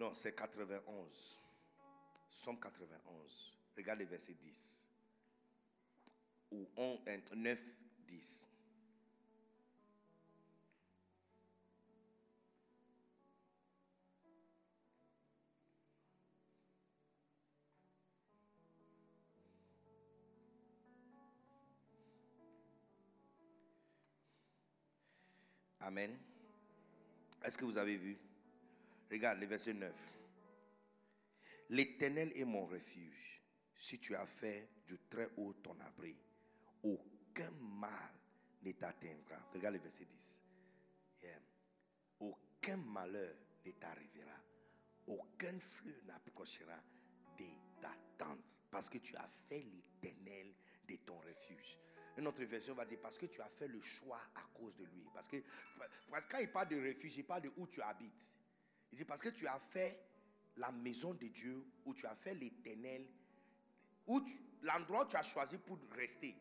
Non, 0.01 0.15
c'est 0.15 0.33
91. 0.33 1.37
Somme 2.31 2.59
91. 2.59 3.53
Regardez 3.77 4.03
verset 4.05 4.33
10. 4.33 4.87
Ou 6.53 6.67
9, 7.35 7.59
10. 8.07 8.47
Amen. 25.81 26.17
Est-ce 27.43 27.55
que 27.55 27.65
vous 27.65 27.77
avez 27.77 27.97
vu? 27.97 28.17
Regarde 29.11 29.39
le 29.39 29.45
verset 29.45 29.73
9. 29.73 29.93
L'Éternel 31.69 32.31
est 32.35 32.45
mon 32.45 32.65
refuge. 32.65 33.41
Si 33.75 33.99
tu 33.99 34.15
as 34.15 34.25
fait 34.25 34.69
du 34.87 34.97
très 35.09 35.29
haut 35.37 35.53
ton 35.53 35.77
abri, 35.81 36.15
aucun 36.83 37.51
mal 37.59 38.13
ne 38.61 38.71
t'atteindra. 38.71 39.37
Regarde 39.53 39.75
le 39.75 39.81
verset 39.81 40.05
10. 40.05 40.41
Aucun 42.19 42.77
malheur 42.77 43.35
ne 43.65 43.71
t'arrivera. 43.71 44.37
Aucun 45.07 45.59
fleu 45.59 45.99
n'approchera 46.05 46.77
de 47.37 47.45
ta 47.81 47.93
tente. 48.17 48.61
Parce 48.69 48.89
que 48.89 48.99
tu 48.99 49.15
as 49.15 49.27
fait 49.49 49.63
l'Éternel 49.63 50.53
de 50.87 50.95
ton 50.97 51.17
refuge. 51.17 51.77
Une 52.17 52.27
autre 52.27 52.43
version 52.43 52.75
va 52.75 52.85
dire 52.85 52.99
parce 53.01 53.17
que 53.17 53.25
tu 53.25 53.41
as 53.41 53.49
fait 53.49 53.67
le 53.67 53.81
choix 53.81 54.21
à 54.35 54.43
cause 54.53 54.77
de 54.77 54.85
lui. 54.85 55.05
Parce 55.13 55.27
que, 55.27 55.37
parce 56.09 56.27
que 56.27 56.31
quand 56.31 56.39
il 56.39 56.51
parle 56.51 56.69
de 56.69 56.87
refuge, 56.87 57.17
il 57.17 57.25
parle 57.25 57.41
de 57.41 57.51
où 57.57 57.67
tu 57.67 57.81
habites. 57.81 58.37
Il 58.91 58.97
dit 58.97 59.05
parce 59.05 59.21
que 59.21 59.29
tu 59.29 59.47
as 59.47 59.59
fait 59.59 59.99
la 60.57 60.71
maison 60.71 61.13
de 61.13 61.27
Dieu, 61.27 61.65
où 61.85 61.93
tu 61.93 62.05
as 62.05 62.15
fait 62.15 62.33
l'éternel, 62.33 63.07
où 64.07 64.21
l'endroit 64.61 65.05
où 65.05 65.07
tu 65.07 65.15
as 65.15 65.23
choisi 65.23 65.57
pour 65.57 65.77
rester, 65.95 66.35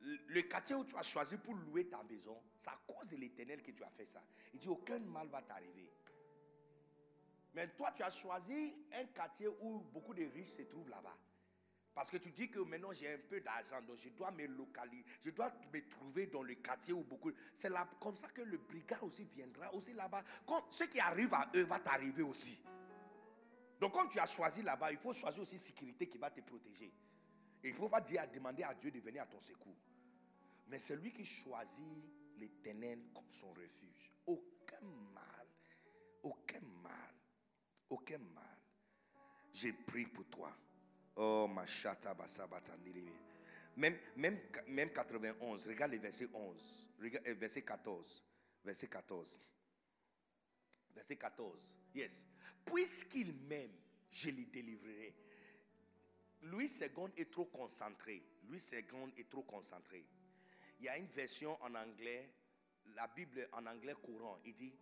le 0.00 0.42
quartier 0.42 0.76
où 0.76 0.84
tu 0.84 0.96
as 0.96 1.02
choisi 1.02 1.36
pour 1.36 1.54
louer 1.54 1.88
ta 1.88 2.02
maison, 2.04 2.40
c'est 2.56 2.70
à 2.70 2.78
cause 2.86 3.08
de 3.08 3.16
l'éternel 3.16 3.62
que 3.62 3.72
tu 3.72 3.82
as 3.82 3.90
fait 3.90 4.06
ça. 4.06 4.22
Il 4.54 4.60
dit 4.60 4.68
aucun 4.68 4.98
mal 5.00 5.28
va 5.28 5.42
t'arriver. 5.42 5.90
Mais 7.54 7.68
toi, 7.68 7.90
tu 7.92 8.02
as 8.02 8.10
choisi 8.10 8.74
un 8.92 9.06
quartier 9.06 9.48
où 9.48 9.80
beaucoup 9.92 10.14
de 10.14 10.24
riches 10.24 10.50
se 10.50 10.62
trouvent 10.62 10.90
là-bas. 10.90 11.16
Parce 11.96 12.10
que 12.10 12.18
tu 12.18 12.30
dis 12.30 12.50
que 12.50 12.58
maintenant 12.58 12.92
j'ai 12.92 13.10
un 13.14 13.18
peu 13.26 13.40
d'argent, 13.40 13.80
donc 13.80 13.96
je 13.96 14.10
dois 14.10 14.30
me 14.30 14.44
localiser, 14.44 15.02
je 15.24 15.30
dois 15.30 15.50
me 15.72 15.80
trouver 15.88 16.26
dans 16.26 16.42
le 16.42 16.54
quartier 16.56 16.92
où 16.92 17.02
beaucoup. 17.02 17.32
C'est 17.54 17.70
là, 17.70 17.88
comme 17.98 18.14
ça 18.14 18.28
que 18.28 18.42
le 18.42 18.58
brigand 18.58 18.98
aussi 19.00 19.24
viendra 19.24 19.72
aussi 19.72 19.94
là-bas. 19.94 20.22
ce 20.70 20.84
qui 20.84 21.00
arrive 21.00 21.32
à 21.32 21.50
eux 21.54 21.64
va 21.64 21.80
t'arriver 21.80 22.22
aussi. 22.22 22.62
Donc, 23.80 23.92
comme 23.94 24.10
tu 24.10 24.18
as 24.18 24.26
choisi 24.26 24.60
là-bas, 24.60 24.92
il 24.92 24.98
faut 24.98 25.14
choisir 25.14 25.40
aussi 25.40 25.58
sécurité 25.58 26.06
qui 26.06 26.18
va 26.18 26.30
te 26.30 26.42
protéger. 26.42 26.92
Et 27.64 27.68
il 27.68 27.72
ne 27.72 27.78
faut 27.78 27.88
pas 27.88 28.02
dire 28.02 28.28
demander 28.30 28.62
à 28.62 28.74
Dieu 28.74 28.90
de 28.90 29.00
venir 29.00 29.22
à 29.22 29.26
ton 29.26 29.40
secours. 29.40 29.78
Mais 30.66 30.78
c'est 30.78 30.96
lui 30.96 31.14
qui 31.14 31.24
choisit 31.24 31.82
l'éternel 32.36 33.06
comme 33.14 33.30
son 33.30 33.48
refuge. 33.54 34.12
Aucun 34.26 34.82
mal, 35.14 35.46
aucun 36.22 36.60
mal, 36.82 37.14
aucun 37.88 38.18
mal. 38.18 38.58
J'ai 39.54 39.72
pris 39.72 40.04
pour 40.04 40.26
toi. 40.26 40.54
Oh, 41.16 41.46
ma 41.48 41.66
chata 41.66 42.14
même, 43.76 43.96
même, 44.16 44.38
même 44.68 44.92
91, 44.92 45.68
regarde 45.68 45.92
le 45.92 45.98
verset 45.98 46.28
11, 46.32 46.88
regarde, 47.00 47.26
verset 47.38 47.62
14, 47.62 48.22
verset 48.64 48.86
14. 48.86 49.38
Verset 50.94 51.16
14, 51.16 51.76
yes. 51.94 52.26
Puisqu'il 52.64 53.32
m'aime, 53.32 53.76
je 54.10 54.30
le 54.30 54.44
délivrerai. 54.46 55.14
Louis 56.42 56.70
II 56.80 57.10
est 57.16 57.30
trop 57.30 57.46
concentré. 57.46 58.22
Louis 58.44 58.62
II 58.72 59.12
est 59.18 59.28
trop 59.28 59.42
concentré. 59.42 60.06
Il 60.78 60.86
y 60.86 60.88
a 60.88 60.96
une 60.96 61.08
version 61.08 61.60
en 61.62 61.74
anglais, 61.74 62.30
la 62.94 63.06
Bible 63.08 63.48
en 63.52 63.66
anglais 63.66 63.94
courant, 64.02 64.38
il 64.44 64.54
dit 64.54 64.74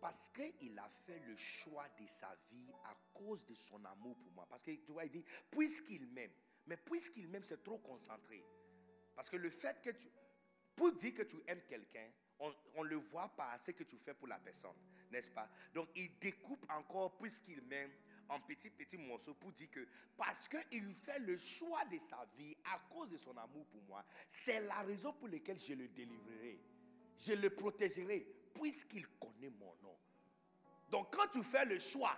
parce 0.00 0.28
qu'il 0.28 0.78
a 0.78 0.88
fait 1.06 1.18
le 1.26 1.36
choix 1.36 1.86
de 2.00 2.06
sa 2.06 2.34
vie 2.50 2.70
à 2.84 2.94
cause 3.18 3.44
de 3.44 3.54
son 3.54 3.84
amour 3.84 4.16
pour 4.16 4.32
moi. 4.32 4.46
Parce 4.48 4.62
que 4.62 4.70
tu 4.70 4.92
vois, 4.92 5.04
il 5.04 5.10
dit, 5.10 5.24
puisqu'il 5.50 6.06
m'aime. 6.06 6.30
Mais 6.66 6.76
puisqu'il 6.76 7.28
m'aime, 7.28 7.42
c'est 7.42 7.62
trop 7.62 7.78
concentré. 7.78 8.44
Parce 9.14 9.28
que 9.28 9.36
le 9.36 9.50
fait 9.50 9.80
que 9.82 9.90
tu... 9.90 10.08
Pour 10.76 10.92
dire 10.92 11.14
que 11.14 11.22
tu 11.22 11.36
aimes 11.48 11.62
quelqu'un, 11.68 12.08
on, 12.76 12.82
le 12.84 12.96
voit 12.96 13.28
par 13.28 13.60
ce 13.60 13.72
que 13.72 13.82
tu 13.82 13.96
fais 13.98 14.14
pour 14.14 14.28
la 14.28 14.38
personne, 14.38 14.76
n'est-ce 15.10 15.30
pas? 15.30 15.50
Donc 15.74 15.88
il 15.96 16.18
découpe 16.20 16.64
encore, 16.70 17.18
puisqu'il 17.18 17.60
m'aime, 17.62 17.90
en 18.28 18.38
petits, 18.40 18.70
petits 18.70 18.98
morceaux 18.98 19.34
pour 19.34 19.52
dire 19.52 19.70
que 19.70 19.86
parce 20.16 20.48
qu'il 20.48 20.94
fait 20.94 21.18
le 21.18 21.36
choix 21.36 21.84
de 21.86 21.98
sa 21.98 22.28
vie 22.36 22.56
à 22.64 22.78
cause 22.92 23.08
de 23.08 23.16
son 23.16 23.36
amour 23.36 23.66
pour 23.66 23.82
moi, 23.82 24.04
c'est 24.28 24.60
la 24.60 24.82
raison 24.82 25.12
pour 25.14 25.28
laquelle 25.28 25.58
je 25.58 25.74
le 25.74 25.88
délivrerai. 25.88 26.60
Je 27.18 27.32
le 27.32 27.50
protégerai 27.50 28.26
puisqu'il 28.54 29.06
connaît 29.18 29.50
mon 29.50 29.74
nom. 29.82 29.96
Donc 30.90 31.14
quand 31.14 31.28
tu 31.32 31.42
fais 31.42 31.64
le 31.64 31.78
choix, 31.78 32.16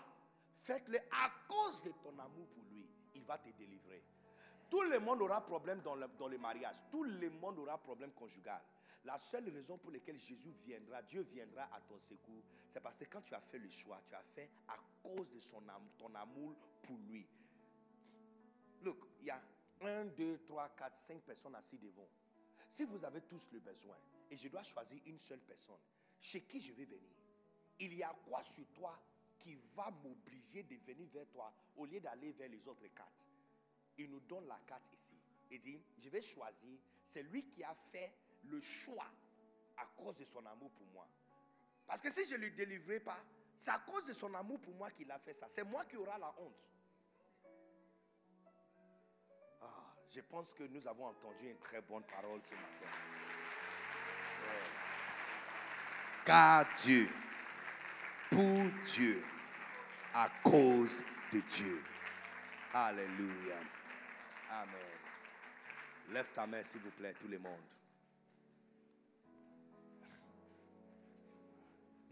faites-le 0.61 0.99
à 1.11 1.31
cause 1.49 1.83
de 1.83 1.91
ton 2.03 2.19
amour 2.19 2.47
pour 2.49 2.65
lui. 2.71 2.87
Il 3.15 3.25
va 3.25 3.39
te 3.39 3.51
délivrer. 3.51 4.03
Tout 4.69 4.83
le 4.83 5.01
monde 5.01 5.23
aura 5.23 5.45
problème 5.45 5.81
dans 5.83 5.95
le, 5.97 6.07
dans 6.19 6.29
mariage. 6.39 6.77
Tout 6.91 7.03
le 7.03 7.31
monde 7.31 7.59
aura 7.59 7.77
problème 7.79 8.13
conjugal. 8.13 8.63
La 9.05 9.19
seule 9.19 9.49
raison 9.49 9.79
pour 9.79 9.91
laquelle 9.91 10.19
Jésus 10.19 10.53
viendra, 10.65 11.03
Dieu 11.03 11.23
viendra 11.23 11.65
à 11.75 11.81
ton 11.81 11.99
secours, 11.99 12.43
c'est 12.71 12.81
parce 12.81 12.97
que 12.97 13.05
quand 13.05 13.23
tu 13.23 13.35
as 13.35 13.41
fait 13.41 13.59
le 13.59 13.71
choix, 13.71 14.01
tu 14.07 14.15
as 14.15 14.23
fait 14.23 14.51
à 14.69 14.77
cause 15.03 15.31
de 15.33 15.41
son 15.41 15.63
ton 15.99 16.15
amour 16.15 16.55
pour 16.83 16.97
lui. 17.09 17.27
Look, 18.83 18.99
il 19.21 19.27
y 19.27 19.31
a 19.31 19.41
1, 19.81 20.05
2, 20.05 20.41
3, 20.47 20.69
4, 20.77 20.97
5 20.97 21.23
personnes 21.23 21.55
assises 21.55 21.81
devant. 21.81 22.09
Si 22.69 22.85
vous 22.85 23.03
avez 23.05 23.23
tous 23.23 23.51
le 23.53 23.61
besoin 23.61 23.97
et 24.31 24.37
je 24.37 24.49
dois 24.49 24.63
choisir 24.63 25.01
une 25.07 25.19
seule 25.19 25.41
personne, 25.41 25.81
chez 26.21 26.43
qui 26.43 26.61
je 26.61 26.73
vais 26.73 26.85
venir? 26.85 27.11
Il 27.79 27.95
y 27.95 28.03
a 28.03 28.15
quoi 28.29 28.43
sur 28.43 28.67
toi 28.75 28.99
qui 29.41 29.57
va 29.75 29.91
m'obliger 29.91 30.63
de 30.63 30.77
venir 30.87 31.09
vers 31.13 31.27
toi 31.29 31.53
au 31.77 31.87
lieu 31.87 32.01
d'aller 32.01 32.33
vers 32.33 32.49
les 32.49 32.67
autres 32.69 32.87
quatre 32.95 33.27
Il 33.99 34.11
nous 34.11 34.21
donne 34.21 34.47
la 34.47 34.59
carte 34.67 34.93
ici. 34.93 35.15
Il 35.51 35.59
dit, 35.59 35.81
je 35.99 36.09
vais 36.09 36.23
choisir, 36.23 36.79
c'est 37.05 37.23
lui 37.23 37.45
qui 37.45 37.65
a 37.65 37.75
fait 37.91 38.13
le 38.45 38.61
choix 38.61 39.07
à 39.77 39.87
cause 39.97 40.17
de 40.19 40.25
son 40.25 40.45
amour 40.47 40.71
pour 40.71 40.87
moi. 40.89 41.09
Parce 41.87 42.01
que 42.01 42.11
si 42.11 42.25
je 42.25 42.35
ne 42.35 42.43
lui 42.43 42.53
délivrerai 42.53 43.01
pas, 43.01 43.19
c'est 43.57 43.71
à 43.71 43.79
cause 43.79 44.07
de 44.07 44.13
son 44.13 44.33
amour 44.35 44.61
pour 44.61 44.75
moi 44.75 44.91
qu'il 44.91 45.11
a 45.11 45.19
fait 45.19 45.35
ça. 45.35 45.47
C'est 45.49 45.65
moi 45.65 45.85
qui 45.85 45.97
aura 45.97 46.17
la 46.19 46.33
honte. 46.39 46.69
Ah, 49.61 49.95
je 50.09 50.21
pense 50.21 50.55
que 50.55 50.63
nous 50.65 50.87
avons 50.87 51.07
entendu 51.07 51.51
une 51.51 51.59
très 51.59 51.81
bonne 51.81 52.05
parole 52.05 52.41
ce 52.49 52.55
matin. 52.55 52.97
Car 56.25 56.67
Dieu, 56.83 57.11
pour 58.31 58.63
Dieu, 58.95 59.23
à 60.15 60.31
cause 60.43 61.03
de 61.33 61.41
Dieu. 61.41 61.83
Alléluia. 62.73 63.57
Amen. 64.51 64.75
Lève 66.11 66.31
ta 66.33 66.47
main, 66.47 66.63
s'il 66.63 66.81
vous 66.81 66.91
plaît, 66.91 67.15
tout 67.19 67.29
le 67.29 67.39
monde. 67.39 67.61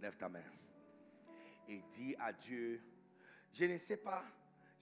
Lève 0.01 0.17
ta 0.17 0.29
main. 0.29 0.43
Et 1.69 1.81
dis 1.91 2.15
à 2.19 2.33
Dieu, 2.33 2.81
je 3.53 3.65
ne 3.65 3.79
sais 3.79 3.97
pas, 3.97 4.25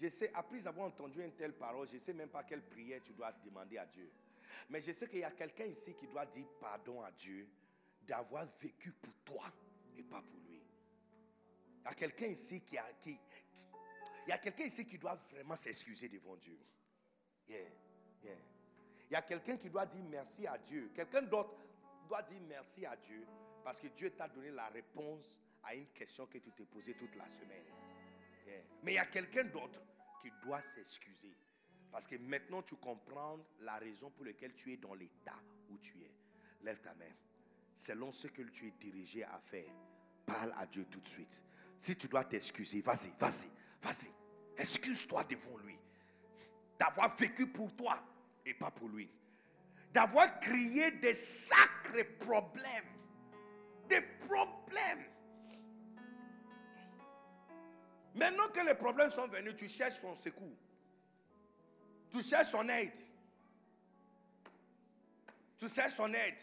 je 0.00 0.08
sais, 0.08 0.30
après 0.34 0.66
avoir 0.66 0.86
entendu 0.86 1.22
une 1.22 1.32
telle 1.32 1.54
parole, 1.54 1.88
je 1.88 1.94
ne 1.94 2.00
sais 2.00 2.12
même 2.12 2.28
pas 2.28 2.44
quelle 2.44 2.62
prière 2.62 3.00
tu 3.02 3.12
dois 3.12 3.32
demander 3.44 3.78
à 3.78 3.86
Dieu. 3.86 4.10
Mais 4.70 4.80
je 4.80 4.92
sais 4.92 5.08
qu'il 5.08 5.20
y 5.20 5.24
a 5.24 5.30
quelqu'un 5.30 5.64
ici 5.64 5.94
qui 5.94 6.06
doit 6.06 6.26
dire 6.26 6.46
pardon 6.60 7.02
à 7.02 7.10
Dieu 7.10 7.48
d'avoir 8.06 8.46
vécu 8.60 8.92
pour 8.92 9.12
toi 9.24 9.52
et 9.96 10.02
pas 10.02 10.22
pour 10.22 10.40
lui. 10.40 10.45
A 11.86 11.94
quelqu'un 11.94 12.26
ici 12.26 12.60
qui 12.60 12.76
il 14.26 14.30
y 14.30 14.32
a 14.32 14.38
quelqu'un 14.38 14.64
ici 14.64 14.84
qui 14.84 14.98
doit 14.98 15.14
vraiment 15.30 15.54
s'excuser 15.54 16.08
devant 16.08 16.34
Dieu. 16.36 16.58
Il 17.48 19.12
y 19.12 19.14
a 19.14 19.22
quelqu'un 19.22 19.56
qui 19.56 19.70
doit 19.70 19.86
dire 19.86 20.02
merci 20.10 20.46
à 20.48 20.58
Dieu. 20.58 20.90
Quelqu'un 20.94 21.22
d'autre 21.22 21.54
doit 22.08 22.22
dire 22.22 22.40
merci 22.48 22.84
à 22.84 22.96
Dieu 22.96 23.24
parce 23.62 23.78
que 23.78 23.86
Dieu 23.86 24.10
t'a 24.10 24.26
donné 24.26 24.50
la 24.50 24.66
réponse 24.68 25.38
à 25.62 25.74
une 25.74 25.86
question 25.88 26.26
que 26.26 26.38
tu 26.38 26.50
t'es 26.50 26.64
posée 26.64 26.94
toute 26.94 27.14
la 27.14 27.28
semaine. 27.28 27.64
Mais 28.82 28.92
il 28.92 28.96
y 28.96 28.98
a 28.98 29.06
quelqu'un 29.06 29.44
d'autre 29.44 29.80
qui 30.20 30.30
doit 30.42 30.62
s'excuser. 30.62 31.36
Parce 31.92 32.06
que 32.08 32.16
maintenant 32.16 32.62
tu 32.62 32.74
comprends 32.76 33.38
la 33.60 33.76
raison 33.76 34.10
pour 34.10 34.24
laquelle 34.24 34.54
tu 34.54 34.72
es 34.72 34.76
dans 34.76 34.94
l'état 34.94 35.38
où 35.70 35.78
tu 35.78 36.02
es. 36.02 36.12
Lève 36.62 36.80
ta 36.80 36.94
main. 36.94 37.14
Selon 37.76 38.10
ce 38.10 38.26
que 38.26 38.42
tu 38.42 38.68
es 38.68 38.72
dirigé 38.72 39.22
à 39.22 39.38
faire, 39.38 39.72
parle 40.24 40.52
à 40.56 40.66
Dieu 40.66 40.84
tout 40.86 41.00
de 41.00 41.06
suite. 41.06 41.44
Si 41.78 41.96
tu 41.96 42.08
dois 42.08 42.24
t'excuser, 42.24 42.80
vas-y, 42.80 43.12
vas-y, 43.18 43.50
vas-y. 43.82 44.10
Excuse-toi 44.56 45.24
devant 45.24 45.58
lui. 45.58 45.78
D'avoir 46.78 47.14
vécu 47.16 47.46
pour 47.46 47.74
toi 47.74 48.02
et 48.44 48.54
pas 48.54 48.70
pour 48.70 48.88
lui. 48.88 49.10
D'avoir 49.92 50.38
créé 50.40 50.90
des 50.92 51.14
sacrés 51.14 52.04
problèmes. 52.04 52.84
Des 53.88 54.00
problèmes. 54.00 55.04
Maintenant 58.14 58.48
que 58.48 58.60
les 58.60 58.74
problèmes 58.74 59.10
sont 59.10 59.28
venus, 59.28 59.54
tu 59.56 59.68
cherches 59.68 60.00
son 60.00 60.14
secours. 60.14 60.56
Tu 62.10 62.22
cherches 62.22 62.48
son 62.48 62.66
aide. 62.68 62.98
Tu 65.58 65.68
cherches 65.68 65.92
son 65.92 66.12
aide. 66.14 66.42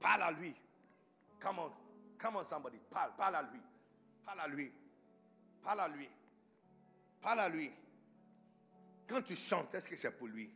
Parle 0.00 0.22
à 0.22 0.30
lui. 0.32 0.54
Come 1.40 1.60
on. 1.60 1.85
Come 2.18 2.36
on, 2.36 2.44
somebody. 2.44 2.78
Parle. 2.90 3.12
Parle 3.16 3.36
à 3.36 3.42
lui. 3.42 3.60
Parle 4.24 4.40
à 4.40 4.48
lui. 4.48 4.72
Parle 5.62 5.80
à 5.80 5.88
lui. 5.88 6.08
Parle 7.20 7.40
à 7.40 7.48
lui. 7.48 7.72
Quand 9.08 9.22
tu 9.22 9.36
chantes, 9.36 9.74
est-ce 9.74 9.88
que 9.88 9.96
c'est 9.96 10.10
pour 10.10 10.26
lui? 10.26 10.50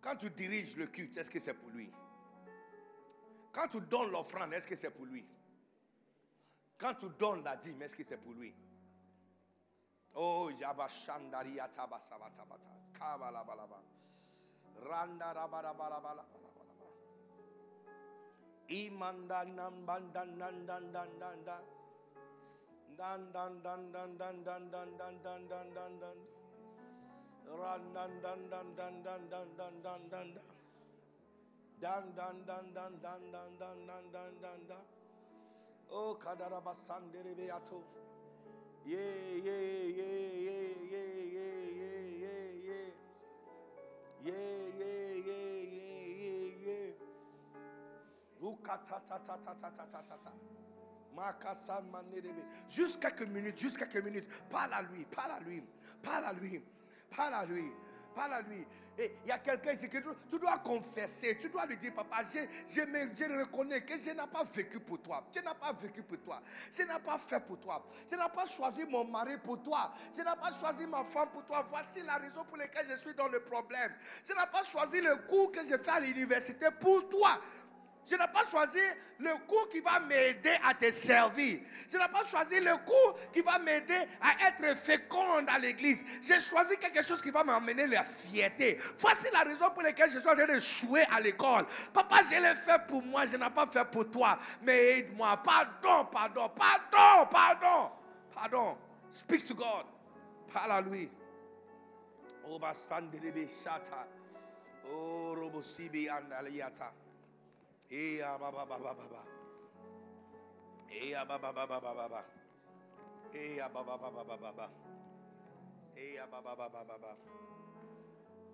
Quand 0.00 0.16
tu 0.16 0.30
diriges 0.30 0.76
le 0.76 0.86
culte, 0.86 1.16
est-ce 1.16 1.30
que 1.30 1.40
c'est 1.40 1.54
pour 1.54 1.70
lui? 1.70 1.90
Quand 3.52 3.68
tu 3.68 3.80
donnes 3.80 4.10
l'offrande, 4.10 4.52
est-ce 4.52 4.66
que 4.66 4.76
c'est 4.76 4.90
pour 4.90 5.06
lui? 5.06 5.24
Quand 6.76 6.94
tu 6.94 7.08
donnes 7.18 7.42
la 7.44 7.56
dîme, 7.56 7.80
est-ce 7.82 7.96
que 7.96 8.04
c'est 8.04 8.18
pour 8.18 8.32
lui? 8.32 8.54
Oh, 10.14 10.50
Yabashandaria 10.50 11.68
Tabasabatabata. 11.68 12.70
Kabalabalaba. 12.92 13.82
Randa 14.88 15.32
Rabarabarabalaba. 15.32 16.26
Oh, 35.90 36.16
Kadarabasandere 36.18 37.34
Beato. 37.36 37.82
Yeah, 38.86 38.98
yeah, 39.44 39.60
yeah, 39.96 40.24
yeah, 40.40 40.72
yeah, 40.90 41.12
yeah, 41.32 42.00
yeah, 42.20 42.48
yeah. 42.66 42.88
Yeah. 44.24 44.63
Juste 52.68 53.00
quelques 53.00 53.28
minutes, 53.28 53.58
juste 53.58 53.78
quelques 53.78 54.04
minutes. 54.04 54.28
Parle 54.50 54.72
à 54.74 54.82
lui, 54.82 55.04
parle 55.04 55.32
à 55.32 55.40
lui, 55.40 55.62
parle 56.02 56.24
à 56.24 56.32
lui, 56.32 56.62
parle 57.14 57.34
à 57.34 57.44
lui, 57.44 57.72
parle 58.14 58.32
à 58.34 58.42
lui. 58.42 58.66
Et 58.96 59.16
il 59.24 59.28
y 59.28 59.32
a 59.32 59.38
quelqu'un 59.38 59.72
ici 59.72 59.88
que 59.88 59.98
tu, 59.98 60.38
dois 60.38 60.58
confesser, 60.58 61.36
tu 61.36 61.48
dois 61.48 61.66
lui 61.66 61.76
dire, 61.76 61.92
papa, 61.92 62.18
je, 62.22 62.38
je, 62.68 62.82
je 62.82 63.40
reconnais 63.40 63.80
que 63.80 63.98
je 63.98 64.10
n'ai 64.10 64.26
pas 64.32 64.44
vécu 64.44 64.78
pour 64.78 65.02
toi. 65.02 65.24
Je 65.34 65.40
n'ai 65.40 65.46
pas 65.46 65.72
vécu 65.72 66.00
pour 66.02 66.18
toi. 66.20 66.40
Je 66.72 66.82
n'ai 66.82 67.00
pas 67.04 67.18
fait 67.18 67.40
pour 67.40 67.58
toi. 67.58 67.84
Je 68.08 68.14
n'ai 68.14 68.28
pas 68.32 68.46
choisi 68.46 68.84
mon 68.84 69.04
mari 69.04 69.36
pour 69.38 69.60
toi. 69.60 69.92
Je 70.12 70.20
n'ai 70.20 70.36
pas 70.40 70.52
choisi 70.52 70.86
ma 70.86 71.02
femme 71.02 71.28
pour 71.30 71.44
toi. 71.44 71.66
Voici 71.68 72.02
la 72.02 72.18
raison 72.18 72.44
pour 72.44 72.56
laquelle 72.56 72.86
je 72.88 72.96
suis 72.96 73.14
dans 73.14 73.26
le 73.26 73.40
problème. 73.40 73.92
Je 74.24 74.32
n'ai 74.32 74.46
pas 74.52 74.62
choisi 74.62 75.00
le 75.00 75.16
cours 75.28 75.50
que 75.50 75.64
je 75.64 75.76
fais 75.76 75.90
à 75.90 75.98
l'université 75.98 76.66
pour 76.78 77.08
toi. 77.08 77.40
Je 78.06 78.16
n'ai 78.16 78.26
pas 78.32 78.44
choisi 78.50 78.78
le 79.18 79.30
cours 79.46 79.68
qui 79.68 79.80
va 79.80 79.98
m'aider 80.00 80.56
à 80.62 80.74
te 80.74 80.90
servir. 80.90 81.60
Je 81.90 81.96
n'ai 81.96 82.08
pas 82.08 82.24
choisi 82.24 82.60
le 82.60 82.76
cours 82.84 83.18
qui 83.32 83.40
va 83.40 83.58
m'aider 83.58 83.96
à 84.20 84.48
être 84.48 84.76
fécond 84.76 85.42
dans 85.42 85.60
l'église. 85.60 86.04
J'ai 86.20 86.40
choisi 86.40 86.76
quelque 86.76 87.02
chose 87.02 87.22
qui 87.22 87.30
va 87.30 87.44
m'amener 87.44 87.86
la 87.86 88.04
fierté. 88.04 88.78
Voici 88.98 89.26
la 89.32 89.40
raison 89.40 89.70
pour 89.70 89.82
laquelle 89.82 90.10
je 90.10 90.18
suis 90.18 90.28
en 90.28 90.34
train 90.34 90.46
de 90.46 90.58
jouer 90.58 91.04
à 91.10 91.20
l'école. 91.20 91.66
Papa, 91.92 92.18
je 92.30 92.40
l'ai 92.40 92.54
fait 92.54 92.80
pour 92.86 93.02
moi, 93.02 93.26
je 93.26 93.36
n'ai 93.36 93.50
pas 93.50 93.66
fait 93.66 93.84
pour 93.84 94.10
toi. 94.10 94.38
Mais 94.62 94.98
aide-moi. 94.98 95.40
Pardon, 95.42 96.06
pardon, 96.10 96.50
pardon, 96.50 97.28
pardon, 97.30 97.90
pardon. 98.34 98.76
Speak 99.10 99.46
to 99.46 99.54
God. 99.54 99.86
Parle 100.52 100.72
à 100.72 100.80
lui. 100.80 101.10
Oh. 102.46 102.60
Oh, 104.86 105.34
Robosibi 105.34 106.10
Andaliata. 106.10 106.92
Et. 107.94 108.18
Et. 110.90 111.06
Et. 111.06 111.14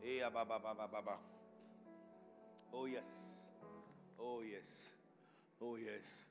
Et 0.02 0.24
Oh 2.72 2.86
yes. 2.86 3.42
Oh 4.18 4.42
yes. 4.42 4.90
Oh 5.58 5.76
yes. 5.78 6.26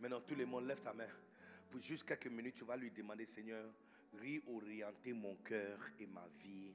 Maintenant, 0.00 0.20
tout 0.20 0.34
le 0.34 0.44
monde 0.46 0.66
lève 0.66 0.80
ta 0.80 0.92
main. 0.92 1.06
Pour 1.70 1.80
juste 1.80 2.04
quelques 2.04 2.26
minutes, 2.26 2.56
tu 2.56 2.64
vas 2.64 2.76
lui 2.76 2.90
demander, 2.90 3.26
Seigneur, 3.26 3.64
réorienter 4.20 5.12
mon 5.12 5.36
cœur 5.36 5.78
et 6.00 6.06
ma 6.06 6.26
vie 6.38 6.74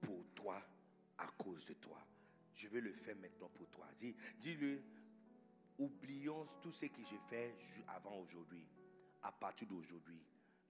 pour 0.00 0.24
toi, 0.34 0.60
à 1.18 1.26
cause 1.38 1.64
de 1.66 1.74
toi. 1.74 1.98
Je 2.58 2.66
vais 2.66 2.80
le 2.80 2.92
faire 2.92 3.14
maintenant 3.14 3.48
pour 3.54 3.68
toi. 3.68 3.86
Dis, 3.96 4.16
dis-le, 4.40 4.82
oublions 5.78 6.44
tout 6.60 6.72
ce 6.72 6.86
que 6.86 7.04
j'ai 7.04 7.20
fait 7.30 7.54
avant 7.86 8.18
aujourd'hui. 8.18 8.66
À 9.22 9.30
partir 9.30 9.68
d'aujourd'hui, 9.68 10.20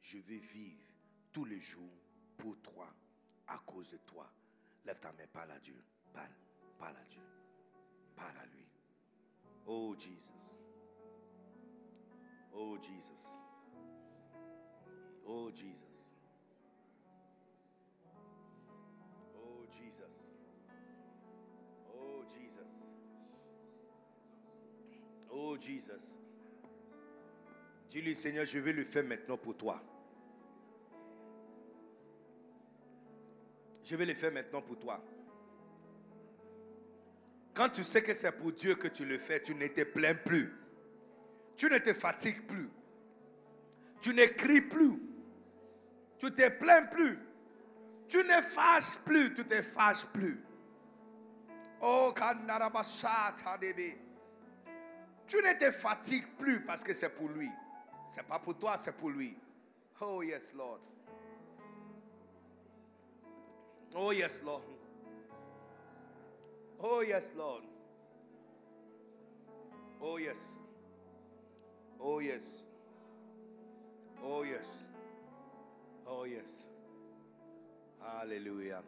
je 0.02 0.18
vais 0.18 0.36
vivre 0.36 0.82
tous 1.32 1.46
les 1.46 1.62
jours 1.62 1.96
pour 2.36 2.60
toi, 2.60 2.94
à 3.46 3.56
cause 3.60 3.90
de 3.90 3.96
toi. 3.96 4.30
Lève 4.84 5.00
ta 5.00 5.12
main, 5.12 5.26
parle 5.32 5.52
à 5.52 5.58
Dieu. 5.60 5.82
Parle, 6.12 6.30
parle 6.78 6.96
à 6.98 7.04
Dieu. 7.04 7.22
Parle 8.14 8.36
à 8.36 8.46
lui. 8.46 8.66
Oh 9.64 9.96
Jesus. 9.98 10.30
Oh 12.52 12.76
Jesus. 12.82 13.28
Oh 15.24 15.50
Jesus. 15.54 16.02
Oh. 19.34 19.64
Jesus. 19.70 20.17
Oh 25.40 25.56
Jesus. 25.56 26.16
Dis-lui, 27.88 28.16
Seigneur, 28.16 28.44
je 28.44 28.58
vais 28.58 28.72
le 28.72 28.84
faire 28.84 29.04
maintenant 29.04 29.36
pour 29.36 29.56
toi. 29.56 29.80
Je 33.84 33.94
vais 33.94 34.04
le 34.04 34.14
faire 34.14 34.32
maintenant 34.32 34.60
pour 34.60 34.78
toi. 34.78 35.00
Quand 37.54 37.68
tu 37.68 37.84
sais 37.84 38.02
que 38.02 38.12
c'est 38.14 38.32
pour 38.32 38.52
Dieu 38.52 38.74
que 38.74 38.88
tu 38.88 39.04
le 39.04 39.16
fais, 39.16 39.40
tu 39.40 39.54
ne 39.54 39.68
te 39.68 39.84
plains 39.84 40.16
plus. 40.16 40.52
Tu 41.56 41.70
ne 41.70 41.78
te 41.78 41.94
fatigues 41.94 42.44
plus. 42.44 42.68
Tu 44.00 44.12
ne 44.12 44.26
cries 44.26 44.60
plus. 44.60 45.00
Tu 46.18 46.32
te 46.32 46.48
plains 46.48 46.82
plus. 46.82 47.16
Tu 48.08 48.18
ne 48.18 48.42
fâches 48.42 48.98
plus. 49.04 49.32
Tu 49.34 49.44
te 49.44 49.62
fâches 49.62 50.06
plus. 50.06 50.40
Oh, 51.80 52.12
Tu 55.28 55.36
ne 55.36 55.52
te 55.52 55.70
fatigues 55.70 56.26
plus 56.38 56.64
parce 56.64 56.82
que 56.82 56.94
c'est 56.94 57.10
pour 57.10 57.28
lui. 57.28 57.50
C'est 58.08 58.22
pas 58.22 58.38
pour 58.38 58.58
toi, 58.58 58.78
c'est 58.78 58.96
pour 58.96 59.10
lui. 59.10 59.36
Oh, 60.00 60.22
yes, 60.22 60.54
Lord. 60.54 60.80
Oh, 63.94 64.10
yes, 64.12 64.42
Lord. 64.42 64.62
Oh, 66.78 67.02
yes, 67.02 67.32
Lord. 67.36 67.62
Oh, 70.00 70.18
yes. 70.18 70.58
Oh, 72.00 72.20
yes. 72.20 72.64
Oh, 74.22 74.44
yes. 74.44 74.66
Oh, 76.06 76.24
yes. 76.24 76.68
Alléluia. 78.00 78.82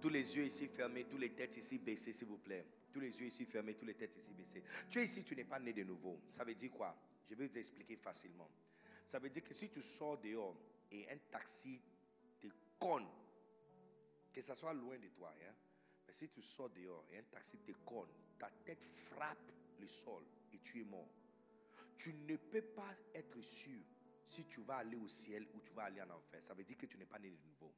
Tous 0.00 0.08
les 0.08 0.36
yeux 0.36 0.44
ici 0.44 0.66
fermés, 0.66 1.04
tous 1.04 1.18
les 1.18 1.30
têtes 1.30 1.56
ici 1.56 1.78
baissées, 1.78 2.12
s'il 2.12 2.28
vous 2.28 2.38
plaît. 2.38 2.66
Tous 2.92 3.00
les 3.00 3.20
yeux 3.20 3.26
ici 3.26 3.44
fermés, 3.44 3.74
tous 3.74 3.84
les 3.84 3.94
têtes 3.94 4.16
ici 4.16 4.32
baissées. 4.32 4.62
Tu 4.88 4.98
es 4.98 5.04
ici, 5.04 5.24
tu 5.24 5.34
n'es 5.36 5.44
pas 5.44 5.58
né 5.58 5.72
de 5.72 5.84
nouveau. 5.84 6.20
Ça 6.30 6.44
veut 6.44 6.54
dire 6.54 6.70
quoi? 6.70 6.96
Je 7.28 7.34
vais 7.34 7.48
t'expliquer 7.48 7.96
facilement. 7.96 8.50
Ça 9.06 9.18
veut 9.18 9.30
dire 9.30 9.42
que 9.42 9.54
si 9.54 9.70
tu 9.70 9.82
sors 9.82 10.18
dehors 10.18 10.56
et 10.90 11.08
un 11.10 11.18
taxi 11.30 11.80
te 12.40 12.48
conne, 12.78 13.06
que 14.32 14.42
ça 14.42 14.54
soit 14.54 14.72
loin 14.72 14.98
de 14.98 15.08
toi, 15.08 15.32
hein, 15.42 15.54
mais 16.06 16.14
si 16.14 16.28
tu 16.28 16.42
sors 16.42 16.70
dehors 16.70 17.04
et 17.10 17.18
un 17.18 17.22
taxi 17.22 17.58
te 17.58 17.72
conne, 17.84 18.10
ta 18.38 18.50
tête 18.64 18.84
frappe 18.84 19.52
le 19.78 19.86
sol 19.86 20.24
et 20.52 20.58
tu 20.58 20.80
es 20.80 20.84
mort. 20.84 21.08
Tu 21.96 22.12
ne 22.14 22.36
peux 22.36 22.62
pas 22.62 22.94
être 23.14 23.40
sûr 23.42 23.80
si 24.26 24.44
tu 24.46 24.60
vas 24.62 24.78
aller 24.78 24.96
au 24.96 25.08
ciel 25.08 25.46
ou 25.54 25.60
tu 25.60 25.72
vas 25.72 25.84
aller 25.84 26.00
en 26.02 26.10
enfer. 26.10 26.42
Ça 26.42 26.54
veut 26.54 26.64
dire 26.64 26.76
que 26.76 26.86
tu 26.86 26.96
n'es 26.96 27.04
pas 27.04 27.18
né 27.18 27.30
de 27.30 27.48
nouveau. 27.48 27.74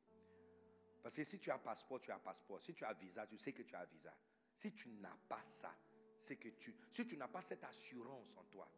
Parce 1.02 1.16
que 1.16 1.24
si 1.24 1.38
tu 1.40 1.50
as 1.50 1.58
passeport, 1.58 2.00
tu 2.00 2.10
as 2.10 2.18
passeport. 2.18 2.62
Si 2.62 2.72
tu 2.72 2.84
as 2.84 2.92
visa, 2.92 3.26
tu 3.26 3.36
sais 3.36 3.52
que 3.52 3.62
tu 3.62 3.74
as 3.74 3.84
visa. 3.86 4.14
Si 4.54 4.72
tu 4.72 4.88
n'as 4.90 5.16
pas 5.28 5.42
ça, 5.46 5.74
c'est 6.18 6.36
que 6.36 6.48
tu, 6.50 6.74
si 6.90 7.06
tu 7.06 7.16
n'as 7.16 7.28
pas 7.28 7.42
cette 7.42 7.64
assurance 7.64 8.36
en 8.36 8.44
toi, 8.44 8.70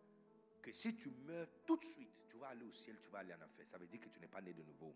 que 0.63 0.73
si 0.73 0.97
tu 0.97 1.11
meurs 1.11 1.49
tout 1.67 1.77
de 1.77 1.85
suite, 1.85 2.27
tu 2.29 2.37
vas 2.39 2.49
aller 2.49 2.65
au 2.65 2.73
ciel, 2.73 2.97
tu 3.01 3.11
vas 3.11 3.19
aller 3.19 3.35
en 3.35 3.43
enfer. 3.43 3.67
Ça 3.67 3.77
veut 3.77 3.87
dire 3.87 4.01
que 4.01 4.09
tu 4.09 4.19
n'es 4.19 4.29
pas 4.29 4.41
né 4.41 4.53
de 4.53 4.63
nouveau. 4.63 4.95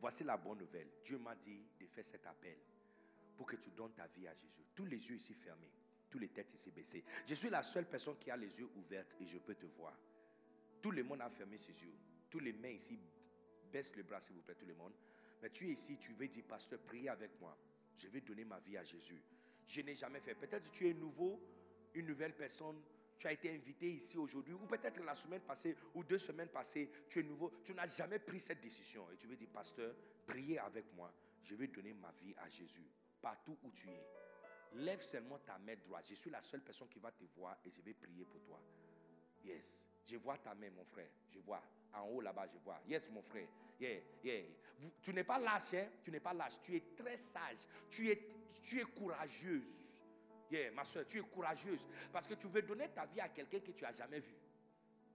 Voici 0.00 0.24
la 0.24 0.36
bonne 0.36 0.58
nouvelle. 0.58 0.88
Dieu 1.04 1.18
m'a 1.18 1.34
dit 1.36 1.64
de 1.78 1.86
faire 1.86 2.04
cet 2.04 2.26
appel 2.26 2.58
pour 3.36 3.46
que 3.46 3.56
tu 3.56 3.70
donnes 3.70 3.92
ta 3.92 4.06
vie 4.08 4.26
à 4.26 4.34
Jésus. 4.34 4.64
Tous 4.74 4.86
les 4.86 4.96
yeux 5.08 5.16
ici 5.16 5.34
fermés, 5.34 5.70
toutes 6.10 6.22
les 6.22 6.28
têtes 6.28 6.52
ici 6.52 6.70
baissées. 6.70 7.04
Je 7.26 7.34
suis 7.34 7.50
la 7.50 7.62
seule 7.62 7.86
personne 7.86 8.18
qui 8.18 8.30
a 8.30 8.36
les 8.36 8.58
yeux 8.58 8.68
ouverts 8.76 9.06
et 9.20 9.26
je 9.26 9.38
peux 9.38 9.54
te 9.54 9.66
voir. 9.66 9.96
Tout 10.82 10.90
le 10.90 11.04
monde 11.04 11.20
a 11.20 11.30
fermé 11.30 11.56
ses 11.56 11.80
yeux. 11.82 11.94
Tous 12.28 12.40
les 12.40 12.52
mains 12.52 12.70
ici 12.70 12.98
baissent 13.70 13.94
le 13.94 14.02
bras, 14.02 14.20
s'il 14.20 14.34
vous 14.34 14.42
plaît, 14.42 14.54
tout 14.54 14.66
le 14.66 14.74
monde. 14.74 14.94
Mais 15.42 15.50
tu 15.50 15.68
es 15.68 15.72
ici, 15.72 15.98
tu 15.98 16.12
veux 16.14 16.28
dire, 16.28 16.44
pasteur, 16.44 16.80
priez 16.80 17.08
avec 17.08 17.38
moi. 17.40 17.56
Je 17.96 18.08
vais 18.08 18.20
donner 18.20 18.44
ma 18.44 18.58
vie 18.60 18.76
à 18.76 18.84
Jésus. 18.84 19.22
Je 19.70 19.82
n'ai 19.82 19.94
jamais 19.94 20.18
fait. 20.18 20.34
Peut-être 20.34 20.72
tu 20.72 20.88
es 20.88 20.94
nouveau, 20.94 21.40
une 21.94 22.06
nouvelle 22.06 22.34
personne. 22.34 22.82
Tu 23.16 23.28
as 23.28 23.32
été 23.32 23.54
invité 23.54 23.88
ici 23.88 24.18
aujourd'hui, 24.18 24.52
ou 24.54 24.66
peut-être 24.66 25.00
la 25.04 25.14
semaine 25.14 25.42
passée, 25.42 25.76
ou 25.94 26.02
deux 26.02 26.18
semaines 26.18 26.48
passées, 26.48 26.90
tu 27.08 27.20
es 27.20 27.22
nouveau. 27.22 27.52
Tu 27.62 27.72
n'as 27.72 27.86
jamais 27.86 28.18
pris 28.18 28.40
cette 28.40 28.60
décision. 28.60 29.08
Et 29.12 29.16
tu 29.16 29.28
veux 29.28 29.36
dire, 29.36 29.48
pasteur, 29.52 29.94
priez 30.26 30.58
avec 30.58 30.92
moi. 30.94 31.12
Je 31.42 31.54
vais 31.54 31.68
donner 31.68 31.92
ma 31.92 32.10
vie 32.12 32.34
à 32.38 32.48
Jésus. 32.48 32.90
Partout 33.22 33.56
où 33.62 33.70
tu 33.70 33.88
es. 33.88 34.06
Lève 34.72 35.00
seulement 35.00 35.38
ta 35.38 35.56
main 35.58 35.76
droite. 35.76 36.06
Je 36.08 36.16
suis 36.16 36.30
la 36.30 36.42
seule 36.42 36.62
personne 36.62 36.88
qui 36.88 36.98
va 36.98 37.12
te 37.12 37.22
voir 37.36 37.56
et 37.64 37.70
je 37.70 37.80
vais 37.82 37.94
prier 37.94 38.24
pour 38.24 38.40
toi. 38.42 38.60
Yes. 39.44 39.86
Je 40.04 40.16
vois 40.16 40.38
ta 40.38 40.52
main, 40.54 40.70
mon 40.70 40.84
frère. 40.84 41.10
Je 41.28 41.38
vois. 41.38 41.62
En 41.92 42.08
haut 42.08 42.20
là-bas, 42.20 42.48
je 42.52 42.58
vois. 42.58 42.80
Yes, 42.88 43.08
mon 43.10 43.22
frère. 43.22 43.48
Yeah, 43.80 43.98
yeah. 44.22 44.42
tu 45.02 45.12
n'es 45.14 45.24
pas 45.24 45.38
lâche, 45.38 45.74
hein? 45.74 45.88
Tu 46.02 46.10
n'es 46.10 46.20
pas 46.20 46.34
lâche. 46.34 46.60
Tu 46.62 46.76
es 46.76 46.82
très 46.96 47.16
sage. 47.16 47.66
Tu 47.88 48.10
es, 48.10 48.20
tu 48.62 48.78
es 48.78 48.84
courageuse. 48.84 50.02
Yeah, 50.50 50.70
ma 50.72 50.84
soeur, 50.84 51.06
tu 51.06 51.18
es 51.18 51.22
courageuse. 51.22 51.86
Parce 52.12 52.26
que 52.26 52.34
tu 52.34 52.46
veux 52.48 52.62
donner 52.62 52.88
ta 52.88 53.06
vie 53.06 53.20
à 53.20 53.28
quelqu'un 53.28 53.60
que 53.60 53.70
tu 53.70 53.82
n'as 53.82 53.94
jamais 53.94 54.20
vu. 54.20 54.34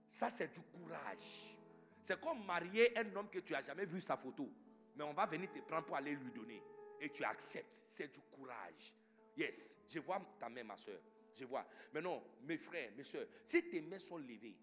Ça, 0.08 0.30
c'est 0.30 0.52
du 0.52 0.60
courage. 0.60 1.54
C'est 2.02 2.20
comme 2.20 2.44
marier 2.44 2.96
un 2.98 3.14
homme 3.16 3.28
que 3.28 3.38
tu 3.40 3.52
n'as 3.52 3.62
jamais 3.62 3.84
vu 3.84 4.00
sa 4.00 4.16
photo. 4.16 4.48
Mais 4.96 5.04
on 5.04 5.12
va 5.12 5.26
venir 5.26 5.50
te 5.52 5.58
prendre 5.60 5.84
pour 5.84 5.96
aller 5.96 6.14
lui 6.14 6.30
donner. 6.32 6.62
Et 7.00 7.10
tu 7.10 7.22
acceptes. 7.24 7.74
C'est 7.86 8.12
du 8.12 8.20
courage. 8.20 8.94
Yes, 9.36 9.76
je 9.88 10.00
vois 10.00 10.20
ta 10.40 10.48
main, 10.48 10.64
ma 10.64 10.76
soeur. 10.76 10.98
Je 11.34 11.44
vois. 11.44 11.66
Mais 11.92 12.00
non, 12.00 12.22
mes 12.42 12.56
frères, 12.56 12.90
mes 12.96 13.02
soeurs, 13.02 13.26
si 13.44 13.68
tes 13.68 13.82
mains 13.82 13.98
sont 13.98 14.16
levées, 14.16 14.56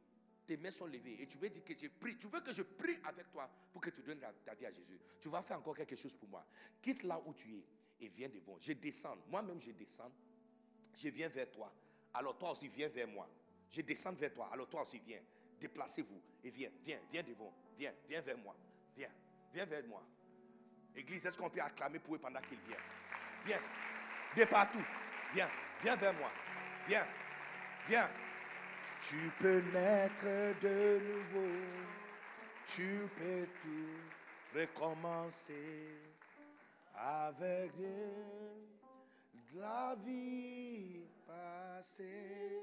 tes 0.45 0.57
mains 0.57 0.71
sont 0.71 0.87
levées 0.87 1.21
et 1.21 1.27
tu 1.27 1.37
veux 1.37 1.49
dire 1.49 1.63
que 1.63 1.73
je 1.77 1.87
prie, 1.87 2.17
tu 2.17 2.27
veux 2.27 2.41
que 2.41 2.51
je 2.51 2.61
prie 2.63 2.97
avec 3.03 3.31
toi 3.31 3.49
pour 3.71 3.81
que 3.81 3.89
tu 3.89 4.01
donnes 4.01 4.19
ta, 4.19 4.53
vie 4.53 4.65
à 4.65 4.71
Jésus, 4.71 4.99
tu 5.19 5.29
vas 5.29 5.41
faire 5.41 5.57
encore 5.57 5.75
quelque 5.75 5.95
chose 5.95 6.13
pour 6.15 6.29
moi. 6.29 6.45
Quitte 6.81 7.03
là 7.03 7.21
où 7.25 7.33
tu 7.33 7.55
es 7.55 7.63
et 8.01 8.09
viens 8.09 8.29
devant. 8.29 8.57
Je 8.59 8.73
descends. 8.73 9.17
Moi-même, 9.29 9.59
je 9.59 9.71
descends. 9.71 10.11
Je 10.95 11.09
viens 11.09 11.29
vers 11.29 11.49
toi. 11.49 11.73
Alors 12.13 12.37
toi 12.37 12.51
aussi, 12.51 12.67
viens 12.67 12.89
vers 12.89 13.07
moi. 13.07 13.27
Je 13.71 13.81
descends 13.81 14.13
vers 14.13 14.33
toi. 14.33 14.49
Alors 14.51 14.69
toi 14.69 14.81
aussi, 14.81 14.99
viens. 15.05 15.21
Déplacez-vous 15.59 16.21
et 16.43 16.49
viens, 16.49 16.69
viens, 16.83 16.99
viens 17.11 17.23
devant. 17.23 17.53
Viens, 17.77 17.93
viens 18.07 18.21
vers 18.21 18.37
moi. 18.37 18.55
Viens, 18.95 19.09
viens 19.53 19.65
vers 19.65 19.85
moi. 19.87 20.03
Église, 20.95 21.25
est-ce 21.25 21.37
qu'on 21.37 21.49
peut 21.49 21.61
acclamer 21.61 21.99
pour 21.99 22.15
eux 22.15 22.19
pendant 22.19 22.41
qu'il 22.41 22.59
vient 22.67 22.77
Viens, 23.45 23.59
de 24.37 24.45
partout. 24.45 24.83
Viens, 25.33 25.49
viens 25.81 25.95
vers 25.95 26.13
moi. 26.13 26.31
Viens, 26.87 27.07
viens. 27.87 28.09
Tu 29.07 29.15
peux 29.39 29.61
naître 29.73 30.59
de 30.61 30.99
nouveau. 30.99 31.51
Tu 32.65 32.99
peux 33.17 33.45
tout 33.61 34.57
recommencer 34.57 35.89
avec 36.95 37.71
la 39.55 39.95
vie 40.05 41.01
passée. 41.27 42.61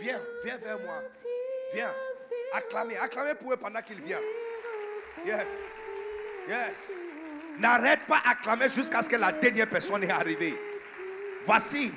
Viens, 0.00 0.20
viens 0.42 0.56
vers 0.56 0.80
moi. 0.80 1.02
Viens. 1.74 1.92
Acclamez, 2.54 2.96
acclamez 2.96 3.34
pour 3.34 3.52
eux 3.52 3.56
pendant 3.58 3.82
qu'il 3.82 4.00
vient. 4.00 4.20
Yes. 5.26 5.70
Yes. 6.48 6.92
N'arrête 7.58 8.06
pas 8.06 8.22
d'acclamer 8.24 8.68
jusqu'à 8.70 9.02
ce 9.02 9.10
que 9.10 9.16
la 9.16 9.32
dernière 9.32 9.68
personne 9.68 10.04
est 10.04 10.10
arrivée. 10.10 10.58
Voici. 11.44 11.92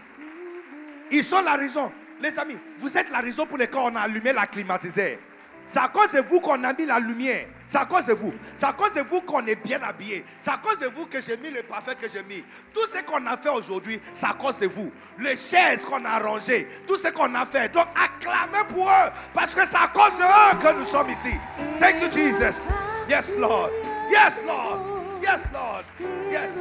Ils 1.12 1.24
sont 1.24 1.42
la 1.42 1.56
raison. 1.56 1.92
Les 2.22 2.38
amis, 2.38 2.58
vous 2.78 2.98
êtes 2.98 3.10
la 3.10 3.20
raison 3.20 3.46
pour 3.46 3.58
laquelle 3.58 3.82
on 3.82 3.96
a 3.96 4.02
allumé 4.02 4.32
la 4.32 4.46
climatiseur. 4.46 5.18
C'est 5.66 5.80
à 5.80 5.88
cause 5.88 6.12
de 6.12 6.20
vous 6.20 6.40
qu'on 6.40 6.64
a 6.64 6.74
mis 6.74 6.86
la 6.86 7.00
lumière. 7.00 7.46
C'est 7.66 7.78
à 7.78 7.86
cause 7.86 8.06
de 8.06 8.14
vous. 8.14 8.34
C'est 8.56 8.66
à 8.66 8.74
cause 8.74 8.94
de 8.94 9.02
vous 9.02 9.22
qu'on 9.22 9.46
est 9.46 9.56
bien 9.56 9.82
habillé. 9.82 10.26
C'est 10.40 10.52
à 10.52 10.58
cause 10.58 10.80
de 10.80 10.88
vous 10.88 11.06
que 11.06 11.22
j'ai 11.22 11.38
mis 11.38 11.50
le 11.50 11.64
parfum 11.64 11.94
que 11.96 12.10
j'ai 12.10 12.24
mis. 12.24 12.44
Tout 12.74 12.86
ce 12.88 13.02
qu'on 13.04 13.26
a 13.26 13.38
fait 13.38 13.50
aujourd'hui, 13.50 14.00
c'est 14.14 14.26
à 14.26 14.34
cause 14.34 14.60
de 14.60 14.68
vous. 14.68 14.92
Les 15.20 15.36
chaises 15.36 15.86
qu'on 15.86 16.04
a 16.04 16.20
rangées, 16.20 16.68
tout 16.86 16.98
ce 16.98 17.08
qu'on 17.10 17.34
a 17.36 17.46
fait. 17.46 17.72
Donc 17.72 17.88
acclamez 17.96 18.66
pour 18.68 18.90
eux. 18.90 19.12
Parce 19.34 19.56
que 19.56 19.66
c'est 19.66 19.78
à 19.78 19.88
cause 19.88 20.18
de 20.18 20.24
eux 20.24 20.60
que 20.60 20.80
nous 20.80 20.86
sommes 20.86 21.10
ici. 21.10 21.34
Thank 21.80 22.02
you, 22.02 22.12
Jesus. 22.12 22.68
Yes, 23.10 23.36
Lord. 23.38 23.72
Yes, 24.10 24.44
Lord. 24.46 24.80
Yes, 25.22 25.48
Lord. 25.54 25.84
Yes. 26.32 26.58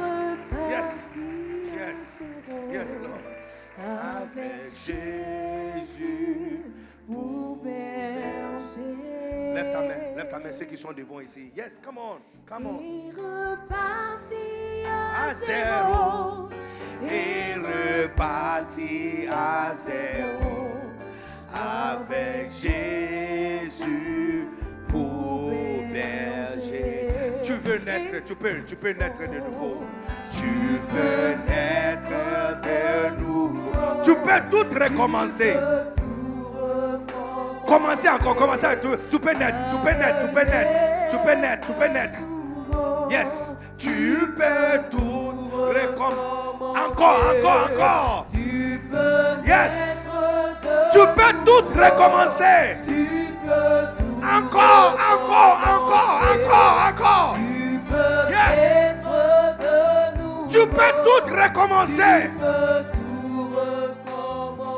Yes. 0.69 0.85
Yes. 1.75 1.97
Yes, 2.71 2.99
Lord 3.01 3.30
avec 3.77 4.69
Jésus 4.69 6.61
pour 7.07 7.57
berger. 7.57 8.97
Lève 9.53 9.71
ta 9.71 9.81
main, 9.81 10.15
lève 10.15 10.29
ta 10.29 10.39
main, 10.39 10.51
ceux 10.51 10.65
qui 10.65 10.77
sont 10.77 10.91
devant 10.93 11.19
ici. 11.19 11.51
Yes, 11.55 11.79
come 11.83 11.97
on, 11.97 12.19
come 12.45 12.67
on. 12.67 12.79
Il 12.79 13.11
repartit 13.11 14.85
à, 14.87 15.33
zéro. 15.33 16.49
Et 17.03 17.55
repartit 17.55 19.27
à 19.29 19.73
zéro 19.73 20.71
avec 21.53 22.49
Jésus 22.51 24.47
pour 24.87 25.49
berger. 25.91 27.09
Tu 27.43 27.53
veux 27.53 27.79
naître, 27.79 28.25
tu 28.25 28.35
peux, 28.35 28.63
tu 28.65 28.75
peux 28.75 28.91
naître 28.93 29.19
de 29.19 29.39
nouveau. 29.39 29.83
Tu 30.31 30.79
peux 30.89 31.35
naître 31.51 32.09
de 32.61 33.19
nouveau. 33.19 33.30
Tu 34.11 34.17
peux 34.17 34.41
tout 34.51 34.65
recommencer. 34.77 35.55
Commencez 37.65 38.09
encore, 38.09 38.35
commencez. 38.35 38.67
Tu, 38.81 38.87
tu 39.09 39.19
peux 39.19 39.31
naître, 39.31 39.57
tu 39.69 39.77
peux 39.77 39.91
naître, 39.91 40.19
tu 40.19 40.27
peux 40.33 40.43
naître, 40.43 41.09
tu 41.09 41.17
peux 41.17 41.33
naître, 41.33 41.67
tu 41.67 41.71
peux 41.71 41.87
naître. 41.87 42.17
Yes, 43.09 43.55
tu 43.79 44.17
peux 44.35 44.81
tout 44.89 45.33
recommencer. 45.55 46.81
Encore, 46.89 47.21
encore, 47.31 47.69
encore. 47.71 48.25
Yes. 49.47 50.07
Tu 50.91 50.99
peux 50.99 51.33
tout 51.45 51.67
recommencer. 51.69 52.75
Encore, 54.21 54.97
encore, 55.13 55.57
encore, 55.73 56.21
encore, 56.33 56.75
encore. 56.89 57.37
Yes. 58.29 58.95
Tu 60.49 60.67
peux 60.67 60.93
tout 61.05 61.33
recommencer. 61.33 62.29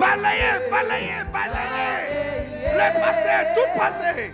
Balayer, 0.03 0.69
balayer, 0.69 1.23
balayer. 1.31 2.75
Le 2.75 2.87
passé, 2.99 3.35
tout 3.55 3.71
passé. 3.79 4.33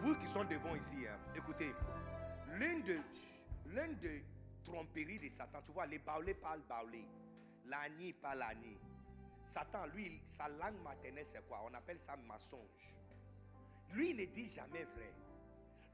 Vous 0.00 0.14
qui 0.14 0.28
sont 0.28 0.44
devant 0.44 0.76
ici, 0.76 1.06
hein, 1.08 1.18
écoutez, 1.34 1.74
l'une 2.54 2.82
de, 2.82 2.98
l'une 3.66 3.98
de 3.98 4.20
tromperies 4.64 5.18
de 5.18 5.28
Satan, 5.28 5.58
tu 5.64 5.72
vois, 5.72 5.86
les 5.86 5.98
baoulés 5.98 6.34
parlent 6.34 6.62
baoulé, 6.68 7.04
l'agni 7.66 8.12
parle 8.12 8.38
l'agni. 8.38 8.78
Satan, 9.44 9.86
lui, 9.92 10.22
sa 10.28 10.46
langue 10.48 10.80
maternelle, 10.84 11.26
c'est 11.26 11.44
quoi? 11.48 11.62
On 11.68 11.74
appelle 11.74 11.98
ça 11.98 12.16
mensonge. 12.16 12.96
Lui, 13.92 14.10
il 14.10 14.16
ne 14.18 14.26
dit 14.26 14.46
jamais 14.46 14.84
vrai. 14.84 15.12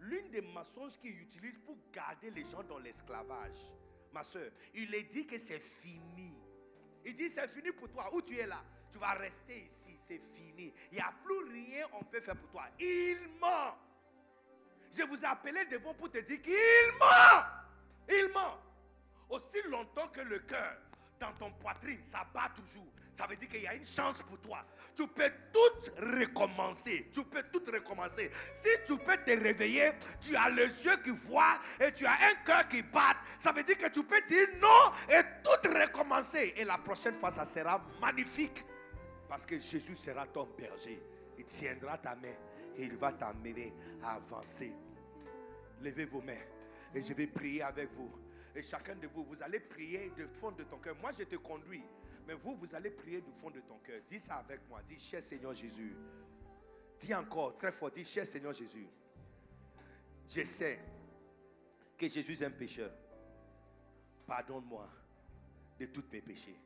L'une 0.00 0.30
des 0.30 0.42
mensonges 0.42 0.98
qu'il 0.98 1.18
utilise 1.18 1.58
pour 1.58 1.76
garder 1.92 2.30
les 2.30 2.44
gens 2.44 2.62
dans 2.62 2.78
l'esclavage, 2.78 3.72
ma 4.12 4.22
soeur, 4.22 4.50
il 4.74 4.94
est 4.94 5.04
dit 5.04 5.26
que 5.26 5.38
c'est 5.38 5.60
fini. 5.60 6.34
Il 7.04 7.14
dit 7.14 7.30
c'est 7.30 7.48
fini 7.48 7.72
pour 7.72 7.88
toi. 7.88 8.14
Où 8.14 8.22
tu 8.22 8.38
es 8.38 8.46
là? 8.46 8.62
Tu 8.90 8.98
vas 8.98 9.12
rester 9.12 9.66
ici. 9.66 9.96
C'est 9.98 10.18
fini. 10.18 10.72
Il 10.90 10.94
n'y 10.94 11.00
a 11.00 11.12
plus 11.24 11.44
rien 11.52 11.86
on 11.92 12.04
peut 12.04 12.20
faire 12.20 12.36
pour 12.36 12.50
toi. 12.50 12.64
Il 12.78 13.18
ment. 13.40 13.76
Je 14.90 15.02
vous 15.02 15.22
ai 15.22 15.26
appelé 15.26 15.64
devant 15.66 15.94
pour 15.94 16.10
te 16.10 16.18
dire 16.18 16.40
qu'il 16.40 16.98
ment. 16.98 17.44
Il 18.08 18.28
ment. 18.32 18.58
Aussi 19.28 19.62
longtemps 19.68 20.08
que 20.08 20.20
le 20.20 20.38
cœur 20.40 20.78
dans 21.20 21.32
ton 21.32 21.50
poitrine, 21.52 22.02
ça 22.04 22.26
bat 22.32 22.50
toujours. 22.54 22.86
Ça 23.12 23.26
veut 23.26 23.36
dire 23.36 23.48
qu'il 23.48 23.62
y 23.62 23.66
a 23.66 23.74
une 23.74 23.84
chance 23.84 24.22
pour 24.22 24.40
toi. 24.40 24.64
Tu 24.98 25.06
peux 25.06 25.30
tout 25.52 25.92
recommencer. 26.18 27.06
Tu 27.12 27.22
peux 27.22 27.44
tout 27.52 27.62
recommencer. 27.70 28.32
Si 28.52 28.68
tu 28.84 28.98
peux 28.98 29.16
te 29.18 29.30
réveiller, 29.30 29.92
tu 30.20 30.34
as 30.34 30.50
les 30.50 30.84
yeux 30.84 30.96
qui 31.04 31.10
voient 31.10 31.60
et 31.78 31.92
tu 31.92 32.04
as 32.04 32.14
un 32.14 32.34
cœur 32.44 32.66
qui 32.66 32.82
bat. 32.82 33.14
Ça 33.38 33.52
veut 33.52 33.62
dire 33.62 33.78
que 33.78 33.88
tu 33.90 34.02
peux 34.02 34.20
dire 34.22 34.48
non 34.60 34.92
et 35.08 35.22
tout 35.44 35.68
recommencer. 35.68 36.52
Et 36.56 36.64
la 36.64 36.78
prochaine 36.78 37.14
fois, 37.14 37.30
ça 37.30 37.44
sera 37.44 37.80
magnifique. 38.00 38.64
Parce 39.28 39.46
que 39.46 39.60
Jésus 39.60 39.94
sera 39.94 40.26
ton 40.26 40.48
berger. 40.58 41.00
Il 41.38 41.44
tiendra 41.44 41.96
ta 41.96 42.16
main 42.16 42.34
et 42.76 42.82
il 42.82 42.96
va 42.96 43.12
t'amener 43.12 43.72
à 44.02 44.14
avancer. 44.14 44.72
Levez 45.80 46.06
vos 46.06 46.22
mains 46.22 46.42
et 46.92 47.00
je 47.00 47.12
vais 47.12 47.28
prier 47.28 47.62
avec 47.62 47.90
vous. 47.92 48.10
Et 48.52 48.62
chacun 48.62 48.96
de 48.96 49.06
vous, 49.06 49.22
vous 49.22 49.40
allez 49.44 49.60
prier 49.60 50.10
du 50.16 50.26
fond 50.40 50.50
de 50.50 50.64
ton 50.64 50.78
cœur. 50.78 50.96
Moi, 51.00 51.12
je 51.16 51.22
te 51.22 51.36
conduis. 51.36 51.84
Mais 52.28 52.34
vous, 52.34 52.54
vous 52.56 52.74
allez 52.74 52.90
prier 52.90 53.22
du 53.22 53.32
fond 53.32 53.48
de 53.48 53.60
ton 53.60 53.78
cœur. 53.78 54.02
Dis 54.06 54.20
ça 54.20 54.34
avec 54.34 54.60
moi. 54.68 54.82
Dis, 54.86 54.98
cher 54.98 55.22
Seigneur 55.22 55.54
Jésus. 55.54 55.96
Dis 57.00 57.14
encore 57.14 57.56
très 57.56 57.72
fort. 57.72 57.90
Dis, 57.90 58.04
cher 58.04 58.26
Seigneur 58.26 58.52
Jésus. 58.52 58.86
Je 60.28 60.44
sais 60.44 60.78
que 61.96 62.06
Jésus 62.06 62.34
est 62.34 62.44
un 62.44 62.50
pécheur. 62.50 62.92
Pardonne-moi 64.26 64.86
de 65.80 65.86
tous 65.86 66.04
mes 66.12 66.20
péchés. 66.20 66.60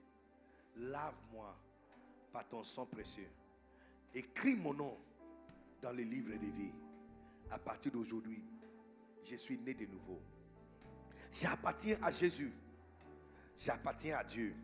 Lave-moi 0.79 1.57
par 2.33 2.49
ton 2.49 2.65
sang 2.65 2.87
précieux. 2.87 3.29
Écris 4.13 4.57
mon 4.57 4.75
nom 4.75 4.99
dans 5.81 5.93
le 5.93 6.03
livre 6.03 6.33
de 6.33 6.57
vie. 6.57 6.73
À 7.53 7.59
partir 7.61 7.93
d'aujourd'hui, 7.93 8.43
je 9.23 9.37
suis 9.37 9.59
né 9.59 9.75
de 9.75 9.87
nouveau. 9.87 10.21
J'appartiens 11.31 11.99
à 12.03 12.11
Jésus. 12.11 12.53
J'appartiens 13.57 14.19
à 14.19 14.25
Dieu. 14.25 14.57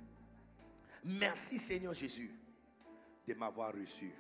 Merci 1.05 1.59
Seigneur 1.59 1.95
Jésus 1.95 2.31
de 3.27 3.35
m'avoir 3.35 3.73
reçu. 3.75 4.13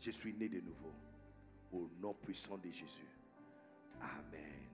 Je 0.00 0.10
suis 0.10 0.34
né 0.34 0.48
de 0.48 0.60
nouveau. 0.60 0.92
Au 1.72 1.88
nom 2.00 2.14
puissant 2.14 2.58
de 2.58 2.70
Jésus. 2.70 3.06
Amen. 4.00 4.68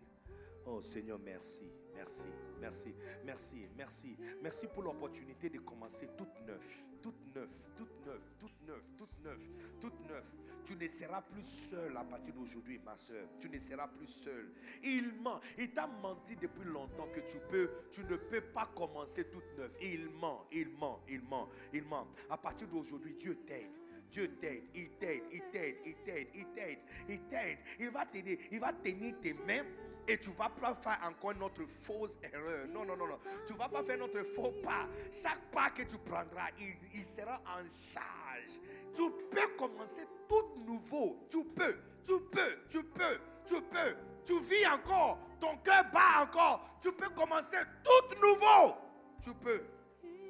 Oh 0.66 0.80
Seigneur, 0.80 1.18
merci, 1.18 1.62
merci, 1.94 2.26
merci, 2.60 2.94
merci, 3.24 3.68
merci. 3.76 4.16
Merci 4.42 4.66
pour 4.66 4.82
l'opportunité 4.82 5.48
de 5.48 5.58
commencer 5.60 6.08
toute 6.16 6.40
neuf, 6.46 6.84
toute 7.02 7.34
neuf, 7.34 7.48
toute 7.76 8.06
neuf, 8.06 8.20
toute 8.38 8.66
neuf, 8.66 8.82
toute 8.96 9.24
neuf, 9.24 9.40
toute 9.80 10.08
neuf. 10.08 10.24
Tu 10.64 10.76
ne 10.76 10.86
seras 10.86 11.22
plus 11.22 11.46
seul 11.46 11.96
à 11.96 12.04
partir 12.04 12.34
d'aujourd'hui, 12.34 12.78
ma 12.84 12.98
soeur. 12.98 13.26
Tu 13.40 13.48
ne 13.48 13.58
seras 13.58 13.88
plus 13.88 14.06
seul. 14.06 14.52
Il 14.84 15.14
ment. 15.22 15.40
Il 15.56 15.70
t'a 15.70 15.86
menti 15.86 16.36
depuis 16.36 16.64
longtemps 16.64 17.08
que 17.14 17.20
tu 17.20 17.38
peux, 17.50 17.70
tu 17.90 18.04
ne 18.04 18.16
peux 18.16 18.42
pas 18.42 18.68
commencer 18.74 19.24
toute 19.30 19.56
neuf. 19.56 19.72
Il 19.80 20.10
ment, 20.10 20.46
il 20.52 20.68
ment, 20.68 21.00
il 21.08 21.22
ment, 21.22 21.48
il 21.72 21.84
ment. 21.84 22.06
À 22.28 22.36
partir 22.36 22.68
d'aujourd'hui, 22.68 23.14
Dieu 23.14 23.36
t'aide. 23.46 23.70
Dieu 24.10 24.28
t'aide, 24.38 24.64
il 24.74 24.90
t'aide, 24.90 25.22
il 25.32 25.42
t'aide, 25.50 25.76
il 25.84 25.94
t'aide, 26.04 26.28
il 26.34 26.46
t'aide, 26.54 26.78
il 27.08 27.20
t'aide. 27.28 27.58
Il 27.78 27.90
va 27.90 28.06
t'aider, 28.06 28.38
il 28.50 28.60
va 28.60 28.72
tenir 28.72 29.20
tes 29.20 29.34
mains 29.34 29.64
et 30.08 30.18
tu 30.18 30.30
vas 30.30 30.48
pas 30.48 30.74
faire 30.74 30.98
encore 31.04 31.34
notre 31.34 31.64
fausse 31.66 32.16
erreur. 32.22 32.66
Non, 32.68 32.84
non, 32.84 32.96
non, 32.96 33.06
non. 33.06 33.18
Tu 33.46 33.52
vas 33.52 33.68
pas 33.68 33.84
faire 33.84 33.98
notre 33.98 34.22
faux 34.22 34.52
pas. 34.62 34.86
Chaque 35.12 35.40
pas 35.52 35.68
que 35.70 35.82
tu 35.82 35.98
prendras, 35.98 36.48
il, 36.58 36.74
il 36.94 37.04
sera 37.04 37.40
en 37.44 37.68
charge. 37.70 38.58
Tu 38.94 39.02
peux 39.30 39.48
commencer 39.58 40.02
tout 40.26 40.62
nouveau. 40.64 41.26
Tu 41.28 41.44
peux, 41.44 41.76
tu 42.02 42.18
peux, 42.20 42.58
tu 42.68 42.82
peux, 42.82 43.18
tu 43.46 43.60
peux. 43.60 43.96
Tu 44.24 44.40
vis 44.40 44.66
encore. 44.66 45.18
Ton 45.38 45.56
cœur 45.58 45.84
bat 45.92 46.22
encore. 46.22 46.78
Tu 46.80 46.90
peux 46.92 47.10
commencer 47.10 47.58
tout 47.84 48.14
nouveau. 48.16 48.74
Tu 49.22 49.32
peux, 49.34 49.62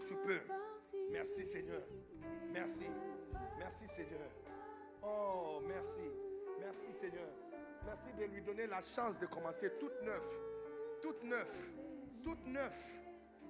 tu 0.04 0.14
peux. 0.14 0.40
Merci 1.10 1.46
Seigneur. 1.46 1.82
Merci. 2.52 2.86
Merci 3.58 3.86
Seigneur. 3.86 4.28
Oh, 5.02 5.60
merci. 5.66 6.00
Merci 6.60 6.92
Seigneur. 7.00 7.47
Merci 7.88 8.12
de 8.18 8.24
lui 8.34 8.42
donner 8.42 8.66
la 8.66 8.82
chance 8.82 9.18
de 9.18 9.24
commencer 9.24 9.70
toute 9.80 10.02
neuf. 10.02 10.22
Toute 11.00 11.24
neuf. 11.24 11.48
Toute 12.22 12.46
neuf. 12.46 12.74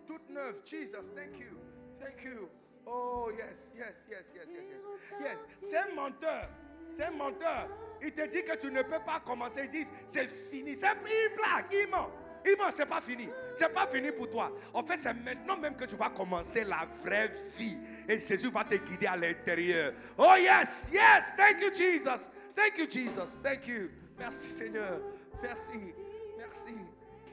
Toute 0.06 0.30
neuf. 0.30 0.62
Jesus, 0.64 1.10
thank 1.14 1.40
you. 1.40 1.58
Thank 1.98 2.22
you. 2.24 2.48
Oh, 2.86 3.30
yes, 3.36 3.72
yes, 3.76 4.06
yes, 4.08 4.32
yes, 4.34 4.46
yes, 4.46 4.64
yes. 4.70 4.82
Yes, 5.20 5.38
c'est 5.60 5.92
menteur. 5.92 6.48
C'est 6.96 7.10
menteur. 7.10 7.68
Il 8.00 8.12
te 8.12 8.26
dit 8.28 8.44
que 8.44 8.56
tu 8.56 8.70
ne 8.70 8.82
peux 8.82 9.00
pas 9.04 9.20
commencer. 9.26 9.62
Il 9.64 9.70
dit, 9.70 9.86
c'est 10.06 10.28
fini. 10.28 10.76
C'est 10.76 10.86
il 10.86 11.34
blague, 11.36 11.66
il 11.72 11.90
ment. 11.90 12.08
Il 12.46 12.56
ment, 12.56 12.70
c'est 12.70 12.86
pas 12.86 13.00
fini. 13.00 13.28
C'est 13.56 13.72
pas 13.74 13.88
fini 13.88 14.12
pour 14.12 14.30
toi. 14.30 14.52
En 14.72 14.84
fait, 14.84 14.98
c'est 14.98 15.14
maintenant 15.14 15.56
même 15.56 15.74
que 15.74 15.84
tu 15.84 15.96
vas 15.96 16.10
commencer 16.10 16.62
la 16.62 16.86
vraie 17.04 17.32
vie. 17.56 17.78
Et 18.08 18.20
Jésus 18.20 18.50
va 18.50 18.62
te 18.62 18.76
guider 18.76 19.08
à 19.08 19.16
l'intérieur. 19.16 19.92
Oh, 20.16 20.34
yes, 20.36 20.90
yes. 20.92 21.34
Thank 21.36 21.60
you, 21.60 21.74
Jesus. 21.74 22.30
Thank 22.54 22.78
you, 22.78 22.86
Jesus. 22.88 23.36
Thank 23.42 23.66
you. 23.66 23.90
Merci, 24.18 24.50
Seigneur. 24.50 25.00
Merci. 25.42 25.94
Merci. 26.36 26.74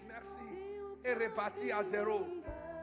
Merci. 0.07 0.39
Et 1.03 1.13
repartir 1.13 1.77
à 1.77 1.83
zéro. 1.83 2.25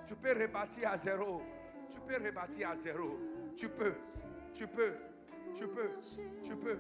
Tu 0.07 0.15
peux 0.15 0.33
repartir 0.33 0.91
à 0.91 0.97
zéro. 0.97 1.43
Tu 1.91 2.01
peux 2.01 2.25
repartir 2.25 2.71
à 2.71 2.77
zéro. 2.77 3.19
Tu 3.57 3.69
peux. 3.69 3.95
Tu 4.55 4.67
peux. 4.67 4.95
Tu 5.55 5.67
peux. 5.67 5.91
Tu 6.43 6.57
peux. 6.57 6.79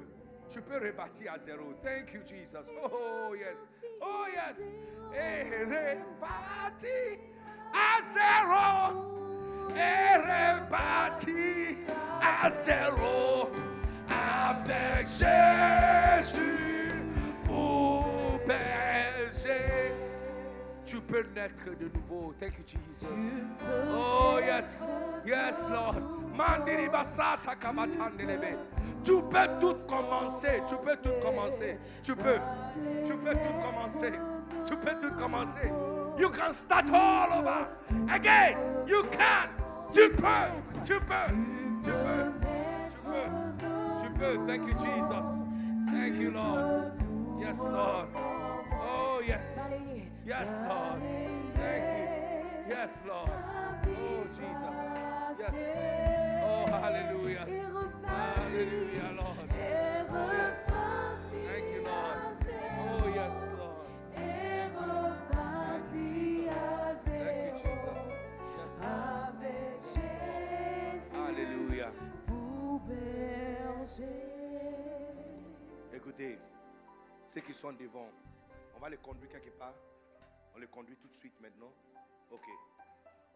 Tu 0.48 0.60
peux 0.60 0.78
repartir 0.86 1.32
à 1.32 1.38
zéro. 1.38 1.72
Thank 1.82 2.12
you, 2.12 2.20
Jesus. 2.26 2.66
Oh, 2.82 3.34
yes. 3.34 3.64
Oh, 4.00 4.26
yes. 4.28 4.66
Et 5.14 5.64
repartir 5.64 7.18
à 7.72 8.02
zéro. 8.02 9.02
Et 9.74 10.16
repartir 10.18 11.78
à 12.20 12.50
zéro. 12.50 13.50
Avec 14.10 15.06
Jésus 15.06 16.81
berger. 18.52 19.92
Tu 20.84 21.00
peux 21.00 21.24
naître 21.34 21.64
de 21.64 21.88
nouveau. 21.88 22.34
Thank 22.38 22.58
you, 22.58 22.64
Jesus. 22.66 23.06
Oh, 23.90 24.38
yes. 24.40 24.84
Yes, 25.24 25.64
Lord. 25.70 25.96
Tu 29.04 29.22
peux 29.22 29.48
tout 29.60 29.76
commencer. 29.88 30.62
Tu 30.66 30.76
peux 30.76 30.96
tout 30.96 31.20
commencer. 31.20 31.78
Tu 32.02 32.14
peux. 32.14 32.38
Tu 33.04 33.14
peux 33.14 33.32
tout 33.32 33.54
commencer. 33.60 34.12
Tu 34.64 34.76
peux 34.76 34.98
tout 35.00 35.14
commencer. 35.16 35.72
You 36.18 36.28
can 36.28 36.52
start 36.52 36.90
all 36.92 37.38
over. 37.38 37.68
Again. 38.10 38.56
You 38.86 39.02
can. 39.04 39.48
Tu 39.94 40.10
peux. 40.10 40.50
Tu 40.84 41.00
peux. 41.00 41.32
Tu 41.82 41.90
peux. 41.90 42.32
Tu 42.90 42.98
peux. 43.04 44.02
Tu 44.02 44.10
peux. 44.10 44.46
Thank 44.46 44.66
you, 44.66 44.74
Jesus. 44.74 45.26
Thank 45.90 46.16
you, 46.16 46.30
Lord. 46.32 46.92
Yes, 47.40 47.58
Lord. 47.60 48.08
Yes. 49.26 49.58
Yes, 50.26 50.48
Lord. 50.68 51.00
Thank 51.54 51.84
you. 51.84 52.74
Yes, 52.74 52.90
Lord. 53.06 53.30
Oh, 53.30 54.24
Jesus. 54.28 55.38
Yes. 55.38 55.54
Oh, 56.44 56.66
hallelujah. 56.66 57.46
Hallelujah, 58.04 59.10
Lord. 59.16 59.48
Thank 61.30 61.66
you, 61.72 61.80
Lord. 61.84 62.18
Oh, 62.78 63.06
yes, 63.14 63.36
Lord. 63.58 63.86
Thank 67.04 67.36
you, 67.46 67.52
Jesus. 67.62 67.98
Yes. 69.96 71.12
Hallelujah. 71.14 71.90
Écoutez, 75.94 76.38
ceux 77.28 77.40
qui 77.40 77.54
sont 77.54 77.72
devant, 77.72 78.08
va 78.82 78.88
les 78.88 78.98
conduire 78.98 79.30
quelque 79.30 79.50
part. 79.50 79.76
On 80.56 80.58
les 80.58 80.66
conduit 80.66 80.96
tout 80.96 81.06
de 81.06 81.14
suite 81.14 81.40
maintenant. 81.40 81.72
Ok. 82.32 82.46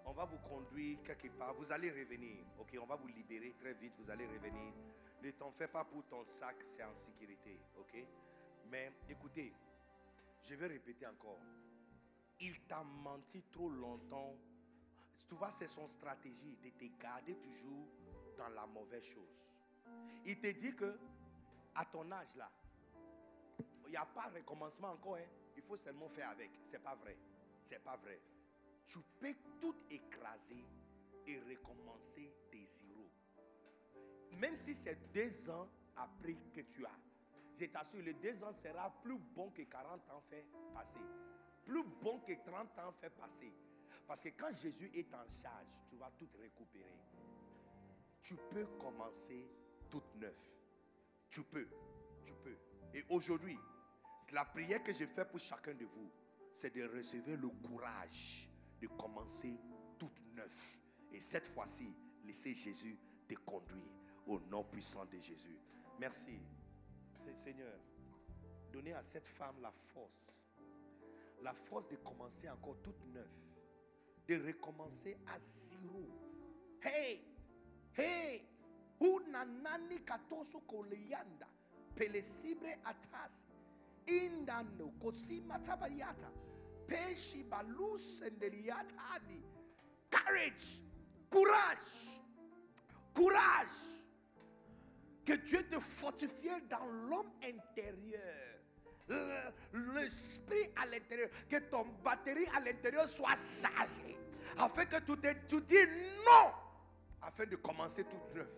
On 0.04 0.12
va 0.12 0.24
vous 0.24 0.38
conduire 0.38 0.98
quelque 1.04 1.28
part. 1.28 1.54
Vous 1.54 1.70
allez 1.70 1.88
revenir. 1.88 2.44
Ok. 2.58 2.76
On 2.82 2.86
va 2.86 2.96
vous 2.96 3.06
libérer 3.06 3.54
très 3.60 3.74
vite. 3.74 3.92
Vous 3.96 4.10
allez 4.10 4.26
revenir. 4.26 4.72
Ne 5.22 5.30
t'en 5.30 5.52
fais 5.52 5.68
pas 5.68 5.84
pour 5.84 6.04
ton 6.06 6.24
sac. 6.24 6.56
C'est 6.64 6.82
en 6.82 6.96
sécurité. 6.96 7.60
Ok. 7.78 7.96
Mais 8.72 8.90
écoutez, 9.08 9.54
je 10.42 10.54
vais 10.56 10.66
répéter 10.66 11.06
encore. 11.06 11.38
Il 12.40 12.60
t'a 12.62 12.82
menti 12.82 13.40
trop 13.52 13.70
longtemps. 13.70 14.34
Tu 15.28 15.34
vois, 15.36 15.52
c'est 15.52 15.68
son 15.68 15.86
stratégie 15.86 16.56
de 16.56 16.70
te 16.70 16.84
garder 17.00 17.36
toujours 17.36 17.86
dans 18.36 18.48
la 18.48 18.66
mauvaise 18.66 19.04
chose. 19.04 19.48
Il 20.24 20.40
te 20.40 20.48
dit 20.48 20.74
que 20.74 20.98
à 21.76 21.84
ton 21.84 22.10
âge 22.10 22.34
là, 22.34 22.50
n'y 23.90 23.96
a 23.96 24.06
pas 24.06 24.30
recommencement 24.34 24.90
encore. 24.92 25.16
hein. 25.16 25.26
Il 25.56 25.62
faut 25.62 25.76
seulement 25.76 26.08
faire 26.08 26.30
avec. 26.30 26.50
C'est 26.64 26.82
pas 26.82 26.94
vrai. 26.94 27.16
C'est 27.62 27.82
pas 27.82 27.96
vrai. 27.96 28.20
Tu 28.86 28.98
peux 29.18 29.34
tout 29.60 29.74
écraser 29.90 30.64
et 31.26 31.38
recommencer 31.40 32.32
des 32.52 32.64
zéros. 32.66 33.10
Même 34.32 34.56
si 34.56 34.74
c'est 34.74 35.12
deux 35.12 35.50
ans 35.50 35.68
après 35.96 36.36
que 36.54 36.60
tu 36.60 36.84
as. 36.84 36.98
Je 37.58 37.66
t'assure, 37.66 38.02
les 38.02 38.12
deux 38.14 38.42
ans 38.44 38.52
sera 38.52 38.90
plus 39.02 39.18
bon 39.18 39.50
que 39.50 39.62
40 39.62 40.10
ans 40.10 40.20
fait 40.28 40.44
passer. 40.74 41.00
Plus 41.64 41.82
bon 41.82 42.20
que 42.20 42.32
30 42.44 42.78
ans 42.78 42.92
fait 43.00 43.10
passer. 43.10 43.52
Parce 44.06 44.22
que 44.22 44.28
quand 44.28 44.50
Jésus 44.52 44.90
est 44.94 45.12
en 45.14 45.26
charge, 45.30 45.66
tu 45.88 45.96
vas 45.96 46.10
tout 46.18 46.28
récupérer. 46.38 46.94
Tu 48.22 48.36
peux 48.50 48.66
commencer 48.78 49.48
tout 49.90 50.02
neuf. 50.16 50.36
Tu 51.30 51.42
peux. 51.42 51.66
Tu 52.24 52.32
peux. 52.34 52.56
Et 52.94 53.04
aujourd'hui, 53.08 53.58
la 54.32 54.44
prière 54.44 54.82
que 54.82 54.92
je 54.92 55.04
fais 55.06 55.24
pour 55.24 55.40
chacun 55.40 55.74
de 55.74 55.84
vous, 55.84 56.10
c'est 56.52 56.74
de 56.74 56.84
recevoir 56.84 57.36
le 57.36 57.48
courage 57.48 58.48
de 58.80 58.86
commencer 58.88 59.54
tout 59.98 60.10
neuf. 60.34 60.78
Et 61.12 61.20
cette 61.20 61.46
fois-ci, 61.46 61.94
laissez 62.24 62.54
Jésus 62.54 62.98
te 63.28 63.34
conduire 63.34 63.84
au 64.26 64.40
nom 64.40 64.64
puissant 64.64 65.04
de 65.06 65.18
Jésus. 65.18 65.56
Merci. 65.98 66.40
Seigneur, 67.34 67.78
donnez 68.72 68.92
à 68.92 69.02
cette 69.02 69.28
femme 69.28 69.56
la 69.60 69.70
force. 69.70 70.32
La 71.42 71.52
force 71.52 71.88
de 71.88 71.96
commencer 71.96 72.48
encore 72.48 72.76
toute 72.82 73.04
neuf. 73.06 73.30
De 74.26 74.46
recommencer 74.46 75.16
à 75.26 75.38
zéro. 75.38 76.08
Hey! 76.82 77.20
Hey! 77.96 78.42
Unanani 79.00 80.00
katoso 80.04 80.60
koleyanda. 80.60 81.46
Pelesibre 81.94 82.78
atas. 82.84 83.44
Indano. 84.08 84.92
Peshi 86.86 87.42
balus 87.42 88.22
endeliatani. 88.22 89.42
Courage. 90.10 90.80
Courage. 91.30 92.20
Courage. 93.14 94.02
Que 95.24 95.32
Dieu 95.36 95.62
te 95.68 95.80
fortifie 95.80 96.48
dans 96.70 96.86
l'homme 97.08 97.32
intérieur. 97.42 98.60
Le- 99.08 99.52
L'esprit 99.94 100.70
à 100.76 100.86
l'intérieur. 100.86 101.28
Que 101.48 101.56
ton 101.68 101.84
batterie 102.04 102.46
à 102.54 102.60
l'intérieur 102.60 103.08
soit 103.08 103.34
chargée. 103.34 104.16
Afin 104.58 104.84
que 104.84 104.98
tu, 105.00 105.16
te, 105.20 105.32
tu 105.48 105.60
dis 105.62 105.86
non. 106.24 106.52
Afin 107.22 107.44
de 107.46 107.56
commencer 107.56 108.04
tout 108.04 108.16
neuf. 108.34 108.48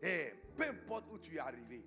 Et 0.00 0.32
peu 0.56 0.62
importe 0.64 1.06
où 1.10 1.18
tu 1.18 1.34
es 1.36 1.38
arrivé. 1.40 1.84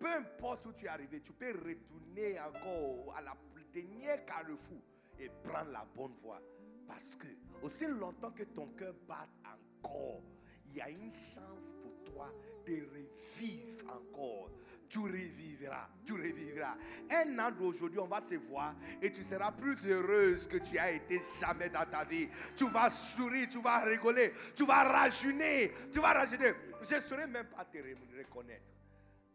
Peu 0.00 0.06
importe 0.08 0.66
où 0.66 0.72
tu 0.72 0.86
es 0.86 0.88
arrivé. 0.88 1.20
Tu 1.20 1.32
peux 1.32 1.52
retourner 1.52 2.40
encore 2.40 3.14
à 3.16 3.20
la 3.20 3.36
dernière 3.72 4.24
carrefour. 4.24 4.80
Et 5.18 5.28
prendre 5.44 5.70
la 5.70 5.84
bonne 5.94 6.14
voie. 6.22 6.40
Parce 6.88 7.14
que 7.14 7.26
aussi 7.62 7.86
longtemps 7.86 8.30
que 8.30 8.44
ton 8.44 8.68
cœur 8.68 8.94
bat 9.06 9.28
encore, 9.44 10.22
il 10.66 10.76
y 10.76 10.80
a 10.80 10.88
une 10.88 11.12
chance 11.12 11.74
pour 11.82 12.02
toi 12.04 12.32
de 12.66 12.72
revivre 12.74 13.84
encore. 13.90 14.50
Tu 14.88 14.98
revivras, 14.98 15.88
tu 16.04 16.14
revivras. 16.14 16.74
Un 17.10 17.38
an 17.38 17.50
d'aujourd'hui, 17.52 18.00
on 18.00 18.08
va 18.08 18.20
se 18.22 18.34
voir 18.34 18.74
et 19.00 19.12
tu 19.12 19.22
seras 19.22 19.52
plus 19.52 19.76
heureuse 19.86 20.48
que 20.48 20.56
tu 20.56 20.78
as 20.78 20.90
été 20.90 21.20
jamais 21.38 21.68
dans 21.68 21.84
ta 21.88 22.02
vie. 22.04 22.28
Tu 22.56 22.68
vas 22.68 22.90
sourire, 22.90 23.46
tu 23.48 23.60
vas 23.60 23.78
rigoler, 23.84 24.32
tu 24.56 24.64
vas 24.66 24.82
rajeunir, 24.84 25.70
tu 25.92 26.00
vas 26.00 26.14
rajeunir. 26.14 26.56
Je 26.82 26.94
ne 26.94 27.00
saurais 27.00 27.28
même 27.28 27.46
pas 27.46 27.64
te 27.66 27.76
re- 27.78 27.96
reconnaître 28.18 28.64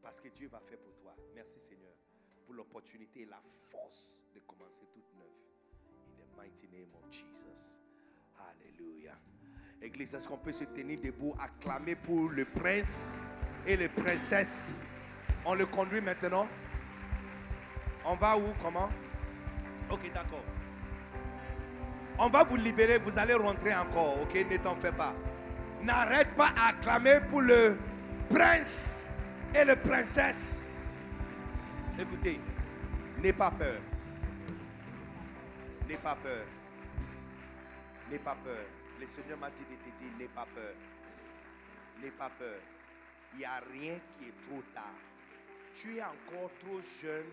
parce 0.06 0.22
que 0.22 0.30
Dieu 0.30 0.48
va 0.52 0.60
faire 0.60 0.78
pour 0.78 0.94
toi. 0.98 1.16
Merci 1.34 1.60
Seigneur 1.60 1.92
pour 2.46 2.54
l'opportunité 2.54 3.22
et 3.22 3.26
la 3.26 3.42
force 3.72 4.24
de 4.36 4.40
commencer 4.42 4.86
toute 4.94 5.12
neuve. 5.18 5.26
In 6.06 6.22
the 6.22 6.38
mighty 6.38 6.68
name 6.72 6.94
of 6.94 7.12
Jesus. 7.12 7.80
Alléluia. 8.38 9.14
Église, 9.82 10.14
est-ce 10.14 10.28
qu'on 10.28 10.38
peut 10.38 10.52
se 10.52 10.66
tenir 10.66 11.00
debout, 11.02 11.34
acclamer 11.40 11.96
pour 11.96 12.30
le 12.30 12.46
prince 12.46 13.18
et 13.66 13.76
les 13.76 13.90
princesses? 13.90 14.72
On 15.44 15.56
le 15.56 15.66
conduit 15.66 16.02
maintenant. 16.02 16.48
On 18.06 18.16
va 18.16 18.38
où 18.38 18.54
Comment? 18.62 18.90
Ok, 19.90 20.14
d'accord. 20.14 20.44
On 22.20 22.30
va 22.30 22.44
vous 22.44 22.58
libérer, 22.58 23.00
vous 23.00 23.18
allez 23.18 23.34
rentrer 23.34 23.76
encore, 23.76 24.22
ok? 24.22 24.36
Ne 24.36 24.58
t'en 24.58 24.76
fais 24.76 24.92
pas. 24.92 25.16
N'arrête 25.82 26.36
pas 26.36 26.54
à 26.56 26.70
acclamer 26.70 27.22
pour 27.28 27.42
le 27.42 27.76
prince 28.30 29.05
et 29.56 29.64
les 29.64 29.76
princesses. 29.78 30.60
Écoutez, 31.98 32.40
n'aie 33.22 33.32
pas 33.32 33.52
peur. 33.52 33.80
N'aie 35.88 35.98
pas 35.98 36.16
peur. 36.16 36.46
N'aie 38.12 38.20
pas 38.20 38.36
peur. 38.44 38.66
Le 39.00 39.08
Seigneur 39.08 39.38
m'a 39.38 39.50
dit 39.50 39.64
de 39.64 39.76
te 39.76 39.98
dire, 39.98 40.12
n'aie 40.20 40.28
pas 40.28 40.48
peur. 40.54 40.74
N'aie 42.02 42.12
pas 42.12 42.30
peur. 42.30 42.60
Il 43.34 43.40
n'y 43.40 43.46
a 43.46 43.62
rien 43.72 43.98
qui 44.18 44.26
est 44.26 44.48
trop 44.48 44.62
tard. 44.74 44.84
Tu 45.74 45.98
es 45.98 46.04
encore 46.04 46.52
trop 46.60 46.82
jeune 47.02 47.26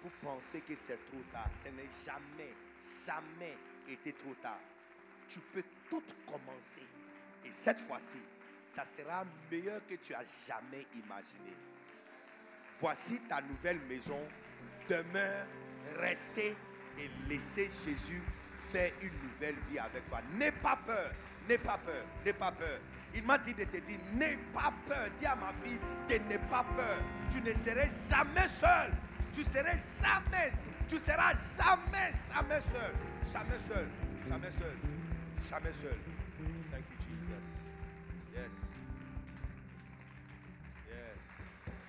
pour 0.00 0.10
penser 0.22 0.60
que 0.60 0.74
c'est 0.74 0.98
trop 1.10 1.22
tard. 1.32 1.48
Ce 1.52 1.68
n'est 1.68 1.88
jamais, 2.04 2.52
jamais 3.06 3.56
été 3.90 4.12
trop 4.12 4.34
tard. 4.42 4.60
Tu 5.28 5.38
peux 5.52 5.64
tout 5.90 6.02
commencer. 6.26 6.86
Et 7.44 7.52
cette 7.52 7.80
fois-ci, 7.80 8.18
ça 8.68 8.84
sera 8.84 9.24
meilleur 9.50 9.80
que 9.86 9.94
tu 9.94 10.14
as 10.14 10.24
jamais 10.46 10.86
imaginé. 10.94 11.56
Voici 12.78 13.18
ta 13.28 13.40
nouvelle 13.40 13.80
maison. 13.88 14.20
Demeure, 14.88 15.46
restez 15.98 16.54
et 16.98 17.10
laissez 17.28 17.68
Jésus 17.84 18.22
faire 18.70 18.92
une 19.02 19.12
nouvelle 19.22 19.56
vie 19.70 19.78
avec 19.78 20.08
toi. 20.08 20.20
N'aie 20.34 20.52
pas 20.52 20.78
peur, 20.86 21.10
n'aie 21.48 21.58
pas 21.58 21.78
peur, 21.78 22.04
n'aie 22.24 22.32
pas 22.32 22.52
peur. 22.52 22.78
Il 23.14 23.22
m'a 23.24 23.38
dit 23.38 23.54
de 23.54 23.64
te 23.64 23.78
dire, 23.78 23.98
n'aie 24.12 24.38
pas 24.52 24.72
peur. 24.86 25.08
Dis 25.18 25.26
à 25.26 25.34
ma 25.34 25.52
fille, 25.64 25.78
n'aie 26.08 26.38
pas 26.50 26.64
peur. 26.76 26.98
Tu 27.30 27.40
ne 27.40 27.52
seras 27.54 27.88
jamais 28.08 28.48
seul. 28.48 28.92
Tu 29.32 29.44
seras 29.44 29.76
jamais, 30.00 30.52
tu 30.88 30.98
seras 30.98 31.32
jamais, 31.56 32.12
jamais 32.32 32.60
seul. 32.60 32.92
Jamais 33.30 33.58
seul, 33.58 33.88
jamais 34.28 34.50
seul, 34.50 34.76
jamais 35.42 35.72
seul. 35.72 36.17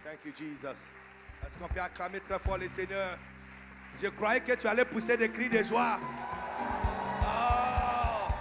Thank 0.10 0.26
you, 0.26 0.32
Jesus. 0.36 0.90
Est-ce 1.46 1.60
qu'on 1.60 1.68
peut 1.68 1.80
acclamer 1.80 2.20
très 2.20 2.40
fort 2.40 2.58
le 2.58 2.68
Seigneur? 2.68 3.16
Je 4.02 4.08
croyais 4.08 4.42
que 4.42 4.54
tu 4.54 4.66
allais 4.66 4.84
pousser 4.84 5.16
des 5.16 5.30
cris 5.30 5.50
de 5.50 5.62
joie. 5.62 6.00
Oh. 7.22 8.32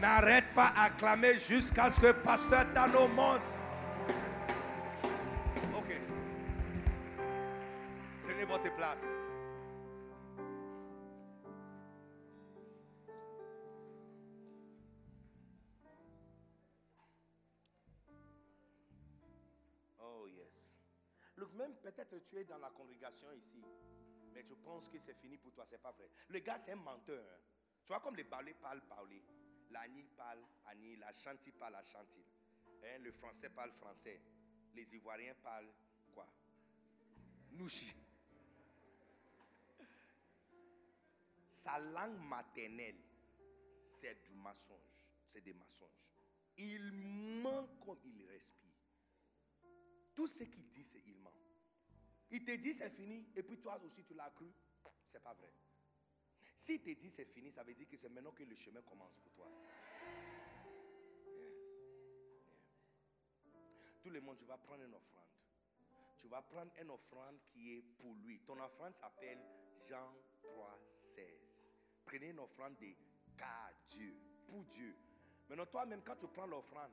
N'arrête 0.00 0.46
pas 0.52 0.72
à 0.76 0.86
acclamer 0.86 1.38
jusqu'à 1.38 1.90
ce 1.90 2.00
que 2.00 2.10
Pasteur 2.10 2.66
Tano 2.74 3.06
monte. 3.06 3.40
Ok. 5.76 5.94
Prenez 8.26 8.44
votre 8.46 8.74
place. 8.74 9.04
Peut-être 21.92 22.24
tu 22.24 22.36
es 22.36 22.44
dans 22.44 22.58
la 22.58 22.70
congrégation 22.70 23.32
ici, 23.32 23.62
mais 24.32 24.42
tu 24.44 24.54
penses 24.56 24.88
que 24.88 24.98
c'est 24.98 25.14
fini 25.14 25.36
pour 25.38 25.52
toi, 25.52 25.64
c'est 25.66 25.78
pas 25.80 25.92
vrai. 25.92 26.08
Le 26.28 26.38
gars, 26.40 26.58
c'est 26.58 26.72
un 26.72 26.76
menteur. 26.76 27.24
hein. 27.24 27.40
Tu 27.84 27.88
vois 27.88 28.00
comme 28.00 28.16
les 28.16 28.24
balais 28.24 28.54
parlent 28.54 28.82
parler. 28.82 29.22
L'Ani 29.70 30.04
parle 30.16 30.44
Ani, 30.66 30.96
la 30.96 31.12
Chanti 31.12 31.52
parle 31.52 31.74
la 31.74 31.82
Chanti. 31.82 32.24
Hein, 32.82 32.98
le 33.00 33.12
français 33.12 33.50
parle 33.50 33.72
français. 33.72 34.20
Les 34.74 34.94
Ivoiriens 34.94 35.34
parlent 35.42 35.72
quoi? 36.12 36.26
Nouchi. 37.52 37.94
Sa 41.48 41.78
langue 41.78 42.18
maternelle, 42.18 42.96
c'est 43.82 44.22
du 44.24 44.34
mensonge. 44.34 44.78
C'est 45.26 45.40
des 45.42 45.52
mensonges. 45.52 45.88
Il 46.56 46.92
ment 46.92 47.66
comme 47.84 48.00
il 48.04 48.24
respire. 48.26 48.70
Tout 50.14 50.26
ce 50.26 50.44
qu'il 50.44 50.68
dit, 50.68 50.84
c'est 50.84 51.02
il 51.06 51.16
ment. 51.18 51.32
Il 52.30 52.44
te 52.44 52.52
dit 52.52 52.74
c'est 52.74 52.90
fini, 52.90 53.26
et 53.34 53.42
puis 53.42 53.58
toi 53.58 53.80
aussi 53.84 54.04
tu 54.04 54.14
l'as 54.14 54.30
cru. 54.30 54.50
C'est 55.08 55.22
pas 55.22 55.34
vrai. 55.34 55.52
S'il 56.56 56.80
te 56.80 56.90
dit 56.90 57.10
c'est 57.10 57.24
fini, 57.24 57.50
ça 57.50 57.62
veut 57.62 57.74
dire 57.74 57.88
que 57.88 57.96
c'est 57.96 58.08
maintenant 58.08 58.32
que 58.32 58.44
le 58.44 58.54
chemin 58.54 58.82
commence 58.82 59.18
pour 59.18 59.32
toi. 59.32 59.48
Tout 64.02 64.10
le 64.10 64.20
monde, 64.20 64.36
tu 64.38 64.44
vas 64.44 64.56
prendre 64.56 64.82
une 64.84 64.94
offrande. 64.94 65.26
Tu 66.18 66.28
vas 66.28 66.42
prendre 66.42 66.70
une 66.80 66.90
offrande 66.90 67.38
qui 67.48 67.76
est 67.76 67.82
pour 67.98 68.14
lui. 68.14 68.40
Ton 68.40 68.58
offrande 68.60 68.94
s'appelle 68.94 69.38
Jean 69.88 70.14
3, 70.42 70.78
16. 70.92 71.24
Prenez 72.04 72.28
une 72.28 72.38
offrande 72.40 72.76
de 72.78 72.94
car 73.36 73.70
Dieu, 73.88 74.14
pour 74.46 74.64
Dieu. 74.64 74.94
Maintenant, 75.48 75.66
toi-même, 75.66 76.02
quand 76.04 76.16
tu 76.16 76.28
prends 76.28 76.46
l'offrande, 76.46 76.92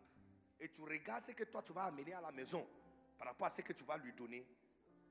et 0.60 0.70
tu 0.70 0.82
regardes 0.82 1.22
ce 1.22 1.32
que 1.32 1.44
toi 1.44 1.62
tu 1.62 1.74
vas 1.74 1.84
amener 1.84 2.14
à 2.14 2.22
la 2.22 2.32
maison 2.32 2.66
par 3.18 3.28
rapport 3.28 3.48
à 3.48 3.50
ce 3.50 3.62
que 3.62 3.74
tu 3.74 3.84
vas 3.84 3.98
lui 3.98 4.14
donner, 4.14 4.46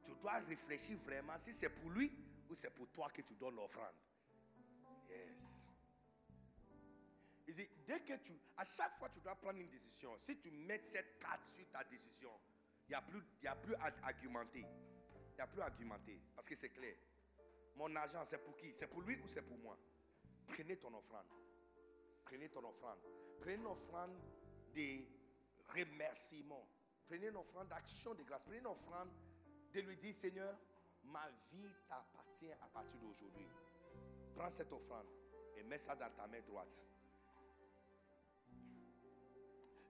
tu 0.06 0.14
dois 0.20 0.38
réfléchir 0.38 0.96
vraiment 0.98 1.36
si 1.38 1.52
c'est 1.52 1.68
pour 1.68 1.90
lui 1.90 2.12
ou 2.48 2.54
c'est 2.54 2.70
pour 2.70 2.88
toi 2.88 3.10
que 3.10 3.22
tu 3.22 3.34
donnes 3.34 3.56
l'offrande. 3.56 3.94
Yes. 5.08 5.64
You 7.46 7.52
see, 7.52 7.68
dès 7.86 8.00
que 8.00 8.16
tu, 8.16 8.32
à 8.56 8.64
chaque 8.64 8.96
fois 8.98 9.08
tu 9.08 9.20
dois 9.20 9.34
prendre 9.34 9.58
une 9.58 9.68
décision, 9.68 10.16
si 10.20 10.38
tu 10.38 10.50
mets 10.50 10.82
cette 10.82 11.18
carte 11.18 11.44
sur 11.46 11.68
ta 11.70 11.84
décision, 11.84 12.30
il 12.88 12.90
n'y 12.90 12.94
a 12.94 13.02
plus, 13.02 13.22
il 13.42 13.48
a 13.48 13.56
plus 13.56 13.74
à 13.74 13.92
argumenter. 14.02 14.60
Il 14.60 15.34
n'y 15.34 15.40
a 15.40 15.46
plus 15.46 15.60
à 15.60 15.64
argumenter 15.66 16.20
parce 16.34 16.48
que 16.48 16.54
c'est 16.54 16.70
clair. 16.70 16.96
Mon 17.74 17.94
argent, 17.96 18.24
c'est 18.24 18.38
pour 18.38 18.56
qui? 18.56 18.72
C'est 18.74 18.86
pour 18.86 19.02
lui 19.02 19.16
ou 19.22 19.28
c'est 19.28 19.42
pour 19.42 19.58
moi? 19.58 19.76
Prenez 20.46 20.76
ton 20.76 20.94
offrande. 20.94 21.26
Prenez 22.24 22.48
ton 22.48 22.64
offrande. 22.66 22.98
Prenez 23.40 23.54
une 23.54 23.66
offrande 23.66 24.16
des 24.72 25.06
remerciements. 25.74 26.66
Prenez 27.06 27.28
une 27.28 27.36
offrande 27.36 27.68
d'action 27.68 28.14
de 28.14 28.22
grâce. 28.22 28.42
Prenez 28.44 28.58
une 28.58 28.66
offrande 28.66 29.10
lui 29.80 29.96
dire 29.96 30.14
Seigneur, 30.14 30.56
ma 31.04 31.28
vie 31.52 31.70
t'appartient 31.88 32.52
à 32.52 32.66
partir 32.72 32.98
d'aujourd'hui. 33.00 33.46
Prends 34.34 34.50
cette 34.50 34.72
offrande 34.72 35.06
et 35.56 35.62
mets 35.62 35.78
ça 35.78 35.94
dans 35.94 36.10
ta 36.10 36.26
main 36.26 36.40
droite. 36.40 36.82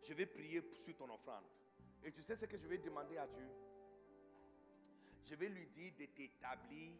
Je 0.03 0.15
vais 0.15 0.27
prier 0.27 0.63
sur 0.77 0.97
ton 0.97 1.13
offrande. 1.13 1.45
Et 2.05 2.13
tu 2.13 2.23
sais 2.23 2.37
ce 2.37 2.47
que 2.47 2.57
je 2.57 2.67
vais 2.67 2.79
demander 2.79 3.19
à 3.19 3.27
Dieu? 3.27 3.49
Je 5.25 5.35
vais 5.35 5.49
lui 5.49 5.67
dire 5.67 5.93
de 5.99 6.07
t'établir 6.07 6.93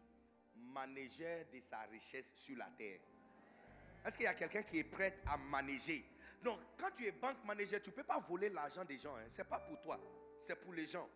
manager 0.55 1.45
de 1.53 1.59
sa 1.61 1.79
richesse 1.81 2.33
sur 2.35 2.57
la 2.57 2.69
terre. 2.77 2.99
Est-ce 4.05 4.17
qu'il 4.17 4.25
y 4.25 4.27
a 4.27 4.33
quelqu'un 4.33 4.63
qui 4.63 4.79
est 4.79 4.83
prêt 4.83 5.19
à 5.25 5.37
manager? 5.37 6.01
Donc, 6.43 6.59
quand 6.77 6.91
tu 6.95 7.05
es 7.05 7.11
banque 7.11 7.43
manager, 7.45 7.81
tu 7.81 7.89
ne 7.89 7.95
peux 7.95 8.03
pas 8.03 8.19
voler 8.19 8.49
l'argent 8.49 8.83
des 8.83 8.97
gens. 8.97 9.15
Hein. 9.15 9.25
Ce 9.29 9.37
n'est 9.37 9.47
pas 9.47 9.59
pour 9.59 9.79
toi, 9.81 9.99
c'est 10.41 10.55
pour 10.55 10.73
les 10.73 10.85
gens. 10.85 11.09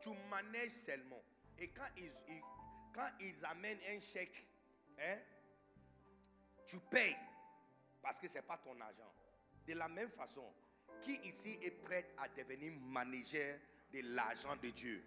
Tu 0.00 0.10
manèges 0.30 0.72
seulement. 0.72 1.22
Et 1.58 1.68
quand 1.68 1.88
ils, 1.96 2.10
quand 2.92 3.08
ils 3.20 3.44
amènent 3.44 3.80
un 3.88 3.98
chèque, 3.98 4.46
hein, 4.98 5.18
tu 6.66 6.78
payes 6.78 7.16
parce 8.02 8.20
que 8.20 8.28
ce 8.28 8.34
n'est 8.34 8.42
pas 8.42 8.58
ton 8.58 8.78
argent. 8.80 9.12
De 9.66 9.72
la 9.72 9.88
même 9.88 10.10
façon, 10.10 10.44
qui 11.00 11.14
ici 11.24 11.58
est 11.62 11.70
prêt 11.82 12.08
à 12.18 12.28
devenir 12.28 12.72
manager 12.80 13.58
de 13.92 14.00
l'argent 14.02 14.54
de 14.56 14.70
Dieu? 14.70 15.02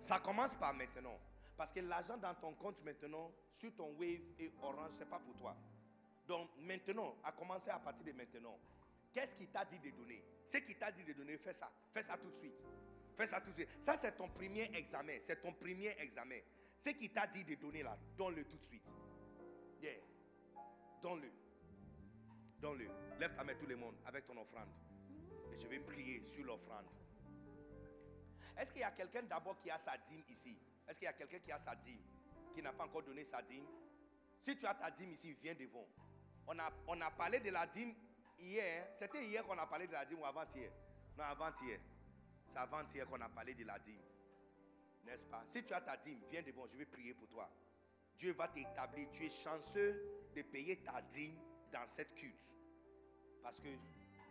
Ça 0.00 0.18
commence 0.18 0.54
par 0.54 0.74
maintenant. 0.74 1.18
Parce 1.56 1.72
que 1.72 1.80
l'argent 1.80 2.16
dans 2.16 2.34
ton 2.34 2.54
compte 2.54 2.82
maintenant, 2.82 3.30
sur 3.52 3.74
ton 3.74 3.92
Wave 3.98 4.20
et 4.38 4.52
Orange, 4.62 4.92
ce 4.92 5.00
n'est 5.00 5.10
pas 5.10 5.18
pour 5.18 5.34
toi. 5.36 5.56
Donc 6.26 6.48
maintenant, 6.58 7.14
à 7.24 7.32
commencer 7.32 7.70
à 7.70 7.78
partir 7.78 8.04
de 8.04 8.12
maintenant, 8.12 8.58
qu'est-ce 9.12 9.36
qui 9.36 9.46
t'a 9.46 9.64
dit 9.64 9.78
de 9.78 9.90
donner? 9.90 10.24
Ce 10.46 10.58
qui 10.58 10.74
t'a 10.74 10.90
dit 10.90 11.04
de 11.04 11.12
donner, 11.12 11.36
fais 11.36 11.52
ça. 11.52 11.70
Fais 11.92 12.02
ça 12.02 12.16
tout 12.16 12.30
de 12.30 12.34
suite. 12.34 12.64
Fais 13.16 13.26
ça 13.26 13.40
tout 13.40 13.50
de 13.50 13.54
suite. 13.54 13.68
Ça, 13.80 13.96
c'est 13.96 14.12
ton 14.12 14.28
premier 14.28 14.70
examen. 14.74 15.18
C'est 15.20 15.40
ton 15.40 15.52
premier 15.52 15.94
examen. 16.00 16.38
Ce 16.78 16.90
qui 16.90 17.10
t'a 17.10 17.26
dit 17.26 17.44
de 17.44 17.54
donner 17.54 17.82
là, 17.82 17.96
donne-le 18.16 18.44
tout 18.44 18.56
de 18.56 18.64
suite. 18.64 18.92
Yeah. 19.80 19.94
Donne-le. 21.00 21.30
Donne-le. 22.60 22.88
Lève 23.18 23.34
ta 23.36 23.44
main 23.44 23.54
tout 23.54 23.66
le 23.66 23.76
monde 23.76 23.96
avec 24.06 24.26
ton 24.26 24.36
offrande. 24.40 24.68
Et 25.52 25.56
je 25.56 25.66
vais 25.66 25.78
prier 25.80 26.24
sur 26.24 26.44
l'offrande. 26.44 26.86
Est-ce 28.56 28.72
qu'il 28.72 28.80
y 28.80 28.84
a 28.84 28.90
quelqu'un 28.90 29.22
d'abord 29.22 29.58
qui 29.60 29.70
a 29.70 29.78
sa 29.78 29.96
dîme 29.98 30.22
ici? 30.28 30.58
Est-ce 30.88 30.98
qu'il 30.98 31.06
y 31.06 31.08
a 31.08 31.12
quelqu'un 31.12 31.38
qui 31.38 31.52
a 31.52 31.58
sa 31.58 31.74
dîme 31.74 32.00
Qui 32.54 32.62
n'a 32.62 32.72
pas 32.72 32.84
encore 32.84 33.02
donné 33.02 33.24
sa 33.24 33.42
dîme? 33.42 33.66
Si 34.38 34.56
tu 34.56 34.66
as 34.66 34.74
ta 34.74 34.90
dîme 34.90 35.12
ici, 35.12 35.36
viens 35.40 35.54
devant. 35.54 35.86
On 36.46 36.58
a, 36.58 36.70
on 36.86 37.00
a 37.00 37.10
parlé 37.10 37.40
de 37.40 37.50
la 37.50 37.66
dîme 37.66 37.94
hier. 38.38 38.88
C'était 38.94 39.24
hier 39.24 39.44
qu'on 39.44 39.58
a 39.58 39.66
parlé 39.66 39.86
de 39.86 39.92
la 39.92 40.04
dîme 40.04 40.20
ou 40.20 40.26
avant-hier? 40.26 40.70
Non, 41.16 41.24
avant-hier. 41.24 41.78
C'est 42.52 42.58
avant-hier 42.58 43.06
qu'on 43.06 43.20
a 43.20 43.28
parlé 43.30 43.54
de 43.54 43.64
la 43.64 43.78
dîme. 43.78 44.02
N'est-ce 45.06 45.24
pas? 45.24 45.42
Si 45.48 45.64
tu 45.64 45.72
as 45.72 45.80
ta 45.80 45.96
dîme, 45.96 46.20
viens 46.30 46.42
devant. 46.42 46.66
Je 46.66 46.76
vais 46.76 46.84
prier 46.84 47.14
pour 47.14 47.26
toi. 47.28 47.50
Dieu 48.16 48.32
va 48.32 48.46
t'établir. 48.48 49.08
Tu 49.10 49.24
es 49.24 49.30
chanceux 49.30 50.04
de 50.36 50.42
payer 50.42 50.76
ta 50.76 51.00
dîme 51.00 51.34
dans 51.72 51.86
cette 51.86 52.14
culte. 52.14 52.54
Parce 53.42 53.58
que 53.58 53.68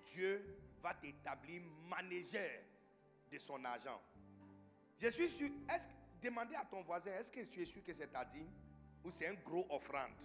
Dieu 0.05 0.55
va 0.83 0.93
t'établir 0.93 1.63
manager 1.89 2.61
de 3.31 3.37
son 3.39 3.63
argent. 3.65 3.99
Je 4.97 5.07
suis 5.07 5.29
sûr, 5.29 5.49
est-ce 5.67 5.87
demandez 6.21 6.53
à 6.53 6.65
ton 6.65 6.83
voisin, 6.83 7.11
est-ce 7.13 7.31
que 7.31 7.41
tu 7.41 7.63
es 7.63 7.65
sûr 7.65 7.83
que 7.83 7.93
c'est 7.93 8.11
ta 8.11 8.23
dîme? 8.23 8.51
Ou 9.03 9.09
c'est 9.09 9.27
un 9.27 9.33
gros 9.33 9.65
offrande? 9.71 10.21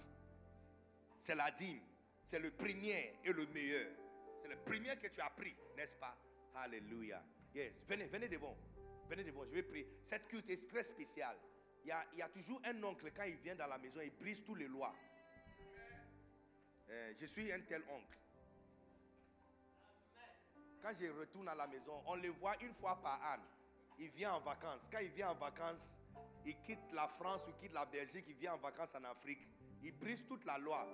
C'est 1.18 1.34
la 1.34 1.50
dîme, 1.50 1.80
c'est 2.24 2.38
le 2.38 2.50
premier 2.50 3.14
et 3.24 3.32
le 3.32 3.46
meilleur. 3.46 3.90
C'est 4.42 4.50
le 4.50 4.56
premier 4.56 4.96
que 4.98 5.06
tu 5.06 5.20
as 5.22 5.30
pris, 5.30 5.56
n'est-ce 5.74 5.96
pas? 5.96 6.14
Alléluia. 6.54 7.22
Yes, 7.56 7.72
venez, 7.88 8.04
venez 8.04 8.28
devant. 8.28 8.54
Venez 9.08 9.24
devant, 9.24 9.46
je 9.46 9.50
vais 9.50 9.62
prier. 9.62 9.88
Cette 10.04 10.28
culte 10.28 10.50
est 10.50 10.68
très 10.68 10.82
spéciale. 10.82 11.38
Il 11.84 11.88
y, 11.88 11.90
a, 11.90 12.04
il 12.12 12.18
y 12.18 12.22
a 12.22 12.28
toujours 12.28 12.60
un 12.62 12.82
oncle, 12.82 13.10
quand 13.16 13.22
il 13.22 13.36
vient 13.36 13.54
dans 13.54 13.66
la 13.66 13.78
maison, 13.78 14.00
il 14.02 14.10
brise 14.10 14.44
toutes 14.44 14.58
les 14.58 14.68
lois. 14.68 14.94
Euh, 16.90 17.14
je 17.18 17.24
suis 17.24 17.50
un 17.50 17.60
tel 17.60 17.82
oncle. 17.88 18.18
Quand 20.82 20.92
je 20.92 21.06
retourne 21.06 21.48
à 21.48 21.54
la 21.54 21.66
maison, 21.66 22.02
on 22.04 22.16
le 22.16 22.28
voit 22.28 22.62
une 22.62 22.74
fois 22.74 23.00
par 23.00 23.22
an. 23.22 23.42
Il 23.98 24.10
vient 24.10 24.34
en 24.34 24.40
vacances. 24.40 24.86
Quand 24.92 24.98
il 24.98 25.12
vient 25.12 25.30
en 25.30 25.34
vacances, 25.34 25.98
il 26.44 26.60
quitte 26.60 26.92
la 26.92 27.08
France 27.08 27.46
ou 27.48 27.52
quitte 27.52 27.72
la 27.72 27.86
Belgique, 27.86 28.26
il 28.28 28.34
vient 28.34 28.52
en 28.52 28.58
vacances 28.58 28.94
en 28.94 29.04
Afrique. 29.04 29.48
Il 29.82 29.96
brise 29.96 30.26
toute 30.26 30.44
la 30.44 30.58
loi. 30.58 30.86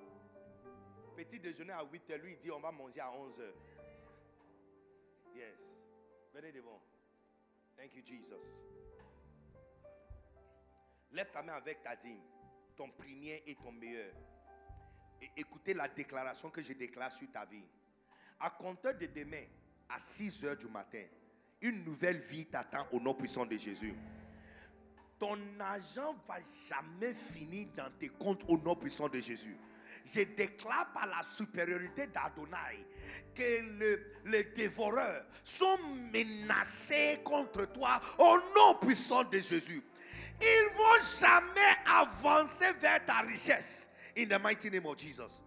Petit 1.17 1.41
déjeuner 1.41 1.73
à 1.73 1.83
8h, 1.83 2.19
lui 2.19 2.35
il 2.35 2.39
dit 2.39 2.53
on 2.53 2.61
va 2.61 2.71
manger 2.71 3.01
à 3.01 3.11
11h. 3.11 3.53
Yes. 5.35 5.82
Venez 6.35 6.53
devant. 6.53 6.81
Thank 7.77 7.95
you, 7.95 8.03
Jesus. 8.05 8.41
Lève 11.13 11.31
ta 11.31 11.43
main 11.43 11.53
avec 11.53 11.83
ta 11.83 11.95
dîme, 11.95 12.21
ton 12.77 12.89
premier 12.91 13.43
et 13.47 13.55
ton 13.57 13.73
meilleur. 13.73 14.13
Et 15.21 15.31
écoutez 15.37 15.75
la 15.75 15.89
déclaration 15.89 16.49
que 16.51 16.63
je 16.63 16.73
déclare 16.73 17.13
sur 17.13 17.31
ta 17.31 17.45
vie. 17.45 17.65
À 18.41 18.51
compter 18.51 18.95
de 18.95 19.07
demain, 19.07 19.45
à 19.89 19.99
6 19.99 20.45
heures 20.45 20.57
du 20.57 20.69
matin, 20.69 21.05
une 21.61 21.85
nouvelle 21.85 22.19
vie 22.19 22.47
t'attend 22.47 22.87
au 22.93 22.99
nom 22.99 23.15
puissant 23.15 23.45
de 23.45 23.57
Jésus. 23.57 23.95
Ton 25.19 25.39
argent 25.61 26.17
va 26.27 26.39
jamais 26.69 27.15
finir 27.15 27.69
dans 27.77 27.91
tes 27.99 28.09
comptes 28.09 28.45
au 28.49 28.57
nom 28.57 28.75
puissant 28.75 29.09
de 29.09 29.21
Jésus. 29.21 29.57
Je 30.05 30.23
déclare 30.23 30.93
par 30.93 31.07
la 31.07 31.23
supériorité 31.23 32.07
d'Adonai 32.09 32.87
que 33.35 33.61
le- 33.79 34.13
les 34.27 34.45
dévoreurs 34.45 35.25
sont 35.45 35.79
menacés 36.13 37.21
contre 37.25 37.67
toi 37.67 38.01
au 38.19 38.39
nom 38.55 38.75
puissant 38.81 39.25
de 39.25 39.39
Jésus. 39.39 39.83
Ils 40.41 40.69
vont 40.77 41.05
jamais 41.21 41.77
avancer 41.87 42.73
vers 42.81 43.05
ta 43.05 43.21
richesse. 43.21 43.89
In 44.17 44.27
the 44.27 44.43
mighty 44.43 44.71
name 44.71 44.87
of 44.87 44.99
Jesus. 44.99 45.41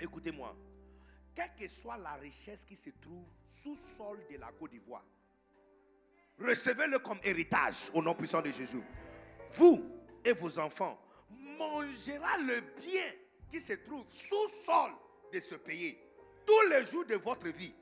Écoutez-moi. 0.00 0.54
Quelle 1.34 1.50
que 1.58 1.66
soit 1.68 1.96
la 1.96 2.14
richesse 2.14 2.64
qui 2.64 2.76
se 2.76 2.90
trouve 2.90 3.26
sous 3.44 3.76
sol 3.76 4.18
de 4.30 4.36
la 4.38 4.52
Côte 4.52 4.70
d'Ivoire, 4.70 5.04
recevez-le 6.38 6.98
comme 7.00 7.18
héritage 7.24 7.90
au 7.92 8.02
nom 8.02 8.14
puissant 8.14 8.40
de 8.42 8.52
Jésus. 8.52 8.82
Vous 9.52 9.84
et 10.24 10.32
vos 10.32 10.58
enfants 10.58 10.98
mangera 11.58 12.38
le 12.38 12.60
bien 12.80 13.02
qui 13.50 13.60
se 13.60 13.74
trouve 13.74 14.04
sous 14.08 14.48
sol 14.64 14.90
de 15.32 15.40
ce 15.40 15.54
pays 15.54 15.96
tous 16.46 16.68
les 16.70 16.84
jours 16.84 17.04
de 17.04 17.16
votre 17.16 17.48
vie 17.48 17.74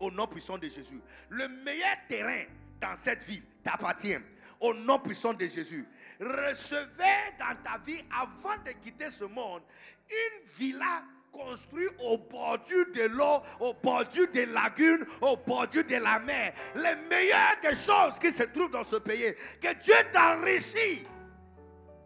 au 0.00 0.10
nom 0.10 0.26
puissant 0.26 0.58
de 0.58 0.68
Jésus. 0.68 1.00
Le 1.30 1.48
meilleur 1.48 1.96
terrain 2.08 2.44
dans 2.80 2.96
cette 2.96 3.22
ville 3.24 3.42
t'appartient 3.62 4.16
au 4.60 4.74
nom 4.74 4.98
puissant 4.98 5.34
de 5.34 5.46
Jésus. 5.46 5.86
Recevez 6.20 7.34
dans 7.38 7.56
ta 7.62 7.78
vie 7.78 8.02
avant 8.10 8.56
de 8.64 8.72
quitter 8.82 9.10
ce 9.10 9.24
monde 9.24 9.62
une 10.10 10.44
villa 10.56 11.02
construite 11.30 11.92
au 12.00 12.18
bordure 12.18 12.86
de 12.92 13.02
l'eau, 13.02 13.42
au 13.60 13.74
bordure 13.74 14.28
des 14.32 14.46
lagunes, 14.46 15.04
au 15.20 15.36
bordure 15.36 15.84
de 15.84 15.96
la 15.96 16.18
mer. 16.18 16.52
Les 16.74 16.96
meilleures 17.08 17.60
des 17.62 17.74
choses 17.76 18.18
qui 18.18 18.32
se 18.32 18.44
trouvent 18.44 18.70
dans 18.70 18.84
ce 18.84 18.96
pays. 18.96 19.34
Que 19.60 19.74
Dieu 19.74 19.94
t'enrichisse 20.12 21.04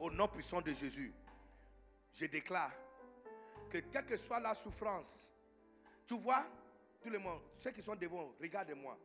au 0.03 0.11
nom 0.11 0.27
puissant 0.27 0.61
de 0.61 0.74
Jésus. 0.74 1.15
Je 2.12 2.27
déclare 2.27 2.73
que 3.70 3.79
quelle 3.79 4.05
que 4.05 4.16
soit 4.16 4.41
la 4.41 4.55
souffrance, 4.55 5.31
tu 6.05 6.19
vois, 6.19 6.45
tout 7.01 7.09
le 7.09 7.20
monde, 7.20 7.41
ceux 7.55 7.70
qui 7.70 7.81
sont 7.81 7.95
devant, 7.95 8.35
regardez-moi. 8.41 8.99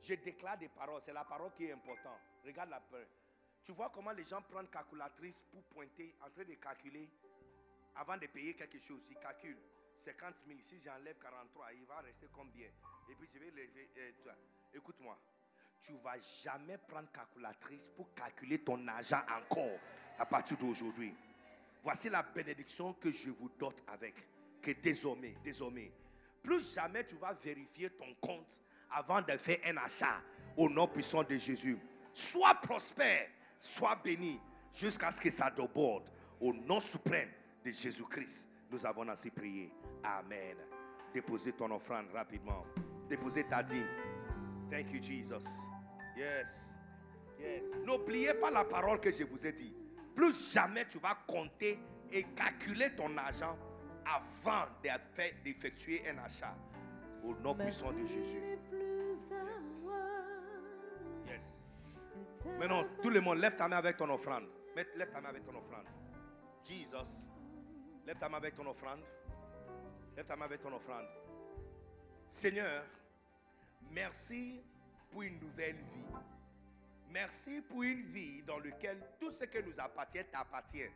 Je 0.00 0.14
déclare 0.14 0.56
des 0.56 0.68
paroles, 0.68 1.02
c'est 1.02 1.12
la 1.12 1.24
parole 1.24 1.52
qui 1.52 1.64
est 1.64 1.72
importante. 1.72 2.20
Regarde 2.44 2.70
la 2.70 2.80
peur. 2.80 3.06
Tu 3.64 3.72
vois 3.72 3.90
comment 3.90 4.12
les 4.12 4.22
gens 4.22 4.40
prennent 4.40 4.68
calculatrice 4.68 5.44
pour 5.50 5.62
pointer, 5.64 6.14
en 6.24 6.30
train 6.30 6.44
de 6.44 6.54
calculer 6.54 7.10
avant 7.96 8.16
de 8.16 8.26
payer 8.28 8.54
quelque 8.54 8.78
chose. 8.78 9.02
Ils 9.10 9.18
calculent 9.18 9.58
50 9.96 10.34
000. 10.46 10.60
Si 10.62 10.78
j'enlève 10.78 11.18
43, 11.18 11.72
il 11.72 11.84
va 11.86 11.96
rester 11.98 12.28
combien? 12.32 12.68
Et 13.10 13.14
puis 13.16 13.28
je 13.34 13.38
vais 13.40 13.50
lever. 13.50 13.90
euh. 13.98 14.12
Écoute-moi. 14.74 15.18
Tu 15.80 15.92
ne 15.92 15.98
vas 15.98 16.18
jamais 16.18 16.78
prendre 16.78 17.10
calculatrice 17.10 17.88
pour 17.88 18.14
calculer 18.14 18.58
ton 18.62 18.86
argent 18.88 19.22
encore 19.28 19.78
à 20.18 20.26
partir 20.26 20.56
d'aujourd'hui. 20.56 21.14
Voici 21.82 22.08
la 22.08 22.22
bénédiction 22.22 22.92
que 22.94 23.12
je 23.12 23.30
vous 23.30 23.50
dote 23.58 23.82
avec. 23.86 24.14
Que 24.60 24.72
désormais, 24.72 25.34
désormais, 25.44 25.92
plus 26.42 26.74
jamais 26.74 27.04
tu 27.04 27.14
vas 27.16 27.32
vérifier 27.32 27.90
ton 27.90 28.12
compte 28.20 28.60
avant 28.90 29.22
de 29.22 29.36
faire 29.36 29.58
un 29.66 29.76
achat 29.76 30.20
au 30.56 30.68
nom 30.68 30.88
puissant 30.88 31.22
de 31.22 31.36
Jésus. 31.36 31.78
Sois 32.12 32.54
prospère, 32.54 33.28
sois 33.60 33.96
béni 33.96 34.40
jusqu'à 34.72 35.12
ce 35.12 35.20
que 35.20 35.30
ça 35.30 35.50
déborde 35.50 36.08
au 36.40 36.52
nom 36.52 36.80
suprême 36.80 37.30
de 37.64 37.70
Jésus-Christ. 37.70 38.48
Nous 38.70 38.84
avons 38.84 39.08
ainsi 39.08 39.30
prié. 39.30 39.72
Amen. 40.02 40.56
Déposez 41.12 41.52
ton 41.52 41.70
offrande 41.70 42.06
rapidement. 42.12 42.64
Déposez 43.08 43.44
ta 43.44 43.62
dîme. 43.62 43.86
Thank 44.70 44.92
you, 44.92 45.00
Jesus. 45.00 45.46
Yes. 46.16 46.74
Yes. 47.38 47.62
N'oubliez 47.84 48.34
pas 48.34 48.50
la 48.50 48.64
parole 48.64 48.98
que 48.98 49.12
je 49.12 49.24
vous 49.24 49.46
ai 49.46 49.52
dit. 49.52 49.74
Plus 50.16 50.52
jamais 50.52 50.86
tu 50.88 50.98
vas 50.98 51.14
compter 51.26 51.78
et 52.10 52.22
calculer 52.34 52.94
ton 52.96 53.16
argent 53.18 53.56
avant 54.04 54.66
d'effe- 54.82 55.42
d'effectuer 55.44 56.02
un 56.08 56.18
achat. 56.18 56.56
Au 57.22 57.34
nom 57.34 57.54
puissant 57.54 57.92
de 57.92 58.04
Jésus. 58.06 58.40
Yes. 61.26 61.44
Maintenant, 62.58 62.84
tout 63.02 63.10
le 63.10 63.20
monde, 63.20 63.38
lève 63.38 63.56
ta 63.56 63.68
main 63.68 63.76
avec 63.76 63.96
ton 63.96 64.08
offrande. 64.10 64.44
Lève 64.74 65.10
ta 65.12 65.20
main 65.20 65.28
avec 65.28 65.44
ton 65.44 65.54
offrande. 65.56 65.86
Jesus. 66.64 67.22
Lève 68.06 68.18
ta 68.18 68.28
main 68.28 68.38
avec 68.38 68.54
ton 68.54 68.66
offrande. 68.66 69.00
Lève 70.16 70.26
ta 70.26 70.36
main 70.36 70.44
avec 70.46 70.62
ton 70.62 70.72
offrande. 70.72 71.06
Seigneur, 72.28 72.84
merci 73.90 74.62
pour 75.10 75.22
une 75.22 75.38
nouvelle 75.40 75.76
vie. 75.76 76.06
Merci 77.10 77.60
pour 77.62 77.82
une 77.82 78.02
vie 78.02 78.42
dans 78.42 78.58
laquelle 78.58 79.02
tout 79.20 79.30
ce 79.30 79.44
qui 79.44 79.62
nous 79.62 79.78
appartient 79.78 80.24
t'appartient. 80.30 80.90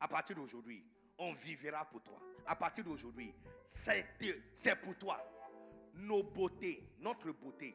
À 0.00 0.08
partir 0.08 0.36
d'aujourd'hui, 0.36 0.84
on 1.18 1.32
vivra 1.32 1.84
pour 1.84 2.02
toi. 2.02 2.20
À 2.46 2.54
partir 2.54 2.84
d'aujourd'hui, 2.84 3.32
c'est 3.64 4.76
pour 4.82 4.96
toi. 4.96 5.18
Nos 5.94 6.22
beautés, 6.22 6.82
notre 7.00 7.32
beauté, 7.32 7.74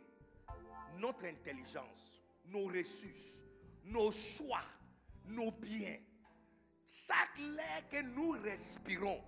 notre 0.98 1.26
intelligence, 1.26 2.22
nos 2.46 2.66
ressources, 2.66 3.42
nos 3.86 4.12
choix, 4.12 4.64
nos 5.26 5.52
biens, 5.52 5.98
chaque 6.86 7.38
l'air 7.40 7.88
que 7.90 8.02
nous 8.02 8.32
respirons 8.32 9.22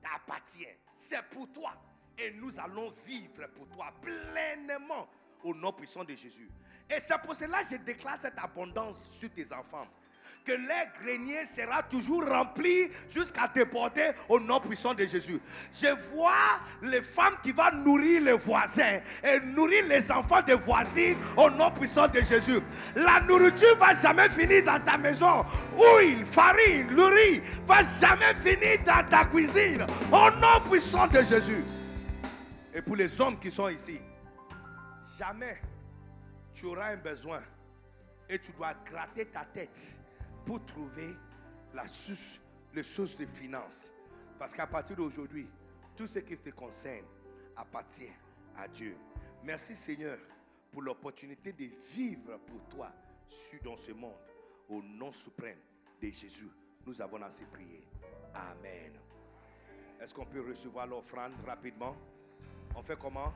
t'appartient. 0.00 0.66
C'est 0.94 1.22
pour 1.30 1.52
toi. 1.52 1.74
Et 2.18 2.30
nous 2.32 2.58
allons 2.58 2.90
vivre 3.06 3.46
pour 3.54 3.68
toi 3.68 3.92
pleinement 4.00 5.08
au 5.42 5.54
nom 5.54 5.72
puissant 5.72 6.04
de 6.04 6.14
Jésus. 6.14 6.50
Et 6.90 7.00
c'est 7.00 7.18
pour 7.18 7.34
cela 7.34 7.62
que 7.62 7.70
je 7.70 7.76
déclare 7.76 8.18
cette 8.18 8.38
abondance 8.38 9.08
sur 9.10 9.30
tes 9.30 9.52
enfants. 9.52 9.86
Que 10.44 10.52
les 10.52 10.88
greniers 11.00 11.46
sera 11.46 11.84
toujours 11.84 12.26
rempli 12.28 12.90
jusqu'à 13.08 13.46
déborder 13.46 14.10
au 14.28 14.40
nom 14.40 14.58
puissant 14.58 14.92
de 14.92 15.06
Jésus. 15.06 15.40
Je 15.72 15.86
vois 16.12 16.58
les 16.82 17.00
femmes 17.00 17.36
qui 17.40 17.52
vont 17.52 17.70
nourrir 17.84 18.22
les 18.22 18.32
voisins 18.32 18.98
et 19.22 19.38
nourrir 19.38 19.86
les 19.86 20.10
enfants 20.10 20.42
des 20.42 20.54
voisines 20.54 21.16
au 21.36 21.48
nom 21.48 21.70
puissant 21.70 22.08
de 22.08 22.20
Jésus. 22.20 22.60
La 22.96 23.20
nourriture 23.20 23.76
va 23.78 23.94
jamais 23.94 24.28
finir 24.30 24.64
dans 24.64 24.80
ta 24.80 24.98
maison. 24.98 25.44
Huile, 25.76 26.26
farine, 26.26 26.88
riz 26.90 27.40
va 27.64 27.82
jamais 27.82 28.34
finir 28.34 28.80
dans 28.84 29.08
ta 29.08 29.24
cuisine 29.26 29.86
au 30.10 30.30
nom 30.40 30.68
puissant 30.68 31.06
de 31.06 31.22
Jésus. 31.22 31.62
Et 32.74 32.82
pour 32.82 32.96
les 32.96 33.20
hommes 33.20 33.38
qui 33.38 33.50
sont 33.50 33.68
ici, 33.68 34.00
jamais 35.18 35.60
tu 36.54 36.66
auras 36.66 36.92
un 36.92 36.96
besoin 36.96 37.42
et 38.28 38.38
tu 38.38 38.52
dois 38.52 38.74
gratter 38.84 39.26
ta 39.26 39.44
tête 39.44 39.98
pour 40.44 40.64
trouver 40.64 41.14
la 41.74 41.86
source, 41.86 42.40
les 42.74 42.82
sources 42.82 43.16
de 43.16 43.26
finances. 43.26 43.92
Parce 44.38 44.52
qu'à 44.52 44.66
partir 44.66 44.96
d'aujourd'hui, 44.96 45.48
tout 45.96 46.06
ce 46.06 46.18
qui 46.18 46.36
te 46.36 46.50
concerne 46.50 47.06
appartient 47.56 48.10
à 48.56 48.68
Dieu. 48.68 48.96
Merci 49.44 49.76
Seigneur 49.76 50.18
pour 50.70 50.82
l'opportunité 50.82 51.52
de 51.52 51.68
vivre 51.94 52.38
pour 52.46 52.60
toi 52.68 52.90
dans 53.62 53.76
ce 53.76 53.92
monde. 53.92 54.16
Au 54.68 54.82
nom 54.82 55.12
suprême 55.12 55.58
de 56.00 56.08
Jésus, 56.08 56.50
nous 56.86 57.00
avons 57.00 57.22
ainsi 57.22 57.44
prié. 57.44 57.86
Amen. 58.34 58.92
Est-ce 60.00 60.14
qu'on 60.14 60.24
peut 60.24 60.40
recevoir 60.40 60.86
l'offrande 60.86 61.32
rapidement? 61.46 61.94
On 62.74 62.82
fait 62.82 62.98
comment? 62.98 63.32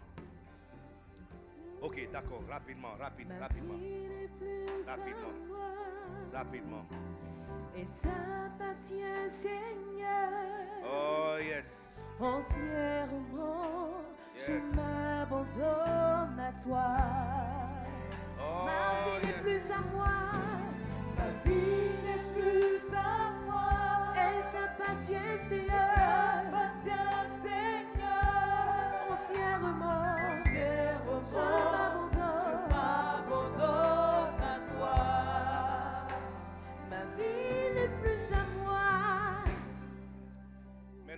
Ok, 1.86 2.08
d'accord, 2.12 2.42
rapidement, 2.50 2.88
rapidement, 2.98 3.38
rapidement, 3.38 3.74
Rapidement. 4.84 5.34
rapidement. 6.34 6.84
Il 7.76 7.86
t'appartient, 7.86 9.28
Seigneur, 9.30 10.30
Oh 10.84 11.36
yes. 11.40 12.02
entièrement. 12.18 14.02
Je 14.36 14.52
m'abandonne 14.74 16.40
à 16.40 16.52
toi. 16.60 16.96
Oh 18.40 18.64
Ma 18.66 19.20
vie 19.20 19.26
n'est 19.28 19.42
plus 19.42 19.70
à 19.70 19.80
moi. 19.94 20.14
Ma 21.16 21.28
vie 21.48 21.90
n'est 22.04 22.26
plus 22.34 22.96
à 22.96 23.30
moi. 23.46 23.70
Elle 24.16 24.42
t'appartient, 24.52 25.38
Seigneur. 25.48 25.94
t'appartient, 25.94 27.28
Seigneur. 27.42 28.90
Entièrement. 29.12 30.16
Entièrement. 30.40 31.76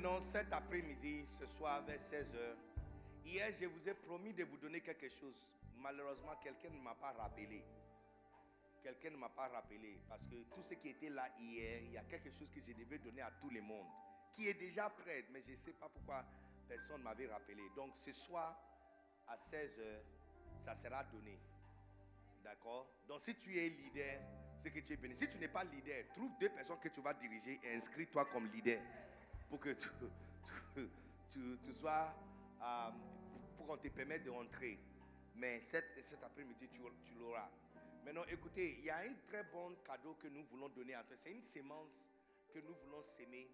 Maintenant, 0.08 0.24
cet 0.24 0.50
après-midi, 0.54 1.26
ce 1.26 1.46
soir 1.46 1.82
vers 1.82 2.00
16h, 2.00 2.56
hier, 3.26 3.52
je 3.52 3.66
vous 3.66 3.86
ai 3.86 3.92
promis 3.92 4.32
de 4.32 4.42
vous 4.44 4.56
donner 4.56 4.80
quelque 4.80 5.10
chose. 5.10 5.52
Malheureusement, 5.76 6.34
quelqu'un 6.42 6.70
ne 6.70 6.80
m'a 6.80 6.94
pas 6.94 7.12
rappelé. 7.12 7.62
Quelqu'un 8.82 9.10
ne 9.10 9.18
m'a 9.18 9.28
pas 9.28 9.48
rappelé 9.48 10.00
parce 10.08 10.24
que 10.24 10.36
tout 10.54 10.62
ce 10.62 10.74
qui 10.74 10.88
était 10.88 11.10
là 11.10 11.28
hier, 11.38 11.82
il 11.82 11.92
y 11.92 11.98
a 11.98 12.04
quelque 12.04 12.30
chose 12.30 12.48
que 12.54 12.58
je 12.58 12.72
devais 12.72 12.98
donner 12.98 13.20
à 13.20 13.30
tout 13.32 13.50
le 13.50 13.60
monde 13.60 13.86
qui 14.32 14.48
est 14.48 14.54
déjà 14.54 14.88
prêt, 14.88 15.26
mais 15.30 15.42
je 15.42 15.50
ne 15.50 15.56
sais 15.56 15.72
pas 15.72 15.90
pourquoi 15.90 16.24
personne 16.66 17.00
ne 17.00 17.04
m'avait 17.04 17.26
rappelé. 17.26 17.64
Donc 17.76 17.94
ce 17.94 18.12
soir, 18.12 18.58
à 19.26 19.36
16h, 19.36 20.00
ça 20.60 20.74
sera 20.74 21.04
donné. 21.04 21.38
D'accord? 22.42 22.88
Donc 23.06 23.20
si 23.20 23.34
tu 23.34 23.58
es 23.58 23.68
leader, 23.68 24.22
c'est 24.58 24.70
que 24.70 24.80
tu 24.80 24.94
es 24.94 24.96
béni. 24.96 25.14
Si 25.14 25.28
tu 25.28 25.36
n'es 25.36 25.48
pas 25.48 25.64
leader, 25.64 26.08
trouve 26.14 26.30
deux 26.40 26.48
personnes 26.48 26.80
que 26.80 26.88
tu 26.88 27.02
vas 27.02 27.12
diriger 27.12 27.60
et 27.62 27.74
inscris-toi 27.74 28.24
comme 28.32 28.46
leader 28.46 28.80
pour 29.48 29.60
que 29.60 29.70
tu, 29.70 29.88
sois, 31.74 32.14
euh, 32.62 32.90
pour 33.56 33.66
qu'on 33.66 33.76
te 33.76 33.88
permette 33.88 34.24
de 34.24 34.30
rentrer. 34.30 34.78
Mais 35.36 35.60
cet, 35.60 35.96
après-midi, 36.22 36.68
tu, 36.68 37.14
l'auras. 37.14 37.48
Maintenant, 38.04 38.24
écoutez, 38.24 38.76
il 38.78 38.84
y 38.84 38.90
a 38.90 38.98
un 38.98 39.14
très 39.26 39.44
bon 39.44 39.74
cadeau 39.84 40.14
que 40.14 40.28
nous 40.28 40.44
voulons 40.44 40.68
donner 40.68 40.94
à 40.94 41.04
toi. 41.04 41.16
C'est 41.16 41.30
une 41.30 41.42
sémence 41.42 42.08
que 42.52 42.58
nous 42.58 42.74
voulons 42.74 43.02
s'aimer 43.02 43.50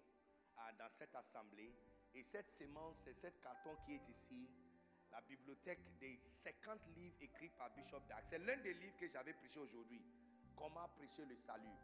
euh, 0.57 0.61
dans 0.77 0.89
cette 0.89 1.15
assemblée. 1.15 1.73
Et 2.13 2.23
cette 2.23 2.49
sémence, 2.49 3.01
c'est 3.03 3.13
cet 3.13 3.41
carton 3.41 3.75
qui 3.85 3.93
est 3.93 4.09
ici, 4.09 4.49
la 5.11 5.21
bibliothèque 5.21 5.97
des 5.99 6.17
50 6.17 6.79
livres 6.95 7.15
écrits 7.21 7.51
par 7.57 7.73
Bishop 7.73 8.01
Dag. 8.07 8.23
C'est 8.25 8.39
l'un 8.39 8.57
des 8.57 8.73
livres 8.73 8.95
que 8.97 9.07
j'avais 9.07 9.33
prêché 9.33 9.59
aujourd'hui. 9.59 10.01
Comment 10.55 10.87
prêcher 10.89 11.25
le 11.25 11.35
salut. 11.35 11.77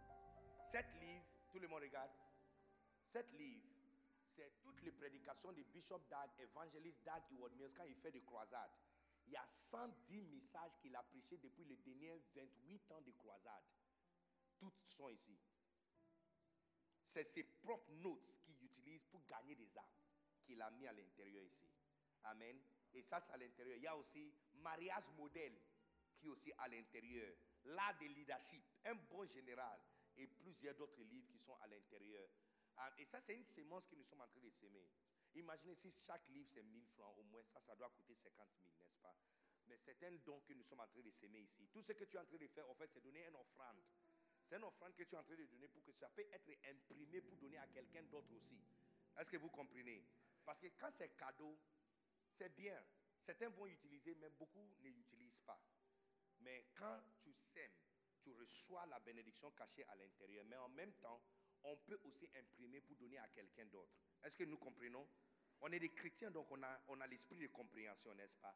Cet 0.65 0.85
livre, 1.01 1.25
tout 1.51 1.59
le 1.59 1.67
monde 1.67 1.81
regarde. 1.81 2.11
Cet 3.05 3.33
livre, 3.33 3.70
c'est 4.35 4.61
toutes 4.61 4.81
les 4.81 4.91
prédications 4.91 5.51
de 5.51 5.63
Bishop 5.63 6.01
Dag, 6.09 6.29
évangéliste 6.39 7.03
Dag 7.03 7.23
Heward 7.31 7.53
Mills 7.53 7.73
quand 7.75 7.83
il 7.83 7.95
fait 7.95 8.11
des 8.11 8.21
croisades. 8.21 8.71
Il 9.27 9.33
y 9.33 9.37
a 9.37 9.45
110 9.47 10.21
messages 10.23 10.77
qu'il 10.81 10.95
a 10.95 11.03
prêchés 11.03 11.37
depuis 11.37 11.65
les 11.65 11.77
derniers 11.77 12.21
28 12.35 12.91
ans 12.91 13.01
de 13.01 13.11
croisades. 13.11 13.63
Toutes 14.57 14.83
sont 14.83 15.09
ici. 15.09 15.37
C'est 17.05 17.23
ses 17.23 17.43
propres 17.43 17.91
notes 17.93 18.37
qu'il 18.43 18.63
utilise 18.63 19.03
pour 19.05 19.25
gagner 19.25 19.55
des 19.55 19.77
âmes 19.77 20.01
qu'il 20.43 20.61
a 20.61 20.71
mis 20.71 20.87
à 20.87 20.93
l'intérieur 20.93 21.43
ici. 21.43 21.67
Amen. 22.23 22.57
Et 22.93 23.01
ça, 23.01 23.19
c'est 23.19 23.33
à 23.33 23.37
l'intérieur. 23.37 23.77
Il 23.77 23.83
y 23.83 23.87
a 23.87 23.95
aussi 23.95 24.33
mariage 24.55 25.09
modèle 25.17 25.57
qui 26.17 26.27
est 26.27 26.29
aussi 26.29 26.51
à 26.57 26.67
l'intérieur. 26.67 27.33
L'art 27.65 27.97
de 27.99 28.05
leadership, 28.05 28.63
un 28.85 28.95
bon 28.95 29.25
général 29.25 29.79
et 30.17 30.27
plusieurs 30.27 30.75
d'autres 30.75 31.03
livres 31.03 31.27
qui 31.27 31.39
sont 31.39 31.55
à 31.61 31.67
l'intérieur. 31.67 32.27
Ah, 32.77 32.91
Et 32.97 33.05
ça, 33.05 33.19
c'est 33.19 33.35
une 33.35 33.43
sémence 33.43 33.87
que 33.87 33.95
nous 33.95 34.03
sommes 34.03 34.21
en 34.21 34.27
train 34.27 34.39
de 34.39 34.49
s'aimer. 34.49 34.87
Imaginez 35.35 35.75
si 35.75 35.91
chaque 35.91 36.27
livre 36.29 36.49
c'est 36.53 36.63
1000 36.63 36.85
francs, 36.87 37.15
au 37.17 37.23
moins 37.23 37.43
ça, 37.43 37.61
ça 37.61 37.75
doit 37.75 37.89
coûter 37.89 38.15
50 38.15 38.49
000, 38.59 38.69
n'est-ce 38.79 38.97
pas? 38.97 39.15
Mais 39.67 39.77
c'est 39.77 40.03
un 40.03 40.11
don 40.25 40.41
que 40.41 40.53
nous 40.53 40.63
sommes 40.63 40.81
en 40.81 40.87
train 40.87 41.01
de 41.01 41.09
s'aimer 41.09 41.39
ici. 41.39 41.67
Tout 41.71 41.81
ce 41.81 41.93
que 41.93 42.03
tu 42.03 42.17
es 42.17 42.19
en 42.19 42.25
train 42.25 42.37
de 42.37 42.47
faire, 42.47 42.69
en 42.69 42.75
fait, 42.75 42.89
c'est 42.91 43.01
donner 43.01 43.25
une 43.25 43.35
offrande. 43.35 43.81
C'est 44.43 44.57
une 44.57 44.63
offrande 44.65 44.93
que 44.95 45.03
tu 45.03 45.15
es 45.15 45.17
en 45.17 45.23
train 45.23 45.35
de 45.35 45.45
donner 45.45 45.67
pour 45.69 45.83
que 45.83 45.91
ça 45.93 46.09
peut 46.09 46.25
être 46.31 46.51
imprimé 46.69 47.21
pour 47.21 47.37
donner 47.37 47.57
à 47.57 47.67
quelqu'un 47.67 48.03
d'autre 48.03 48.33
aussi. 48.35 48.59
Est-ce 49.17 49.29
que 49.29 49.37
vous 49.37 49.49
comprenez? 49.49 50.03
Parce 50.43 50.59
que 50.59 50.67
quand 50.77 50.91
c'est 50.91 51.15
cadeau, 51.15 51.57
c'est 52.31 52.53
bien. 52.55 52.83
Certains 53.19 53.49
vont 53.49 53.67
utiliser, 53.67 54.15
mais 54.15 54.29
beaucoup 54.29 54.67
ne 54.81 54.89
l'utilisent 54.89 55.41
pas. 55.41 55.61
Mais 56.39 56.65
quand 56.75 56.99
tu 57.21 57.31
sèmes, 57.31 57.71
tu 58.19 58.31
reçois 58.31 58.85
la 58.87 58.99
bénédiction 58.99 59.51
cachée 59.51 59.85
à 59.85 59.95
l'intérieur. 59.95 60.43
Mais 60.45 60.57
en 60.57 60.69
même 60.69 60.93
temps, 60.93 61.21
on 61.63 61.77
peut 61.77 61.99
aussi 62.05 62.27
imprimer 62.35 62.81
pour 62.81 62.95
donner 62.97 63.17
à 63.17 63.27
quelqu'un 63.29 63.65
d'autre. 63.65 63.93
Est-ce 64.23 64.37
que 64.37 64.43
nous 64.43 64.57
comprenons? 64.57 65.07
On 65.61 65.71
est 65.71 65.79
des 65.79 65.89
chrétiens, 65.89 66.31
donc 66.31 66.49
on 66.51 66.61
a, 66.63 66.81
on 66.87 66.99
a 67.01 67.07
l'esprit 67.07 67.37
de 67.37 67.47
compréhension, 67.47 68.13
n'est-ce 68.15 68.37
pas? 68.37 68.55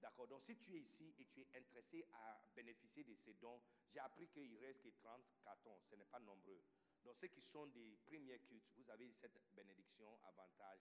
D'accord. 0.00 0.26
Donc 0.28 0.42
si 0.42 0.56
tu 0.56 0.74
es 0.74 0.80
ici 0.80 1.14
et 1.18 1.26
tu 1.26 1.40
es 1.40 1.48
intéressé 1.58 2.06
à 2.12 2.40
bénéficier 2.54 3.04
de 3.04 3.14
ces 3.14 3.34
dons, 3.34 3.60
j'ai 3.90 3.98
appris 4.00 4.28
qu'il 4.28 4.56
reste 4.58 4.82
que 4.82 4.88
30 4.88 5.22
cartons. 5.42 5.80
Ce 5.84 5.94
n'est 5.94 6.04
pas 6.04 6.20
nombreux. 6.20 6.62
Donc 7.04 7.16
ceux 7.16 7.28
qui 7.28 7.40
sont 7.40 7.66
des 7.66 7.96
premiers 8.04 8.38
cultes, 8.40 8.70
vous 8.76 8.90
avez 8.90 9.12
cette 9.12 9.40
bénédiction, 9.54 10.18
avantage. 10.24 10.80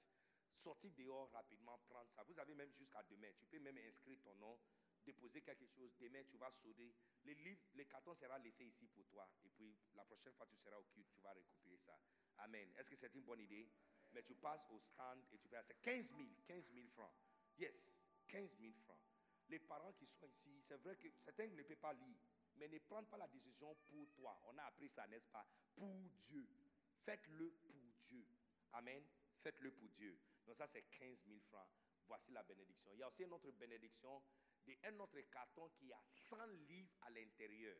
Sortez 0.53 0.89
dehors 0.91 1.31
rapidement, 1.31 1.77
prendre 1.89 2.09
ça. 2.11 2.23
Vous 2.23 2.39
avez 2.39 2.55
même 2.55 2.71
jusqu'à 2.71 3.03
demain. 3.03 3.31
Tu 3.37 3.45
peux 3.45 3.59
même 3.59 3.77
inscrire 3.77 4.17
ton 4.21 4.33
nom, 4.35 4.59
déposer 5.05 5.41
quelque 5.41 5.65
chose. 5.67 5.95
Demain, 5.97 6.23
tu 6.23 6.37
vas 6.37 6.51
sauter. 6.51 6.93
Les 7.23 7.35
livres, 7.35 7.61
les 7.73 7.85
cartons 7.85 8.15
seront 8.15 8.37
laissés 8.37 8.65
ici 8.65 8.87
pour 8.87 9.05
toi. 9.07 9.29
Et 9.43 9.49
puis 9.49 9.75
la 9.93 10.03
prochaine 10.03 10.33
fois, 10.33 10.45
tu 10.47 10.55
seras 10.57 10.77
au 10.77 10.83
culte, 10.83 11.09
tu 11.13 11.21
vas 11.21 11.31
récupérer 11.31 11.77
ça. 11.77 11.97
Amen. 12.39 12.69
Est-ce 12.77 12.89
que 12.89 12.95
c'est 12.95 13.13
une 13.13 13.23
bonne 13.23 13.39
idée? 13.39 13.69
Mais 14.11 14.23
tu 14.23 14.35
passes 14.35 14.65
au 14.69 14.79
stand 14.79 15.23
et 15.31 15.37
tu 15.37 15.47
fais 15.47 15.61
c'est 15.63 15.81
15 15.81 16.13
000, 16.15 16.29
15 16.45 16.73
000 16.73 16.87
francs. 16.87 17.13
Yes, 17.57 17.93
15 18.27 18.57
000 18.59 18.73
francs. 18.83 18.99
Les 19.49 19.59
parents 19.59 19.93
qui 19.93 20.05
sont 20.07 20.27
ici, 20.27 20.61
c'est 20.61 20.77
vrai 20.77 20.95
que 20.95 21.07
certains 21.17 21.47
ne 21.47 21.61
peuvent 21.61 21.77
pas 21.77 21.93
lire, 21.93 22.17
mais 22.55 22.67
ne 22.67 22.79
prennent 22.79 23.05
pas 23.05 23.17
la 23.17 23.27
décision 23.27 23.75
pour 23.87 24.09
toi. 24.13 24.41
On 24.45 24.57
a 24.57 24.63
appris 24.63 24.89
ça, 24.89 25.05
n'est-ce 25.07 25.27
pas? 25.27 25.47
Pour 25.75 26.09
Dieu. 26.23 26.47
Faites-le 27.03 27.51
pour 27.51 27.75
Dieu. 28.01 28.25
Amen. 28.73 29.03
Faites-le 29.41 29.71
pour 29.71 29.87
Dieu. 29.89 30.17
Donc 30.45 30.57
ça, 30.57 30.67
c'est 30.67 30.83
15 30.83 31.25
000 31.25 31.39
francs. 31.41 31.67
Voici 32.07 32.31
la 32.31 32.43
bénédiction. 32.43 32.91
Il 32.93 32.99
y 32.99 33.03
a 33.03 33.07
aussi 33.07 33.23
une 33.23 33.33
autre 33.33 33.51
bénédiction 33.51 34.21
un 34.83 34.99
autre 34.99 35.19
carton 35.31 35.69
qui 35.75 35.91
a 35.91 36.01
100 36.05 36.45
livres 36.67 36.91
à 37.01 37.09
l'intérieur 37.09 37.77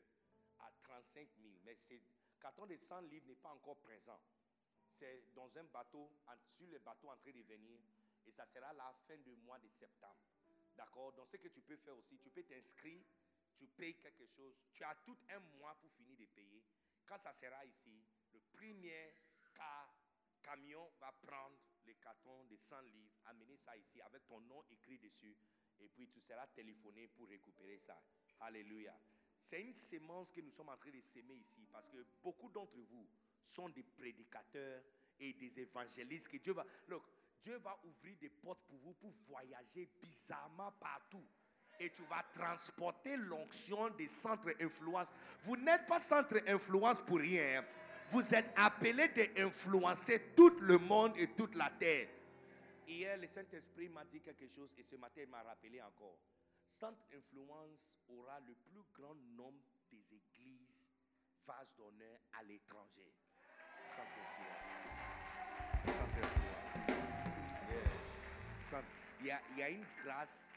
à 0.59 0.71
35 0.83 1.27
000. 1.41 1.53
Mais 1.63 1.75
ce 1.75 1.93
carton 2.39 2.65
de 2.65 2.77
100 2.77 3.01
livres 3.01 3.27
n'est 3.27 3.35
pas 3.35 3.49
encore 3.49 3.79
présent. 3.79 4.19
C'est 4.91 5.33
dans 5.33 5.57
un 5.57 5.63
bateau, 5.65 6.11
sur 6.47 6.67
le 6.67 6.79
bateau 6.79 7.09
en 7.09 7.17
train 7.17 7.31
de 7.31 7.41
venir. 7.43 7.79
Et 8.25 8.31
ça 8.31 8.45
sera 8.45 8.73
la 8.73 8.93
fin 9.07 9.17
du 9.17 9.35
mois 9.35 9.59
de 9.59 9.67
septembre. 9.67 10.23
D'accord? 10.75 11.13
Donc 11.13 11.29
ce 11.29 11.37
que 11.37 11.47
tu 11.47 11.61
peux 11.61 11.77
faire 11.77 11.95
aussi, 11.95 12.17
tu 12.19 12.29
peux 12.29 12.43
t'inscrire, 12.43 13.03
tu 13.55 13.67
payes 13.67 13.97
quelque 13.97 14.25
chose. 14.25 14.55
Tu 14.73 14.83
as 14.83 14.95
tout 15.05 15.17
un 15.29 15.39
mois 15.57 15.75
pour 15.79 15.91
finir 15.91 16.17
de 16.17 16.25
payer. 16.25 16.63
Quand 17.05 17.17
ça 17.17 17.33
sera 17.33 17.65
ici, 17.65 18.03
le 18.33 18.39
premier 18.51 19.13
camion 20.41 20.91
va 20.99 21.11
prendre 21.11 21.57
les 21.85 21.95
cartons 21.95 22.43
de 22.45 22.57
100 22.57 22.81
livres, 22.81 23.13
amener 23.25 23.57
ça 23.57 23.75
ici 23.77 24.01
avec 24.01 24.25
ton 24.25 24.39
nom 24.41 24.63
écrit 24.69 24.97
dessus 24.99 25.37
et 25.81 25.89
puis 25.89 26.07
tu 26.07 26.19
seras 26.19 26.47
téléphoné 26.47 27.07
pour 27.07 27.27
récupérer 27.27 27.77
ça. 27.77 28.01
Alléluia. 28.41 28.97
C'est 29.39 29.61
une 29.61 29.73
sémence 29.73 30.31
que 30.31 30.41
nous 30.41 30.51
sommes 30.51 30.69
en 30.69 30.77
train 30.77 30.91
de 30.91 31.01
s'aimer 31.01 31.35
ici 31.35 31.67
parce 31.71 31.87
que 31.87 31.97
beaucoup 32.23 32.49
d'entre 32.49 32.77
vous 32.79 33.07
sont 33.43 33.69
des 33.69 33.83
prédicateurs 33.83 34.81
et 35.19 35.33
des 35.33 35.59
évangélistes 35.59 36.29
que 36.29 36.37
Dieu 36.37 36.53
va 36.53 36.65
look, 36.87 37.03
Dieu 37.41 37.57
va 37.57 37.79
ouvrir 37.83 38.17
des 38.17 38.29
portes 38.29 38.65
pour 38.67 38.79
vous 38.79 38.93
pour 38.93 39.11
voyager 39.27 39.87
bizarrement 40.01 40.71
partout 40.73 41.25
et 41.79 41.91
tu 41.91 42.03
vas 42.03 42.23
transporter 42.33 43.17
l'onction 43.17 43.89
des 43.91 44.07
centres 44.07 44.51
influence. 44.61 45.07
Vous 45.43 45.57
n'êtes 45.57 45.85
pas 45.87 45.99
centre 45.99 46.37
influence 46.47 46.99
pour 47.01 47.17
rien. 47.17 47.63
Vous 48.09 48.33
êtes 48.33 48.51
appelés 48.55 49.09
d'influencer 49.09 50.21
tout 50.35 50.57
le 50.61 50.77
monde 50.77 51.13
et 51.17 51.27
toute 51.27 51.55
la 51.55 51.69
terre. 51.69 52.07
Hier, 52.87 53.17
le 53.17 53.27
Saint-Esprit 53.27 53.89
m'a 53.89 54.05
dit 54.05 54.21
quelque 54.21 54.47
chose 54.47 54.69
et 54.77 54.83
ce 54.83 54.95
matin, 54.95 55.21
il 55.21 55.29
m'a 55.29 55.41
rappelé 55.41 55.81
encore. 55.81 56.19
Sainte 56.67 56.97
Influence 57.15 57.97
aura 58.07 58.39
le 58.41 58.53
plus 58.53 58.83
grand 58.93 59.15
nombre 59.35 59.63
des 59.91 60.03
églises 60.13 60.87
phase 61.45 61.73
d'honneur 61.75 62.19
à 62.37 62.43
l'étranger. 62.43 63.11
Sainte 63.85 64.05
Influence. 64.21 65.95
Sainte 65.95 66.17
Influence. 66.17 66.45
Il, 69.21 69.27
y 69.27 69.31
a, 69.31 69.41
il, 69.51 69.57
y 69.57 69.63
a, 69.63 69.69
une 69.69 69.85
grâce. 70.03 70.51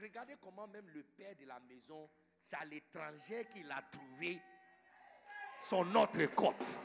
regardez 0.00 0.36
comment 0.40 0.66
même 0.68 0.88
le 0.94 1.02
père 1.02 1.34
de 1.36 1.44
la 1.44 1.60
maison, 1.60 2.08
c'est 2.40 2.56
à 2.56 2.64
l'étranger 2.64 3.46
qu'il 3.50 3.70
a 3.70 3.82
trouvé 3.82 4.40
son 5.58 5.94
autre 5.94 6.24
côte. 6.34 6.80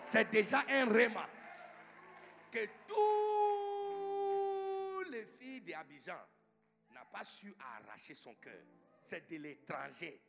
C'est 0.00 0.30
déjà 0.30 0.64
un 0.68 0.90
réma. 0.90 1.28
Que 2.50 2.66
tout 2.86 3.23
les 5.14 5.24
filles 5.24 5.60
d'Abidjan 5.60 6.18
n'a 6.92 7.04
pas 7.04 7.24
su 7.24 7.54
arracher 7.58 8.14
son 8.14 8.34
cœur. 8.34 8.62
C'est 9.02 9.30
de 9.30 9.36
l'étranger 9.36 10.20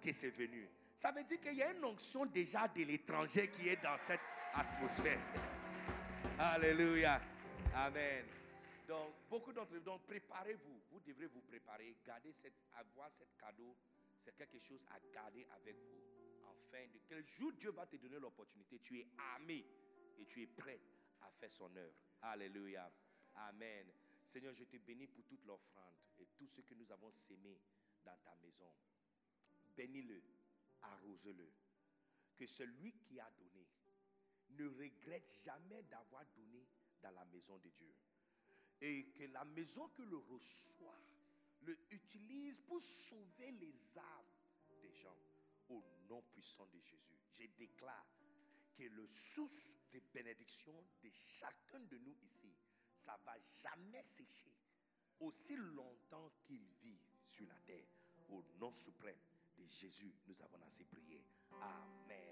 que 0.00 0.12
c'est 0.12 0.30
venu. 0.30 0.68
Ça 0.94 1.10
veut 1.10 1.24
dire 1.24 1.40
qu'il 1.40 1.54
y 1.54 1.62
a 1.62 1.72
une 1.72 1.84
onction 1.84 2.26
déjà 2.26 2.68
de 2.68 2.82
l'étranger 2.82 3.50
qui 3.50 3.68
est 3.68 3.82
dans 3.82 3.96
cette 3.96 4.20
atmosphère. 4.54 5.18
Alléluia. 6.38 7.20
Amen. 7.74 8.26
Donc, 8.86 9.14
beaucoup 9.28 9.52
d'entre 9.52 9.74
vous, 9.74 9.80
donc 9.80 10.06
préparez-vous. 10.06 10.82
Vous 10.90 11.00
devrez 11.00 11.26
vous 11.26 11.40
préparer. 11.40 11.96
Gardez 12.04 12.32
cette, 12.32 12.54
avoir 12.74 13.10
cette 13.10 13.36
cadeau. 13.38 13.76
C'est 14.20 14.36
quelque 14.36 14.58
chose 14.60 14.84
à 14.90 15.00
garder 15.12 15.46
avec 15.54 15.74
vous. 15.76 16.02
Enfin, 16.44 16.84
de 16.92 17.00
quel 17.08 17.26
jour 17.26 17.52
Dieu 17.52 17.70
va 17.70 17.86
te 17.86 17.96
donner 17.96 18.18
l'opportunité, 18.18 18.78
tu 18.78 19.00
es 19.00 19.06
armé 19.34 19.64
et 20.18 20.26
tu 20.26 20.42
es 20.42 20.46
prêt 20.46 20.80
à 21.22 21.30
faire 21.30 21.50
son 21.50 21.74
œuvre. 21.76 21.94
Alléluia. 22.22 22.90
Amen. 23.34 23.86
Seigneur, 24.26 24.54
je 24.54 24.64
te 24.64 24.76
bénis 24.76 25.06
pour 25.06 25.24
toute 25.24 25.44
l'offrande 25.44 25.94
et 26.18 26.26
tout 26.36 26.46
ce 26.46 26.60
que 26.60 26.74
nous 26.74 26.90
avons 26.90 27.10
sémé 27.10 27.60
dans 28.04 28.16
ta 28.24 28.34
maison. 28.36 28.72
Bénis-le, 29.76 30.22
arrose-le. 30.82 31.52
Que 32.36 32.46
celui 32.46 32.92
qui 32.92 33.20
a 33.20 33.30
donné 33.32 33.66
ne 34.50 34.66
regrette 34.66 35.30
jamais 35.44 35.82
d'avoir 35.84 36.24
donné 36.34 36.66
dans 37.00 37.10
la 37.10 37.24
maison 37.26 37.58
de 37.58 37.70
Dieu. 37.70 37.94
Et 38.80 39.12
que 39.12 39.24
la 39.24 39.44
maison 39.44 39.88
que 39.90 40.02
le 40.02 40.16
reçoit 40.16 40.98
le 41.62 41.78
utilise 41.90 42.58
pour 42.60 42.80
sauver 42.82 43.52
les 43.52 43.98
âmes 43.98 44.32
des 44.80 44.92
gens. 44.92 45.16
Au 45.68 45.82
nom 46.08 46.22
puissant 46.22 46.66
de 46.66 46.78
Jésus, 46.80 47.18
je 47.30 47.44
déclare 47.56 48.06
que 48.74 48.82
le 48.82 49.06
source 49.08 49.78
de 49.92 50.00
bénédiction 50.12 50.74
de 51.02 51.10
chacun 51.10 51.80
de 51.80 51.98
nous 51.98 52.16
ici 52.24 52.52
ça 52.96 53.16
va 53.24 53.32
jamais 53.62 54.02
sécher 54.02 54.52
aussi 55.20 55.56
longtemps 55.56 56.30
qu'il 56.46 56.60
vit 56.82 56.98
sur 57.26 57.44
la 57.46 57.54
terre. 57.66 57.86
Au 58.30 58.42
nom 58.60 58.72
suprême 58.72 59.14
de 59.58 59.64
Jésus, 59.66 60.12
nous 60.26 60.34
avons 60.40 60.64
ainsi 60.66 60.84
prié. 60.84 61.22
Amen. 61.52 62.22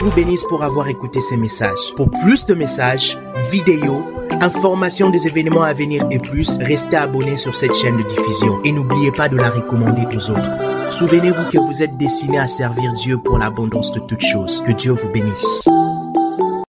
Vous 0.00 0.10
bénisse 0.12 0.44
pour 0.44 0.62
avoir 0.62 0.88
écouté 0.88 1.20
ces 1.20 1.36
messages. 1.36 1.94
Pour 1.96 2.10
plus 2.10 2.44
de 2.44 2.54
messages, 2.54 3.18
vidéos, 3.50 4.04
informations 4.40 5.10
des 5.10 5.26
événements 5.26 5.62
à 5.62 5.72
venir 5.72 6.06
et 6.10 6.18
plus, 6.18 6.58
restez 6.58 6.96
abonné 6.96 7.38
sur 7.38 7.54
cette 7.54 7.74
chaîne 7.74 7.96
de 7.96 8.02
diffusion 8.02 8.60
et 8.64 8.72
n'oubliez 8.72 9.12
pas 9.12 9.28
de 9.28 9.36
la 9.36 9.50
recommander 9.50 10.04
aux 10.16 10.30
autres. 10.30 10.90
Souvenez-vous 10.90 11.48
que 11.50 11.58
vous 11.58 11.82
êtes 11.82 11.96
destiné 11.96 12.38
à 12.38 12.48
servir 12.48 12.92
Dieu 12.94 13.18
pour 13.18 13.38
l'abondance 13.38 13.92
de 13.92 14.00
toutes 14.00 14.24
choses. 14.24 14.62
Que 14.62 14.72
Dieu 14.72 14.92
vous 14.92 15.08
bénisse. 15.08 15.66